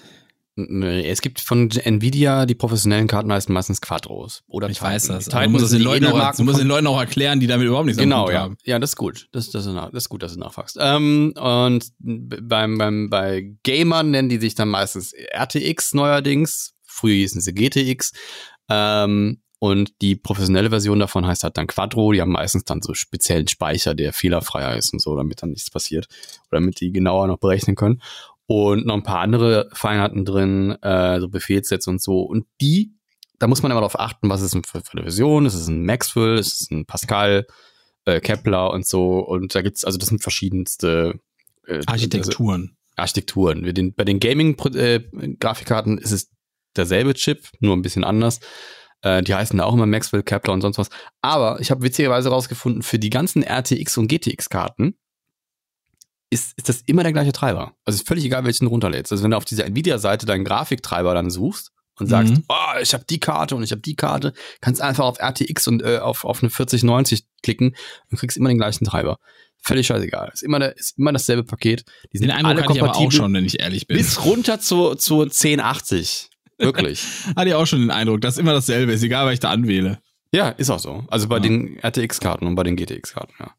Nee, 0.68 1.10
es 1.10 1.22
gibt 1.22 1.40
von 1.40 1.70
Nvidia 1.70 2.46
die 2.46 2.56
professionellen 2.56 3.08
Karten 3.08 3.32
heißen 3.32 3.54
meistens 3.54 3.82
Quadros 3.82 4.44
oder 4.48 4.70
Ich 4.70 4.82
weiß 4.82 5.08
das. 5.08 5.26
Titan 5.26 5.38
Aber 5.38 5.46
du 5.46 5.52
musst 5.52 5.66
es 5.66 5.72
den 5.72 5.82
Leuten, 5.82 6.06
auch, 6.08 6.36
du 6.36 6.44
musst 6.44 6.60
den 6.60 6.68
Leuten 6.68 6.88
auch 6.88 7.00
erklären, 7.00 7.40
die 7.40 7.48
damit 7.48 7.68
überhaupt 7.68 7.86
nichts 7.86 8.02
Genau, 8.02 8.30
ja. 8.30 8.42
haben. 8.42 8.58
Ja, 8.64 8.80
das 8.80 8.92
ist 8.92 8.96
gut. 8.96 9.28
Das, 9.32 9.50
das, 9.52 9.66
ist, 9.66 9.76
das 9.76 9.94
ist 9.94 10.10
gut, 10.10 10.24
dass 10.24 10.34
du 10.34 10.40
nachfragst. 10.40 10.78
Ähm, 10.80 11.34
und 11.38 11.86
beim, 12.00 12.78
beim, 12.78 13.10
bei 13.10 13.56
Gamern 13.64 14.12
nennen 14.12 14.30
die 14.30 14.40
sich 14.40 14.56
dann 14.56 14.70
meistens 14.70 15.14
RTX 15.14 15.94
neuerdings. 15.94 16.74
Früher 16.84 17.16
hießen 17.16 17.42
sie 17.42 17.54
GTX. 17.54 18.12
Ähm, 18.70 19.42
und 19.60 20.02
die 20.02 20.16
professionelle 20.16 20.70
Version 20.70 21.00
davon 21.00 21.28
heißt 21.28 21.44
halt 21.44 21.58
dann 21.58 21.68
Quadro. 21.68 22.14
Die 22.14 22.22
haben 22.22 22.32
meistens 22.32 22.64
dann 22.64 22.82
so 22.82 22.94
speziellen 22.94 23.50
Speicher, 23.50 23.94
der 23.94 24.14
fehlerfreier 24.14 24.78
ist 24.78 24.94
und 24.94 25.02
so, 25.02 25.16
damit 25.18 25.42
dann 25.42 25.50
nichts 25.50 25.70
passiert. 25.70 26.08
Oder 26.50 26.62
damit 26.62 26.80
die 26.80 26.94
genauer 26.94 27.28
noch 27.28 27.40
berechnen 27.40 27.76
können. 27.76 28.02
Und 28.50 28.88
noch 28.88 28.96
ein 28.96 29.04
paar 29.04 29.20
andere 29.20 29.70
Feinheiten 29.74 30.26
drin, 30.26 30.72
äh, 30.82 31.20
so 31.20 31.30
Befehlssätze 31.30 31.88
und 31.88 32.02
so. 32.02 32.22
Und 32.22 32.48
die, 32.62 32.96
da 33.38 33.46
muss 33.46 33.62
man 33.62 33.70
immer 33.72 33.82
darauf 33.82 34.00
achten, 34.00 34.28
was 34.28 34.42
ist 34.42 34.56
denn 34.56 34.64
für, 34.64 34.82
für 34.82 34.94
eine 34.94 35.04
Version. 35.04 35.46
Ist 35.46 35.54
es 35.54 35.68
ein 35.68 35.86
Maxwell, 35.86 36.40
ist 36.40 36.62
es 36.62 36.72
ein 36.72 36.88
Pascal, 36.88 37.46
äh, 38.06 38.20
Kepler 38.20 38.72
und 38.72 38.88
so. 38.88 39.20
Und 39.20 39.54
da 39.54 39.62
gibt's, 39.62 39.86
also 39.86 40.00
das 40.00 40.10
sind 40.10 40.24
verschiedenste 40.24 41.20
äh, 41.68 41.82
Architekturen. 41.86 42.76
Architekturen. 42.96 43.66
Wir 43.66 43.74
den, 43.74 43.94
bei 43.94 44.04
den 44.04 44.20
Gaming-Grafikkarten 44.20 46.00
ist 46.00 46.12
es 46.12 46.32
derselbe 46.76 47.14
Chip, 47.14 47.50
nur 47.60 47.78
ein 47.78 47.84
bisschen 47.84 48.04
anders. 48.04 48.40
Äh, 49.04 49.22
die 49.22 49.36
heißen 49.36 49.60
da 49.60 49.66
auch 49.66 49.76
immer 49.76 49.86
Maxwell, 49.86 50.24
Kepler 50.24 50.54
und 50.54 50.62
sonst 50.62 50.80
was. 50.80 50.90
Aber 51.22 51.60
ich 51.60 51.70
habe 51.70 51.84
witzigerweise 51.84 52.30
rausgefunden, 52.30 52.82
für 52.82 52.98
die 52.98 53.12
ganzen 53.12 53.44
RTX 53.44 53.96
und 54.00 54.08
GTX-Karten 54.08 54.96
ist, 56.30 56.54
ist 56.58 56.70
das 56.70 56.82
immer 56.86 57.04
der 57.04 57.14
gleiche 57.14 57.32
Treiber. 57.32 57.74
Also 57.86 57.98
ist 58.00 58.08
völlig 58.08 58.26
egal, 58.26 58.44
welchen 58.46 58.66
du 58.66 58.70
runterlädst. 58.72 59.12
Also 59.12 59.24
wenn 59.24 59.32
du 59.32 59.38
auf 59.38 59.46
dieser 59.46 59.66
Nvidia-Seite 59.66 60.26
deinen 60.26 60.44
Grafiktreiber 60.46 61.14
dann 61.14 61.30
suchst 61.32 61.72
und 62.00 62.08
sagst, 62.08 62.34
Mhm. 62.34 62.44
oh, 62.48 62.80
ich 62.82 62.94
habe 62.94 63.04
die 63.10 63.20
Karte 63.20 63.56
und 63.56 63.64
ich 63.64 63.72
habe 63.72 63.82
die 63.82 63.96
Karte, 63.96 64.34
kannst 64.62 64.82
einfach 64.82 65.06
auf 65.06 65.18
RTX 65.20 65.68
und 65.68 65.82
äh, 65.84 65.98
auf, 65.98 66.24
auf 66.26 66.42
eine 66.44 66.50
4090 66.50 67.24
klicken 67.44 67.76
und 68.12 68.18
kriegst 68.20 68.38
immer 68.38 68.50
den 68.50 68.58
gleichen 68.60 68.86
Treiber. 68.86 69.18
Völlig 69.62 69.88
scheißegal. 69.88 70.30
Ist 70.34 70.44
immer, 70.44 70.60
der, 70.60 70.78
ist 70.78 70.98
immer 70.98 71.12
dasselbe 71.12 71.44
Paket. 71.44 71.84
Die 72.14 72.18
sind 72.20 72.28
Den 72.30 72.38
alle 72.38 72.48
hatte 72.48 72.62
ich 72.62 72.66
aber 72.66 72.92
auch 72.92 72.94
kompatibel 72.94 73.12
schon, 73.12 73.34
wenn 73.34 73.44
ich 73.44 73.60
ehrlich 73.60 73.88
bin. 73.88 73.98
bis 73.98 74.24
runter 74.24 74.60
zu, 74.62 74.96
zu 74.96 75.24
1080. 75.24 76.30
Wirklich. 76.58 77.04
Hatte 77.36 77.50
ich 77.50 77.56
auch 77.56 77.66
schon 77.66 77.80
den 77.80 77.92
Eindruck, 77.92 78.22
dass 78.22 78.38
immer 78.38 78.54
dasselbe 78.54 78.92
ist, 78.94 79.02
egal, 79.04 79.26
was 79.26 79.34
ich 79.34 79.40
da 79.40 79.50
anwähle. 79.50 80.00
ja, 80.34 80.50
ist 80.50 80.70
auch 80.70 80.80
so. 80.80 81.06
Also 81.10 81.28
bei 81.28 81.38
Ja. 81.38 81.42
den 81.42 81.80
RTX-Karten 81.80 82.46
und 82.48 82.56
bei 82.56 82.64
den 82.64 82.76
GTX-Karten, 82.76 83.34
ja. 83.40 83.52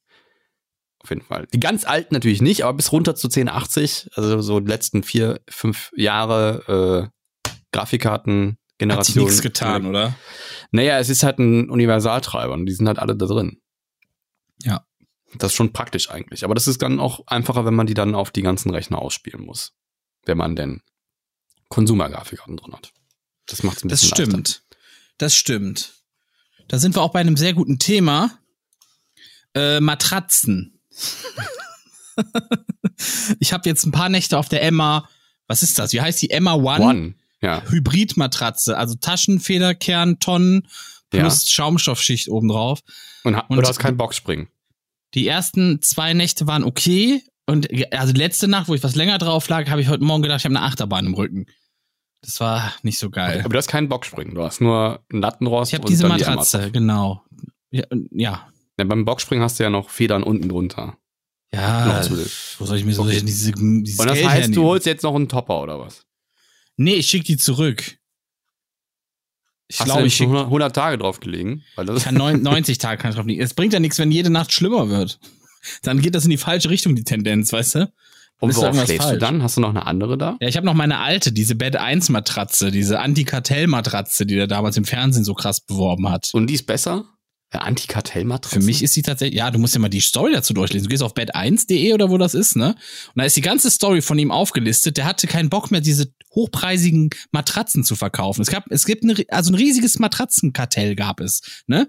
Auf 1.02 1.08
jeden 1.10 1.22
Fall. 1.22 1.46
Die 1.52 1.60
ganz 1.60 1.84
alten 1.86 2.14
natürlich 2.14 2.42
nicht, 2.42 2.62
aber 2.64 2.74
bis 2.74 2.92
runter 2.92 3.14
zu 3.14 3.28
1080, 3.28 4.10
also 4.14 4.40
so 4.42 4.60
die 4.60 4.68
letzten 4.68 5.02
vier, 5.02 5.40
fünf 5.48 5.90
Jahre 5.96 7.10
äh, 7.10 7.50
Grafikkarten. 7.72 8.50
Hat 8.50 8.78
Generation. 8.78 9.24
nichts 9.24 9.42
getan, 9.42 9.84
oder? 9.86 10.14
Naja, 10.70 10.98
es 10.98 11.10
ist 11.10 11.22
halt 11.22 11.38
ein 11.38 11.68
Universaltreiber 11.68 12.54
und 12.54 12.64
die 12.64 12.72
sind 12.72 12.86
halt 12.88 12.98
alle 12.98 13.14
da 13.14 13.26
drin. 13.26 13.60
Ja. 14.62 14.86
Das 15.34 15.52
ist 15.52 15.56
schon 15.56 15.72
praktisch 15.72 16.10
eigentlich. 16.10 16.44
Aber 16.44 16.54
das 16.54 16.66
ist 16.66 16.80
dann 16.82 16.98
auch 16.98 17.26
einfacher, 17.26 17.64
wenn 17.66 17.74
man 17.74 17.86
die 17.86 17.94
dann 17.94 18.14
auf 18.14 18.30
die 18.30 18.40
ganzen 18.42 18.70
Rechner 18.70 18.98
ausspielen 18.98 19.44
muss. 19.44 19.74
Wenn 20.24 20.38
man 20.38 20.56
denn 20.56 20.80
Konsumergrafikkarten 21.68 22.56
drin 22.56 22.72
hat. 22.74 22.92
Das 23.46 23.62
macht 23.62 23.78
es 23.78 23.84
ein 23.84 23.88
Das 23.88 24.00
bisschen 24.00 24.14
stimmt. 24.16 24.32
leichter. 24.48 24.60
Das 25.18 25.34
stimmt. 25.34 25.94
Da 26.68 26.78
sind 26.78 26.96
wir 26.96 27.02
auch 27.02 27.12
bei 27.12 27.20
einem 27.20 27.36
sehr 27.36 27.52
guten 27.52 27.78
Thema. 27.78 28.38
Äh, 29.54 29.80
Matratzen. 29.80 30.79
ich 33.38 33.52
habe 33.52 33.68
jetzt 33.68 33.84
ein 33.86 33.92
paar 33.92 34.08
Nächte 34.08 34.38
auf 34.38 34.48
der 34.48 34.62
Emma, 34.62 35.08
was 35.46 35.62
ist 35.62 35.78
das? 35.78 35.92
Wie 35.92 36.00
heißt 36.00 36.20
die? 36.22 36.30
Emma 36.30 36.54
One? 36.54 36.80
One. 36.84 37.14
Ja. 37.42 37.62
Hybridmatratze, 37.68 38.76
also 38.76 38.94
Taschenfederkern, 38.96 40.18
Tonnen 40.20 40.68
plus 41.10 41.44
Ja. 41.44 41.50
Schaumstoffschicht 41.50 42.28
obendrauf. 42.28 42.80
Und, 43.24 43.34
Und- 43.48 43.56
du 43.56 43.62
hast 43.68 43.78
keinen 43.78 43.96
Boxspringen. 43.96 44.48
Die 45.14 45.26
ersten 45.26 45.82
zwei 45.82 46.14
Nächte 46.14 46.46
waren 46.46 46.62
okay. 46.62 47.22
Und 47.46 47.68
also 47.92 48.12
die 48.12 48.18
letzte 48.20 48.46
Nacht, 48.46 48.68
wo 48.68 48.74
ich 48.74 48.82
was 48.84 48.94
länger 48.94 49.18
drauf 49.18 49.48
lag, 49.48 49.68
habe 49.68 49.80
ich 49.80 49.88
heute 49.88 50.04
Morgen 50.04 50.22
gedacht, 50.22 50.40
ich 50.40 50.44
habe 50.44 50.54
eine 50.56 50.64
Achterbahn 50.64 51.06
im 51.06 51.14
Rücken. 51.14 51.46
Das 52.22 52.38
war 52.38 52.72
nicht 52.82 52.98
so 52.98 53.10
geil. 53.10 53.40
Aber 53.40 53.48
du 53.48 53.58
hast 53.58 53.66
keinen 53.66 53.88
Boxspringen. 53.88 54.34
Du 54.34 54.42
hast 54.44 54.60
nur 54.60 55.02
einen 55.10 55.22
Lattenrost. 55.22 55.72
Ich 55.72 55.78
habe 55.78 55.88
diese 55.88 56.04
die 56.04 56.08
Matratze, 56.10 56.58
Emma. 56.60 56.68
genau. 56.68 57.24
Ja, 57.72 57.84
ja. 58.12 58.48
Ja, 58.80 58.84
beim 58.84 59.04
Boxspringen 59.04 59.42
hast 59.44 59.58
du 59.58 59.62
ja 59.64 59.70
noch 59.70 59.90
Federn 59.90 60.22
unten 60.22 60.48
drunter. 60.48 60.96
Ja, 61.52 62.00
wo 62.58 62.64
soll 62.64 62.76
ich 62.78 62.84
mir 62.84 62.92
so 62.94 63.02
Okay. 63.02 63.20
diese, 63.22 63.52
dieses 63.52 63.98
Und 63.98 64.06
das 64.06 64.14
Geld 64.14 64.26
heißt, 64.28 64.36
du 64.38 64.42
hernehmen? 64.42 64.64
holst 64.64 64.86
jetzt 64.86 65.02
noch 65.02 65.14
einen 65.14 65.28
Topper 65.28 65.60
oder 65.60 65.80
was? 65.80 66.04
Nee, 66.76 66.94
ich 66.94 67.06
schick 67.06 67.24
die 67.24 67.36
zurück. 67.36 67.96
Ich 69.68 69.78
glaube, 69.78 70.00
du 70.00 70.06
ich 70.06 70.16
schon 70.16 70.28
schick, 70.32 70.36
100 70.44 70.74
Tage 70.74 70.98
drauf 70.98 71.20
gelegen? 71.20 71.62
Weil 71.76 71.86
das 71.86 72.04
kann 72.04 72.16
neun- 72.16 72.42
90 72.42 72.78
Tage 72.78 73.00
kann 73.00 73.10
ich 73.10 73.16
drauf 73.16 73.26
liegen. 73.26 73.40
Es 73.42 73.54
bringt 73.54 73.72
ja 73.72 73.80
nichts, 73.80 73.98
wenn 73.98 74.10
jede 74.10 74.30
Nacht 74.30 74.52
schlimmer 74.52 74.88
wird. 74.88 75.18
Dann 75.82 76.00
geht 76.00 76.14
das 76.14 76.24
in 76.24 76.30
die 76.30 76.36
falsche 76.38 76.70
Richtung, 76.70 76.94
die 76.96 77.04
Tendenz, 77.04 77.52
weißt 77.52 77.74
du? 77.76 77.92
Und 78.40 78.56
worauf 78.56 78.74
schläfst 78.74 78.92
du 78.92 78.96
falsch. 79.02 79.18
dann? 79.20 79.42
Hast 79.42 79.58
du 79.58 79.60
noch 79.60 79.68
eine 79.68 79.86
andere 79.86 80.16
da? 80.16 80.38
Ja, 80.40 80.48
ich 80.48 80.56
habe 80.56 80.64
noch 80.64 80.72
meine 80.74 80.98
alte, 80.98 81.30
diese 81.30 81.54
Bed 81.54 81.76
1 81.76 82.08
Matratze, 82.08 82.70
diese 82.70 82.98
Anti-Kartell-Matratze, 83.00 84.24
die 84.24 84.34
der 84.36 84.46
damals 84.46 84.78
im 84.78 84.84
Fernsehen 84.86 85.24
so 85.24 85.34
krass 85.34 85.60
beworben 85.60 86.08
hat. 86.08 86.30
Und 86.32 86.46
die 86.46 86.54
ist 86.54 86.66
besser? 86.66 87.04
Ja, 87.52 87.60
Antikartellmatratze? 87.60 88.60
Für 88.60 88.64
mich 88.64 88.82
ist 88.82 88.94
die 88.94 89.02
tatsächlich, 89.02 89.38
ja, 89.38 89.50
du 89.50 89.58
musst 89.58 89.74
ja 89.74 89.80
mal 89.80 89.88
die 89.88 90.00
Story 90.00 90.32
dazu 90.32 90.54
durchlesen. 90.54 90.84
Du 90.84 90.90
gehst 90.90 91.02
auf 91.02 91.14
bed1.de 91.14 91.92
oder 91.92 92.10
wo 92.10 92.16
das 92.16 92.34
ist, 92.34 92.54
ne? 92.54 92.68
Und 92.68 93.16
da 93.16 93.24
ist 93.24 93.36
die 93.36 93.40
ganze 93.40 93.70
Story 93.70 94.02
von 94.02 94.18
ihm 94.18 94.30
aufgelistet. 94.30 94.96
Der 94.96 95.04
hatte 95.04 95.26
keinen 95.26 95.50
Bock 95.50 95.72
mehr, 95.72 95.80
diese 95.80 96.12
hochpreisigen 96.32 97.10
Matratzen 97.32 97.82
zu 97.82 97.96
verkaufen. 97.96 98.42
Es 98.42 98.50
gab, 98.50 98.70
es 98.70 98.86
gibt 98.86 99.02
eine, 99.02 99.16
also 99.28 99.50
ein 99.50 99.56
riesiges 99.56 99.98
Matratzenkartell 99.98 100.94
gab 100.94 101.20
es, 101.20 101.42
ne? 101.66 101.88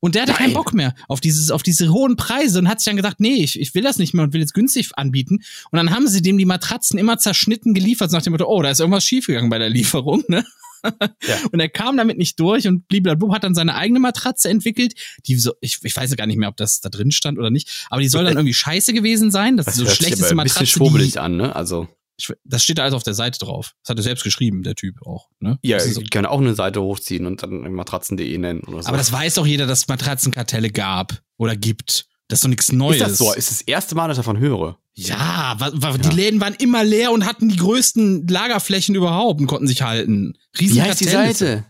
Und 0.00 0.14
der 0.14 0.22
hatte 0.22 0.32
keinen 0.32 0.54
Bock 0.54 0.72
mehr 0.72 0.94
auf 1.08 1.20
dieses, 1.20 1.50
auf 1.50 1.62
diese 1.62 1.92
hohen 1.92 2.16
Preise 2.16 2.58
und 2.58 2.68
hat 2.68 2.80
sich 2.80 2.86
dann 2.86 2.96
gedacht, 2.96 3.20
nee, 3.20 3.34
ich, 3.34 3.60
ich 3.60 3.74
will 3.74 3.82
das 3.82 3.98
nicht 3.98 4.14
mehr 4.14 4.24
und 4.24 4.32
will 4.32 4.40
jetzt 4.40 4.54
günstig 4.54 4.90
anbieten. 4.94 5.40
Und 5.70 5.76
dann 5.76 5.90
haben 5.90 6.08
sie 6.08 6.22
dem 6.22 6.38
die 6.38 6.46
Matratzen 6.46 6.98
immer 6.98 7.18
zerschnitten 7.18 7.74
geliefert, 7.74 8.10
so 8.10 8.16
nach 8.16 8.22
dem 8.22 8.32
Motto, 8.32 8.46
oh, 8.46 8.62
da 8.62 8.70
ist 8.70 8.80
irgendwas 8.80 9.04
schiefgegangen 9.04 9.50
bei 9.50 9.58
der 9.58 9.68
Lieferung, 9.68 10.24
ne? 10.28 10.44
Und 11.52 11.60
er 11.60 11.68
kam 11.68 11.96
damit 11.96 12.18
nicht 12.18 12.38
durch 12.40 12.66
und 12.66 12.88
blablabla 12.88 13.34
hat 13.34 13.44
dann 13.44 13.54
seine 13.54 13.74
eigene 13.74 14.00
Matratze 14.00 14.48
entwickelt, 14.48 14.94
die 15.26 15.36
so, 15.36 15.52
ich, 15.60 15.78
ich 15.82 15.96
weiß 15.96 16.14
gar 16.16 16.26
nicht 16.26 16.38
mehr, 16.38 16.48
ob 16.48 16.56
das 16.56 16.80
da 16.80 16.88
drin 16.88 17.10
stand 17.10 17.38
oder 17.38 17.50
nicht, 17.50 17.86
aber 17.90 18.00
die 18.00 18.08
soll 18.08 18.24
dann 18.24 18.34
irgendwie 18.34 18.54
scheiße 18.54 18.92
gewesen 18.92 19.30
sein. 19.30 19.56
Das, 19.56 19.68
ist 19.68 19.76
so 19.76 19.86
schlechteste 19.86 20.26
aber 20.32 20.42
ein 20.42 20.44
bisschen 20.44 20.62
Matratze, 20.62 20.66
schwurbelig 20.66 21.12
die, 21.12 21.18
an, 21.18 21.36
ne? 21.36 21.54
Also, 21.54 21.88
Ich, 22.18 22.32
das 22.44 22.62
steht 22.62 22.78
da 22.78 22.82
alles 22.82 22.94
auf 22.94 23.02
der 23.02 23.14
Seite 23.14 23.38
drauf. 23.38 23.74
Das 23.82 23.90
hat 23.90 23.98
er 23.98 24.02
selbst 24.02 24.24
geschrieben, 24.24 24.62
der 24.62 24.74
Typ 24.74 25.02
auch. 25.06 25.28
Ne? 25.38 25.58
Ja, 25.62 25.78
das 25.78 25.96
ich 25.96 26.10
kann 26.10 26.26
auch 26.26 26.40
eine 26.40 26.54
Seite 26.54 26.82
hochziehen 26.82 27.26
und 27.26 27.42
dann 27.42 27.72
matratzen.de 27.72 28.38
nennen 28.38 28.60
oder 28.60 28.82
so. 28.82 28.88
aber 28.88 28.98
das 28.98 29.12
weiß 29.12 29.34
doch 29.34 29.46
jeder, 29.46 29.66
dass 29.66 29.80
es 29.80 29.88
Matratzenkartelle 29.88 30.70
gab 30.70 31.22
oder 31.36 31.56
gibt. 31.56 32.09
Das 32.30 32.38
ist 32.38 32.44
doch 32.44 32.48
nichts 32.48 32.72
Neues. 32.72 33.00
ist 33.02 33.08
das 33.10 33.18
so? 33.18 33.32
Ist 33.34 33.50
das 33.50 33.60
erste 33.62 33.94
Mal, 33.94 34.08
dass 34.08 34.16
ich 34.16 34.20
davon 34.24 34.38
höre? 34.38 34.78
Ja, 34.94 35.56
wa, 35.58 35.70
die 35.98 36.08
Läden 36.14 36.40
waren 36.40 36.54
immer 36.54 36.84
leer 36.84 37.10
und 37.12 37.26
hatten 37.26 37.48
die 37.48 37.56
größten 37.56 38.26
Lagerflächen 38.28 38.94
überhaupt 38.94 39.40
und 39.40 39.46
konnten 39.46 39.66
sich 39.66 39.82
halten. 39.82 40.38
Riesen 40.58 40.76
Wie 40.76 40.82
heißt 40.82 41.00
die. 41.00 41.04
Seite? 41.04 41.66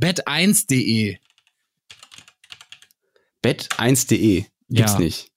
Bet1.de. 0.00 1.16
Bet1.de. 3.44 4.44
Gibt's 4.70 4.92
Ja. 4.92 4.98
nicht. 4.98 5.30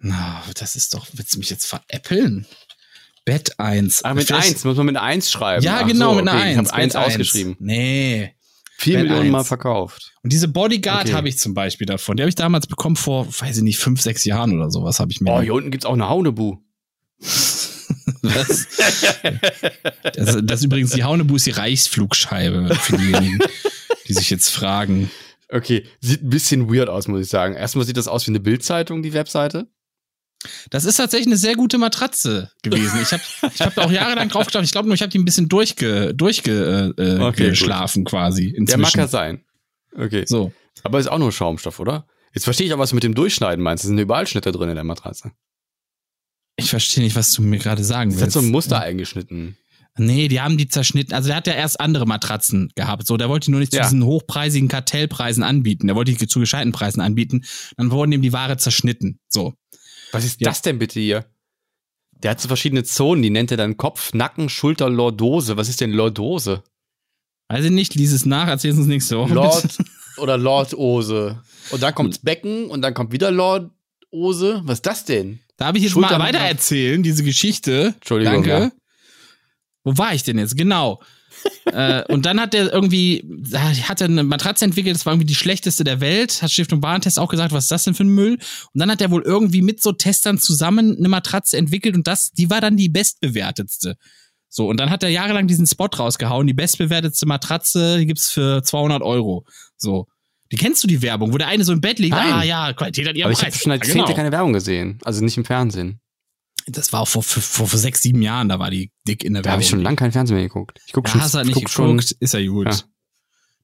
Na, 0.00 0.42
das 0.54 0.76
ist 0.76 0.94
doch, 0.94 1.06
willst 1.12 1.34
du 1.34 1.38
mich 1.38 1.50
jetzt 1.50 1.66
veräppeln? 1.66 2.46
Bet 3.24 3.58
1. 3.58 4.04
Ah, 4.04 4.14
mit 4.14 4.26
Vielleicht- 4.26 4.48
eins, 4.48 4.64
muss 4.64 4.76
man 4.76 4.86
mit 4.86 4.96
einer 4.96 5.04
Eins 5.04 5.30
schreiben. 5.30 5.62
Ja, 5.64 5.80
Ach 5.82 5.86
genau, 5.86 6.10
so, 6.14 6.20
mit 6.20 6.28
einer 6.28 6.38
okay, 6.38 6.48
1. 6.48 6.52
Ich 6.52 6.58
habe 6.58 6.72
eins 6.82 6.92
Bet 6.94 7.02
ausgeschrieben. 7.02 7.56
Nee. 7.58 8.34
Vier 8.80 8.98
Millionen 8.98 9.22
1. 9.22 9.32
Mal 9.32 9.44
verkauft. 9.44 10.12
Und 10.22 10.32
diese 10.32 10.46
Bodyguard 10.48 11.06
Okay. 11.06 11.14
habe 11.14 11.28
ich 11.28 11.38
zum 11.38 11.52
Beispiel 11.52 11.86
davon. 11.86 12.16
Die 12.16 12.22
habe 12.22 12.28
ich 12.28 12.36
damals 12.36 12.68
bekommen 12.68 12.94
vor, 12.96 13.26
weiß 13.26 13.56
ich 13.58 13.62
nicht, 13.64 13.78
fünf, 13.78 14.00
sechs 14.00 14.24
Jahren 14.24 14.54
oder 14.54 14.70
sowas 14.70 15.00
habe 15.00 15.10
ich 15.10 15.20
mir. 15.20 15.32
Oh, 15.32 15.40
hier 15.40 15.54
unten 15.54 15.70
gibt's 15.72 15.84
auch 15.84 15.94
eine 15.94 16.08
Haunebu. 16.08 16.58
das, 18.22 18.68
das, 20.14 20.38
das 20.42 20.60
ist 20.60 20.64
übrigens 20.64 20.90
die 20.92 21.02
Haunebu 21.04 21.36
ist 21.36 21.46
die 21.46 21.50
Reichsflugscheibe 21.50 22.74
für 22.76 22.96
diejenigen, 22.96 23.38
die 24.06 24.12
sich 24.12 24.30
jetzt 24.30 24.50
fragen. 24.50 25.10
Okay, 25.50 25.84
sieht 26.00 26.22
ein 26.22 26.30
bisschen 26.30 26.72
weird 26.72 26.88
aus, 26.88 27.08
muss 27.08 27.20
ich 27.22 27.28
sagen. 27.28 27.54
Erstmal 27.54 27.84
sieht 27.84 27.96
das 27.96 28.06
aus 28.06 28.26
wie 28.26 28.30
eine 28.30 28.40
Bildzeitung, 28.40 29.02
die 29.02 29.12
Webseite. 29.12 29.66
Das 30.70 30.84
ist 30.84 30.96
tatsächlich 30.96 31.26
eine 31.26 31.36
sehr 31.36 31.54
gute 31.56 31.78
Matratze 31.78 32.50
gewesen. 32.62 33.00
Ich 33.02 33.12
habe 33.12 33.22
ich 33.54 33.60
hab 33.60 33.74
da 33.74 33.82
auch 33.84 33.90
jahrelang 33.90 34.28
drauf 34.28 34.46
geschlafen. 34.46 34.64
Ich 34.64 34.70
glaube 34.72 34.86
nur, 34.88 34.94
ich 34.94 35.02
habe 35.02 35.10
die 35.10 35.18
ein 35.18 35.24
bisschen 35.24 35.48
durchge, 35.48 36.14
durchge, 36.14 36.94
äh, 36.96 37.02
äh, 37.02 37.20
Okay, 37.20 37.50
geschlafen 37.50 38.04
quasi. 38.04 38.44
Inzwischen. 38.46 38.66
Der 38.66 38.78
mag 38.78 38.94
ja 38.94 39.08
sein. 39.08 39.44
Okay. 39.96 40.24
So. 40.26 40.52
Aber 40.84 41.00
ist 41.00 41.08
auch 41.08 41.18
nur 41.18 41.32
Schaumstoff, 41.32 41.80
oder? 41.80 42.06
Jetzt 42.34 42.44
verstehe 42.44 42.66
ich 42.66 42.72
auch, 42.72 42.78
was 42.78 42.90
du 42.90 42.94
mit 42.94 43.02
dem 43.04 43.14
Durchschneiden 43.14 43.62
meinst. 43.64 43.82
Es 43.84 43.88
sind 43.88 43.98
überall 43.98 44.26
Schnitte 44.28 44.52
drin 44.52 44.68
in 44.68 44.76
der 44.76 44.84
Matratze. 44.84 45.32
Ich 46.56 46.70
verstehe 46.70 47.02
nicht, 47.04 47.16
was 47.16 47.32
du 47.32 47.42
mir 47.42 47.58
gerade 47.58 47.82
sagen 47.84 48.10
Das 48.10 48.18
hat 48.18 48.26
willst. 48.26 48.34
so 48.34 48.40
ein 48.40 48.50
Muster 48.50 48.80
eingeschnitten. 48.80 49.56
Nee, 49.96 50.28
die 50.28 50.40
haben 50.40 50.56
die 50.56 50.68
zerschnitten. 50.68 51.14
Also 51.14 51.28
der 51.28 51.36
hat 51.36 51.46
ja 51.48 51.54
erst 51.54 51.80
andere 51.80 52.06
Matratzen 52.06 52.70
gehabt. 52.76 53.06
So, 53.06 53.16
der 53.16 53.28
wollte 53.28 53.46
die 53.46 53.50
nur 53.50 53.60
nicht 53.60 53.72
zu 53.72 53.78
Ja. 53.78 53.84
diesen 53.84 54.04
hochpreisigen 54.04 54.68
Kartellpreisen 54.68 55.42
anbieten. 55.42 55.88
Der 55.88 55.96
wollte 55.96 56.12
die 56.12 56.26
zu 56.28 56.38
gescheiten 56.38 56.70
Preisen 56.70 57.00
anbieten. 57.00 57.44
Dann 57.76 57.90
wurden 57.90 58.12
ihm 58.12 58.22
die 58.22 58.32
Ware 58.32 58.56
zerschnitten. 58.56 59.18
So. 59.28 59.54
Was 60.12 60.24
ist 60.24 60.40
Ja. 60.40 60.48
das 60.50 60.62
denn 60.62 60.78
bitte 60.78 61.00
hier? 61.00 61.24
Der 62.12 62.32
hat 62.32 62.40
so 62.40 62.48
verschiedene 62.48 62.82
Zonen, 62.84 63.22
die 63.22 63.30
nennt 63.30 63.50
er 63.50 63.56
dann 63.56 63.76
Kopf, 63.76 64.12
Nacken, 64.12 64.48
Schulter, 64.48 64.88
Lordose. 64.90 65.56
Was 65.56 65.68
ist 65.68 65.80
denn 65.80 65.92
Lordose? 65.92 66.62
Weiß 67.48 67.64
ich 67.64 67.70
nicht, 67.70 67.94
lies 67.94 68.12
es 68.12 68.26
nach, 68.26 68.48
erzähl 68.48 68.72
uns 68.72 68.86
nicht 68.86 69.06
so. 69.06 69.26
Lord 69.26 69.78
oder 70.18 70.36
Lordose. 70.36 71.42
Und 71.70 71.82
dann 71.82 71.94
kommt's 71.94 72.18
Becken 72.18 72.66
und 72.70 72.82
dann 72.82 72.94
kommt 72.94 73.12
wieder 73.12 73.30
Lordose. 73.30 74.62
Was 74.64 74.78
ist 74.78 74.86
das 74.86 75.04
denn? 75.04 75.40
Da 75.56 75.66
habe 75.66 75.78
ich 75.78 75.84
jetzt 75.84 75.92
Schulter- 75.92 76.18
mal 76.18 76.26
weiter 76.26 76.38
erzählen, 76.38 77.02
diese 77.02 77.22
Geschichte. 77.24 77.94
Entschuldigung, 77.96 78.34
Danke. 78.44 78.48
ja. 78.50 78.72
Wo 79.84 79.96
war 79.96 80.12
ich 80.14 80.22
denn 80.24 80.38
jetzt? 80.38 80.56
Genau. 80.56 81.00
Äh, 81.66 82.02
und 82.12 82.26
dann 82.26 82.40
hat 82.40 82.54
er 82.54 82.72
irgendwie, 82.72 83.24
da 83.50 83.60
hat 83.60 84.00
er 84.00 84.06
eine 84.08 84.22
Matratze 84.22 84.64
entwickelt, 84.64 84.94
das 84.96 85.06
war 85.06 85.12
irgendwie 85.12 85.26
die 85.26 85.34
schlechteste 85.34 85.84
der 85.84 86.00
Welt, 86.00 86.42
hat 86.42 86.50
Stiftung 86.50 86.82
Warentest 86.82 87.18
auch 87.18 87.28
gesagt, 87.28 87.52
was 87.52 87.64
ist 87.64 87.70
das 87.70 87.84
denn 87.84 87.94
für 87.94 88.04
ein 88.04 88.08
Müll? 88.14 88.34
Und 88.34 88.80
dann 88.80 88.90
hat 88.90 89.00
er 89.00 89.10
wohl 89.10 89.22
irgendwie 89.22 89.62
mit 89.62 89.82
so 89.82 89.92
Testern 89.92 90.38
zusammen 90.38 90.96
eine 90.98 91.08
Matratze 91.08 91.56
entwickelt 91.56 91.94
und 91.94 92.06
das, 92.06 92.30
die 92.32 92.50
war 92.50 92.60
dann 92.60 92.76
die 92.76 92.88
bestbewertetste. 92.88 93.96
So, 94.50 94.66
und 94.68 94.78
dann 94.80 94.88
hat 94.90 95.02
er 95.02 95.10
jahrelang 95.10 95.46
diesen 95.46 95.66
Spot 95.66 95.86
rausgehauen, 95.86 96.46
die 96.46 96.54
bestbewertetste 96.54 97.26
Matratze, 97.26 97.98
die 97.98 98.06
gibt's 98.06 98.32
für 98.32 98.62
200 98.62 99.02
Euro. 99.02 99.44
So. 99.76 100.06
Die 100.50 100.56
kennst 100.56 100.82
du 100.82 100.88
die 100.88 101.02
Werbung, 101.02 101.34
wo 101.34 101.36
der 101.36 101.48
eine 101.48 101.62
so 101.62 101.74
im 101.74 101.82
Bett 101.82 101.98
liegt? 101.98 102.14
Nein. 102.14 102.32
Ah 102.32 102.42
ja, 102.42 102.72
Qualität 102.72 103.06
hat 103.06 103.14
ihren 103.16 103.24
Aber 103.26 103.32
ich 103.32 103.38
Preis. 103.38 103.52
habe 103.52 103.62
schon 103.62 103.72
seit 103.72 103.80
Ja, 103.86 103.92
Zehnte 103.92 104.04
genau. 104.06 104.16
keine 104.16 104.32
Werbung 104.32 104.54
gesehen. 104.54 104.98
Also 105.04 105.22
nicht 105.22 105.36
im 105.36 105.44
Fernsehen. 105.44 106.00
Das 106.70 106.92
war 106.92 107.00
auch 107.00 107.08
vor, 107.08 107.22
vor, 107.22 107.66
vor, 107.66 107.78
sechs, 107.78 108.02
sieben 108.02 108.22
Jahren, 108.22 108.48
da 108.48 108.58
war 108.58 108.70
die 108.70 108.90
dick 109.06 109.24
in 109.24 109.34
der 109.34 109.42
Da 109.42 109.52
habe 109.52 109.62
ich 109.62 109.68
schon 109.68 109.80
lange 109.80 109.96
kein 109.96 110.12
Fernsehen 110.12 110.36
mehr 110.36 110.46
geguckt. 110.46 110.80
Ich 110.86 110.92
gucke 110.92 111.08
Ja, 111.08 111.12
schon, 111.12 111.20
hast 111.22 111.34
du 111.34 111.38
halt 111.38 111.46
nicht 111.46 111.54
guck 111.54 111.64
geguckt, 111.64 112.04
schon 112.08 112.16
ist 112.20 112.34
ja 112.34 112.46
gut. 112.46 112.66
Ja. 112.66 112.78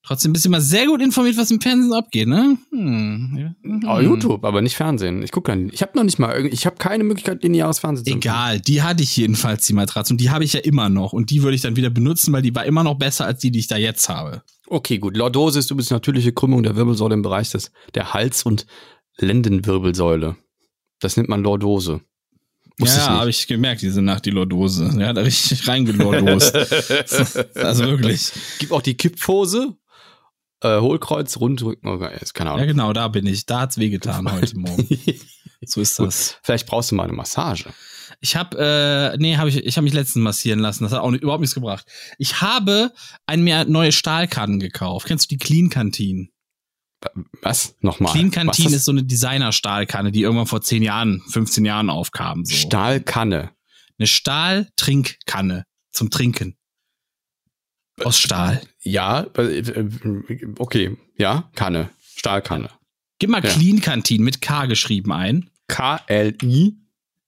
Trotzdem 0.07 0.35
bist 0.35 0.45
du 0.45 0.51
immer 0.51 0.61
sehr 0.61 0.87
gut 0.87 1.01
informiert, 1.01 1.39
was 1.39 1.51
im 1.51 1.63
Fernsehen 1.63 1.95
abgeht, 1.95 2.29
ne? 2.29 2.59
Hm. 2.73 3.55
Oh, 3.87 4.01
YouTube, 4.01 4.45
aber 4.45 4.61
nicht 4.61 4.77
Fernsehen. 4.77 5.23
Ich 5.23 5.33
gucke 5.33 5.51
dann. 5.51 5.71
Ich 5.73 5.81
habe 5.81 5.93
noch 5.97 6.05
nicht 6.05 6.19
mal, 6.19 6.45
ich 6.45 6.67
habe 6.67 6.77
keine 6.77 7.05
Möglichkeit, 7.05 7.43
lineares 7.43 7.79
Fernsehen 7.79 8.05
zu 8.05 8.13
Egal, 8.13 8.61
die 8.61 8.83
hatte 8.83 9.03
ich 9.03 9.17
jedenfalls, 9.17 9.67
die 9.67 9.73
Matratze. 9.73 10.13
Und 10.13 10.21
die 10.21 10.29
habe 10.29 10.45
ich 10.45 10.53
ja 10.53 10.61
immer 10.61 10.91
noch. 10.91 11.15
Und 11.15 11.31
die 11.31 11.43
würde 11.43 11.55
ich 11.55 11.63
dann 11.63 11.77
wieder 11.77 11.89
benutzen, 11.89 12.35
weil 12.35 12.43
die 12.43 12.55
war 12.55 12.67
immer 12.67 12.85
noch 12.85 12.97
besser 12.97 13.25
als 13.25 13.41
die, 13.41 13.51
die 13.51 13.61
ich 13.61 13.67
da 13.67 13.79
jetzt 13.79 14.11
habe. 14.11 14.43
Okay, 14.67 14.99
gut. 14.99 15.17
Lordose 15.17 15.59
ist 15.59 15.71
übrigens 15.71 15.91
natürliche 15.91 16.33
Krümmung 16.33 16.63
der 16.63 16.77
Wirbelsäule 16.77 17.15
im 17.15 17.23
Bereich 17.23 17.49
des, 17.49 17.73
der 17.95 18.13
Hals- 18.13 18.43
und 18.43 18.67
Lendenwirbelsäule. 19.17 20.37
Das 21.01 21.17
nennt 21.17 21.31
man 21.31 21.43
Lordose. 21.43 22.03
Wusste 22.79 22.99
ja, 22.99 23.05
ich 23.05 23.11
habe 23.20 23.31
ich 23.31 23.47
gemerkt, 23.47 23.83
diese 23.83 24.03
Nacht, 24.03 24.25
die 24.27 24.31
Lordose. 24.31 24.91
Ja, 24.99 25.12
da 25.12 25.22
richtig 25.22 25.68
reingelordost. 25.68 26.55
also 27.57 27.85
wirklich. 27.85 28.33
Gibt 28.59 28.72
auch 28.72 28.83
die 28.83 28.95
Kippfose. 28.95 29.77
Äh, 30.61 30.81
Hohlkreuz, 30.81 31.37
Rundrücken, 31.37 31.89
oh, 31.89 32.03
ist 32.20 32.35
keine 32.35 32.51
Ja, 32.51 32.55
Ahnung. 32.55 32.66
genau, 32.66 32.93
da 32.93 33.09
bin 33.09 33.27
ich. 33.27 33.45
Da 33.47 33.61
hat's 33.61 33.79
wehgetan 33.79 34.31
heute 34.31 34.59
Morgen. 34.59 34.89
So 35.66 35.81
ist 35.81 35.99
das. 35.99 36.37
Vielleicht 36.43 36.66
brauchst 36.66 36.91
du 36.91 36.95
mal 36.95 37.05
eine 37.05 37.14
Massage. 37.14 37.70
Ich 38.20 38.37
habe, 38.37 38.59
äh, 39.14 39.16
nee, 39.16 39.39
habe 39.39 39.49
ich, 39.49 39.57
ich 39.64 39.79
habe 39.79 39.85
mich 39.85 39.95
letztens 39.95 40.22
massieren 40.22 40.59
lassen. 40.59 40.85
Das 40.85 40.93
hat 40.93 41.01
auch 41.01 41.11
nicht, 41.11 41.22
überhaupt 41.22 41.41
nichts 41.41 41.55
gebracht. 41.55 41.87
Ich 42.18 42.43
habe 42.43 42.93
ein 43.25 43.43
mir 43.43 43.64
neue 43.64 43.91
Stahlkannen 43.91 44.61
gekauft. 44.61 45.07
Kennst 45.07 45.31
du 45.31 45.37
die 45.37 45.39
Clean 45.39 45.70
Canteen? 45.70 46.29
Was? 47.43 47.77
Nochmal. 47.81 48.13
Clean 48.13 48.29
Was 48.29 48.35
Canteen 48.35 48.65
das? 48.65 48.73
ist 48.75 48.85
so 48.85 48.93
eine 48.93 49.05
Designer-Stahlkanne, 49.05 50.13
die 50.13 50.23
irgendwann 50.23 50.47
vor 50.47 50.61
10 50.63 50.83
Jahren, 50.83 51.23
15 51.29 51.65
Jahren 51.65 51.91
aufkam. 51.91 52.45
So. 52.45 52.55
Stahlkanne. 52.55 53.51
Eine 53.99 54.07
Stahl-Trinkkanne 54.07 55.65
zum 55.93 56.11
Trinken. 56.11 56.57
Aus 58.03 58.19
Stahl. 58.19 58.61
Ja, 58.83 59.27
äh, 59.37 59.63
okay. 60.59 60.97
Ja, 61.17 61.49
Kanne. 61.55 61.91
Stahlkanne. 62.17 62.71
Gib 63.21 63.31
mal 63.31 63.45
Ja. 63.45 63.51
Clean 63.51 63.81
Canteen 63.81 64.23
mit 64.23 64.41
K 64.41 64.67
geschrieben 64.67 65.13
ein. 65.13 65.49
K-L-I? 65.69 66.75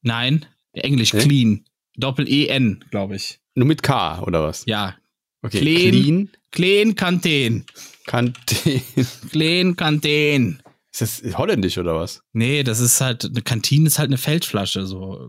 Nein, 0.03 0.45
Englisch 0.73 1.13
Hä? 1.13 1.21
Clean. 1.21 1.65
Doppel-E-N, 1.97 2.85
glaube 2.91 3.17
ich. 3.17 3.39
Nur 3.55 3.67
mit 3.67 3.83
K, 3.83 4.21
oder 4.23 4.43
was? 4.43 4.65
Ja. 4.67 4.97
Okay. 5.43 5.61
Clean. 5.61 5.91
Clean. 5.93 6.31
Clean 6.51 6.95
Canteen. 6.97 7.65
Kantin. 8.07 8.83
Clean 9.31 9.77
Canteen. 9.77 10.63
Ist 10.99 11.23
das 11.25 11.37
holländisch 11.37 11.77
oder 11.77 11.95
was? 11.95 12.23
Nee, 12.33 12.63
das 12.63 12.81
ist 12.81 13.03
halt, 13.03 13.27
eine 13.27 13.43
Kantine 13.43 13.87
ist 13.87 13.99
halt 13.99 14.09
eine 14.09 14.17
Feldflasche, 14.17 14.87
so 14.87 15.29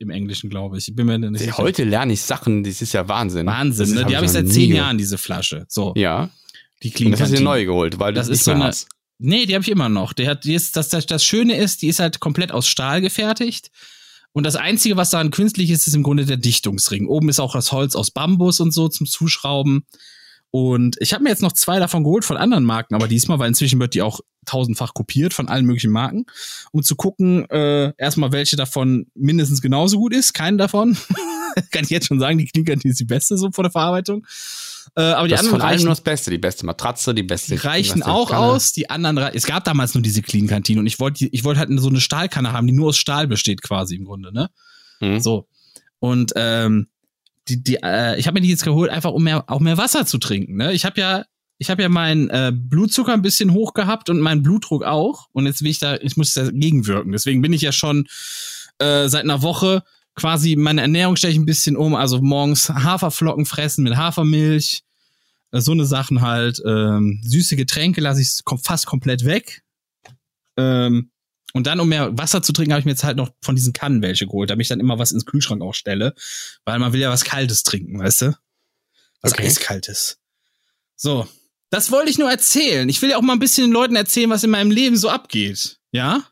im 0.00 0.10
Englischen, 0.10 0.50
glaube 0.50 0.78
ich. 0.78 0.88
Ich 0.88 0.96
bin 0.96 1.06
mir 1.06 1.16
nicht 1.18 1.38
sicher. 1.38 1.58
Heute 1.58 1.84
lerne 1.84 2.12
ich 2.12 2.22
Sachen, 2.22 2.64
das 2.64 2.82
ist 2.82 2.92
ja 2.92 3.06
Wahnsinn. 3.06 3.46
Wahnsinn, 3.46 3.94
ne? 3.94 4.04
Die 4.06 4.16
habe 4.16 4.26
ich 4.26 4.32
seit 4.32 4.48
zehn. 4.48 4.74
Jahren, 4.74 4.98
diese 4.98 5.16
Flasche. 5.16 5.64
So. 5.68 5.92
Ja. 5.96 6.30
Die 6.82 6.88
Und 6.88 6.94
Clean 6.94 7.10
das 7.12 7.20
hast 7.20 7.30
du 7.32 7.36
dir 7.36 7.42
neu 7.44 7.64
geholt, 7.64 8.00
weil 8.00 8.14
Das 8.14 8.28
ist 8.28 8.42
so 8.44 8.50
eine. 8.50 8.64
hast. 8.64 8.88
Nee, 9.18 9.46
die 9.46 9.54
habe 9.54 9.62
ich 9.62 9.70
immer 9.70 9.88
noch. 9.88 10.12
Die 10.12 10.26
hat, 10.26 10.44
die 10.44 10.54
ist, 10.54 10.76
das, 10.76 10.88
das, 10.88 11.06
das 11.06 11.22
Schöne 11.24 11.56
ist, 11.56 11.82
die 11.82 11.88
ist 11.88 12.00
halt 12.00 12.18
komplett 12.18 12.50
aus 12.50 12.66
Stahl 12.66 13.00
gefertigt. 13.00 13.70
Und 14.32 14.44
das 14.44 14.56
Einzige, 14.56 14.96
was 14.96 15.10
daran 15.10 15.30
künstlich 15.30 15.70
ist, 15.70 15.86
ist 15.86 15.94
im 15.94 16.02
Grunde 16.02 16.24
der 16.24 16.36
Dichtungsring. 16.36 17.06
Oben 17.06 17.28
ist 17.28 17.38
auch 17.38 17.52
das 17.52 17.70
Holz 17.70 17.94
aus 17.94 18.10
Bambus 18.10 18.58
und 18.58 18.72
so 18.72 18.88
zum 18.88 19.06
Zuschrauben. 19.06 19.84
Und 20.52 20.96
ich 21.00 21.12
habe 21.12 21.22
mir 21.22 21.30
jetzt 21.30 21.42
noch 21.42 21.52
zwei 21.52 21.78
davon 21.78 22.02
geholt 22.02 22.24
von 22.24 22.36
anderen 22.36 22.64
Marken, 22.64 22.94
aber 22.94 23.06
diesmal, 23.06 23.38
weil 23.38 23.48
inzwischen 23.48 23.78
wird 23.78 23.94
die 23.94 24.02
auch 24.02 24.20
tausendfach 24.46 24.94
kopiert 24.94 25.32
von 25.32 25.48
allen 25.48 25.64
möglichen 25.64 25.92
Marken, 25.92 26.26
um 26.72 26.82
zu 26.82 26.96
gucken, 26.96 27.48
äh, 27.50 27.92
erstmal 27.96 28.32
welche 28.32 28.56
davon 28.56 29.06
mindestens 29.14 29.62
genauso 29.62 29.98
gut 29.98 30.12
ist. 30.12 30.32
Keine 30.32 30.56
davon. 30.56 30.96
Kann 31.70 31.84
ich 31.84 31.90
jetzt 31.90 32.06
schon 32.06 32.18
sagen, 32.18 32.38
die 32.38 32.46
Klinkern, 32.46 32.78
die 32.80 32.88
ist 32.88 33.00
die 33.00 33.04
beste 33.04 33.36
so 33.36 33.50
vor 33.52 33.64
der 33.64 33.70
Verarbeitung. 33.70 34.26
Äh, 34.96 35.02
aber 35.02 35.28
die 35.28 35.32
Das 35.32 35.40
anderen 35.40 35.60
von 35.60 35.68
reichen, 35.68 35.84
nur 35.84 35.92
das 35.92 36.00
Beste. 36.00 36.30
Die 36.30 36.38
beste 36.38 36.66
Matratze, 36.66 37.14
die 37.14 37.22
beste. 37.22 37.54
die 37.54 37.60
reichen 37.60 37.94
die 37.94 37.98
beste 38.00 38.12
auch 38.12 38.30
Kanne. 38.30 38.46
aus, 38.46 38.72
die 38.72 38.90
anderen, 38.90 39.18
es 39.18 39.46
gab 39.46 39.64
damals 39.64 39.94
nur 39.94 40.02
diese 40.02 40.22
Clean 40.22 40.48
Kantine 40.48 40.80
und 40.80 40.86
ich 40.86 40.98
wollte, 40.98 41.26
ich 41.26 41.44
wollte 41.44 41.60
halt 41.60 41.70
so 41.80 41.88
eine 41.88 42.00
Stahlkanne 42.00 42.52
haben, 42.52 42.66
die 42.66 42.72
nur 42.72 42.88
aus 42.88 42.96
Stahl 42.96 43.28
besteht 43.28 43.62
quasi 43.62 43.94
im 43.94 44.04
Grunde, 44.04 44.32
ne? 44.32 44.50
Mhm. 45.00 45.20
So. 45.20 45.46
Und 46.00 46.32
ähm, 46.34 46.88
die, 47.48 47.62
die, 47.62 47.76
äh, 47.82 48.18
ich 48.18 48.26
habe 48.26 48.34
mir 48.34 48.42
die 48.42 48.50
jetzt 48.50 48.64
geholt, 48.64 48.90
einfach 48.90 49.12
um 49.12 49.24
mehr, 49.24 49.44
auch 49.48 49.60
mehr 49.60 49.78
Wasser 49.78 50.06
zu 50.06 50.18
trinken, 50.18 50.56
ne? 50.56 50.72
Ich 50.72 50.84
habe 50.84 51.00
ja, 51.00 51.24
ich 51.58 51.70
habe 51.70 51.82
ja 51.82 51.88
meinen 51.88 52.30
äh, 52.30 52.52
Blutzucker 52.54 53.12
ein 53.12 53.22
bisschen 53.22 53.52
hoch 53.52 53.74
gehabt 53.74 54.08
und 54.08 54.20
meinen 54.20 54.42
Blutdruck 54.42 54.84
auch 54.84 55.28
und 55.32 55.46
jetzt 55.46 55.62
will 55.62 55.70
ich 55.70 55.78
da, 55.78 55.96
ich 55.96 56.16
muss 56.16 56.32
dagegen 56.32 56.86
wirken. 56.86 57.12
Deswegen 57.12 57.42
bin 57.42 57.52
ich 57.52 57.62
ja 57.62 57.72
schon 57.72 58.06
äh, 58.78 59.08
seit 59.08 59.24
einer 59.24 59.42
Woche 59.42 59.82
quasi 60.14 60.56
meine 60.56 60.82
Ernährung 60.82 61.16
stelle 61.16 61.32
ich 61.32 61.38
ein 61.38 61.46
bisschen 61.46 61.76
um, 61.76 61.94
also 61.94 62.20
morgens 62.20 62.68
Haferflocken 62.68 63.46
fressen 63.46 63.84
mit 63.84 63.96
Hafermilch, 63.96 64.82
äh, 65.52 65.60
so 65.60 65.72
eine 65.72 65.86
Sachen 65.86 66.20
halt. 66.20 66.62
Ähm, 66.66 67.20
süße 67.22 67.56
Getränke 67.56 68.00
lasse 68.00 68.20
ich 68.20 68.40
fast 68.62 68.86
komplett 68.86 69.24
weg. 69.24 69.62
Ähm, 70.56 71.10
Und 71.52 71.66
dann, 71.66 71.80
um 71.80 71.88
mehr 71.88 72.16
Wasser 72.16 72.42
zu 72.42 72.52
trinken, 72.52 72.72
habe 72.72 72.80
ich 72.80 72.84
mir 72.84 72.92
jetzt 72.92 73.04
halt 73.04 73.16
noch 73.16 73.30
von 73.42 73.56
diesen 73.56 73.72
Kannen 73.72 74.02
welche 74.02 74.26
geholt, 74.26 74.50
damit 74.50 74.64
ich 74.64 74.68
dann 74.68 74.80
immer 74.80 74.98
was 74.98 75.12
ins 75.12 75.26
Kühlschrank 75.26 75.62
auch 75.62 75.74
stelle. 75.74 76.14
Weil 76.64 76.78
man 76.78 76.92
will 76.92 77.00
ja 77.00 77.10
was 77.10 77.24
Kaltes 77.24 77.62
trinken, 77.62 77.98
weißt 77.98 78.22
du? 78.22 78.38
Was 79.22 79.32
Okay. 79.32 79.46
Eiskaltes. 79.46 80.18
So. 80.96 81.28
Das 81.70 81.90
wollte 81.90 82.10
ich 82.10 82.18
nur 82.18 82.30
erzählen. 82.30 82.88
Ich 82.88 83.00
will 83.00 83.10
ja 83.10 83.16
auch 83.16 83.22
mal 83.22 83.34
ein 83.34 83.38
bisschen 83.38 83.68
den 83.68 83.72
Leuten 83.72 83.96
erzählen, 83.96 84.30
was 84.30 84.44
in 84.44 84.50
meinem 84.50 84.70
Leben 84.70 84.96
so 84.96 85.08
abgeht. 85.08 85.78
Ja? 85.92 86.24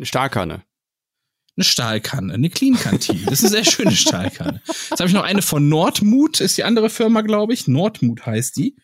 Stahlkanne. 0.00 0.62
Eine 1.56 1.64
Stahlkanne, 1.64 2.32
eine 2.32 2.48
Clean 2.48 2.74
Canteen. 2.74 3.24
Das 3.26 3.42
ist 3.42 3.52
eine 3.52 3.62
sehr 3.62 3.70
schöne 3.70 3.92
Stahlkanne. 3.92 4.62
Jetzt 4.66 5.00
habe 5.00 5.06
ich 5.06 5.12
noch 5.12 5.24
eine 5.24 5.42
von 5.42 5.68
Nordmut, 5.68 6.40
ist 6.40 6.56
die 6.56 6.64
andere 6.64 6.88
Firma, 6.88 7.20
glaube 7.20 7.52
ich. 7.52 7.68
Nordmut 7.68 8.24
heißt 8.24 8.56
die. 8.56 8.76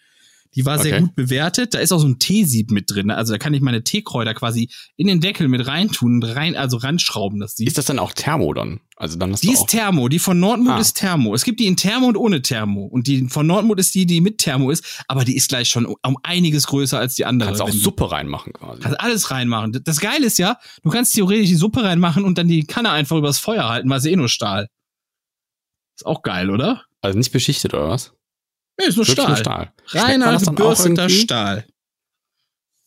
Die 0.55 0.65
war 0.65 0.79
sehr 0.79 0.95
Okay. 0.95 1.03
gut 1.05 1.15
bewertet. 1.15 1.75
Da 1.75 1.79
ist 1.79 1.93
auch 1.93 1.99
so 1.99 2.07
ein 2.09 2.19
Teesieb 2.19 2.71
mit 2.71 2.91
drin. 2.91 3.11
Also 3.11 3.33
da 3.33 3.39
kann 3.39 3.55
ich 3.55 3.61
meine 3.61 3.85
Teekräuter 3.85 4.35
quasi 4.35 4.71
in 4.97 5.07
den 5.07 5.21
Deckel 5.21 5.47
mit 5.49 5.67
reintun 5.67 6.15
und 6.15 6.25
rein, 6.25 6.57
also 6.57 6.79
ranschrauben, 6.79 7.39
das 7.39 7.55
Sieb. 7.57 7.69
Ist 7.69 7.79
das 7.79 7.85
dann 7.87 7.99
auch 7.99 8.13
Thermo 8.13 8.53
dann? 8.55 8.81
Also 8.97 9.17
dann 9.19 9.33
hast 9.33 9.43
Die 9.45 9.53
ist 9.53 9.67
Thermo, 9.69 10.09
die 10.09 10.19
von 10.19 10.41
Nordmut 10.41 10.73
Ah. 10.73 10.79
ist 10.81 10.95
Thermo. 10.97 11.35
Es 11.35 11.45
gibt 11.45 11.61
die 11.61 11.67
in 11.67 11.77
Thermo 11.77 12.09
und 12.09 12.17
ohne 12.17 12.43
Thermo. 12.43 12.85
Und 12.87 13.07
die 13.07 13.29
von 13.29 13.47
Nordmut 13.47 13.79
ist 13.79 13.95
die, 13.95 14.07
die 14.07 14.21
mit 14.21 14.39
Thermo 14.39 14.71
ist, 14.71 15.05
aber 15.07 15.25
die 15.25 15.37
ist 15.37 15.49
gleich 15.49 15.69
schon 15.69 15.87
um 15.87 16.17
einiges 16.23 16.67
größer 16.67 16.99
als 16.99 17.15
die 17.15 17.25
andere. 17.25 17.51
kannst 17.51 17.63
auch 17.63 17.71
die- 17.71 17.79
Suppe 17.79 18.11
reinmachen 18.11 18.53
quasi. 18.55 18.81
Kannst 18.81 18.99
alles 19.01 19.31
reinmachen. 19.31 19.81
Das 19.85 20.01
Geile 20.01 20.27
ist 20.27 20.39
ja, 20.39 20.59
du 20.83 20.91
kannst 20.91 21.15
theoretisch 21.15 21.49
die 21.49 21.55
Suppe 21.57 21.85
reinmachen 21.85 22.25
und 22.25 22.39
dann 22.39 22.49
die 22.49 22.65
Kanne 22.65 22.91
einfach 22.91 23.17
übers 23.17 23.39
Feuer 23.39 23.69
halten, 23.69 23.89
weil 23.91 24.01
sie 24.01 24.11
eh 24.11 24.17
nur 24.17 24.29
Stahl. 24.29 24.67
Ist 25.97 26.07
auch 26.07 26.23
geil, 26.23 26.51
oder? 26.51 26.83
Also 27.01 27.19
nicht 27.19 27.31
beschichtet 27.33 27.75
oder 27.75 27.89
was? 27.91 28.13
Nee, 28.79 28.87
ist 28.87 28.97
nur 28.97 29.07
Stahl. 29.07 29.37
Stahl. 29.37 29.73
Reiner 29.89 30.39
gebürsteter? 30.39 31.09
Stahl. 31.09 31.65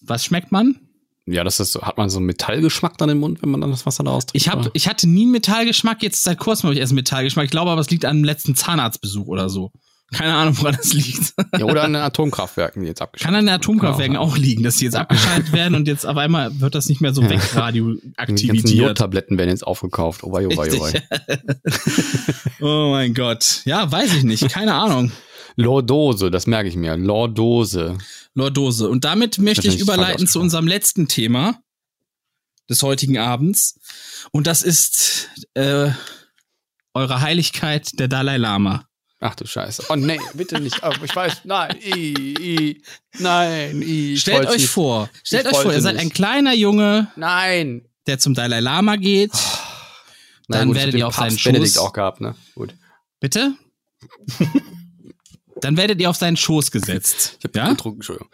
Was 0.01 0.25
schmeckt 0.25 0.51
man? 0.51 0.79
Ja, 1.25 1.43
das 1.43 1.59
ist 1.59 1.79
hat 1.81 1.97
man 1.97 2.09
so 2.09 2.17
einen 2.17 2.25
Metallgeschmack 2.25 2.97
dann 2.97 3.09
im 3.09 3.19
Mund, 3.19 3.41
wenn 3.41 3.49
man 3.51 3.61
dann 3.61 3.71
das 3.71 3.85
Wasser 3.85 4.03
da 4.03 4.11
austrinkt? 4.11 4.35
Ich, 4.35 4.49
hab, 4.49 4.59
oder? 4.59 4.71
ich 4.73 4.87
hatte 4.87 5.07
nie 5.07 5.23
einen 5.23 5.31
Metallgeschmack, 5.31 6.01
jetzt 6.01 6.23
seit 6.23 6.39
kurzem 6.39 6.63
habe 6.63 6.73
ich 6.73 6.79
erst 6.79 6.91
einen 6.91 6.97
Metallgeschmack. 6.97 7.45
Ich 7.45 7.51
glaube 7.51 7.71
aber, 7.71 7.81
es 7.81 7.89
liegt 7.89 8.05
an 8.05 8.17
dem 8.17 8.23
letzten 8.23 8.55
Zahnarztbesuch 8.55 9.27
oder 9.27 9.49
so. 9.49 9.71
Keine 10.13 10.35
Ahnung, 10.35 10.57
woran 10.57 10.75
das 10.75 10.91
liegt. 10.91 11.33
ja, 11.57 11.65
oder 11.65 11.83
an 11.83 11.93
den 11.93 12.01
Atomkraftwerken, 12.01 12.81
die 12.81 12.89
jetzt 12.89 13.01
abgeschaltet 13.01 13.25
Kann 13.25 13.35
an 13.35 13.45
den 13.45 13.55
Atomkraftwerken 13.55 14.17
auch 14.17 14.33
auch 14.33 14.37
liegen, 14.37 14.61
dass 14.61 14.75
die 14.75 14.85
jetzt 14.85 14.95
abgeschaltet 14.95 15.51
werden 15.53 15.75
und 15.75 15.87
jetzt 15.87 16.05
auf 16.05 16.17
einmal 16.17 16.59
wird 16.59 16.75
das 16.75 16.89
nicht 16.89 16.99
mehr 16.99 17.13
so 17.13 17.21
Die 17.21 17.29
ganzen 17.29 17.55
wegradioaktiviert. 17.55 18.69
Jodtabletten 18.69 19.37
werden 19.37 19.49
jetzt 19.51 19.65
aufgekauft. 19.65 20.23
Oh 20.23 20.33
wei, 20.33 20.47
oh 20.47 20.57
wei, 20.57 20.69
oh 20.73 20.81
wei. 20.81 21.01
oh 22.59 22.91
mein 22.91 23.13
Gott. 23.13 23.61
Ja, 23.63 23.89
weiß 23.89 24.15
ich 24.15 24.23
nicht. 24.23 24.49
Keine 24.49 24.73
Ahnung. 24.73 25.13
Lordose, 25.55 26.31
das 26.31 26.47
merke 26.47 26.69
ich 26.69 26.75
mir. 26.75 26.95
Lordose. 26.97 27.97
Lordose. 28.33 28.89
Und 28.89 29.03
damit 29.05 29.37
möchte 29.37 29.67
ich 29.67 29.79
überleiten 29.79 30.27
zu 30.27 30.39
unserem 30.39 30.67
letzten 30.67 31.07
Thema 31.07 31.61
des 32.69 32.83
heutigen 32.83 33.17
Abends. 33.17 33.79
Und 34.31 34.47
das 34.47 34.61
ist 34.61 35.29
äh, 35.53 35.89
eure 36.93 37.21
Heiligkeit, 37.21 37.99
der 37.99 38.07
Dalai 38.07 38.37
Lama. 38.37 38.85
Ach 39.19 39.35
du 39.35 39.45
Scheiße. 39.45 39.85
Oh 39.89 39.95
nee, 39.95 40.19
bitte 40.33 40.59
nicht. 40.59 40.81
Oh, 40.81 40.91
ich 41.03 41.15
weiß, 41.15 41.41
nein, 41.43 41.77
i, 41.83 42.33
i, 42.39 42.81
nein, 43.19 43.81
i. 43.83 44.13
ich 44.13 44.21
Stellt 44.21 44.47
euch 44.47 44.57
nicht. 44.57 44.69
vor, 44.69 45.09
stellt 45.23 45.45
euch 45.45 45.57
vor, 45.57 45.71
ihr 45.71 45.81
seid 45.81 45.93
nicht. 45.95 46.05
ein 46.05 46.09
kleiner 46.11 46.55
Junge, 46.55 47.11
Nein. 47.15 47.85
der 48.07 48.17
zum 48.17 48.33
Dalai 48.33 48.61
Lama 48.61 48.95
geht. 48.95 49.31
Na 50.47 50.57
Dann 50.59 50.69
gut, 50.69 50.77
werdet 50.77 50.95
ihr 50.95 51.07
auf 51.07 51.15
seinen 51.15 51.29
Papst 51.29 51.43
Benedikt 51.43 51.73
Schoß. 51.75 51.77
auch 51.83 51.93
gehabt, 51.93 52.19
ne? 52.21 52.33
Gut. 52.55 52.73
Bitte? 53.19 53.53
Dann 55.61 55.77
werdet 55.77 55.99
ihr 56.01 56.09
auf 56.09 56.17
seinen 56.17 56.37
Schoß 56.37 56.71
gesetzt. 56.71 57.37
Ich 57.39 57.45
hab 57.45 57.55
ja? 57.55 57.69
getrunken, 57.69 57.99
Entschuldigung. 57.99 58.29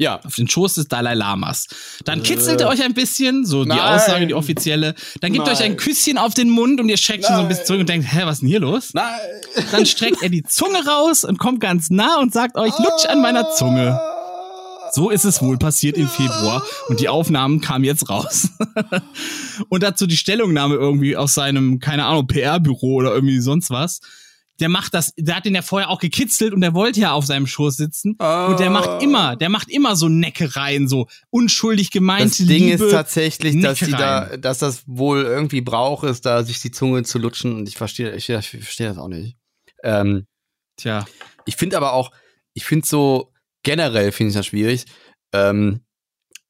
Ja. 0.00 0.18
Auf 0.24 0.34
den 0.34 0.48
Schoß 0.48 0.76
des 0.76 0.88
Dalai 0.88 1.12
Lamas. 1.12 1.66
Dann 2.04 2.22
kitzelt 2.22 2.62
er 2.62 2.68
euch 2.68 2.82
ein 2.82 2.94
bisschen, 2.94 3.44
so 3.44 3.64
die 3.64 3.68
Nein. 3.68 3.80
Aussage, 3.80 4.26
die 4.26 4.32
offizielle. 4.32 4.94
Dann 5.20 5.32
gibt 5.34 5.46
er 5.46 5.52
euch 5.52 5.62
ein. 5.62 5.76
Küsschen 5.76 6.16
auf 6.16 6.32
den 6.32 6.48
Mund 6.48 6.80
und 6.80 6.88
ihr 6.88 6.96
schreckt 6.96 7.26
schon 7.26 7.36
so 7.36 7.42
ein 7.42 7.48
bisschen 7.48 7.66
zurück 7.66 7.80
und 7.80 7.88
denkt, 7.88 8.10
hä, 8.10 8.20
was 8.24 8.36
ist 8.36 8.40
denn 8.40 8.48
hier 8.48 8.60
los? 8.60 8.94
Nein. 8.94 9.20
Dann 9.72 9.84
streckt 9.84 10.22
er 10.22 10.30
die 10.30 10.42
Zunge 10.42 10.86
raus 10.86 11.24
und 11.24 11.38
kommt 11.38 11.60
ganz 11.60 11.90
nah 11.90 12.18
und 12.18 12.32
sagt 12.32 12.56
euch, 12.56 12.72
lutsch 12.78 13.04
an 13.08 13.20
meiner 13.20 13.50
Zunge. 13.50 14.00
So 14.92 15.10
ist 15.10 15.24
es 15.24 15.42
wohl 15.42 15.58
passiert 15.58 15.98
im 15.98 16.08
Februar 16.08 16.62
und 16.88 17.00
die 17.00 17.08
Aufnahmen 17.10 17.60
kamen 17.60 17.84
jetzt 17.84 18.08
raus. 18.08 18.48
und 19.68 19.82
dazu 19.82 20.06
die 20.06 20.16
Stellungnahme 20.16 20.76
irgendwie 20.76 21.16
aus 21.16 21.34
seinem, 21.34 21.78
keine 21.78 22.06
Ahnung, 22.06 22.26
PR-Büro 22.26 22.94
oder 22.94 23.12
irgendwie 23.12 23.40
sonst 23.40 23.70
was. 23.70 24.00
Der 24.60 24.68
macht 24.68 24.94
das, 24.94 25.12
der 25.16 25.36
hat 25.36 25.44
den 25.44 25.54
ja 25.54 25.62
vorher 25.62 25.88
auch 25.90 25.98
gekitzelt 25.98 26.52
und 26.52 26.60
der 26.60 26.74
wollte 26.74 27.00
ja 27.00 27.12
auf 27.12 27.26
seinem 27.26 27.46
Schoß 27.46 27.76
sitzen. 27.76 28.10
Und 28.12 28.60
der 28.60 28.70
macht 28.70 29.02
immer, 29.02 29.36
der 29.36 29.48
macht 29.48 29.70
immer 29.70 29.96
so 29.96 30.08
Neckereien, 30.08 30.86
so 30.88 31.08
unschuldig 31.30 31.90
gemeinte 31.90 32.28
Das 32.28 32.46
Ding 32.46 32.68
Liebe. 32.68 32.84
ist 32.84 32.90
tatsächlich, 32.90 33.60
dass 33.60 33.78
die 33.78 33.90
da, 33.90 34.20
Neckereien. 34.20 34.42
dass 34.42 34.58
das 34.58 34.82
wohl 34.86 35.22
irgendwie 35.22 35.60
braucht, 35.62 36.04
ist, 36.04 36.26
da 36.26 36.42
sich 36.44 36.60
die 36.60 36.70
Zunge 36.70 37.02
zu 37.02 37.18
lutschen. 37.18 37.54
Und 37.54 37.68
ich 37.68 37.76
verstehe, 37.76 38.14
ich, 38.14 38.28
ich 38.28 38.48
verstehe 38.48 38.88
das 38.88 38.98
auch 38.98 39.08
nicht. 39.08 39.36
Ähm, 39.82 40.26
Tja. 40.76 41.06
Ich 41.46 41.56
finde 41.56 41.76
aber 41.76 41.92
auch, 41.92 42.10
ich 42.54 42.64
finde 42.64 42.86
so 42.86 43.32
generell 43.62 44.12
finde 44.12 44.30
ich 44.30 44.36
das 44.36 44.46
schwierig. 44.46 44.86
Ähm, 45.32 45.80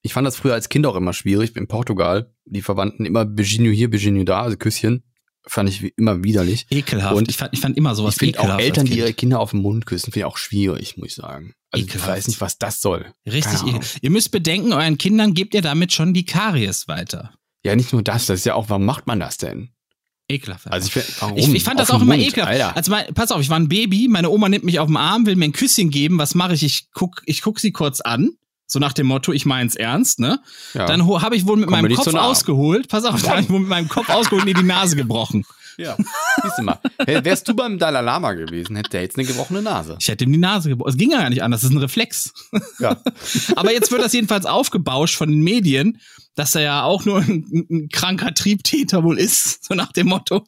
ich 0.02 0.12
fand 0.14 0.26
das 0.26 0.36
früher 0.36 0.54
als 0.54 0.68
Kind 0.68 0.86
auch 0.86 0.96
immer 0.96 1.12
schwierig. 1.12 1.54
In 1.56 1.68
Portugal, 1.68 2.32
die 2.44 2.62
Verwandten 2.62 3.04
immer 3.04 3.24
Beginio 3.24 3.72
hier, 3.72 3.90
Beginio 3.90 4.24
da, 4.24 4.42
also 4.42 4.56
Küsschen. 4.56 5.04
Fand 5.46 5.68
ich 5.68 5.82
wie- 5.82 5.92
immer 5.96 6.22
widerlich. 6.22 6.66
Ekelhaft. 6.70 7.14
Und 7.16 7.28
ich, 7.30 7.36
fand, 7.36 7.52
ich 7.54 7.60
fand 7.60 7.76
immer 7.76 7.94
sowas 7.94 8.14
ich 8.14 8.18
finde 8.18 8.38
auch 8.40 8.44
ekelhaft 8.44 8.62
Eltern, 8.64 8.86
die 8.86 8.98
ihre 8.98 9.14
Kinder 9.14 9.40
auf 9.40 9.52
den 9.52 9.62
Mund 9.62 9.86
küssen, 9.86 10.06
finde 10.12 10.18
ich 10.20 10.24
auch 10.26 10.36
schwierig, 10.36 10.96
muss 10.96 11.08
ich 11.08 11.14
sagen. 11.14 11.54
Also 11.70 11.84
ich 11.86 11.90
Ekelhaft. 11.90 12.10
weiß 12.10 12.28
nicht, 12.28 12.40
was 12.40 12.58
das 12.58 12.80
soll. 12.80 13.12
Richtig 13.26 13.44
Keine 13.44 13.58
Ahnung. 13.60 13.76
ekel. 13.76 13.88
Ihr 14.02 14.10
müsst 14.10 14.30
bedenken, 14.32 14.72
euren 14.72 14.98
Kindern 14.98 15.34
gebt 15.34 15.54
ihr 15.54 15.62
damit 15.62 15.92
schon 15.92 16.12
die 16.14 16.24
Karies 16.26 16.88
weiter. 16.88 17.32
Ja, 17.64 17.74
nicht 17.76 17.92
nur 17.92 18.02
das, 18.02 18.26
das 18.26 18.40
ist 18.40 18.44
ja 18.46 18.54
auch, 18.54 18.68
warum 18.68 18.84
macht 18.84 19.06
man 19.06 19.18
das 19.20 19.36
denn? 19.38 19.70
Ekelhaft. 20.28 20.68
Also 20.70 20.86
ich, 20.86 20.92
find-? 20.92 21.38
Ich, 21.38 21.48
ich 21.54 21.64
fand 21.64 21.80
das 21.80 21.90
Auf 21.90 21.96
auch 21.96 22.02
immer 22.02 22.16
Mund, 22.16 22.26
ekelhaft. 22.28 22.52
Alter. 22.52 22.76
Also 22.76 22.90
mein, 22.92 23.12
pass 23.14 23.32
auf, 23.32 23.40
ich 23.40 23.48
war 23.50 23.58
ein 23.58 23.68
Baby, 23.68 24.08
meine 24.08 24.30
Oma 24.30 24.48
nimmt 24.48 24.64
mich 24.64 24.78
auf 24.78 24.86
den 24.86 24.96
Arm, 24.96 25.26
will 25.26 25.36
mir 25.36 25.46
ein 25.46 25.52
Küsschen 25.52 25.90
geben. 25.90 26.18
Was 26.18 26.34
mache 26.34 26.54
ich? 26.54 26.62
Ich 26.62 26.90
guck, 26.92 27.22
ich 27.26 27.42
guck 27.42 27.58
sie 27.60 27.72
kurz 27.72 28.00
an. 28.00 28.30
So 28.70 28.78
nach 28.78 28.92
dem 28.92 29.06
Motto, 29.08 29.32
ich 29.32 29.46
mein's 29.46 29.74
ernst, 29.76 30.18
ne? 30.20 30.40
Ja. 30.74 30.86
Dann 30.86 31.06
habe 31.20 31.36
ich 31.36 31.46
wohl 31.46 31.56
mit 31.56 31.68
Kommen 31.68 31.82
meinem 31.82 31.96
Kopf 31.96 32.14
ausgeholt. 32.14 32.88
Pass 32.88 33.04
auf, 33.04 33.20
dann 33.22 33.30
hab 33.36 33.40
ich 33.40 33.50
wohl 33.50 33.60
mit 33.60 33.68
meinem 33.68 33.88
Kopf 33.88 34.08
ausgeholt 34.08 34.42
und 34.42 34.48
ihr 34.48 34.54
die 34.54 34.62
Nase 34.62 34.96
gebrochen. 34.96 35.44
Ja, 35.78 35.96
siehst 36.42 36.58
du 36.58 36.62
mal. 36.62 36.78
Wär- 37.06 37.24
Wärst 37.24 37.48
du 37.48 37.54
beim 37.54 37.78
Dalai 37.78 38.02
Lama 38.02 38.34
gewesen, 38.34 38.76
hätte 38.76 38.90
der 38.90 39.00
jetzt 39.02 39.16
eine 39.16 39.26
gebrochene 39.26 39.62
Nase. 39.62 39.96
Ich 39.98 40.08
hätte 40.08 40.24
ihm 40.24 40.32
die 40.32 40.38
Nase 40.38 40.68
gebrochen. 40.68 40.90
Es 40.90 40.96
ging 40.98 41.10
ja 41.10 41.20
gar 41.22 41.30
nicht 41.30 41.42
anders, 41.42 41.62
das 41.62 41.70
ist 41.70 41.74
ein 41.76 41.78
Reflex. 41.80 42.34
Ja. 42.80 42.98
Aber 43.56 43.72
jetzt 43.72 43.90
wird 43.90 44.02
das 44.02 44.12
jedenfalls 44.12 44.44
aufgebauscht 44.44 45.14
von 45.16 45.30
den 45.30 45.40
Medien, 45.40 45.98
dass 46.34 46.54
er 46.54 46.60
ja 46.62 46.82
auch 46.82 47.06
nur 47.06 47.20
ein, 47.22 47.66
ein 47.70 47.88
kranker 47.90 48.34
Triebtäter 48.34 49.04
wohl 49.04 49.18
ist, 49.18 49.64
so 49.64 49.72
nach 49.74 49.92
dem 49.92 50.08
Motto. 50.08 50.44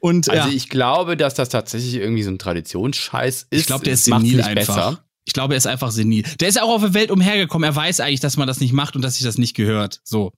Und 0.00 0.30
Also 0.30 0.48
ja. 0.48 0.54
ich 0.54 0.70
glaube, 0.70 1.18
dass 1.18 1.34
das 1.34 1.50
tatsächlich 1.50 1.94
irgendwie 1.96 2.22
so 2.22 2.30
ein 2.30 2.38
Traditionsscheiß 2.38 3.48
ist. 3.50 3.60
Ich 3.60 3.66
glaube, 3.66 3.84
der 3.84 3.92
ist 3.94 4.04
senil 4.04 4.40
einfach. 4.40 4.54
besser. 4.54 5.03
Ich 5.24 5.32
glaube, 5.32 5.54
er 5.54 5.58
ist 5.58 5.66
einfach 5.66 5.90
senil. 5.90 6.24
Der 6.40 6.48
ist 6.48 6.56
ja 6.56 6.62
auch 6.64 6.74
auf 6.74 6.82
der 6.82 6.94
Welt 6.94 7.10
umhergekommen. 7.10 7.68
Er 7.68 7.74
weiß 7.74 8.00
eigentlich, 8.00 8.20
dass 8.20 8.36
man 8.36 8.46
das 8.46 8.60
nicht 8.60 8.72
macht 8.72 8.94
und 8.96 9.02
dass 9.02 9.14
sich 9.14 9.24
das 9.24 9.38
nicht 9.38 9.54
gehört. 9.54 10.00
So. 10.04 10.32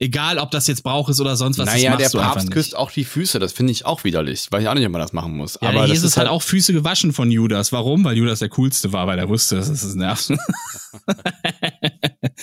Egal, 0.00 0.38
ob 0.38 0.52
das 0.52 0.68
jetzt 0.68 0.84
Brauch 0.84 1.08
ist 1.08 1.20
oder 1.20 1.34
sonst 1.34 1.58
was. 1.58 1.66
naja, 1.66 1.96
der 1.96 2.08
Papst 2.10 2.52
küsst 2.52 2.76
auch 2.76 2.92
die 2.92 3.02
Füße. 3.04 3.40
Das 3.40 3.52
finde 3.52 3.72
ich 3.72 3.84
auch 3.84 4.04
widerlich. 4.04 4.46
Weiß 4.50 4.62
ich 4.62 4.68
auch 4.68 4.74
nicht, 4.74 4.86
ob 4.86 4.92
man 4.92 5.00
das 5.00 5.12
machen 5.12 5.36
muss. 5.36 5.58
Ja, 5.60 5.70
Aber 5.70 5.86
Jesus 5.86 6.10
ist 6.12 6.16
hat 6.16 6.28
auch 6.28 6.40
Füße 6.42 6.72
gewaschen 6.72 7.12
von 7.12 7.32
Judas. 7.32 7.72
Warum? 7.72 8.04
Weil 8.04 8.16
Judas 8.16 8.38
der 8.38 8.48
coolste 8.50 8.92
war, 8.92 9.08
weil 9.08 9.18
er 9.18 9.28
wusste, 9.28 9.56
dass 9.56 9.68
es 9.68 9.80
das 9.82 9.96
nervt. 9.96 10.30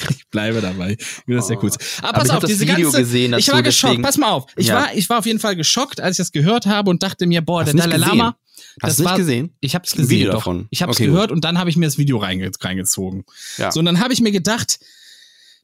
ich 0.09 0.27
bleibe 0.29 0.61
dabei. 0.61 0.97
Judas 1.25 1.47
der 1.47 1.57
coolste. 1.57 1.79
Aber, 1.99 2.09
Aber 2.09 2.19
pass 2.19 2.29
auf, 2.31 2.39
das 2.39 2.49
diese 2.49 2.67
Video 2.67 2.91
ganze, 2.91 2.99
gesehen 2.99 3.33
Ich 3.37 3.51
war 3.51 3.63
geschockt. 3.63 4.01
Pass 4.01 4.17
mal 4.17 4.31
auf. 4.31 4.47
Ich 4.57 4.67
Ja. 4.67 4.75
war, 4.75 4.93
ich 4.93 5.09
war 5.09 5.19
auf 5.19 5.25
jeden 5.25 5.39
Fall 5.39 5.55
geschockt, 5.55 6.01
als 6.01 6.11
ich 6.13 6.17
das 6.17 6.31
gehört 6.31 6.65
habe 6.65 6.89
und 6.89 7.03
dachte 7.03 7.25
mir, 7.25 7.41
boah, 7.41 7.61
Hast 7.63 7.73
der 7.73 7.87
Dalai? 7.87 7.97
Lama. 8.07 8.35
Hast 8.81 8.99
du 8.99 9.03
nicht 9.03 9.15
gesehen? 9.15 9.55
Ich 9.61 9.75
habe 9.75 9.85
es 9.85 9.91
gesehen. 9.91 10.09
Video 10.09 10.31
doch. 10.31 10.39
davon? 10.39 10.67
Ich 10.69 10.81
habe 10.81 10.91
es 10.91 10.97
Okay, 10.97 11.07
gehört 11.07 11.31
und 11.31 11.43
dann 11.45 11.57
habe 11.57 11.69
ich 11.69 11.77
mir 11.77 11.85
das 11.85 11.97
Video 11.97 12.17
reinge 12.17 12.49
reingezogen. 12.59 13.23
Ja. 13.57 13.71
So, 13.71 13.79
und 13.79 13.85
dann 13.85 13.99
habe 13.99 14.13
ich 14.13 14.21
mir 14.21 14.31
gedacht, 14.31 14.79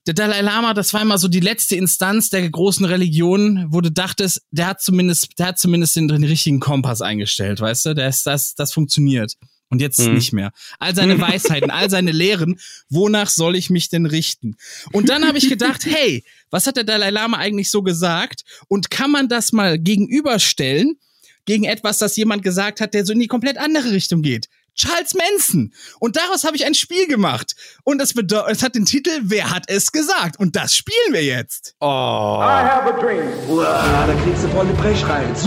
der 0.08 0.14
Dalai 0.16 0.42
Lama, 0.42 0.74
das 0.74 0.94
war 0.94 1.02
immer 1.02 1.18
so 1.20 1.28
die 1.28 1.40
letzte 1.42 1.76
Instanz 1.76 2.30
der 2.30 2.50
großen 2.50 2.86
Religion, 2.86 3.68
wo 3.70 3.82
du 3.82 3.92
dachtest, 3.92 4.42
der 4.50 4.68
hat 4.68 4.82
zumindest, 4.82 5.38
der 5.38 5.48
hat 5.48 5.60
zumindest 5.60 5.96
den, 5.96 6.08
den 6.08 6.24
richtigen 6.24 6.60
Kompass 6.60 7.02
eingestellt, 7.02 7.60
weißt 7.62 7.86
du? 7.88 7.94
Das, 7.96 8.24
das, 8.24 8.56
das 8.56 8.74
funktioniert. 8.74 9.34
Und 9.70 9.80
jetzt 9.80 10.00
Mhm. 10.00 10.16
nicht 10.16 10.34
mehr. 10.34 10.52
All 10.80 10.96
seine 10.96 11.22
Weisheiten, 11.22 11.70
all 11.70 11.90
seine 11.90 12.12
Lehren, 12.12 12.60
wonach 12.90 13.30
soll 13.30 13.56
ich 13.56 13.70
mich 13.70 13.90
denn 13.90 14.06
richten? 14.06 14.56
Und 14.92 15.08
dann 15.10 15.26
habe 15.26 15.38
ich 15.38 15.48
gedacht, 15.48 15.86
hey, 15.86 16.24
was 16.50 16.66
hat 16.68 16.78
der 16.78 16.84
Dalai 16.84 17.10
Lama 17.12 17.38
eigentlich 17.38 17.70
so 17.72 17.82
gesagt? 17.84 18.44
Und 18.68 18.90
kann 18.90 19.12
man 19.12 19.30
das 19.30 19.52
mal 19.54 19.78
gegenüberstellen 19.78 20.98
gegen 21.46 21.64
etwas, 21.66 21.98
das 21.98 22.16
jemand 22.16 22.44
gesagt 22.44 22.82
hat, 22.82 22.94
der 22.94 23.06
so 23.06 23.14
in 23.14 23.20
die 23.20 23.28
komplett 23.28 23.58
andere 23.58 23.92
Richtung 23.92 24.22
geht? 24.22 24.48
Charles 24.76 25.14
Manson. 25.14 25.74
Und 26.00 26.16
daraus 26.16 26.44
habe 26.44 26.56
ich 26.56 26.66
ein 26.66 26.74
Spiel 26.74 27.08
gemacht. 27.08 27.56
Und 27.84 28.02
es, 28.02 28.16
es 28.16 28.64
hat 28.64 28.76
den 28.76 28.86
Titel 28.86 29.12
Wer 29.24 29.50
hat 29.52 29.66
es 29.68 29.92
gesagt? 29.92 30.40
Und 30.40 30.56
das 30.56 30.74
spielen 30.74 31.14
wir 31.14 31.24
jetzt. 31.24 31.76
Oh. 31.82 32.40
have 32.42 32.88
a 32.88 33.00
dream. 33.00 33.28
Uah, 33.50 34.08
da 34.08 34.14
kriegst 34.24 34.44
du 34.44 34.48
volle 34.50 34.74
Brechreiz. 34.74 35.46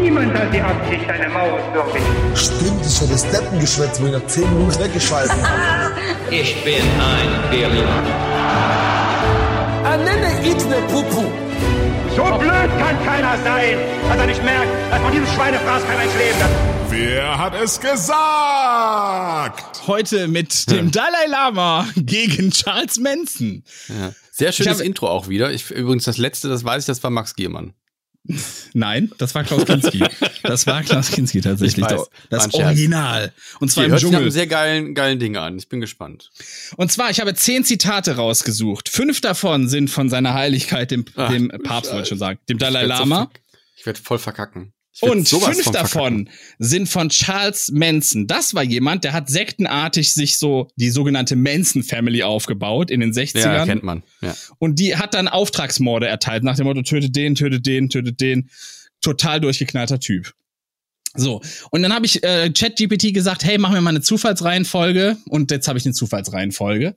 Niemand 0.00 0.32
hat 0.34 0.52
die 0.52 0.60
Absicht, 0.60 1.08
eine 1.08 1.28
Mauer 1.28 1.60
zu 1.72 1.80
errichten. 1.80 2.36
Stimmt, 2.36 2.86
ich 2.86 3.00
hätte 3.00 3.18
Steppengeschwätz, 3.18 4.00
wo 4.00 4.06
ich 4.06 4.12
nach 4.12 4.26
10 4.26 4.54
Minuten 4.54 4.78
weggeschalten 4.80 5.48
habe. 5.48 5.94
Ich 6.30 6.64
bin 6.64 6.74
ein 6.74 7.50
Berliner. 7.50 8.02
nenne 10.04 10.48
Itne 10.48 10.80
Pupu. 10.88 11.47
So 12.16 12.24
blöd 12.38 12.70
kann 12.78 13.04
keiner 13.04 13.36
sein, 13.44 13.78
dass 14.08 14.18
er 14.18 14.26
nicht 14.26 14.42
merkt, 14.44 14.68
dass 14.90 15.00
von 15.00 15.12
diesem 15.12 15.26
Schweinefraß 15.26 15.82
kein 15.86 15.98
Mensch 15.98 16.12
leben 16.18 16.38
kann. 16.40 16.50
Wer 16.90 17.38
hat 17.38 17.54
es 17.54 17.80
gesagt? 17.80 19.82
Heute 19.86 20.26
mit 20.28 20.70
dem 20.70 20.90
Dalai 20.90 21.26
Lama 21.28 21.86
gegen 21.96 22.50
Charles 22.50 22.98
Manson. 22.98 23.62
Ja. 23.88 24.12
Sehr 24.30 24.52
schönes 24.52 24.78
hab- 24.78 24.86
Intro 24.86 25.08
auch 25.08 25.28
wieder. 25.28 25.50
Ich, 25.52 25.70
übrigens, 25.70 26.04
das 26.04 26.16
letzte, 26.18 26.48
das 26.48 26.64
weiß 26.64 26.84
ich, 26.84 26.86
das 26.86 27.02
war 27.02 27.10
Max 27.10 27.34
Giermann. 27.36 27.74
Nein, 28.74 29.10
das 29.18 29.34
war 29.34 29.44
Klaus 29.44 29.64
Kinski. 29.64 30.04
Das 30.42 30.66
war 30.66 30.82
Klaus 30.82 31.10
Kinski 31.10 31.40
tatsächlich. 31.40 31.84
Ich 31.86 31.90
weiß, 31.90 32.08
das. 32.30 32.54
Original. 32.54 33.32
Und 33.60 33.70
zwar 33.70 33.84
Die 33.84 33.86
im 33.86 33.90
hört 33.92 34.00
sich 34.00 34.10
Dschungel. 34.10 34.30
sehr 34.30 34.46
geilen, 34.46 34.94
geilen 34.94 35.18
Ding 35.18 35.36
an. 35.36 35.56
Ich 35.58 35.68
bin 35.68 35.80
gespannt. 35.80 36.30
Und 36.76 36.92
zwar, 36.92 37.10
ich 37.10 37.20
habe 37.20 37.34
zehn 37.34 37.64
Zitate 37.64 38.16
rausgesucht. 38.16 38.88
Fünf 38.88 39.20
davon 39.20 39.68
sind 39.68 39.88
von 39.90 40.08
seiner 40.10 40.34
Heiligkeit, 40.34 40.90
dem, 40.90 41.04
Ach, 41.16 41.30
dem 41.30 41.48
Papst, 41.64 41.90
wollte 41.90 42.02
ich 42.04 42.08
schon 42.08 42.18
sagen, 42.18 42.38
dem 42.48 42.58
Dalai 42.58 42.84
Lama. 42.84 43.30
Ich 43.76 43.86
werde 43.86 44.00
voll 44.00 44.18
verkacken. 44.18 44.72
Und 45.00 45.28
fünf 45.28 45.62
von 45.62 45.72
davon 45.72 46.30
sind 46.58 46.88
von 46.88 47.08
Charles 47.08 47.70
Manson. 47.72 48.26
Das 48.26 48.54
war 48.54 48.64
jemand, 48.64 49.04
der 49.04 49.12
hat 49.12 49.28
sektenartig 49.28 50.12
sich 50.12 50.38
so 50.38 50.68
die 50.76 50.90
sogenannte 50.90 51.36
Manson 51.36 51.82
Family 51.82 52.22
aufgebaut 52.22 52.90
in 52.90 53.00
den 53.00 53.12
60ern. 53.12 53.38
Ja, 53.38 53.64
kennt 53.64 53.84
man. 53.84 54.02
Ja. 54.20 54.34
Und 54.58 54.78
die 54.78 54.96
hat 54.96 55.14
dann 55.14 55.28
Auftragsmorde 55.28 56.08
erteilt, 56.08 56.42
nach 56.42 56.56
dem 56.56 56.66
Motto, 56.66 56.82
tötet 56.82 57.14
den, 57.14 57.34
tötet 57.34 57.66
den, 57.66 57.88
tötet 57.88 58.20
den. 58.20 58.50
Total 59.00 59.40
durchgeknallter 59.40 60.00
Typ. 60.00 60.32
So, 61.14 61.40
und 61.70 61.82
dann 61.82 61.92
habe 61.94 62.06
ich 62.06 62.22
äh, 62.22 62.50
ChatGPT 62.50 63.14
gesagt, 63.14 63.44
hey, 63.44 63.58
mach 63.58 63.70
mir 63.70 63.80
mal 63.80 63.90
eine 63.90 64.02
Zufallsreihenfolge. 64.02 65.16
Und 65.26 65.50
jetzt 65.50 65.68
habe 65.68 65.78
ich 65.78 65.84
eine 65.84 65.94
Zufallsreihenfolge. 65.94 66.96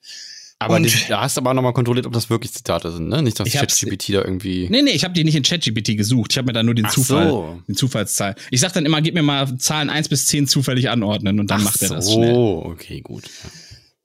Aber 0.61 0.75
Und- 0.75 0.83
die, 0.83 1.07
da 1.09 1.21
hast 1.21 1.37
du 1.37 1.41
aber 1.41 1.55
nochmal 1.55 1.73
kontrolliert, 1.73 2.05
ob 2.05 2.13
das 2.13 2.29
wirklich 2.29 2.53
Zitate 2.53 2.91
sind, 2.91 3.09
ne? 3.09 3.23
Nicht, 3.23 3.39
dass 3.39 3.49
ChatGPT 3.49 4.09
da 4.09 4.21
irgendwie. 4.23 4.69
Nee, 4.69 4.83
nee, 4.83 4.91
ich 4.91 5.03
habe 5.03 5.13
die 5.15 5.23
nicht 5.23 5.35
in 5.35 5.41
ChatGPT 5.41 5.97
gesucht. 5.97 6.31
Ich 6.33 6.37
habe 6.37 6.45
mir 6.45 6.53
da 6.53 6.61
nur 6.61 6.75
den 6.75 6.85
Ach 6.85 6.91
Zufall, 6.93 7.27
so. 7.29 7.61
den 7.67 7.75
Zufallszahl. 7.75 8.35
Ich 8.51 8.59
sag 8.61 8.71
dann 8.73 8.85
immer, 8.85 9.01
gib 9.01 9.15
mir 9.15 9.23
mal 9.23 9.57
Zahlen 9.57 9.89
1 9.89 10.07
bis 10.09 10.27
10 10.27 10.47
zufällig 10.47 10.89
anordnen 10.91 11.39
und 11.39 11.49
dann 11.49 11.61
Ach 11.61 11.65
macht 11.65 11.81
er 11.81 11.89
das 11.89 12.05
so, 12.05 12.13
schnell. 12.13 12.35
okay, 12.35 13.01
gut. 13.01 13.23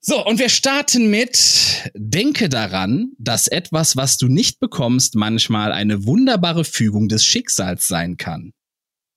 So, 0.01 0.25
und 0.25 0.39
wir 0.39 0.49
starten 0.49 1.11
mit 1.11 1.91
Denke 1.95 2.49
daran, 2.49 3.11
dass 3.19 3.49
etwas, 3.49 3.97
was 3.97 4.17
du 4.17 4.29
nicht 4.29 4.59
bekommst, 4.59 5.15
manchmal 5.15 5.73
eine 5.73 6.07
wunderbare 6.07 6.65
Fügung 6.65 7.09
des 7.09 7.23
Schicksals 7.25 7.87
sein 7.87 8.17
kann. 8.17 8.53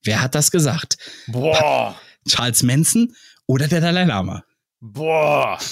Wer 0.03 0.21
hat 0.21 0.35
das 0.35 0.51
gesagt? 0.51 0.97
Boah. 1.27 1.95
Charles 2.27 2.63
Manson 2.63 3.13
oder 3.47 3.67
der 3.69 3.79
Dalai 3.81 4.03
Lama? 4.03 4.43
Boah. 4.81 5.57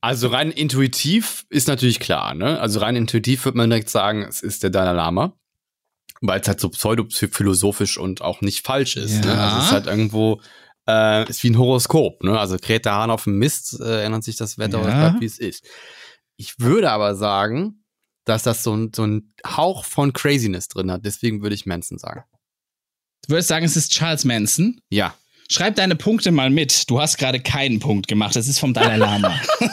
also 0.00 0.28
rein 0.28 0.50
intuitiv 0.50 1.46
ist 1.48 1.68
natürlich 1.68 2.00
klar, 2.00 2.34
ne? 2.34 2.60
Also 2.60 2.80
rein 2.80 2.96
intuitiv 2.96 3.44
wird 3.44 3.54
man 3.54 3.70
direkt 3.70 3.90
sagen, 3.90 4.22
es 4.22 4.42
ist 4.42 4.62
der 4.62 4.70
Dalai 4.70 4.92
Lama. 4.92 5.36
Weil 6.20 6.40
es 6.40 6.48
halt 6.48 6.60
so 6.60 6.70
pseudophilosophisch 6.70 7.98
und 7.98 8.22
auch 8.22 8.40
nicht 8.40 8.64
falsch 8.64 8.96
ist. 8.96 9.24
Ne? 9.24 9.32
Ja. 9.32 9.44
Also 9.44 9.58
es 9.58 9.64
ist 9.66 9.72
halt 9.72 9.86
irgendwo, 9.86 10.40
äh, 10.88 11.28
ist 11.28 11.42
wie 11.42 11.50
ein 11.50 11.58
Horoskop, 11.58 12.22
ne? 12.22 12.38
Also 12.38 12.56
kräht 12.56 12.84
der 12.86 12.94
Hahn 12.94 13.10
auf 13.10 13.24
dem 13.24 13.38
Mist, 13.38 13.78
äh, 13.80 14.04
ändert 14.04 14.24
sich 14.24 14.36
das 14.36 14.56
Wetter 14.56 14.78
Ja. 14.78 14.84
bleibt, 14.84 15.20
wie 15.20 15.26
es 15.26 15.38
ist. 15.38 15.66
Ich 16.36 16.58
würde 16.60 16.90
aber 16.90 17.14
sagen, 17.14 17.84
dass 18.24 18.42
das 18.42 18.62
so 18.62 18.74
ein, 18.74 18.90
so 18.94 19.06
ein 19.06 19.34
Hauch 19.46 19.84
von 19.84 20.12
Craziness 20.12 20.68
drin 20.68 20.90
hat. 20.90 21.04
Deswegen 21.04 21.42
würde 21.42 21.54
ich 21.54 21.66
Manson 21.66 21.98
sagen. 21.98 22.24
Du 23.26 23.32
würdest 23.34 23.48
sagen, 23.48 23.64
es 23.64 23.76
ist 23.76 23.92
Charles 23.92 24.24
Manson? 24.24 24.80
Ja. 24.90 25.14
Schreib 25.50 25.76
deine 25.76 25.96
Punkte 25.96 26.30
mal 26.32 26.50
mit. 26.50 26.88
Du 26.90 27.00
hast 27.00 27.18
gerade 27.18 27.40
keinen 27.40 27.80
Punkt 27.80 28.08
gemacht. 28.08 28.34
Das 28.36 28.48
ist 28.48 28.58
vom 28.58 28.74
Dalai 28.74 28.96
Lama. 28.96 29.38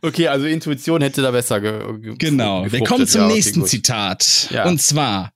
Okay, 0.00 0.28
also 0.28 0.46
Intuition 0.46 1.02
hätte 1.02 1.20
da 1.20 1.30
besser 1.32 1.60
ge 1.60 1.98
ge 2.00 2.14
Genau. 2.16 2.64
Wir 2.70 2.82
kommen 2.82 3.06
zum 3.06 3.20
Ja, 3.20 3.26
okay, 3.26 3.34
nächsten 3.34 3.60
gut. 3.60 3.68
Zitat. 3.68 4.48
Ja. 4.50 4.64
Und 4.64 4.80
zwar, 4.80 5.32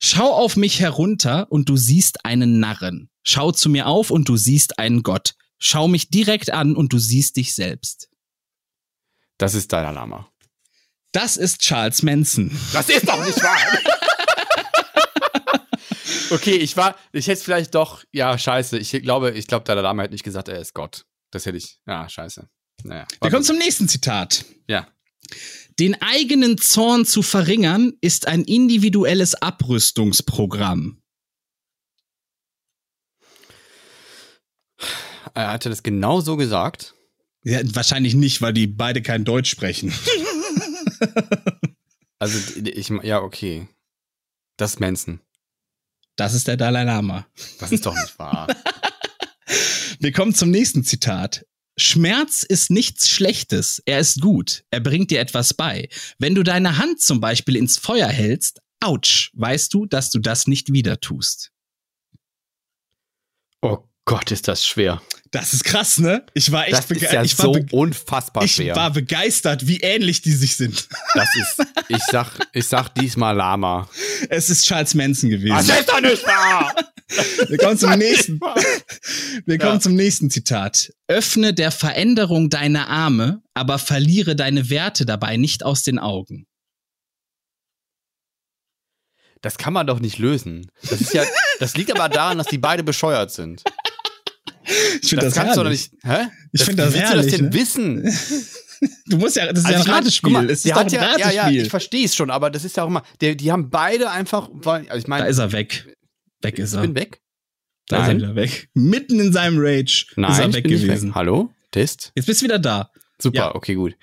schau 0.00 0.32
auf 0.32 0.56
mich 0.56 0.78
herunter 0.80 1.46
und 1.50 1.68
du 1.68 1.76
siehst 1.76 2.24
einen 2.24 2.60
Narren. 2.60 3.10
Schau 3.24 3.50
zu 3.50 3.68
mir 3.68 3.88
auf 3.88 4.10
und 4.10 4.28
du 4.28 4.36
siehst 4.36 4.78
einen 4.78 5.02
Gott. 5.02 5.34
Schau 5.58 5.88
mich 5.88 6.08
direkt 6.08 6.50
an 6.52 6.76
und 6.76 6.92
du 6.92 6.98
siehst 6.98 7.36
dich 7.36 7.54
selbst. 7.54 8.08
Das 9.38 9.54
ist 9.54 9.72
Dalai 9.72 9.90
Lama. 9.92 10.28
Das 11.12 11.36
ist 11.36 11.60
Charles 11.62 12.02
Manson. 12.02 12.56
Das 12.72 12.88
ist 12.88 13.08
doch 13.08 13.24
nicht 13.26 13.42
wahr. 13.42 13.58
okay, 16.30 16.56
ich 16.56 16.76
war, 16.76 16.96
ich 17.12 17.26
hätte 17.26 17.38
es 17.38 17.42
vielleicht 17.42 17.74
doch, 17.74 18.04
ja, 18.12 18.36
scheiße. 18.36 18.78
Ich 18.78 18.90
glaube, 19.02 19.32
ich 19.32 19.46
glaube, 19.46 19.64
Dalai 19.64 19.82
Lama 19.82 20.02
hätte 20.02 20.14
nicht 20.14 20.24
gesagt, 20.24 20.48
er 20.48 20.60
ist 20.60 20.74
Gott. 20.74 21.06
Das 21.30 21.46
hätte 21.46 21.58
ich, 21.58 21.80
ja, 21.86 22.08
scheiße. 22.08 22.48
Naja. 22.84 23.06
Wir 23.20 23.30
kommen 23.30 23.44
zum 23.44 23.58
nächsten 23.58 23.88
Zitat. 23.88 24.44
Ja. 24.68 24.88
Den 25.78 26.00
eigenen 26.00 26.58
Zorn 26.58 27.04
zu 27.04 27.22
verringern 27.22 27.94
ist 28.00 28.28
ein 28.28 28.44
individuelles 28.44 29.34
Abrüstungsprogramm. 29.34 31.02
Er 35.34 35.50
hatte 35.50 35.68
das 35.68 35.82
genau 35.82 36.20
so 36.20 36.36
gesagt. 36.36 36.94
Ja, 37.44 37.60
wahrscheinlich 37.74 38.14
nicht, 38.14 38.40
weil 38.40 38.52
die 38.52 38.66
beide 38.66 39.02
kein 39.02 39.24
Deutsch 39.24 39.50
sprechen. 39.50 39.92
Also, 42.18 42.38
ich, 42.62 42.88
ja, 43.02 43.20
okay. 43.20 43.68
Das 44.56 44.78
Manson. 44.78 45.20
Das 46.16 46.34
ist 46.34 46.48
der 46.48 46.56
Dalai 46.56 46.84
Lama. 46.84 47.26
Das 47.58 47.72
ist 47.72 47.86
doch 47.86 47.94
nicht 47.94 48.18
wahr. 48.18 48.48
Wir 50.00 50.12
kommen 50.12 50.34
zum 50.34 50.50
nächsten 50.50 50.82
Zitat. 50.82 51.46
Schmerz 51.78 52.42
ist 52.42 52.70
nichts 52.70 53.08
Schlechtes. 53.10 53.82
Er 53.84 54.00
ist 54.00 54.20
gut. 54.20 54.64
Er 54.70 54.80
bringt 54.80 55.10
dir 55.10 55.20
etwas 55.20 55.54
bei. 55.54 55.88
Wenn 56.18 56.34
du 56.34 56.42
deine 56.42 56.78
Hand 56.78 57.00
zum 57.00 57.20
Beispiel 57.20 57.56
ins 57.56 57.76
Feuer 57.76 58.08
hältst, 58.08 58.60
ouch, 58.82 59.30
weißt 59.34 59.72
du, 59.74 59.86
dass 59.86 60.10
du 60.10 60.18
das 60.18 60.46
nicht 60.46 60.72
wieder 60.72 61.00
tust. 61.00 61.52
Oh 63.62 63.86
Gott, 64.06 64.30
ist 64.30 64.46
das 64.48 64.64
schwer. 64.64 65.02
Das 65.32 65.52
ist 65.52 65.64
krass, 65.64 65.98
ne? 65.98 66.24
Ich 66.32 66.52
war 66.52 66.62
echt 66.68 66.74
Das 66.78 66.88
ist 66.90 67.02
bege- 67.02 67.12
ja 67.12 67.22
ich 67.24 67.36
war 67.38 67.46
so 67.52 67.60
unfassbar 67.72 68.44
ich 68.44 68.54
schwer. 68.54 68.76
war 68.76 68.92
begeistert, 68.92 69.66
wie 69.66 69.80
ähnlich 69.80 70.22
die 70.22 70.30
sich 70.32 70.56
sind. 70.56 70.88
Das 71.14 71.28
ist, 71.34 71.66
ich 71.88 72.02
sag, 72.04 72.38
ich 72.52 72.66
sag 72.68 72.88
diesmal 72.94 73.34
Lama. 73.36 73.90
Es 74.30 74.48
ist 74.48 74.64
Charles 74.64 74.94
Manson 74.94 75.28
gewesen. 75.30 75.56
Das 75.56 75.68
ist 75.68 75.88
doch 75.88 76.00
nicht 76.00 76.24
wahr! 76.24 76.72
Wir 77.48 77.58
kommen 77.58 77.76
zum 77.78 77.90
nächsten. 77.98 78.40
Wir 79.44 79.58
kommen 79.58 79.74
Ja. 79.74 79.80
zum 79.80 79.94
nächsten 79.94 80.30
Zitat. 80.30 80.92
Öffne 81.08 81.52
der 81.52 81.70
Veränderung 81.72 82.48
deine 82.48 82.86
Arme, 82.88 83.42
aber 83.54 83.78
verliere 83.80 84.36
deine 84.36 84.70
Werte 84.70 85.04
dabei 85.04 85.36
nicht 85.36 85.64
aus 85.64 85.82
den 85.82 85.98
Augen. 85.98 86.46
Das 89.42 89.58
kann 89.58 89.72
man 89.72 89.86
doch 89.86 90.00
nicht 90.00 90.18
lösen. 90.18 90.70
Das 90.88 91.00
ist 91.00 91.12
ja, 91.12 91.24
das 91.60 91.76
liegt 91.76 91.92
aber 91.94 92.08
daran, 92.08 92.38
dass 92.38 92.46
die 92.48 92.58
beide 92.58 92.82
bescheuert 92.82 93.30
sind. 93.30 93.62
Ich 95.02 95.08
finde 95.10 95.24
das, 95.26 95.34
kannst 95.34 95.56
du 95.56 95.62
doch 95.62 95.70
nicht. 95.70 95.90
Hä? 96.02 96.26
Ich 96.52 96.64
finde 96.64 96.84
das 96.84 96.94
herrlich, 96.94 97.26
du 97.26 97.30
das 97.30 97.38
denn 97.38 97.44
ne? 97.46 97.54
wissen? 97.54 98.18
Du 99.06 99.16
musst 99.16 99.36
ja, 99.36 99.50
das 99.50 99.60
ist 99.60 99.64
Also 99.64 99.78
ja 99.78 99.80
ich 99.80 99.86
ein 99.86 99.90
mein, 99.90 100.02
Ratespiel. 100.02 100.32
mal, 100.32 100.50
es 100.50 100.64
ist 100.66 100.70
doch 100.70 100.80
ein 100.82 100.88
ja, 100.88 101.00
ja, 101.16 101.30
ja, 101.30 101.42
Ratespiel. 101.44 101.62
ich 101.62 101.70
verstehe 101.70 102.04
es 102.04 102.14
schon, 102.14 102.30
aber 102.30 102.50
das 102.50 102.62
ist 102.62 102.76
ja 102.76 102.82
auch 102.82 102.88
immer, 102.88 103.02
der, 103.22 103.34
die 103.34 103.50
haben 103.50 103.70
beide 103.70 104.10
einfach, 104.10 104.50
also 104.66 104.96
ich 104.98 105.06
meine, 105.06 105.24
da 105.24 105.30
ist 105.30 105.38
er 105.38 105.52
weg. 105.52 105.96
Weg 106.42 106.58
ist 106.58 106.72
ich 106.72 106.76
er. 106.76 106.82
bin 106.82 106.94
weg. 106.94 107.22
Da 107.88 107.96
ist 107.96 108.02
er 108.02 108.08
Nein. 108.08 108.16
wieder 108.18 108.34
weg. 108.36 108.68
Mitten 108.74 109.18
in 109.18 109.32
seinem 109.32 109.56
Rage 109.58 110.06
Nein, 110.16 110.30
ist 110.30 110.38
er 110.40 110.48
ich 110.48 110.54
weg 110.56 110.64
gewesen. 110.64 111.08
Weg. 111.08 111.14
Hallo? 111.14 111.50
Test? 111.70 112.12
Jetzt 112.16 112.26
bist 112.26 112.42
du 112.42 112.44
wieder 112.44 112.58
da. 112.58 112.90
Super, 113.18 113.36
Ja. 113.38 113.54
okay, 113.54 113.76
gut. 113.76 113.96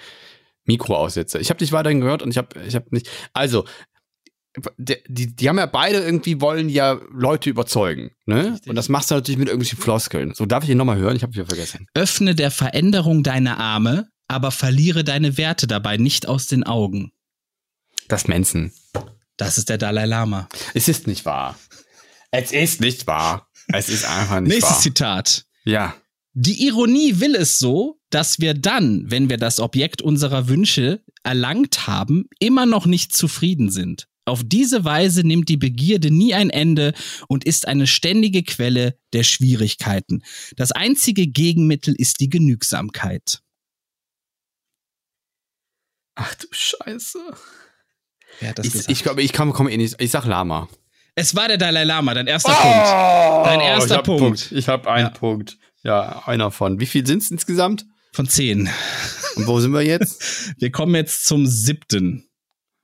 Mikro 0.65 0.97
aussetze. 0.97 1.37
Ich 1.37 1.49
habe 1.51 1.59
dich 1.59 1.71
weiterhin 1.71 2.01
gehört 2.01 2.23
und 2.23 2.31
ich 2.31 2.37
habe 2.39 2.59
ich 2.65 2.73
hab 2.75 2.91
nicht. 2.91 3.07
Also, 3.33 3.65
die, 4.77 5.35
die, 5.35 5.49
haben 5.49 5.57
ja 5.57 5.65
beide 5.65 5.99
irgendwie 5.99 6.39
wollen 6.39 6.69
ja 6.69 6.99
Leute 7.11 7.49
überzeugen, 7.49 8.11
ne? 8.25 8.59
Und 8.67 8.75
das 8.75 8.87
machst 8.87 9.09
du 9.09 9.15
natürlich 9.15 9.39
mit 9.39 9.47
irgendwelchen 9.47 9.79
Floskeln. 9.79 10.33
So, 10.35 10.45
darf 10.45 10.63
ich 10.63 10.69
ihn 10.69 10.77
nochmal 10.77 10.97
hören? 10.97 11.15
Ich 11.15 11.23
habe 11.23 11.33
wieder 11.33 11.45
vergessen. 11.45 11.87
Öffne 11.93 12.35
der 12.35 12.51
Veränderung 12.51 13.23
deine 13.23 13.57
Arme, 13.57 14.09
aber 14.27 14.51
verliere 14.51 15.03
deine 15.03 15.37
Werte 15.37 15.65
dabei 15.65 15.97
nicht 15.97 16.27
aus 16.27 16.47
den 16.47 16.63
Augen. 16.63 17.11
Das 18.07 18.27
Manson. 18.27 18.71
Das 19.37 19.57
ist 19.57 19.69
der 19.69 19.77
Dalai 19.77 20.05
Lama. 20.05 20.47
Es 20.73 20.87
ist 20.87 21.07
nicht 21.07 21.25
wahr. 21.25 21.57
Es 22.31 22.51
ist 22.51 22.79
nicht 22.81 23.07
wahr. 23.07 23.47
Es 23.67 23.89
ist 23.89 24.05
einfach 24.05 24.39
nicht 24.39 24.53
Nächstes 24.53 24.75
wahr. 24.75 24.81
Zitat. 24.81 25.45
Ja. 25.63 25.95
Die 26.33 26.65
Ironie 26.65 27.19
will 27.19 27.35
es 27.35 27.59
so, 27.59 27.99
dass 28.09 28.39
wir 28.39 28.53
dann, 28.53 29.09
wenn 29.09 29.29
wir 29.29 29.37
das 29.37 29.59
Objekt 29.59 30.01
unserer 30.01 30.47
Wünsche 30.47 31.01
erlangt 31.23 31.87
haben, 31.87 32.25
immer 32.39 32.65
noch 32.65 32.85
nicht 32.85 33.15
zufrieden 33.15 33.71
sind. 33.71 34.07
Auf 34.25 34.41
diese 34.45 34.85
Weise 34.85 35.25
nimmt 35.27 35.49
die 35.49 35.57
Begierde 35.57 36.09
nie 36.09 36.33
ein 36.33 36.49
Ende 36.49 36.93
und 37.27 37.43
ist 37.43 37.67
eine 37.67 37.87
ständige 37.87 38.43
Quelle 38.43 38.97
der 39.11 39.23
Schwierigkeiten. 39.23 40.23
Das 40.55 40.71
einzige 40.71 41.27
Gegenmittel 41.27 41.93
ist 41.97 42.19
die 42.21 42.29
Genügsamkeit. 42.29 43.41
Ach 46.15 46.33
du 46.35 46.47
Scheiße. 46.51 47.19
Wer 48.39 48.49
hat 48.49 48.59
das 48.59 48.65
Ich, 48.67 48.89
ich 48.89 49.03
glaube, 49.03 49.21
ich 49.23 49.33
komme 49.33 49.51
komm 49.51 49.67
eh 49.67 49.77
nicht. 49.77 49.95
Ich 49.99 50.11
sag 50.11 50.25
Lama. 50.25 50.69
es 51.15 51.35
war 51.35 51.47
der 51.47 51.57
Dalai 51.57 51.83
Lama, 51.83 52.13
dein 52.13 52.27
erster 52.27 52.51
Oh, 52.57 52.61
Punkt. 52.61 53.47
Dein 53.47 53.59
ich 53.59 53.65
erster 53.65 53.95
hab 53.97 54.05
Punkt. 54.05 54.51
Ich 54.51 54.67
habe 54.67 54.89
einen 54.91 55.07
Ja. 55.07 55.11
Punkt. 55.11 55.57
Ja, 55.83 56.23
einer 56.25 56.49
von. 56.51 56.79
Wie 56.79 56.85
viel 56.85 57.05
sind 57.05 57.23
es 57.23 57.31
insgesamt? 57.31 57.85
Von 58.13 58.29
zehn. 58.29 58.69
Und 59.35 59.47
wo 59.47 59.59
sind 59.59 59.71
wir 59.73 59.81
jetzt? 59.81 60.53
Wir 60.59 60.71
kommen 60.71 60.95
jetzt 60.95 61.25
zum 61.25 61.45
siebten. 61.47 62.29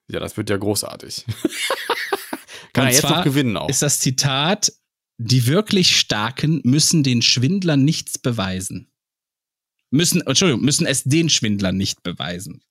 Ja, 0.10 0.20
das 0.20 0.38
wird 0.38 0.50
ja 0.50 0.58
großartig. 0.58 1.26
Kann 2.74 2.86
Und 2.86 2.90
er 2.90 2.94
jetzt 2.94 3.04
noch 3.04 3.24
gewinnen 3.24 3.56
auch. 3.58 3.70
Ist 3.70 3.82
das 3.82 4.00
Zitat, 4.00 4.74
die 5.18 5.46
wirklich 5.48 5.98
Starken 6.00 6.62
müssen 6.64 7.04
den 7.04 7.22
Schwindlern 7.22 7.84
nichts 7.84 8.18
beweisen. 8.18 8.92
Müssen, 9.92 10.22
Entschuldigung, 10.22 10.64
müssen 10.64 10.86
es 10.86 11.04
den 11.04 11.30
Schwindlern 11.30 11.78
nicht 11.78 12.04
beweisen. 12.04 12.64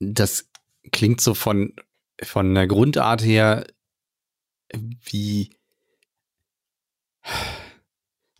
Das 0.00 0.48
klingt 0.92 1.20
so 1.20 1.34
von, 1.34 1.74
von 2.22 2.54
der 2.54 2.66
Grundart 2.66 3.22
her 3.22 3.66
wie 4.72 5.50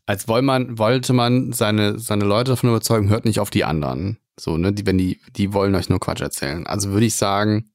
als 0.06 0.28
woll 0.28 0.42
man, 0.42 0.78
wollte 0.78 1.12
man 1.12 1.52
seine, 1.52 1.98
seine 1.98 2.24
Leute 2.24 2.52
davon 2.52 2.70
überzeugen, 2.70 3.08
hört 3.08 3.24
nicht 3.24 3.40
auf 3.40 3.50
die 3.50 3.64
anderen. 3.64 4.18
So, 4.38 4.56
ne, 4.56 4.72
die, 4.72 4.84
wenn 4.86 4.98
die, 4.98 5.20
die 5.36 5.52
wollen 5.52 5.74
euch 5.74 5.88
nur 5.88 6.00
Quatsch 6.00 6.20
erzählen. 6.20 6.66
Also 6.66 6.90
würde 6.90 7.06
ich 7.06 7.14
sagen, 7.14 7.70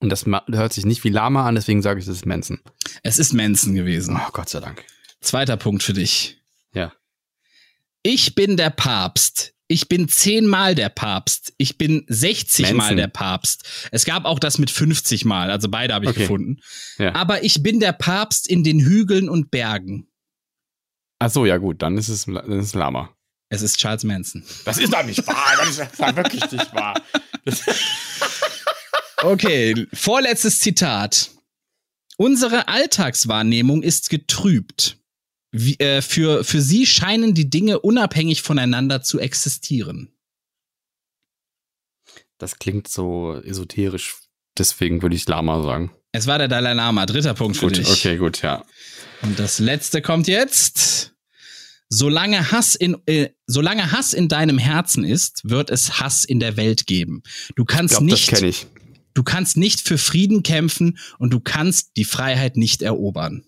und 0.00 0.10
das 0.10 0.26
hört 0.26 0.72
sich 0.72 0.84
nicht 0.84 1.04
wie 1.04 1.08
Lama 1.08 1.46
an, 1.46 1.54
deswegen 1.54 1.80
sage 1.82 2.00
ich, 2.00 2.06
das 2.06 2.16
ist 2.16 2.26
Manson. 2.26 2.60
Es 3.02 3.18
ist 3.18 3.32
Manson 3.32 3.74
gewesen. 3.74 4.16
Oh, 4.20 4.30
Gott 4.32 4.48
sei 4.50 4.60
Dank. 4.60 4.84
Zweiter 5.20 5.56
Punkt 5.56 5.82
für 5.82 5.94
dich. 5.94 6.38
Ja. 6.74 6.92
Ich 8.02 8.34
bin 8.34 8.56
der 8.58 8.68
Papst. 8.70 9.54
Ich 9.66 9.88
bin 9.88 10.08
zehnmal 10.08 10.74
der 10.74 10.90
Papst. 10.90 11.54
Ich 11.56 11.78
bin 11.78 12.04
60 12.08 12.66
Mal 12.66 12.74
Manson. 12.74 12.96
der 12.98 13.06
Papst. 13.08 13.88
Es 13.92 14.04
gab 14.04 14.26
auch 14.26 14.38
das 14.38 14.58
mit 14.58 14.70
50 14.70 15.24
Mal, 15.24 15.50
also 15.50 15.70
beide 15.70 15.94
habe 15.94 16.04
ich 16.04 16.10
Okay. 16.10 16.20
gefunden. 16.20 16.58
Ja. 16.98 17.14
Aber 17.14 17.42
ich 17.44 17.62
bin 17.62 17.80
der 17.80 17.92
Papst 17.94 18.46
in 18.46 18.62
den 18.62 18.80
Hügeln 18.80 19.30
und 19.30 19.50
Bergen. 19.50 20.06
Ach 21.18 21.30
so, 21.30 21.46
ja 21.46 21.56
gut, 21.56 21.80
dann 21.80 21.96
ist 21.96 22.10
es, 22.10 22.26
dann 22.26 22.52
ist 22.52 22.66
es 22.66 22.74
Lama. 22.74 23.16
Es 23.54 23.62
ist 23.62 23.78
Charles 23.78 24.04
Manson. 24.04 24.42
Das 24.64 24.78
ist 24.78 24.92
doch 24.92 25.04
nicht 25.04 25.26
wahr, 25.26 25.54
das 25.58 25.78
ist 25.78 25.98
doch 25.98 26.16
wirklich 26.16 26.50
nicht 26.50 26.74
wahr. 26.74 27.00
Okay, 29.22 29.86
vorletztes 29.94 30.60
Zitat. 30.60 31.30
Unsere 32.18 32.68
Alltagswahrnehmung 32.68 33.82
ist 33.82 34.10
getrübt. 34.10 34.98
Wie, 35.50 35.78
äh, 35.78 36.02
für, 36.02 36.44
für 36.44 36.60
sie 36.60 36.84
scheinen 36.84 37.32
die 37.32 37.48
Dinge 37.48 37.80
unabhängig 37.80 38.42
voneinander 38.42 39.02
zu 39.02 39.18
existieren. 39.18 40.12
Das 42.36 42.58
klingt 42.58 42.86
so 42.86 43.40
esoterisch, 43.44 44.16
deswegen 44.58 45.00
würde 45.00 45.16
ich 45.16 45.26
Lama 45.26 45.62
sagen. 45.62 45.90
Es 46.12 46.26
war 46.26 46.36
der 46.36 46.48
Dalai 46.48 46.74
Lama. 46.74 47.06
Dritter 47.06 47.32
Punkt 47.32 47.56
für 47.56 47.68
Gut, 47.68 47.78
dich. 47.78 47.88
okay, 47.90 48.18
gut, 48.18 48.42
ja. 48.42 48.62
Und 49.22 49.38
das 49.38 49.58
letzte 49.58 50.02
kommt 50.02 50.28
jetzt. 50.28 51.13
Solange 51.88 52.50
Hass 52.50 52.74
in, 52.74 52.96
äh, 53.06 53.30
solange 53.46 53.92
Hass 53.92 54.12
in 54.14 54.28
deinem 54.28 54.58
Herzen 54.58 55.04
ist, 55.04 55.48
wird 55.48 55.70
es 55.70 56.00
Hass 56.00 56.24
in 56.24 56.40
der 56.40 56.56
Welt 56.56 56.86
geben. 56.86 57.22
Du 57.56 57.64
kannst 57.64 57.98
glaub, 57.98 58.04
nicht, 58.04 58.66
du 59.14 59.22
kannst 59.22 59.56
nicht 59.56 59.80
für 59.80 59.98
Frieden 59.98 60.42
kämpfen 60.42 60.98
und 61.18 61.32
du 61.32 61.40
kannst 61.40 61.96
die 61.96 62.04
Freiheit 62.04 62.56
nicht 62.56 62.82
erobern. 62.82 63.44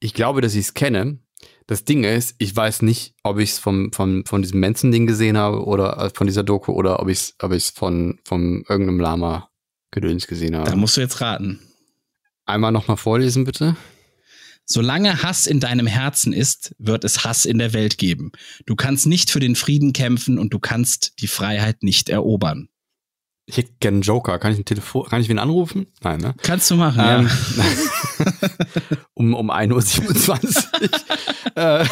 Ich 0.00 0.14
glaube, 0.14 0.40
dass 0.40 0.54
ich 0.54 0.66
es 0.66 0.74
kenne. 0.74 1.18
Das 1.66 1.84
Ding 1.84 2.04
ist, 2.04 2.34
ich 2.38 2.54
weiß 2.54 2.82
nicht, 2.82 3.14
ob 3.22 3.38
ich 3.38 3.50
es 3.50 3.58
vom, 3.58 3.92
vom, 3.92 4.24
von 4.26 4.42
diesem 4.42 4.60
Manson-Ding 4.60 5.06
gesehen 5.06 5.36
habe 5.36 5.64
oder 5.64 5.98
äh, 5.98 6.10
von 6.10 6.26
dieser 6.26 6.42
Doku 6.42 6.72
oder 6.72 7.00
ob 7.00 7.08
ich 7.08 7.18
es 7.18 7.34
ob 7.40 7.52
ich's 7.52 7.70
von, 7.70 8.18
von 8.24 8.64
irgendeinem 8.68 8.98
Lama-Gedöns 8.98 10.26
gesehen 10.26 10.56
habe. 10.56 10.68
Da 10.68 10.76
musst 10.76 10.96
du 10.96 11.00
jetzt 11.00 11.20
raten. 11.20 11.60
Einmal 12.44 12.72
nochmal 12.72 12.96
vorlesen, 12.96 13.44
bitte. 13.44 13.76
Solange 14.72 15.24
Hass 15.24 15.48
in 15.48 15.58
deinem 15.58 15.88
Herzen 15.88 16.32
ist, 16.32 16.76
wird 16.78 17.02
es 17.02 17.24
Hass 17.24 17.44
in 17.44 17.58
der 17.58 17.72
Welt 17.72 17.98
geben. 17.98 18.30
Du 18.66 18.76
kannst 18.76 19.04
nicht 19.04 19.28
für 19.28 19.40
den 19.40 19.56
Frieden 19.56 19.92
kämpfen 19.92 20.38
und 20.38 20.54
du 20.54 20.60
kannst 20.60 21.20
die 21.20 21.26
Freiheit 21.26 21.82
nicht 21.82 22.08
erobern. 22.08 22.68
Ich 23.46 23.56
hätte 23.56 23.72
gerne 23.80 23.96
einen 23.96 24.02
Joker. 24.02 24.38
Kann 24.38 24.52
ich 24.52 24.58
ein 24.58 24.64
Telefon, 24.64 25.08
kann 25.08 25.20
ich 25.20 25.28
wen 25.28 25.40
anrufen? 25.40 25.88
Nein, 26.02 26.20
ne? 26.20 26.36
Kannst 26.42 26.70
du 26.70 26.76
machen, 26.76 27.00
Ähm, 27.04 27.28
ja. 27.56 28.36
um, 29.14 29.34
um 29.34 29.50
1.27 29.50 30.66
Uhr. 31.56 31.80
äh, 31.80 31.84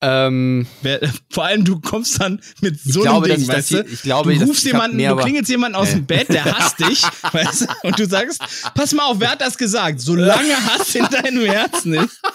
ähm, 0.00 0.66
Wer, 0.82 1.00
vor 1.30 1.44
allem 1.44 1.64
du 1.64 1.80
kommst 1.80 2.20
dann 2.20 2.40
mit 2.60 2.78
so 2.80 3.00
glaube, 3.00 3.26
einem 3.26 3.36
Ding, 3.36 3.42
ich 3.42 3.48
weißt 3.48 3.70
du? 3.72 3.84
ich 3.84 4.02
glaube, 4.02 4.34
du 4.34 4.44
rufst 4.44 4.64
ich 4.66 4.72
jemanden, 4.72 4.96
mehr, 4.96 5.14
du 5.14 5.20
klingelst 5.22 5.50
jemanden 5.50 5.76
aus 5.76 5.88
Nee. 5.88 5.94
dem 5.96 6.06
Bett, 6.06 6.28
der 6.28 6.44
hasst 6.44 6.78
dich, 6.78 7.02
weißt 7.32 7.62
du? 7.62 7.66
Und 7.82 7.98
du 7.98 8.06
sagst, 8.06 8.40
pass 8.74 8.92
mal 8.94 9.06
auf, 9.06 9.18
wer 9.20 9.32
hat 9.32 9.40
das 9.40 9.58
gesagt? 9.58 10.00
Solange 10.00 10.54
Hass 10.66 10.94
in 10.94 11.04
deinem 11.10 11.44
Herzen 11.44 11.94
ist. 11.94 12.20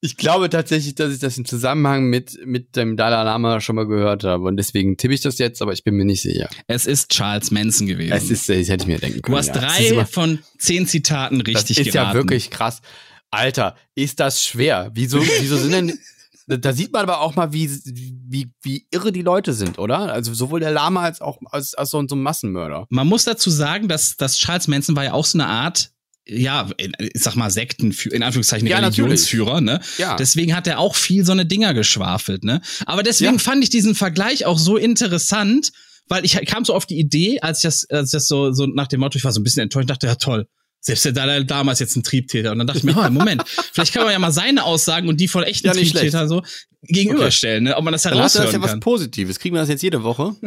Ich 0.00 0.16
glaube 0.16 0.48
tatsächlich, 0.48 0.94
dass 0.94 1.12
ich 1.12 1.18
das 1.18 1.38
im 1.38 1.44
Zusammenhang 1.44 2.04
mit, 2.04 2.38
mit 2.46 2.76
dem 2.76 2.96
Dalai 2.96 3.22
Lama 3.24 3.60
schon 3.60 3.74
mal 3.76 3.86
gehört 3.86 4.22
habe. 4.22 4.44
Und 4.44 4.56
deswegen 4.56 4.96
tippe 4.96 5.12
ich 5.14 5.22
das 5.22 5.38
jetzt, 5.38 5.60
aber 5.60 5.72
ich 5.72 5.82
bin 5.82 5.94
mir 5.96 6.04
nicht 6.04 6.22
sicher. 6.22 6.48
Es 6.68 6.86
ist 6.86 7.10
Charles 7.10 7.50
Manson 7.50 7.86
gewesen. 7.88 8.12
Es 8.12 8.30
ist, 8.30 8.48
das 8.48 8.68
hätte 8.68 8.82
ich 8.84 8.86
mir 8.86 8.98
denken 8.98 9.22
können. 9.22 9.32
du 9.34 9.38
hast 9.38 9.48
ja. 9.48 9.54
Drei 9.54 9.86
immer- 9.88 10.06
von 10.06 10.38
zehn 10.58 10.86
Zitaten 10.86 11.40
richtig 11.40 11.78
Das 11.78 11.86
ist 11.86 11.92
geraten. 11.92 12.10
ja 12.10 12.14
wirklich 12.14 12.50
krass. 12.50 12.80
Alter, 13.30 13.76
ist 13.94 14.20
das 14.20 14.42
schwer? 14.44 14.90
Wieso, 14.94 15.20
wieso 15.40 15.56
sind 15.56 15.72
denn. 15.72 15.98
Da- 16.50 16.72
sieht 16.72 16.94
man 16.94 17.02
aber 17.02 17.20
auch 17.20 17.36
mal, 17.36 17.52
wie, 17.52 17.68
wie, 17.84 18.50
wie 18.62 18.86
irre 18.90 19.12
die 19.12 19.20
Leute 19.20 19.52
sind, 19.52 19.78
oder? 19.78 20.10
Also 20.10 20.32
sowohl 20.32 20.60
der 20.60 20.70
Lama 20.70 21.02
als 21.02 21.20
auch 21.20 21.36
als, 21.50 21.74
als 21.74 21.90
so, 21.90 22.02
so 22.08 22.16
ein 22.16 22.22
Massenmörder. 22.22 22.86
Man 22.88 23.06
muss 23.06 23.24
dazu 23.24 23.50
sagen, 23.50 23.86
dass, 23.86 24.16
dass 24.16 24.38
Charles 24.38 24.66
Manson 24.66 24.96
war 24.96 25.04
ja 25.04 25.12
auch 25.12 25.26
so 25.26 25.36
eine 25.36 25.46
Art, 25.46 25.90
ja, 26.26 26.70
ich 26.78 27.20
sag 27.22 27.36
mal 27.36 27.50
Sektenführer, 27.50 28.14
in 28.16 28.22
Anführungszeichen 28.22 28.66
Ja, 28.66 28.78
Religionsführer, 28.78 29.60
ne? 29.60 29.78
Ja. 29.98 30.16
Deswegen 30.16 30.56
hat 30.56 30.66
er 30.66 30.78
auch 30.78 30.94
viel 30.94 31.22
so 31.26 31.32
eine 31.32 31.44
Dinger 31.44 31.74
geschwafelt, 31.74 32.44
ne? 32.44 32.62
Aber 32.86 33.02
deswegen 33.02 33.34
Ja. 33.34 33.38
fand 33.38 33.62
ich 33.62 33.68
diesen 33.68 33.94
Vergleich 33.94 34.46
auch 34.46 34.58
so 34.58 34.78
interessant, 34.78 35.70
weil 36.08 36.24
ich 36.24 36.32
kam 36.46 36.64
so 36.64 36.72
auf 36.72 36.86
die 36.86 36.98
Idee, 36.98 37.40
als 37.42 37.58
ich 37.58 37.62
das, 37.64 37.90
als 37.90 38.08
ich 38.08 38.12
das 38.12 38.26
so, 38.26 38.52
so 38.52 38.64
nach 38.64 38.86
dem 38.86 39.00
Motto, 39.00 39.18
ich 39.18 39.24
war 39.24 39.32
so 39.32 39.40
ein 39.40 39.44
bisschen 39.44 39.64
enttäuscht, 39.64 39.90
dachte, 39.90 40.06
ja 40.06 40.14
toll. 40.14 40.48
Selbst 40.88 41.04
der 41.04 41.12
Dalai 41.12 41.38
Lama 41.40 41.70
ist 41.72 41.80
jetzt 41.80 41.96
ein 41.96 42.02
Triebtäter. 42.02 42.50
Und 42.52 42.58
dann 42.58 42.66
dachte 42.66 42.78
ich 42.78 42.84
mir, 42.84 42.96
oh, 42.96 43.10
Moment, 43.10 43.44
vielleicht 43.72 43.92
kann 43.92 44.04
man 44.04 44.12
ja 44.12 44.18
mal 44.18 44.32
seine 44.32 44.64
Aussagen 44.64 45.06
und 45.08 45.20
die 45.20 45.28
von 45.28 45.42
echten 45.44 45.66
Ja, 45.66 45.74
Triebtätern 45.74 46.28
so 46.28 46.42
gegenüberstellen, 46.82 47.64
ne? 47.64 47.76
ob 47.76 47.82
man 47.84 47.92
das 47.92 48.02
Dann 48.02 48.12
hast 48.18 48.36
du 48.36 48.38
das 48.38 48.46
heraushören 48.52 48.60
ja 48.62 48.64
was 48.64 48.70
kann. 48.70 48.80
Positives. 48.80 49.38
Kriegen 49.40 49.54
wir 49.54 49.60
das 49.60 49.68
jetzt 49.68 49.82
jede 49.82 50.02
Woche? 50.02 50.34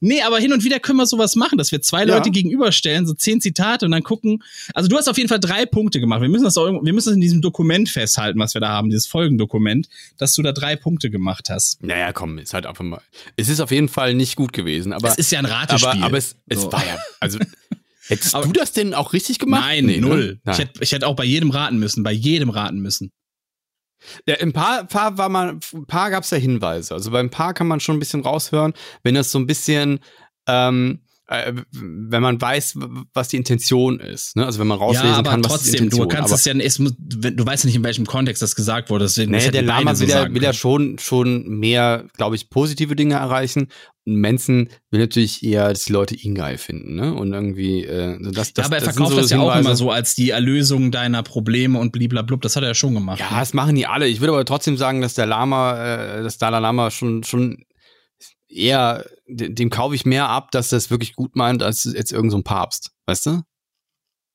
Nee, 0.00 0.22
aber 0.22 0.38
hin 0.38 0.52
und 0.52 0.62
wieder 0.62 0.78
können 0.78 0.98
wir 0.98 1.06
sowas 1.06 1.34
machen, 1.34 1.58
dass 1.58 1.72
wir 1.72 1.82
zwei 1.82 2.04
Ja. 2.04 2.16
Leute 2.16 2.30
gegenüberstellen, 2.30 3.06
so 3.06 3.12
zehn 3.14 3.40
Zitate 3.40 3.86
und 3.86 3.90
dann 3.90 4.04
gucken. 4.04 4.40
Also 4.72 4.88
du 4.88 4.96
hast 4.96 5.08
auf 5.08 5.16
jeden 5.16 5.28
Fall 5.28 5.40
drei 5.40 5.66
Punkte 5.66 5.98
gemacht. 5.98 6.20
Wir 6.22 6.28
müssen 6.28 6.44
das 6.44 6.56
auch, 6.56 6.66
wir 6.66 6.92
müssen 6.92 7.08
das 7.08 7.14
in 7.16 7.20
diesem 7.20 7.42
Dokument 7.42 7.88
festhalten, 7.88 8.38
was 8.38 8.54
wir 8.54 8.60
da 8.60 8.68
haben, 8.68 8.88
dieses 8.88 9.08
Folgendokument, 9.08 9.88
dass 10.16 10.32
du 10.34 10.42
da 10.42 10.52
drei 10.52 10.76
Punkte 10.76 11.10
gemacht 11.10 11.50
hast. 11.50 11.82
Naja, 11.82 12.12
komm, 12.12 12.38
ist 12.38 12.54
halt 12.54 12.66
einfach 12.66 12.84
mal. 12.84 13.00
Es 13.36 13.48
ist 13.48 13.58
auf 13.60 13.72
jeden 13.72 13.88
Fall 13.88 14.14
nicht 14.14 14.36
gut 14.36 14.52
gewesen, 14.52 14.92
aber. 14.92 15.08
Es 15.08 15.16
ist 15.18 15.32
ja 15.32 15.40
ein 15.40 15.44
Ratespiel. 15.46 15.88
Aber, 15.90 16.04
aber 16.04 16.18
es, 16.18 16.36
es 16.46 16.62
So. 16.62 16.70
war 16.72 16.86
ja, 16.86 16.98
also. 17.18 17.38
Hättest 18.06 18.34
Aber- 18.34 18.46
du 18.46 18.52
das 18.52 18.72
denn 18.72 18.94
auch 18.94 19.12
richtig 19.12 19.38
gemacht? 19.38 19.62
Nein, 19.62 19.86
Nee, 19.86 19.96
ne? 20.00 20.06
null. 20.06 20.40
Nein. 20.44 20.52
Ich, 20.54 20.58
hätte, 20.60 20.82
ich 20.82 20.92
hätte 20.92 21.06
auch 21.06 21.16
bei 21.16 21.24
jedem 21.24 21.50
raten 21.50 21.78
müssen, 21.78 22.02
bei 22.02 22.12
jedem 22.12 22.50
raten 22.50 22.80
müssen. 22.80 23.10
Ja, 24.28 24.36
ein 24.36 24.52
paar, 24.52 24.84
paar 24.84 25.16
war 25.16 25.28
man, 25.30 25.60
ein 25.72 25.86
paar 25.86 26.10
gab's 26.10 26.30
ja 26.30 26.36
Hinweise. 26.36 26.92
Also 26.92 27.10
beim 27.10 27.30
paar 27.30 27.54
kann 27.54 27.66
man 27.66 27.80
schon 27.80 27.96
ein 27.96 28.00
bisschen 28.00 28.20
raushören, 28.20 28.74
wenn 29.02 29.14
das 29.14 29.30
so 29.30 29.38
ein 29.38 29.46
bisschen, 29.46 30.00
ähm, 30.46 31.00
äh, 31.03 31.03
wenn 31.72 32.22
man 32.22 32.40
weiß, 32.40 32.78
was 33.12 33.28
die 33.28 33.36
Intention 33.36 34.00
ist. 34.00 34.36
Ne? 34.36 34.46
Also 34.46 34.58
wenn 34.58 34.66
man 34.66 34.78
rauslesen 34.78 35.08
ja, 35.08 35.16
aber 35.16 35.30
kann, 35.30 35.44
was 35.44 35.50
die 35.50 35.70
trotzdem, 35.70 35.74
Intention 35.84 36.08
du 36.08 36.14
kannst 36.14 36.32
aber, 36.32 36.38
es 36.38 36.44
ja, 36.44 36.54
es, 36.54 36.78
muss- 36.78 36.94
du 36.98 37.46
weißt 37.46 37.64
ja 37.64 37.68
nicht, 37.68 37.76
in 37.76 37.84
welchem 37.84 38.06
Kontext 38.06 38.42
das 38.42 38.54
gesagt 38.56 38.90
wurde. 38.90 39.04
Deswegen 39.04 39.32
Nee, 39.32 39.50
der 39.50 39.62
Lama 39.62 39.98
will, 39.98 40.08
ja, 40.08 40.32
will 40.32 40.42
ja 40.42 40.52
schon, 40.52 40.98
schon 40.98 41.46
mehr, 41.48 42.04
glaube 42.16 42.36
ich, 42.36 42.50
positive 42.50 42.96
Dinge 42.96 43.14
erreichen. 43.14 43.68
Und 44.06 44.20
Manson 44.20 44.68
will 44.90 45.00
natürlich 45.00 45.42
eher, 45.42 45.70
dass 45.70 45.84
die 45.84 45.92
Leute 45.92 46.14
ihn 46.14 46.34
geil 46.34 46.58
finden, 46.58 46.94
ne? 46.94 47.14
Und 47.14 47.32
irgendwie, 47.32 47.84
äh, 47.84 48.18
das, 48.20 48.52
das, 48.52 48.64
ja, 48.64 48.64
aber 48.66 48.76
er 48.76 48.82
verkauft 48.82 49.12
so 49.12 49.16
das 49.20 49.30
ja 49.30 49.40
auch 49.40 49.56
immer 49.56 49.76
so 49.76 49.90
als 49.90 50.14
die 50.14 50.28
Erlösung 50.28 50.90
deiner 50.90 51.22
Probleme 51.22 51.78
und 51.78 51.90
bliblablub. 51.92 52.42
Das 52.42 52.54
hat 52.54 52.64
er 52.64 52.68
ja 52.68 52.74
schon 52.74 52.92
gemacht. 52.92 53.18
Ja, 53.18 53.40
das 53.40 53.54
machen 53.54 53.74
die 53.76 53.86
alle. 53.86 54.06
Ich 54.06 54.20
würde 54.20 54.34
aber 54.34 54.44
trotzdem 54.44 54.76
sagen, 54.76 55.00
dass 55.00 55.14
der 55.14 55.24
Lama, 55.24 56.18
äh, 56.18 56.22
das 56.22 56.36
Dalai 56.36 56.58
Lama 56.58 56.90
schon, 56.90 57.24
schon 57.24 57.64
eher, 58.54 59.04
dem, 59.26 59.54
dem 59.54 59.70
kaufe 59.70 59.94
ich 59.94 60.04
mehr 60.06 60.28
ab, 60.28 60.50
dass 60.50 60.68
das 60.68 60.90
wirklich 60.90 61.14
gut 61.14 61.36
meint, 61.36 61.62
als 61.62 61.84
jetzt 61.84 62.12
irgendein 62.12 62.30
so 62.30 62.36
ein 62.38 62.44
Papst. 62.44 62.90
Weißt 63.06 63.26
du? 63.26 63.42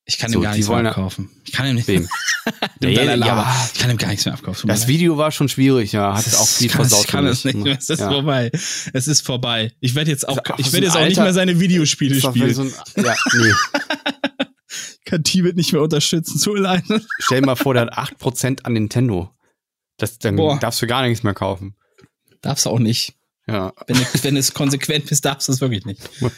Ich 0.05 0.17
kann 0.17 0.31
So, 0.31 0.39
ihm 0.39 0.43
gar 0.43 0.53
nichts 0.53 0.67
mehr 0.69 0.77
abkaufen. 0.85 1.29
Ich 1.45 1.51
kann 1.51 1.67
ihm 1.67 1.75
nicht. 1.75 1.87
Wem? 1.87 2.07
Dem 2.81 2.89
Ja, 2.91 3.13
ja. 3.15 3.69
Ich 3.73 3.79
kann 3.79 3.91
ihm 3.91 3.97
gar 3.97 4.07
nichts 4.07 4.25
mehr 4.25 4.33
abkaufen. 4.33 4.67
Das. 4.67 4.87
Video 4.87 5.17
war 5.17 5.31
schon 5.31 5.49
schwierig, 5.49 5.91
ja. 5.91 6.17
Hat 6.17 6.33
auch 6.35 6.47
viel 6.47 6.65
ich 6.67 6.73
kann, 6.73 6.81
es- 6.81 6.89
versaut. 6.89 7.05
ich 7.05 7.11
kann 7.11 7.25
es 7.27 7.45
nicht 7.45 7.57
mehr. 7.59 7.77
Es 7.77 7.89
ist 7.89 7.99
Ja. 7.99 8.09
vorbei. 8.09 8.49
Es 8.93 9.07
ist 9.07 9.21
vorbei. 9.23 9.71
Ich 9.81 9.93
werde 9.93 10.09
jetzt 10.09 10.27
auch, 10.27 10.39
ich 10.57 10.67
so 10.67 10.73
werde 10.73 10.87
jetzt 10.87 10.95
auch 10.95 11.01
nicht 11.01 11.09
alter- 11.19 11.23
mehr 11.23 11.33
seine 11.33 11.59
Videospiele 11.59 12.19
spielen. 12.19 12.53
so 12.55 12.63
ein, 12.63 12.73
ja, 12.97 13.15
nee. 13.33 13.53
Ich 14.71 15.05
kann 15.11 15.23
Tibet 15.23 15.55
nicht 15.55 15.73
mehr 15.73 15.81
unterstützen. 15.81 16.37
Zu 16.39 16.53
leid. 16.55 16.83
Stell 17.19 17.41
dir 17.41 17.45
mal 17.45 17.55
vor, 17.55 17.73
der 17.73 17.83
hat 17.87 17.97
8% 17.97 18.63
an 18.63 18.73
Nintendo. 18.73 19.31
Das, 19.97 20.19
dann 20.19 20.35
Boah. 20.35 20.59
darfst 20.59 20.81
du 20.81 20.87
gar 20.87 21.01
nichts 21.07 21.23
mehr 21.23 21.33
kaufen. 21.33 21.75
Darfst 22.41 22.65
du 22.65 22.69
auch 22.69 22.77
nicht. 22.79 23.15
Ja. 23.53 23.73
Wenn 23.87 23.97
du, 23.97 24.03
wenn 24.23 24.37
es 24.37 24.53
konsequent 24.53 25.05
bist, 25.07 25.25
darfst 25.25 25.47
du 25.47 25.53
es 25.53 25.61
wirklich 25.61 25.85
nicht. 25.85 26.01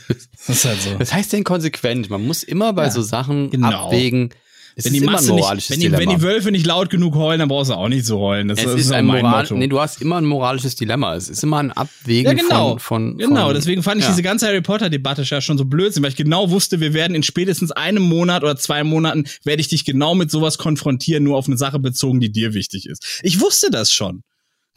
Das 0.48 0.58
ist 0.58 0.66
halt 0.66 0.82
so. 0.82 0.96
Das 0.98 1.14
heißt 1.14 1.34
denn 1.34 1.44
konsequent? 1.44 2.10
Man 2.10 2.26
muss 2.26 2.42
immer 2.44 2.74
bei 2.74 2.86
Ja, 2.86 2.92
so 2.92 3.02
Sachen 3.04 3.52
genau. 3.52 3.86
abwägen, 3.86 4.30
Es 4.76 4.86
wenn 4.86 4.94
ist 4.96 5.02
die 5.02 5.06
Masse 5.06 5.34
nicht, 5.34 5.70
wenn 5.70 5.80
die, 5.80 5.92
wenn 5.92 6.10
die 6.10 6.22
Wölfe 6.24 6.50
nicht 6.52 6.66
laut 6.66 6.90
genug 6.90 7.14
heulen, 7.16 7.40
dann 7.40 7.48
brauchst 7.50 7.70
du 7.70 7.76
auch 7.76 7.90
nicht 7.90 8.06
zu 8.06 8.18
heulen. 8.18 8.48
Das, 8.48 8.58
es 8.58 8.66
das 8.66 8.74
ist 8.82 8.92
auch 8.92 8.96
ein 8.96 9.06
mein 9.06 9.22
Moral, 9.22 9.44
Motto. 9.44 9.56
nee, 9.56 9.68
du 9.68 9.80
hast 9.80 10.02
immer 10.02 10.18
ein 10.18 10.26
moralisches 10.26 10.76
Dilemma. 10.76 11.16
Es 11.16 11.30
ist 11.30 11.44
immer 11.44 11.58
ein 11.60 11.72
Abwägen 11.72 12.26
Ja, 12.26 12.34
genau. 12.42 12.70
von, 12.80 13.12
von, 13.12 13.18
genau, 13.20 13.46
von, 13.48 13.54
deswegen 13.54 13.84
fand 13.84 14.00
ich 14.00 14.06
ja. 14.06 14.10
diese 14.12 14.24
ganze 14.24 14.48
Harry 14.48 14.62
Potter-Debatte 14.62 15.22
ja 15.24 15.42
schon 15.42 15.58
so 15.60 15.66
blödsinn, 15.66 16.02
weil 16.02 16.10
ich 16.10 16.16
genau 16.16 16.50
wusste, 16.50 16.80
wir 16.80 16.94
werden 16.96 17.14
in 17.14 17.22
spätestens 17.24 17.72
einem 17.72 18.02
Monat 18.04 18.42
oder 18.44 18.56
zwei 18.56 18.84
Monaten, 18.84 19.26
werde 19.44 19.62
ich 19.62 19.68
dich 19.68 19.86
genau 19.86 20.16
mit 20.16 20.32
sowas 20.32 20.58
konfrontieren, 20.58 21.24
nur 21.24 21.38
auf 21.38 21.48
eine 21.48 21.58
Sache 21.58 21.78
bezogen, 21.78 22.20
die 22.20 22.32
dir 22.32 22.54
wichtig 22.56 22.88
ist. 22.88 23.20
Ich 23.22 23.40
wusste 23.42 23.70
das 23.70 23.92
schon. 23.92 24.24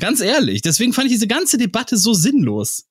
Ganz 0.00 0.20
ehrlich. 0.20 0.62
Deswegen 0.62 0.92
fand 0.92 1.06
ich 1.06 1.12
diese 1.12 1.26
ganze 1.28 1.56
Debatte 1.58 1.96
so 1.96 2.14
sinnlos. 2.14 2.86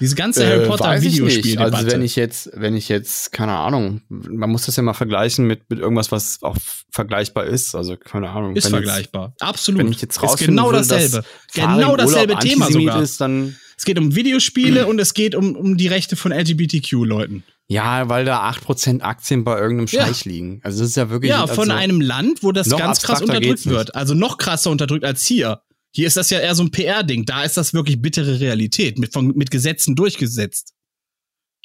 Diese 0.00 0.14
ganze 0.14 0.46
Harry 0.46 0.64
Äh, 0.64 0.66
Potter 0.68 0.94
nicht. 0.94 1.04
Videospieldebatte. 1.04 1.76
Also 1.76 1.90
wenn 1.90 2.02
ich 2.02 2.14
jetzt, 2.14 2.50
wenn 2.54 2.76
ich 2.76 2.88
jetzt, 2.88 3.32
keine 3.32 3.54
Ahnung, 3.54 4.02
man 4.08 4.48
muss 4.50 4.66
das 4.66 4.76
ja 4.76 4.82
mal 4.82 4.92
vergleichen 4.94 5.46
mit, 5.46 5.68
mit 5.70 5.80
irgendwas, 5.80 6.12
was 6.12 6.42
auch 6.42 6.56
vergleichbar 6.90 7.46
ist. 7.46 7.74
Also 7.74 7.96
keine 7.96 8.30
Ahnung. 8.30 8.54
Ist 8.54 8.68
vergleichbar. 8.68 9.30
Jetzt, 9.30 9.42
Absolut. 9.42 9.80
Wenn 9.80 9.90
ich 9.90 10.00
jetzt 10.00 10.22
Ist 10.22 10.36
genau 10.38 10.70
dasselbe. 10.70 11.16
Dass 11.16 11.26
Genau 11.52 11.76
Urlaub 11.92 11.98
dasselbe 11.98 12.38
Thema 12.38 12.70
sogar. 12.70 13.02
Ist, 13.02 13.20
dann 13.20 13.56
Es 13.76 13.84
geht 13.84 13.98
um 13.98 14.14
Videospiele 14.14 14.86
und 14.88 15.00
es 15.00 15.14
geht 15.14 15.34
um, 15.34 15.56
um 15.56 15.76
die 15.76 15.88
Rechte 15.88 16.14
von 16.14 16.30
LGBTQ-Leuten. 16.32 17.42
ja, 17.66 18.08
weil 18.08 18.24
da 18.24 18.48
8% 18.48 19.00
Aktien 19.00 19.42
bei 19.42 19.58
irgendeinem 19.58 19.88
Ja. 19.88 20.06
Scheich 20.06 20.24
liegen. 20.24 20.60
Also 20.62 20.80
das 20.80 20.90
ist 20.90 20.96
ja 20.96 21.10
wirklich. 21.10 21.30
Ja, 21.30 21.46
von 21.48 21.70
also, 21.70 21.72
einem 21.72 22.00
Land, 22.00 22.44
wo 22.44 22.52
das 22.52 22.68
ganz 22.68 23.00
krass 23.02 23.20
unterdrückt 23.20 23.66
wird. 23.66 23.96
Also 23.96 24.14
noch 24.14 24.38
krasser 24.38 24.70
unterdrückt 24.70 25.04
als 25.04 25.24
hier. 25.24 25.62
Hier 25.94 26.06
ist 26.06 26.16
das 26.16 26.30
ja 26.30 26.38
eher 26.38 26.54
so 26.54 26.62
ein 26.62 26.70
PR-Ding. 26.70 27.24
Da 27.24 27.42
ist 27.44 27.56
das 27.56 27.72
wirklich 27.74 28.00
bittere 28.00 28.40
Realität, 28.40 28.98
mit, 28.98 29.12
von, 29.12 29.28
mit 29.36 29.50
Gesetzen 29.50 29.96
durchgesetzt. 29.96 30.74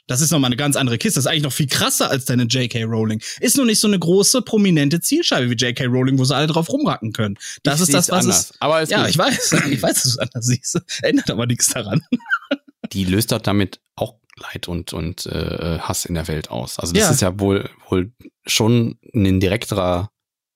Das 0.07 0.19
ist 0.19 0.31
nochmal 0.31 0.49
eine 0.49 0.57
ganz 0.57 0.75
andere 0.75 0.97
Kiste. 0.97 1.17
Das 1.17 1.25
ist 1.25 1.31
eigentlich 1.31 1.43
noch 1.43 1.53
viel 1.53 1.67
krasser 1.67 2.09
als 2.09 2.25
deine 2.25 2.43
J.K. 2.43 2.83
Rowling. 2.83 3.21
Ist 3.39 3.55
nur 3.55 3.65
nicht 3.65 3.79
so 3.79 3.87
eine 3.87 3.97
große, 3.97 4.41
prominente 4.41 4.99
Zielscheibe 4.99 5.49
wie 5.49 5.55
J.K. 5.55 5.85
Rowling, 5.85 6.17
wo 6.19 6.25
sie 6.25 6.35
alle 6.35 6.47
drauf 6.47 6.69
rumracken 6.69 7.13
können. 7.13 7.37
Das 7.63 7.75
Ich 7.75 7.83
ist 7.83 7.93
das, 7.93 8.09
was 8.09 8.23
anders. 8.25 8.49
es. 8.51 8.61
Aber 8.61 8.81
ist 8.81 8.91
ja, 8.91 9.01
gut. 9.01 9.09
ich 9.11 9.17
weiß. 9.17 9.53
Ich 9.71 9.81
weiß, 9.81 9.93
dass 9.93 10.03
du 10.03 10.09
es 10.09 10.17
anders 10.19 10.45
siehst. 10.45 10.81
Ändert 11.03 11.29
aber 11.31 11.45
nichts 11.45 11.67
daran. 11.67 12.01
die 12.91 13.05
löst 13.05 13.31
doch 13.31 13.39
damit 13.41 13.79
auch 13.95 14.15
Leid 14.35 14.67
und, 14.67 14.91
und 14.93 15.25
äh, 15.27 15.79
Hass 15.79 16.03
in 16.05 16.15
der 16.15 16.27
Welt 16.27 16.49
aus. 16.49 16.79
Also 16.79 16.91
das 16.93 17.03
Ja. 17.03 17.11
ist 17.11 17.21
ja 17.21 17.39
wohl, 17.39 17.69
wohl 17.89 18.11
schon 18.45 18.97
ein 19.13 19.39
direkterer 19.39 20.09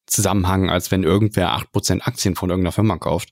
Zusammenhang, 0.07 0.69
als 0.69 0.91
wenn 0.91 1.03
irgendwer 1.03 1.51
8% 1.57 2.01
Aktien 2.01 2.35
von 2.35 2.49
irgendeiner 2.49 2.71
Firma 2.73 2.97
kauft. 2.97 3.29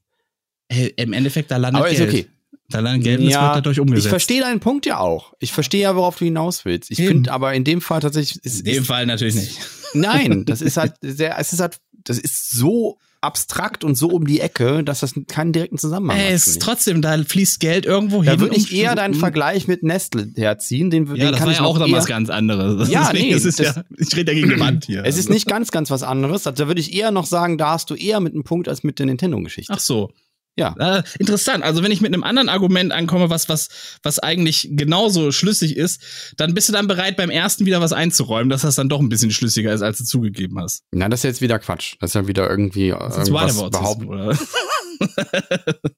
Ey, 0.68 0.94
Im 0.98 1.14
Endeffekt, 1.14 1.52
da 1.52 1.58
landet 1.58 1.82
Aber 1.82 1.90
ist 1.92 1.98
Geld. 1.98 2.10
okay. 2.10 2.28
Da 2.70 2.80
landet 2.80 3.04
Geld 3.04 3.20
und 3.20 3.28
es 3.28 3.34
wird 3.34 3.56
dadurch 3.56 3.80
umgesetzt. 3.80 4.06
Ich 4.08 4.10
verstehe 4.10 4.42
deinen 4.42 4.60
Punkt 4.60 4.86
ja 4.88 4.98
auch. 5.00 5.34
Ich 5.40 5.52
verstehe 5.52 5.82
ja, 5.82 5.96
worauf 5.96 6.18
du 6.18 6.26
hinaus 6.26 6.66
willst. 6.66 6.90
Ich 6.90 6.98
finde 6.98 7.32
aber 7.32 7.54
in 7.54 7.64
dem 7.64 7.80
Fall 7.82 8.00
tatsächlich. 8.00 8.44
Ist, 8.44 8.60
In 8.60 8.66
dem 8.66 8.82
ist, 8.82 8.88
Fall 8.88 9.06
natürlich 9.06 9.36
nicht. 9.36 9.60
Nein, 9.94 10.46
das 10.46 10.62
ist 10.62 10.78
halt 10.78 10.94
sehr, 11.02 11.38
es 11.40 11.54
ist 11.54 11.60
halt, 11.60 11.78
das 12.04 12.18
ist 12.18 12.52
so 12.52 12.98
abstrakt 13.22 13.84
und 13.84 13.96
so 13.96 14.08
um 14.10 14.26
die 14.28 14.40
Ecke, 14.40 14.84
dass 14.84 15.00
das 15.00 15.14
keinen 15.28 15.52
direkten 15.54 15.78
Zusammenhang 15.78 16.18
Ey, 16.18 16.26
hat. 16.28 16.34
es 16.34 16.44
für 16.46 16.50
ist 16.52 16.62
trotzdem, 16.62 17.02
da 17.02 17.18
fließt 17.24 17.60
Geld 17.60 17.86
irgendwo 17.86 18.24
hin. 18.24 18.26
Da 18.34 18.40
würde 18.40 18.56
ich 18.56 18.72
eher 18.74 18.94
deinen 18.96 19.14
Vergleich 19.16 19.68
mit 19.68 19.82
Nestle 19.84 20.28
herziehen. 20.36 20.90
Den, 20.92 21.06
Ja, 21.08 21.14
den 21.14 21.20
das 21.32 21.38
kann 21.38 21.46
war 21.48 21.52
ich 21.54 21.60
ja 21.60 21.66
auch 21.66 21.80
eher, 21.80 21.92
was 21.96 22.06
ganz 22.08 22.30
anderes. 22.30 22.90
Ja, 22.90 23.10
Deswegen 23.12 23.30
nee, 23.30 23.34
ist 23.36 23.46
es 23.46 23.56
das- 23.58 23.76
ja, 23.78 23.84
ich 23.98 24.16
rede 24.16 24.32
ja 24.34 24.40
gegen 24.42 24.50
die 24.56 24.60
Wand 24.60 24.86
hier. 24.86 25.04
Es 25.06 25.16
ist 25.18 25.26
Also. 25.28 25.34
nicht 25.34 25.48
ganz, 25.48 25.72
ganz 25.72 25.90
was 25.92 26.04
anderes. 26.04 26.46
Also, 26.48 26.64
Da 26.64 26.68
würde 26.68 26.82
ich 26.82 26.94
eher 26.96 27.12
noch 27.12 27.26
sagen, 27.26 27.58
da 27.60 27.72
hast 27.72 27.90
du 27.92 27.96
eher 27.96 28.20
mit 28.20 28.34
einem 28.34 28.44
Punkt 28.44 28.68
als 28.70 28.84
mit 28.84 28.98
der 29.00 29.06
Nintendo-Geschichte. 29.08 29.72
Ach 29.74 29.80
so. 29.80 30.12
Ja. 30.57 30.73
Äh, 30.80 31.03
interessant. 31.19 31.64
Also 31.64 31.84
wenn 31.84 31.91
ich 31.91 31.99
mit 32.02 32.14
einem 32.14 32.23
anderen 32.23 32.48
Argument 32.48 32.91
ankomme, 32.94 33.30
was, 33.30 33.49
was, 33.49 33.68
was 34.03 34.19
eigentlich 34.19 34.69
genauso 34.72 35.32
schlüssig 35.32 35.76
ist, 35.76 36.02
dann 36.38 36.53
bist 36.53 36.69
du 36.69 36.73
dann 36.73 36.88
bereit, 36.88 37.18
beim 37.18 37.30
ersten 37.30 37.65
wieder 37.65 37.82
was 37.82 37.91
einzuräumen, 37.91 38.49
dass 38.49 38.61
das 38.61 38.76
dann 38.76 38.88
doch 38.88 39.02
ein 39.02 39.10
bisschen 39.10 39.32
schlüssiger 39.32 39.73
ist, 39.73 39.82
als 39.82 39.98
du 39.98 40.06
zugegeben 40.06 40.57
hast. 40.60 40.84
Na, 40.91 41.10
das 41.10 41.22
ist 41.22 41.23
jetzt 41.23 41.41
wieder 41.41 41.60
Quatsch. 41.60 41.95
Das 41.99 42.11
ist 42.11 42.14
ja 42.15 42.27
wieder 42.27 42.49
irgendwie 42.49 42.90
Das 42.90 43.18
irgendwas 43.18 43.57
Whataboutism, 43.57 44.07
behaupten. 44.07 44.07
oder? 44.07 44.38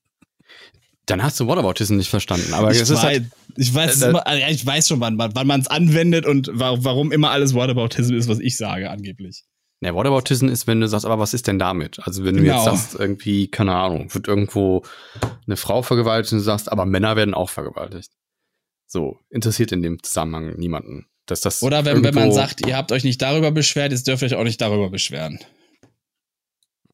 Dann 1.05 1.23
hast 1.23 1.39
du 1.39 1.47
Whataboutism 1.47 1.95
nicht 1.95 2.09
verstanden. 2.09 2.53
Aber 2.53 2.71
ich, 2.71 2.81
es 2.81 2.89
ist 2.89 2.97
weiß, 2.97 3.03
halt, 3.03 3.25
ich 3.55 3.73
weiß, 3.73 4.01
äh, 4.01 4.09
immer, 4.09 4.27
also, 4.27 4.45
ich 4.49 4.65
weiß 4.65 4.87
schon, 4.89 4.99
wann, 4.99 5.17
wann 5.17 5.33
wann 5.35 5.47
man 5.47 5.61
es 5.61 5.67
anwendet 5.67 6.25
und 6.25 6.49
wa 6.51 6.75
warum 6.79 7.13
immer 7.13 7.31
alles 7.31 7.53
Whataboutism 7.53 8.13
ist, 8.15 8.27
was 8.27 8.39
ich 8.39 8.57
sage, 8.57 8.89
angeblich. 8.89 9.43
Ne, 9.79 9.93
Whataboutism 9.93 10.47
ist, 10.47 10.65
wenn 10.65 10.81
du 10.81 10.87
sagst, 10.87 11.05
aber 11.05 11.19
was 11.19 11.35
ist 11.35 11.45
denn 11.47 11.59
damit? 11.59 11.99
Also 12.01 12.23
wenn 12.25 12.35
du 12.35 12.41
Genau. 12.41 12.55
jetzt 12.55 12.65
sagst, 12.65 12.95
irgendwie, 12.99 13.47
keine 13.47 13.75
Ahnung, 13.75 14.11
wird 14.13 14.27
irgendwo 14.27 14.81
eine 15.45 15.55
Frau 15.55 15.83
vergewaltigt 15.83 16.33
und 16.33 16.39
du 16.39 16.43
sagst, 16.43 16.71
aber 16.71 16.85
Männer 16.85 17.15
werden 17.15 17.35
auch 17.35 17.49
vergewaltigt. 17.51 18.11
So, 18.87 19.19
interessiert 19.29 19.71
in 19.71 19.83
dem 19.83 20.01
Zusammenhang 20.01 20.55
niemanden. 20.57 21.07
Dass 21.27 21.41
das 21.41 21.61
Oder 21.61 21.83
wenn, 21.85 22.03
wenn 22.03 22.15
man 22.15 22.31
sagt, 22.31 22.65
ihr 22.65 22.75
habt 22.77 22.91
euch 22.91 23.03
nicht 23.03 23.21
darüber 23.21 23.51
beschwert, 23.51 23.91
jetzt 23.91 24.07
dürft 24.07 24.23
ihr 24.23 24.27
euch 24.27 24.35
auch 24.35 24.43
nicht 24.45 24.61
darüber 24.61 24.89
beschweren. 24.89 25.39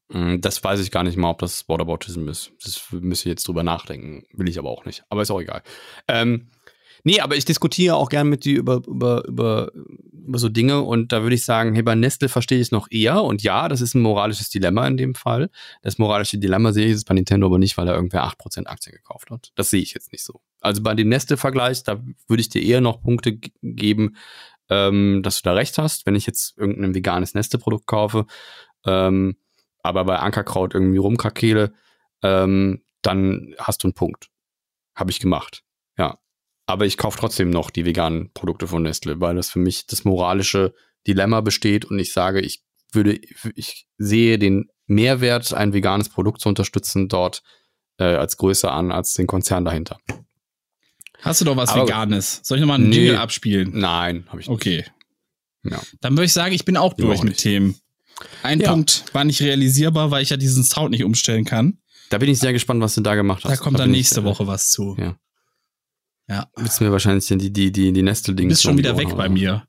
Mm, 0.08 0.40
Das 0.40 0.62
weiß 0.62 0.80
ich 0.80 0.90
gar 0.90 1.04
nicht 1.04 1.16
mal, 1.16 1.30
ob 1.30 1.38
das 1.38 1.68
Whataboutism 1.68 2.28
ist. 2.28 2.52
Das 2.62 2.82
müsste 2.90 3.28
ich 3.28 3.32
jetzt 3.32 3.48
drüber 3.48 3.62
nachdenken. 3.62 4.24
Will 4.32 4.48
ich 4.48 4.58
aber 4.58 4.70
auch 4.70 4.84
nicht. 4.84 5.04
Aber 5.08 5.22
ist 5.22 5.30
auch 5.30 5.40
egal. 5.40 5.62
Ähm, 6.08 6.48
nee, 7.04 7.20
aber 7.20 7.36
ich 7.36 7.44
diskutiere 7.44 7.96
auch 7.96 8.08
gern 8.08 8.28
mit 8.28 8.44
dir 8.44 8.58
über, 8.58 8.82
über, 8.86 9.24
über, 9.26 9.70
über 10.12 10.38
so 10.38 10.48
Dinge 10.48 10.80
und 10.80 11.12
da 11.12 11.22
würde 11.22 11.34
ich 11.34 11.44
sagen, 11.44 11.74
hey, 11.74 11.82
bei 11.82 11.94
Nestle 11.94 12.28
verstehe 12.28 12.58
ich 12.58 12.68
es 12.68 12.72
noch 12.72 12.88
eher 12.90 13.22
und 13.22 13.42
ja, 13.42 13.68
das 13.68 13.80
ist 13.80 13.94
ein 13.94 14.02
moralisches 14.02 14.50
Dilemma 14.50 14.86
in 14.86 14.96
dem 14.96 15.14
Fall. 15.14 15.50
Das 15.82 15.98
moralische 15.98 16.38
Dilemma 16.38 16.72
sehe 16.72 16.86
ich 16.86 16.92
jetzt 16.92 17.06
bei 17.06 17.14
Nintendo 17.14 17.46
aber 17.46 17.58
nicht, 17.58 17.76
weil 17.76 17.86
da 17.86 17.94
irgendwer 17.94 18.24
8% 18.24 18.66
Aktien 18.66 18.96
gekauft 18.96 19.30
hat. 19.30 19.52
Das 19.54 19.70
sehe 19.70 19.82
ich 19.82 19.94
jetzt 19.94 20.12
nicht 20.12 20.24
so. 20.24 20.40
Also 20.60 20.82
bei 20.82 20.94
dem 20.94 21.08
Nestle-Vergleich, 21.08 21.84
da 21.84 22.02
würde 22.26 22.40
ich 22.40 22.48
dir 22.48 22.62
eher 22.62 22.80
noch 22.80 23.02
Punkte 23.02 23.38
geben, 23.62 24.16
ähm, 24.70 25.20
dass 25.22 25.42
du 25.42 25.42
da 25.48 25.52
recht 25.52 25.78
hast, 25.78 26.06
wenn 26.06 26.14
ich 26.14 26.26
jetzt 26.26 26.56
irgendein 26.56 26.94
veganes 26.94 27.34
Nestle-Produkt 27.34 27.86
kaufe. 27.86 28.26
Ähm, 28.86 29.36
aber 29.82 30.04
bei 30.04 30.18
Ankerkraut 30.18 30.74
irgendwie 30.74 30.98
rumkrakele, 30.98 31.74
ähm, 32.22 32.82
dann 33.02 33.54
hast 33.58 33.82
du 33.82 33.88
einen 33.88 33.94
Punkt. 33.94 34.30
Habe 34.94 35.10
ich 35.10 35.20
gemacht. 35.20 35.62
Ja. 35.98 36.18
Aber 36.66 36.86
ich 36.86 36.96
kaufe 36.96 37.18
trotzdem 37.18 37.50
noch 37.50 37.70
die 37.70 37.84
veganen 37.84 38.30
Produkte 38.32 38.66
von 38.66 38.82
Nestle, 38.82 39.20
weil 39.20 39.34
das 39.36 39.50
für 39.50 39.58
mich 39.58 39.86
das 39.86 40.04
moralische 40.04 40.74
Dilemma 41.06 41.40
besteht 41.42 41.84
und 41.84 41.98
ich 41.98 42.12
sage, 42.12 42.40
ich 42.40 42.62
würde, 42.92 43.18
ich 43.54 43.86
sehe 43.98 44.38
den 44.38 44.68
Mehrwert, 44.86 45.52
ein 45.52 45.72
veganes 45.74 46.08
Produkt 46.08 46.40
zu 46.40 46.48
unterstützen, 46.48 47.08
dort 47.08 47.42
äh, 47.98 48.04
als 48.04 48.36
größer 48.38 48.72
an 48.72 48.92
als 48.92 49.12
den 49.14 49.26
Konzern 49.26 49.64
dahinter. 49.64 49.98
Hast 51.20 51.40
du 51.40 51.44
doch 51.44 51.56
was 51.56 51.70
Aber- 51.70 51.82
Veganes? 51.86 52.40
Soll 52.42 52.58
ich 52.58 52.60
nochmal 52.62 52.76
einen 52.80 52.88
Nee. 52.90 52.96
Jingle 52.96 53.16
abspielen? 53.16 53.70
Nein, 53.74 54.24
habe 54.28 54.40
ich 54.40 54.48
nicht. 54.48 54.54
Okay. 54.54 54.84
Ja. 55.64 55.80
Dann 56.00 56.12
würde 56.14 56.24
ich 56.26 56.32
sagen, 56.32 56.54
ich 56.54 56.64
bin 56.64 56.76
auch 56.76 56.92
durch 56.94 57.22
mit. 57.22 57.38
Themen. 57.38 57.76
Ein 58.42 58.60
Ja. 58.60 58.70
Punkt 58.70 59.04
war 59.12 59.24
nicht 59.24 59.40
realisierbar, 59.40 60.10
weil 60.10 60.22
ich 60.22 60.30
ja 60.30 60.36
diesen 60.36 60.62
Sound 60.64 60.90
nicht 60.90 61.04
umstellen 61.04 61.44
kann. 61.44 61.78
Da 62.10 62.18
bin 62.18 62.28
ich 62.28 62.38
sehr 62.38 62.52
gespannt, 62.52 62.80
was 62.82 62.94
du 62.94 63.00
da 63.00 63.14
gemacht 63.14 63.44
hast. 63.44 63.50
Da 63.50 63.56
kommt 63.56 63.78
dann 63.78 63.86
bin 63.88 63.94
ich, 63.94 64.00
nächste 64.00 64.20
äh, 64.20 64.24
Woche 64.24 64.46
was 64.46 64.68
zu. 64.70 64.96
Ja. 64.98 65.16
Ja. 66.28 66.46
Willst 66.56 66.80
du 66.80 66.84
mir 66.84 66.92
wahrscheinlich 66.92 67.26
die, 67.26 67.52
die, 67.52 67.70
die, 67.72 67.92
die 67.92 68.02
Nestle-Dings 68.02 68.48
Du 68.48 68.48
bist 68.54 68.62
schon 68.62 68.78
wieder 68.78 68.96
weg 68.96 69.08
hauen. 69.08 69.16
bei 69.16 69.28
mir. 69.28 69.64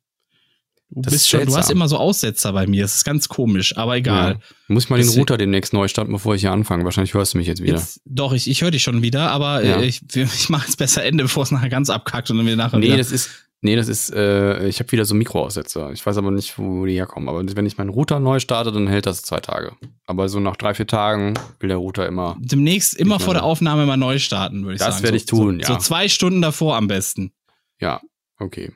Du 0.90 1.02
Das 1.02 1.12
bist 1.14 1.24
ist 1.26 1.30
schon, 1.30 1.46
du 1.46 1.56
hast 1.58 1.72
immer 1.72 1.88
so 1.90 1.98
Aussetzer 1.98 2.54
bei 2.54 2.68
mir. 2.68 2.84
Das 2.84 2.96
ist 2.96 3.04
ganz 3.04 3.28
komisch, 3.28 3.76
aber 3.76 3.98
egal. 3.98 4.34
Ja. 4.34 4.40
Muss 4.68 4.84
ich 4.86 4.90
mal 4.90 4.98
den 4.98 5.06
Deswegen- 5.06 5.20
Router 5.22 5.38
demnächst 5.38 5.74
neu 5.74 5.88
starten, 5.88 6.12
bevor 6.14 6.36
ich 6.36 6.42
hier 6.42 6.52
anfange. 6.52 6.86
Wahrscheinlich 6.86 7.14
hörst 7.14 7.34
du 7.34 7.40
mich 7.40 7.48
jetzt 7.48 7.62
wieder. 7.62 7.74
Jetzt, 7.78 8.02
doch, 8.06 8.32
ich, 8.34 8.50
ich 8.50 8.62
höre 8.62 8.72
dich 8.72 8.84
schon 8.84 9.02
wieder, 9.02 9.32
aber 9.32 9.64
Ja. 9.66 9.82
äh, 9.82 9.86
ich, 9.86 10.02
ich 10.16 10.50
mache 10.50 10.68
jetzt 10.68 10.78
besser 10.78 11.04
Ende, 11.04 11.24
bevor 11.26 11.44
es 11.44 11.52
nachher 11.52 11.70
ganz 11.70 11.90
abkackt 11.90 12.30
und 12.32 12.38
dann 12.38 12.46
wieder 12.46 12.56
nachher 12.56 12.78
nee, 12.80 12.86
wieder. 12.88 12.98
das 12.98 13.12
ist, 13.12 13.30
nee, 13.62 13.76
das 13.76 13.88
ist, 13.88 14.14
äh, 14.14 14.68
ich 14.68 14.80
habe 14.80 14.92
wieder 14.92 15.06
so 15.06 15.16
Mikroaussetzer. 15.16 15.92
Ich 15.92 16.06
weiß 16.06 16.18
aber 16.18 16.32
nicht, 16.32 16.58
wo 16.60 16.86
die 16.86 16.94
herkommen. 16.94 17.30
Aber 17.30 17.44
wenn 17.56 17.66
ich 17.66 17.78
meinen 17.78 17.90
Router 17.90 18.20
neu 18.20 18.40
starte, 18.40 18.72
dann 18.72 18.88
hält 18.88 19.06
das 19.06 19.22
zwei 19.24 19.40
Tage. 19.40 19.76
Aber 20.06 20.30
so 20.30 20.40
nach 20.40 20.56
drei, 20.56 20.74
vier 20.74 20.88
Tagen 20.88 21.34
will 21.60 21.70
der 21.70 21.78
Router 21.78 22.08
immer. 22.08 22.38
Demnächst 22.40 22.94
immer 22.96 23.20
vor 23.20 23.34
der 23.34 23.44
Aufnahme 23.44 23.86
mal 23.86 23.98
neu 23.98 24.20
starten, 24.20 24.64
würde 24.64 24.76
ich 24.76 24.80
Das 24.80 24.96
sagen. 24.96 25.04
werde 25.04 25.18
So- 25.20 25.24
ich 25.24 25.26
tun, 25.26 25.56
so, 25.56 25.60
ja. 25.62 25.68
So 25.68 25.78
zwei 25.78 26.08
Stunden 26.10 26.42
davor 26.42 26.76
am 26.76 26.88
besten. 26.88 27.32
Ja, 27.80 28.02
okay. 28.40 28.72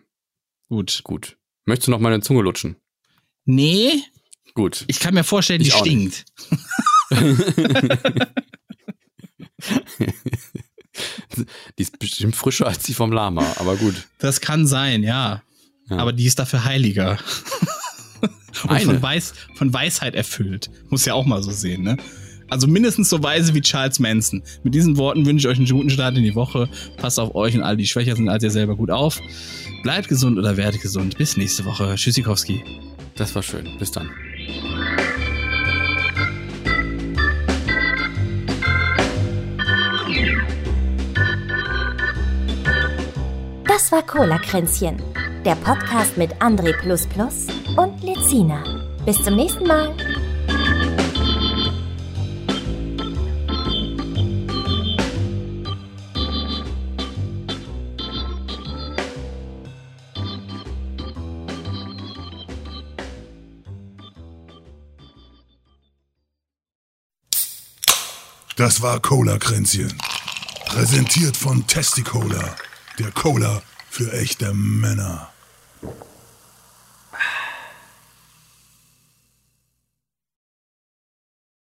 Gut. 0.69 1.01
Gut. 1.03 1.37
Möchtest 1.65 1.87
du 1.87 1.91
noch 1.91 1.99
meine 1.99 2.21
Zunge 2.21 2.41
lutschen? 2.41 2.75
Nee, 3.45 3.91
Gut. 4.55 4.83
ich 4.87 4.99
kann 4.99 5.13
mir 5.13 5.23
vorstellen, 5.23 5.61
die 5.61 5.67
Ich 5.69 5.73
auch 5.75 5.85
stinkt. 5.85 6.25
Die 11.77 11.81
ist 11.81 11.99
bestimmt 11.99 12.35
frischer 12.35 12.67
als 12.67 12.79
die 12.83 12.93
vom 12.93 13.11
Lama, 13.11 13.45
aber 13.57 13.75
gut. 13.75 13.95
Das 14.19 14.41
kann 14.41 14.67
sein, 14.67 15.03
ja. 15.03 15.41
Ja. 15.89 15.97
Aber 15.97 16.13
die 16.13 16.25
ist 16.25 16.37
dafür 16.39 16.65
heiliger. 16.65 17.17
Und 18.63 18.71
Eine. 18.71 18.85
von, 18.85 19.01
Weiß, 19.01 19.33
von 19.55 19.73
Weisheit 19.73 20.15
erfüllt. 20.15 20.69
Muss 20.89 21.05
ja 21.05 21.13
auch 21.13 21.25
mal 21.25 21.41
so 21.41 21.51
sehen, 21.51 21.83
ne? 21.83 21.97
Also 22.49 22.67
mindestens 22.67 23.09
so 23.09 23.21
weise 23.21 23.53
wie 23.53 23.61
Charles 23.61 23.99
Manson. 23.99 24.41
Mit 24.63 24.73
diesen 24.73 24.97
Worten 24.97 25.25
wünsche 25.25 25.47
ich 25.47 25.51
euch 25.51 25.57
einen 25.57 25.67
guten 25.67 25.89
Start 25.91 26.17
in 26.17 26.23
die 26.23 26.35
Woche. 26.35 26.67
Passt 26.97 27.19
auf 27.19 27.35
euch 27.35 27.55
und 27.55 27.61
alle, 27.61 27.77
die 27.77 27.85
schwächer 27.85 28.15
sind 28.15 28.27
als 28.27 28.43
ihr 28.43 28.51
selber, 28.51 28.75
gut 28.75 28.89
auf. 28.89 29.21
Bleibt 29.83 30.07
gesund 30.09 30.37
oder 30.37 30.57
werdet 30.57 30.81
gesund. 30.81 31.17
Bis 31.17 31.37
nächste 31.37 31.63
Woche. 31.65 31.93
Tschüssikowski. 31.95 32.63
Das 33.15 33.35
war 33.35 33.43
schön. 33.43 33.77
Bis 33.77 33.91
dann. 33.91 34.09
Das 43.79 43.93
war 43.93 44.03
Cola 44.03 44.37
Kränzchen, 44.39 45.01
der 45.45 45.55
Podcast 45.55 46.17
mit 46.17 46.33
André 46.41 46.73
und 47.77 48.03
Lezina. 48.03 48.61
Bis 49.05 49.23
zum 49.23 49.37
nächsten 49.37 49.65
Mal. 49.65 49.95
Das 68.57 68.81
war 68.81 68.99
Cola-Kränzchen. 68.99 69.97
Präsentiert 70.65 71.37
von 71.37 71.65
Testicola. 71.65 72.57
Der 72.99 73.11
Cola 73.11 73.61
für 73.89 74.11
echte 74.11 74.53
Männer. 74.53 75.31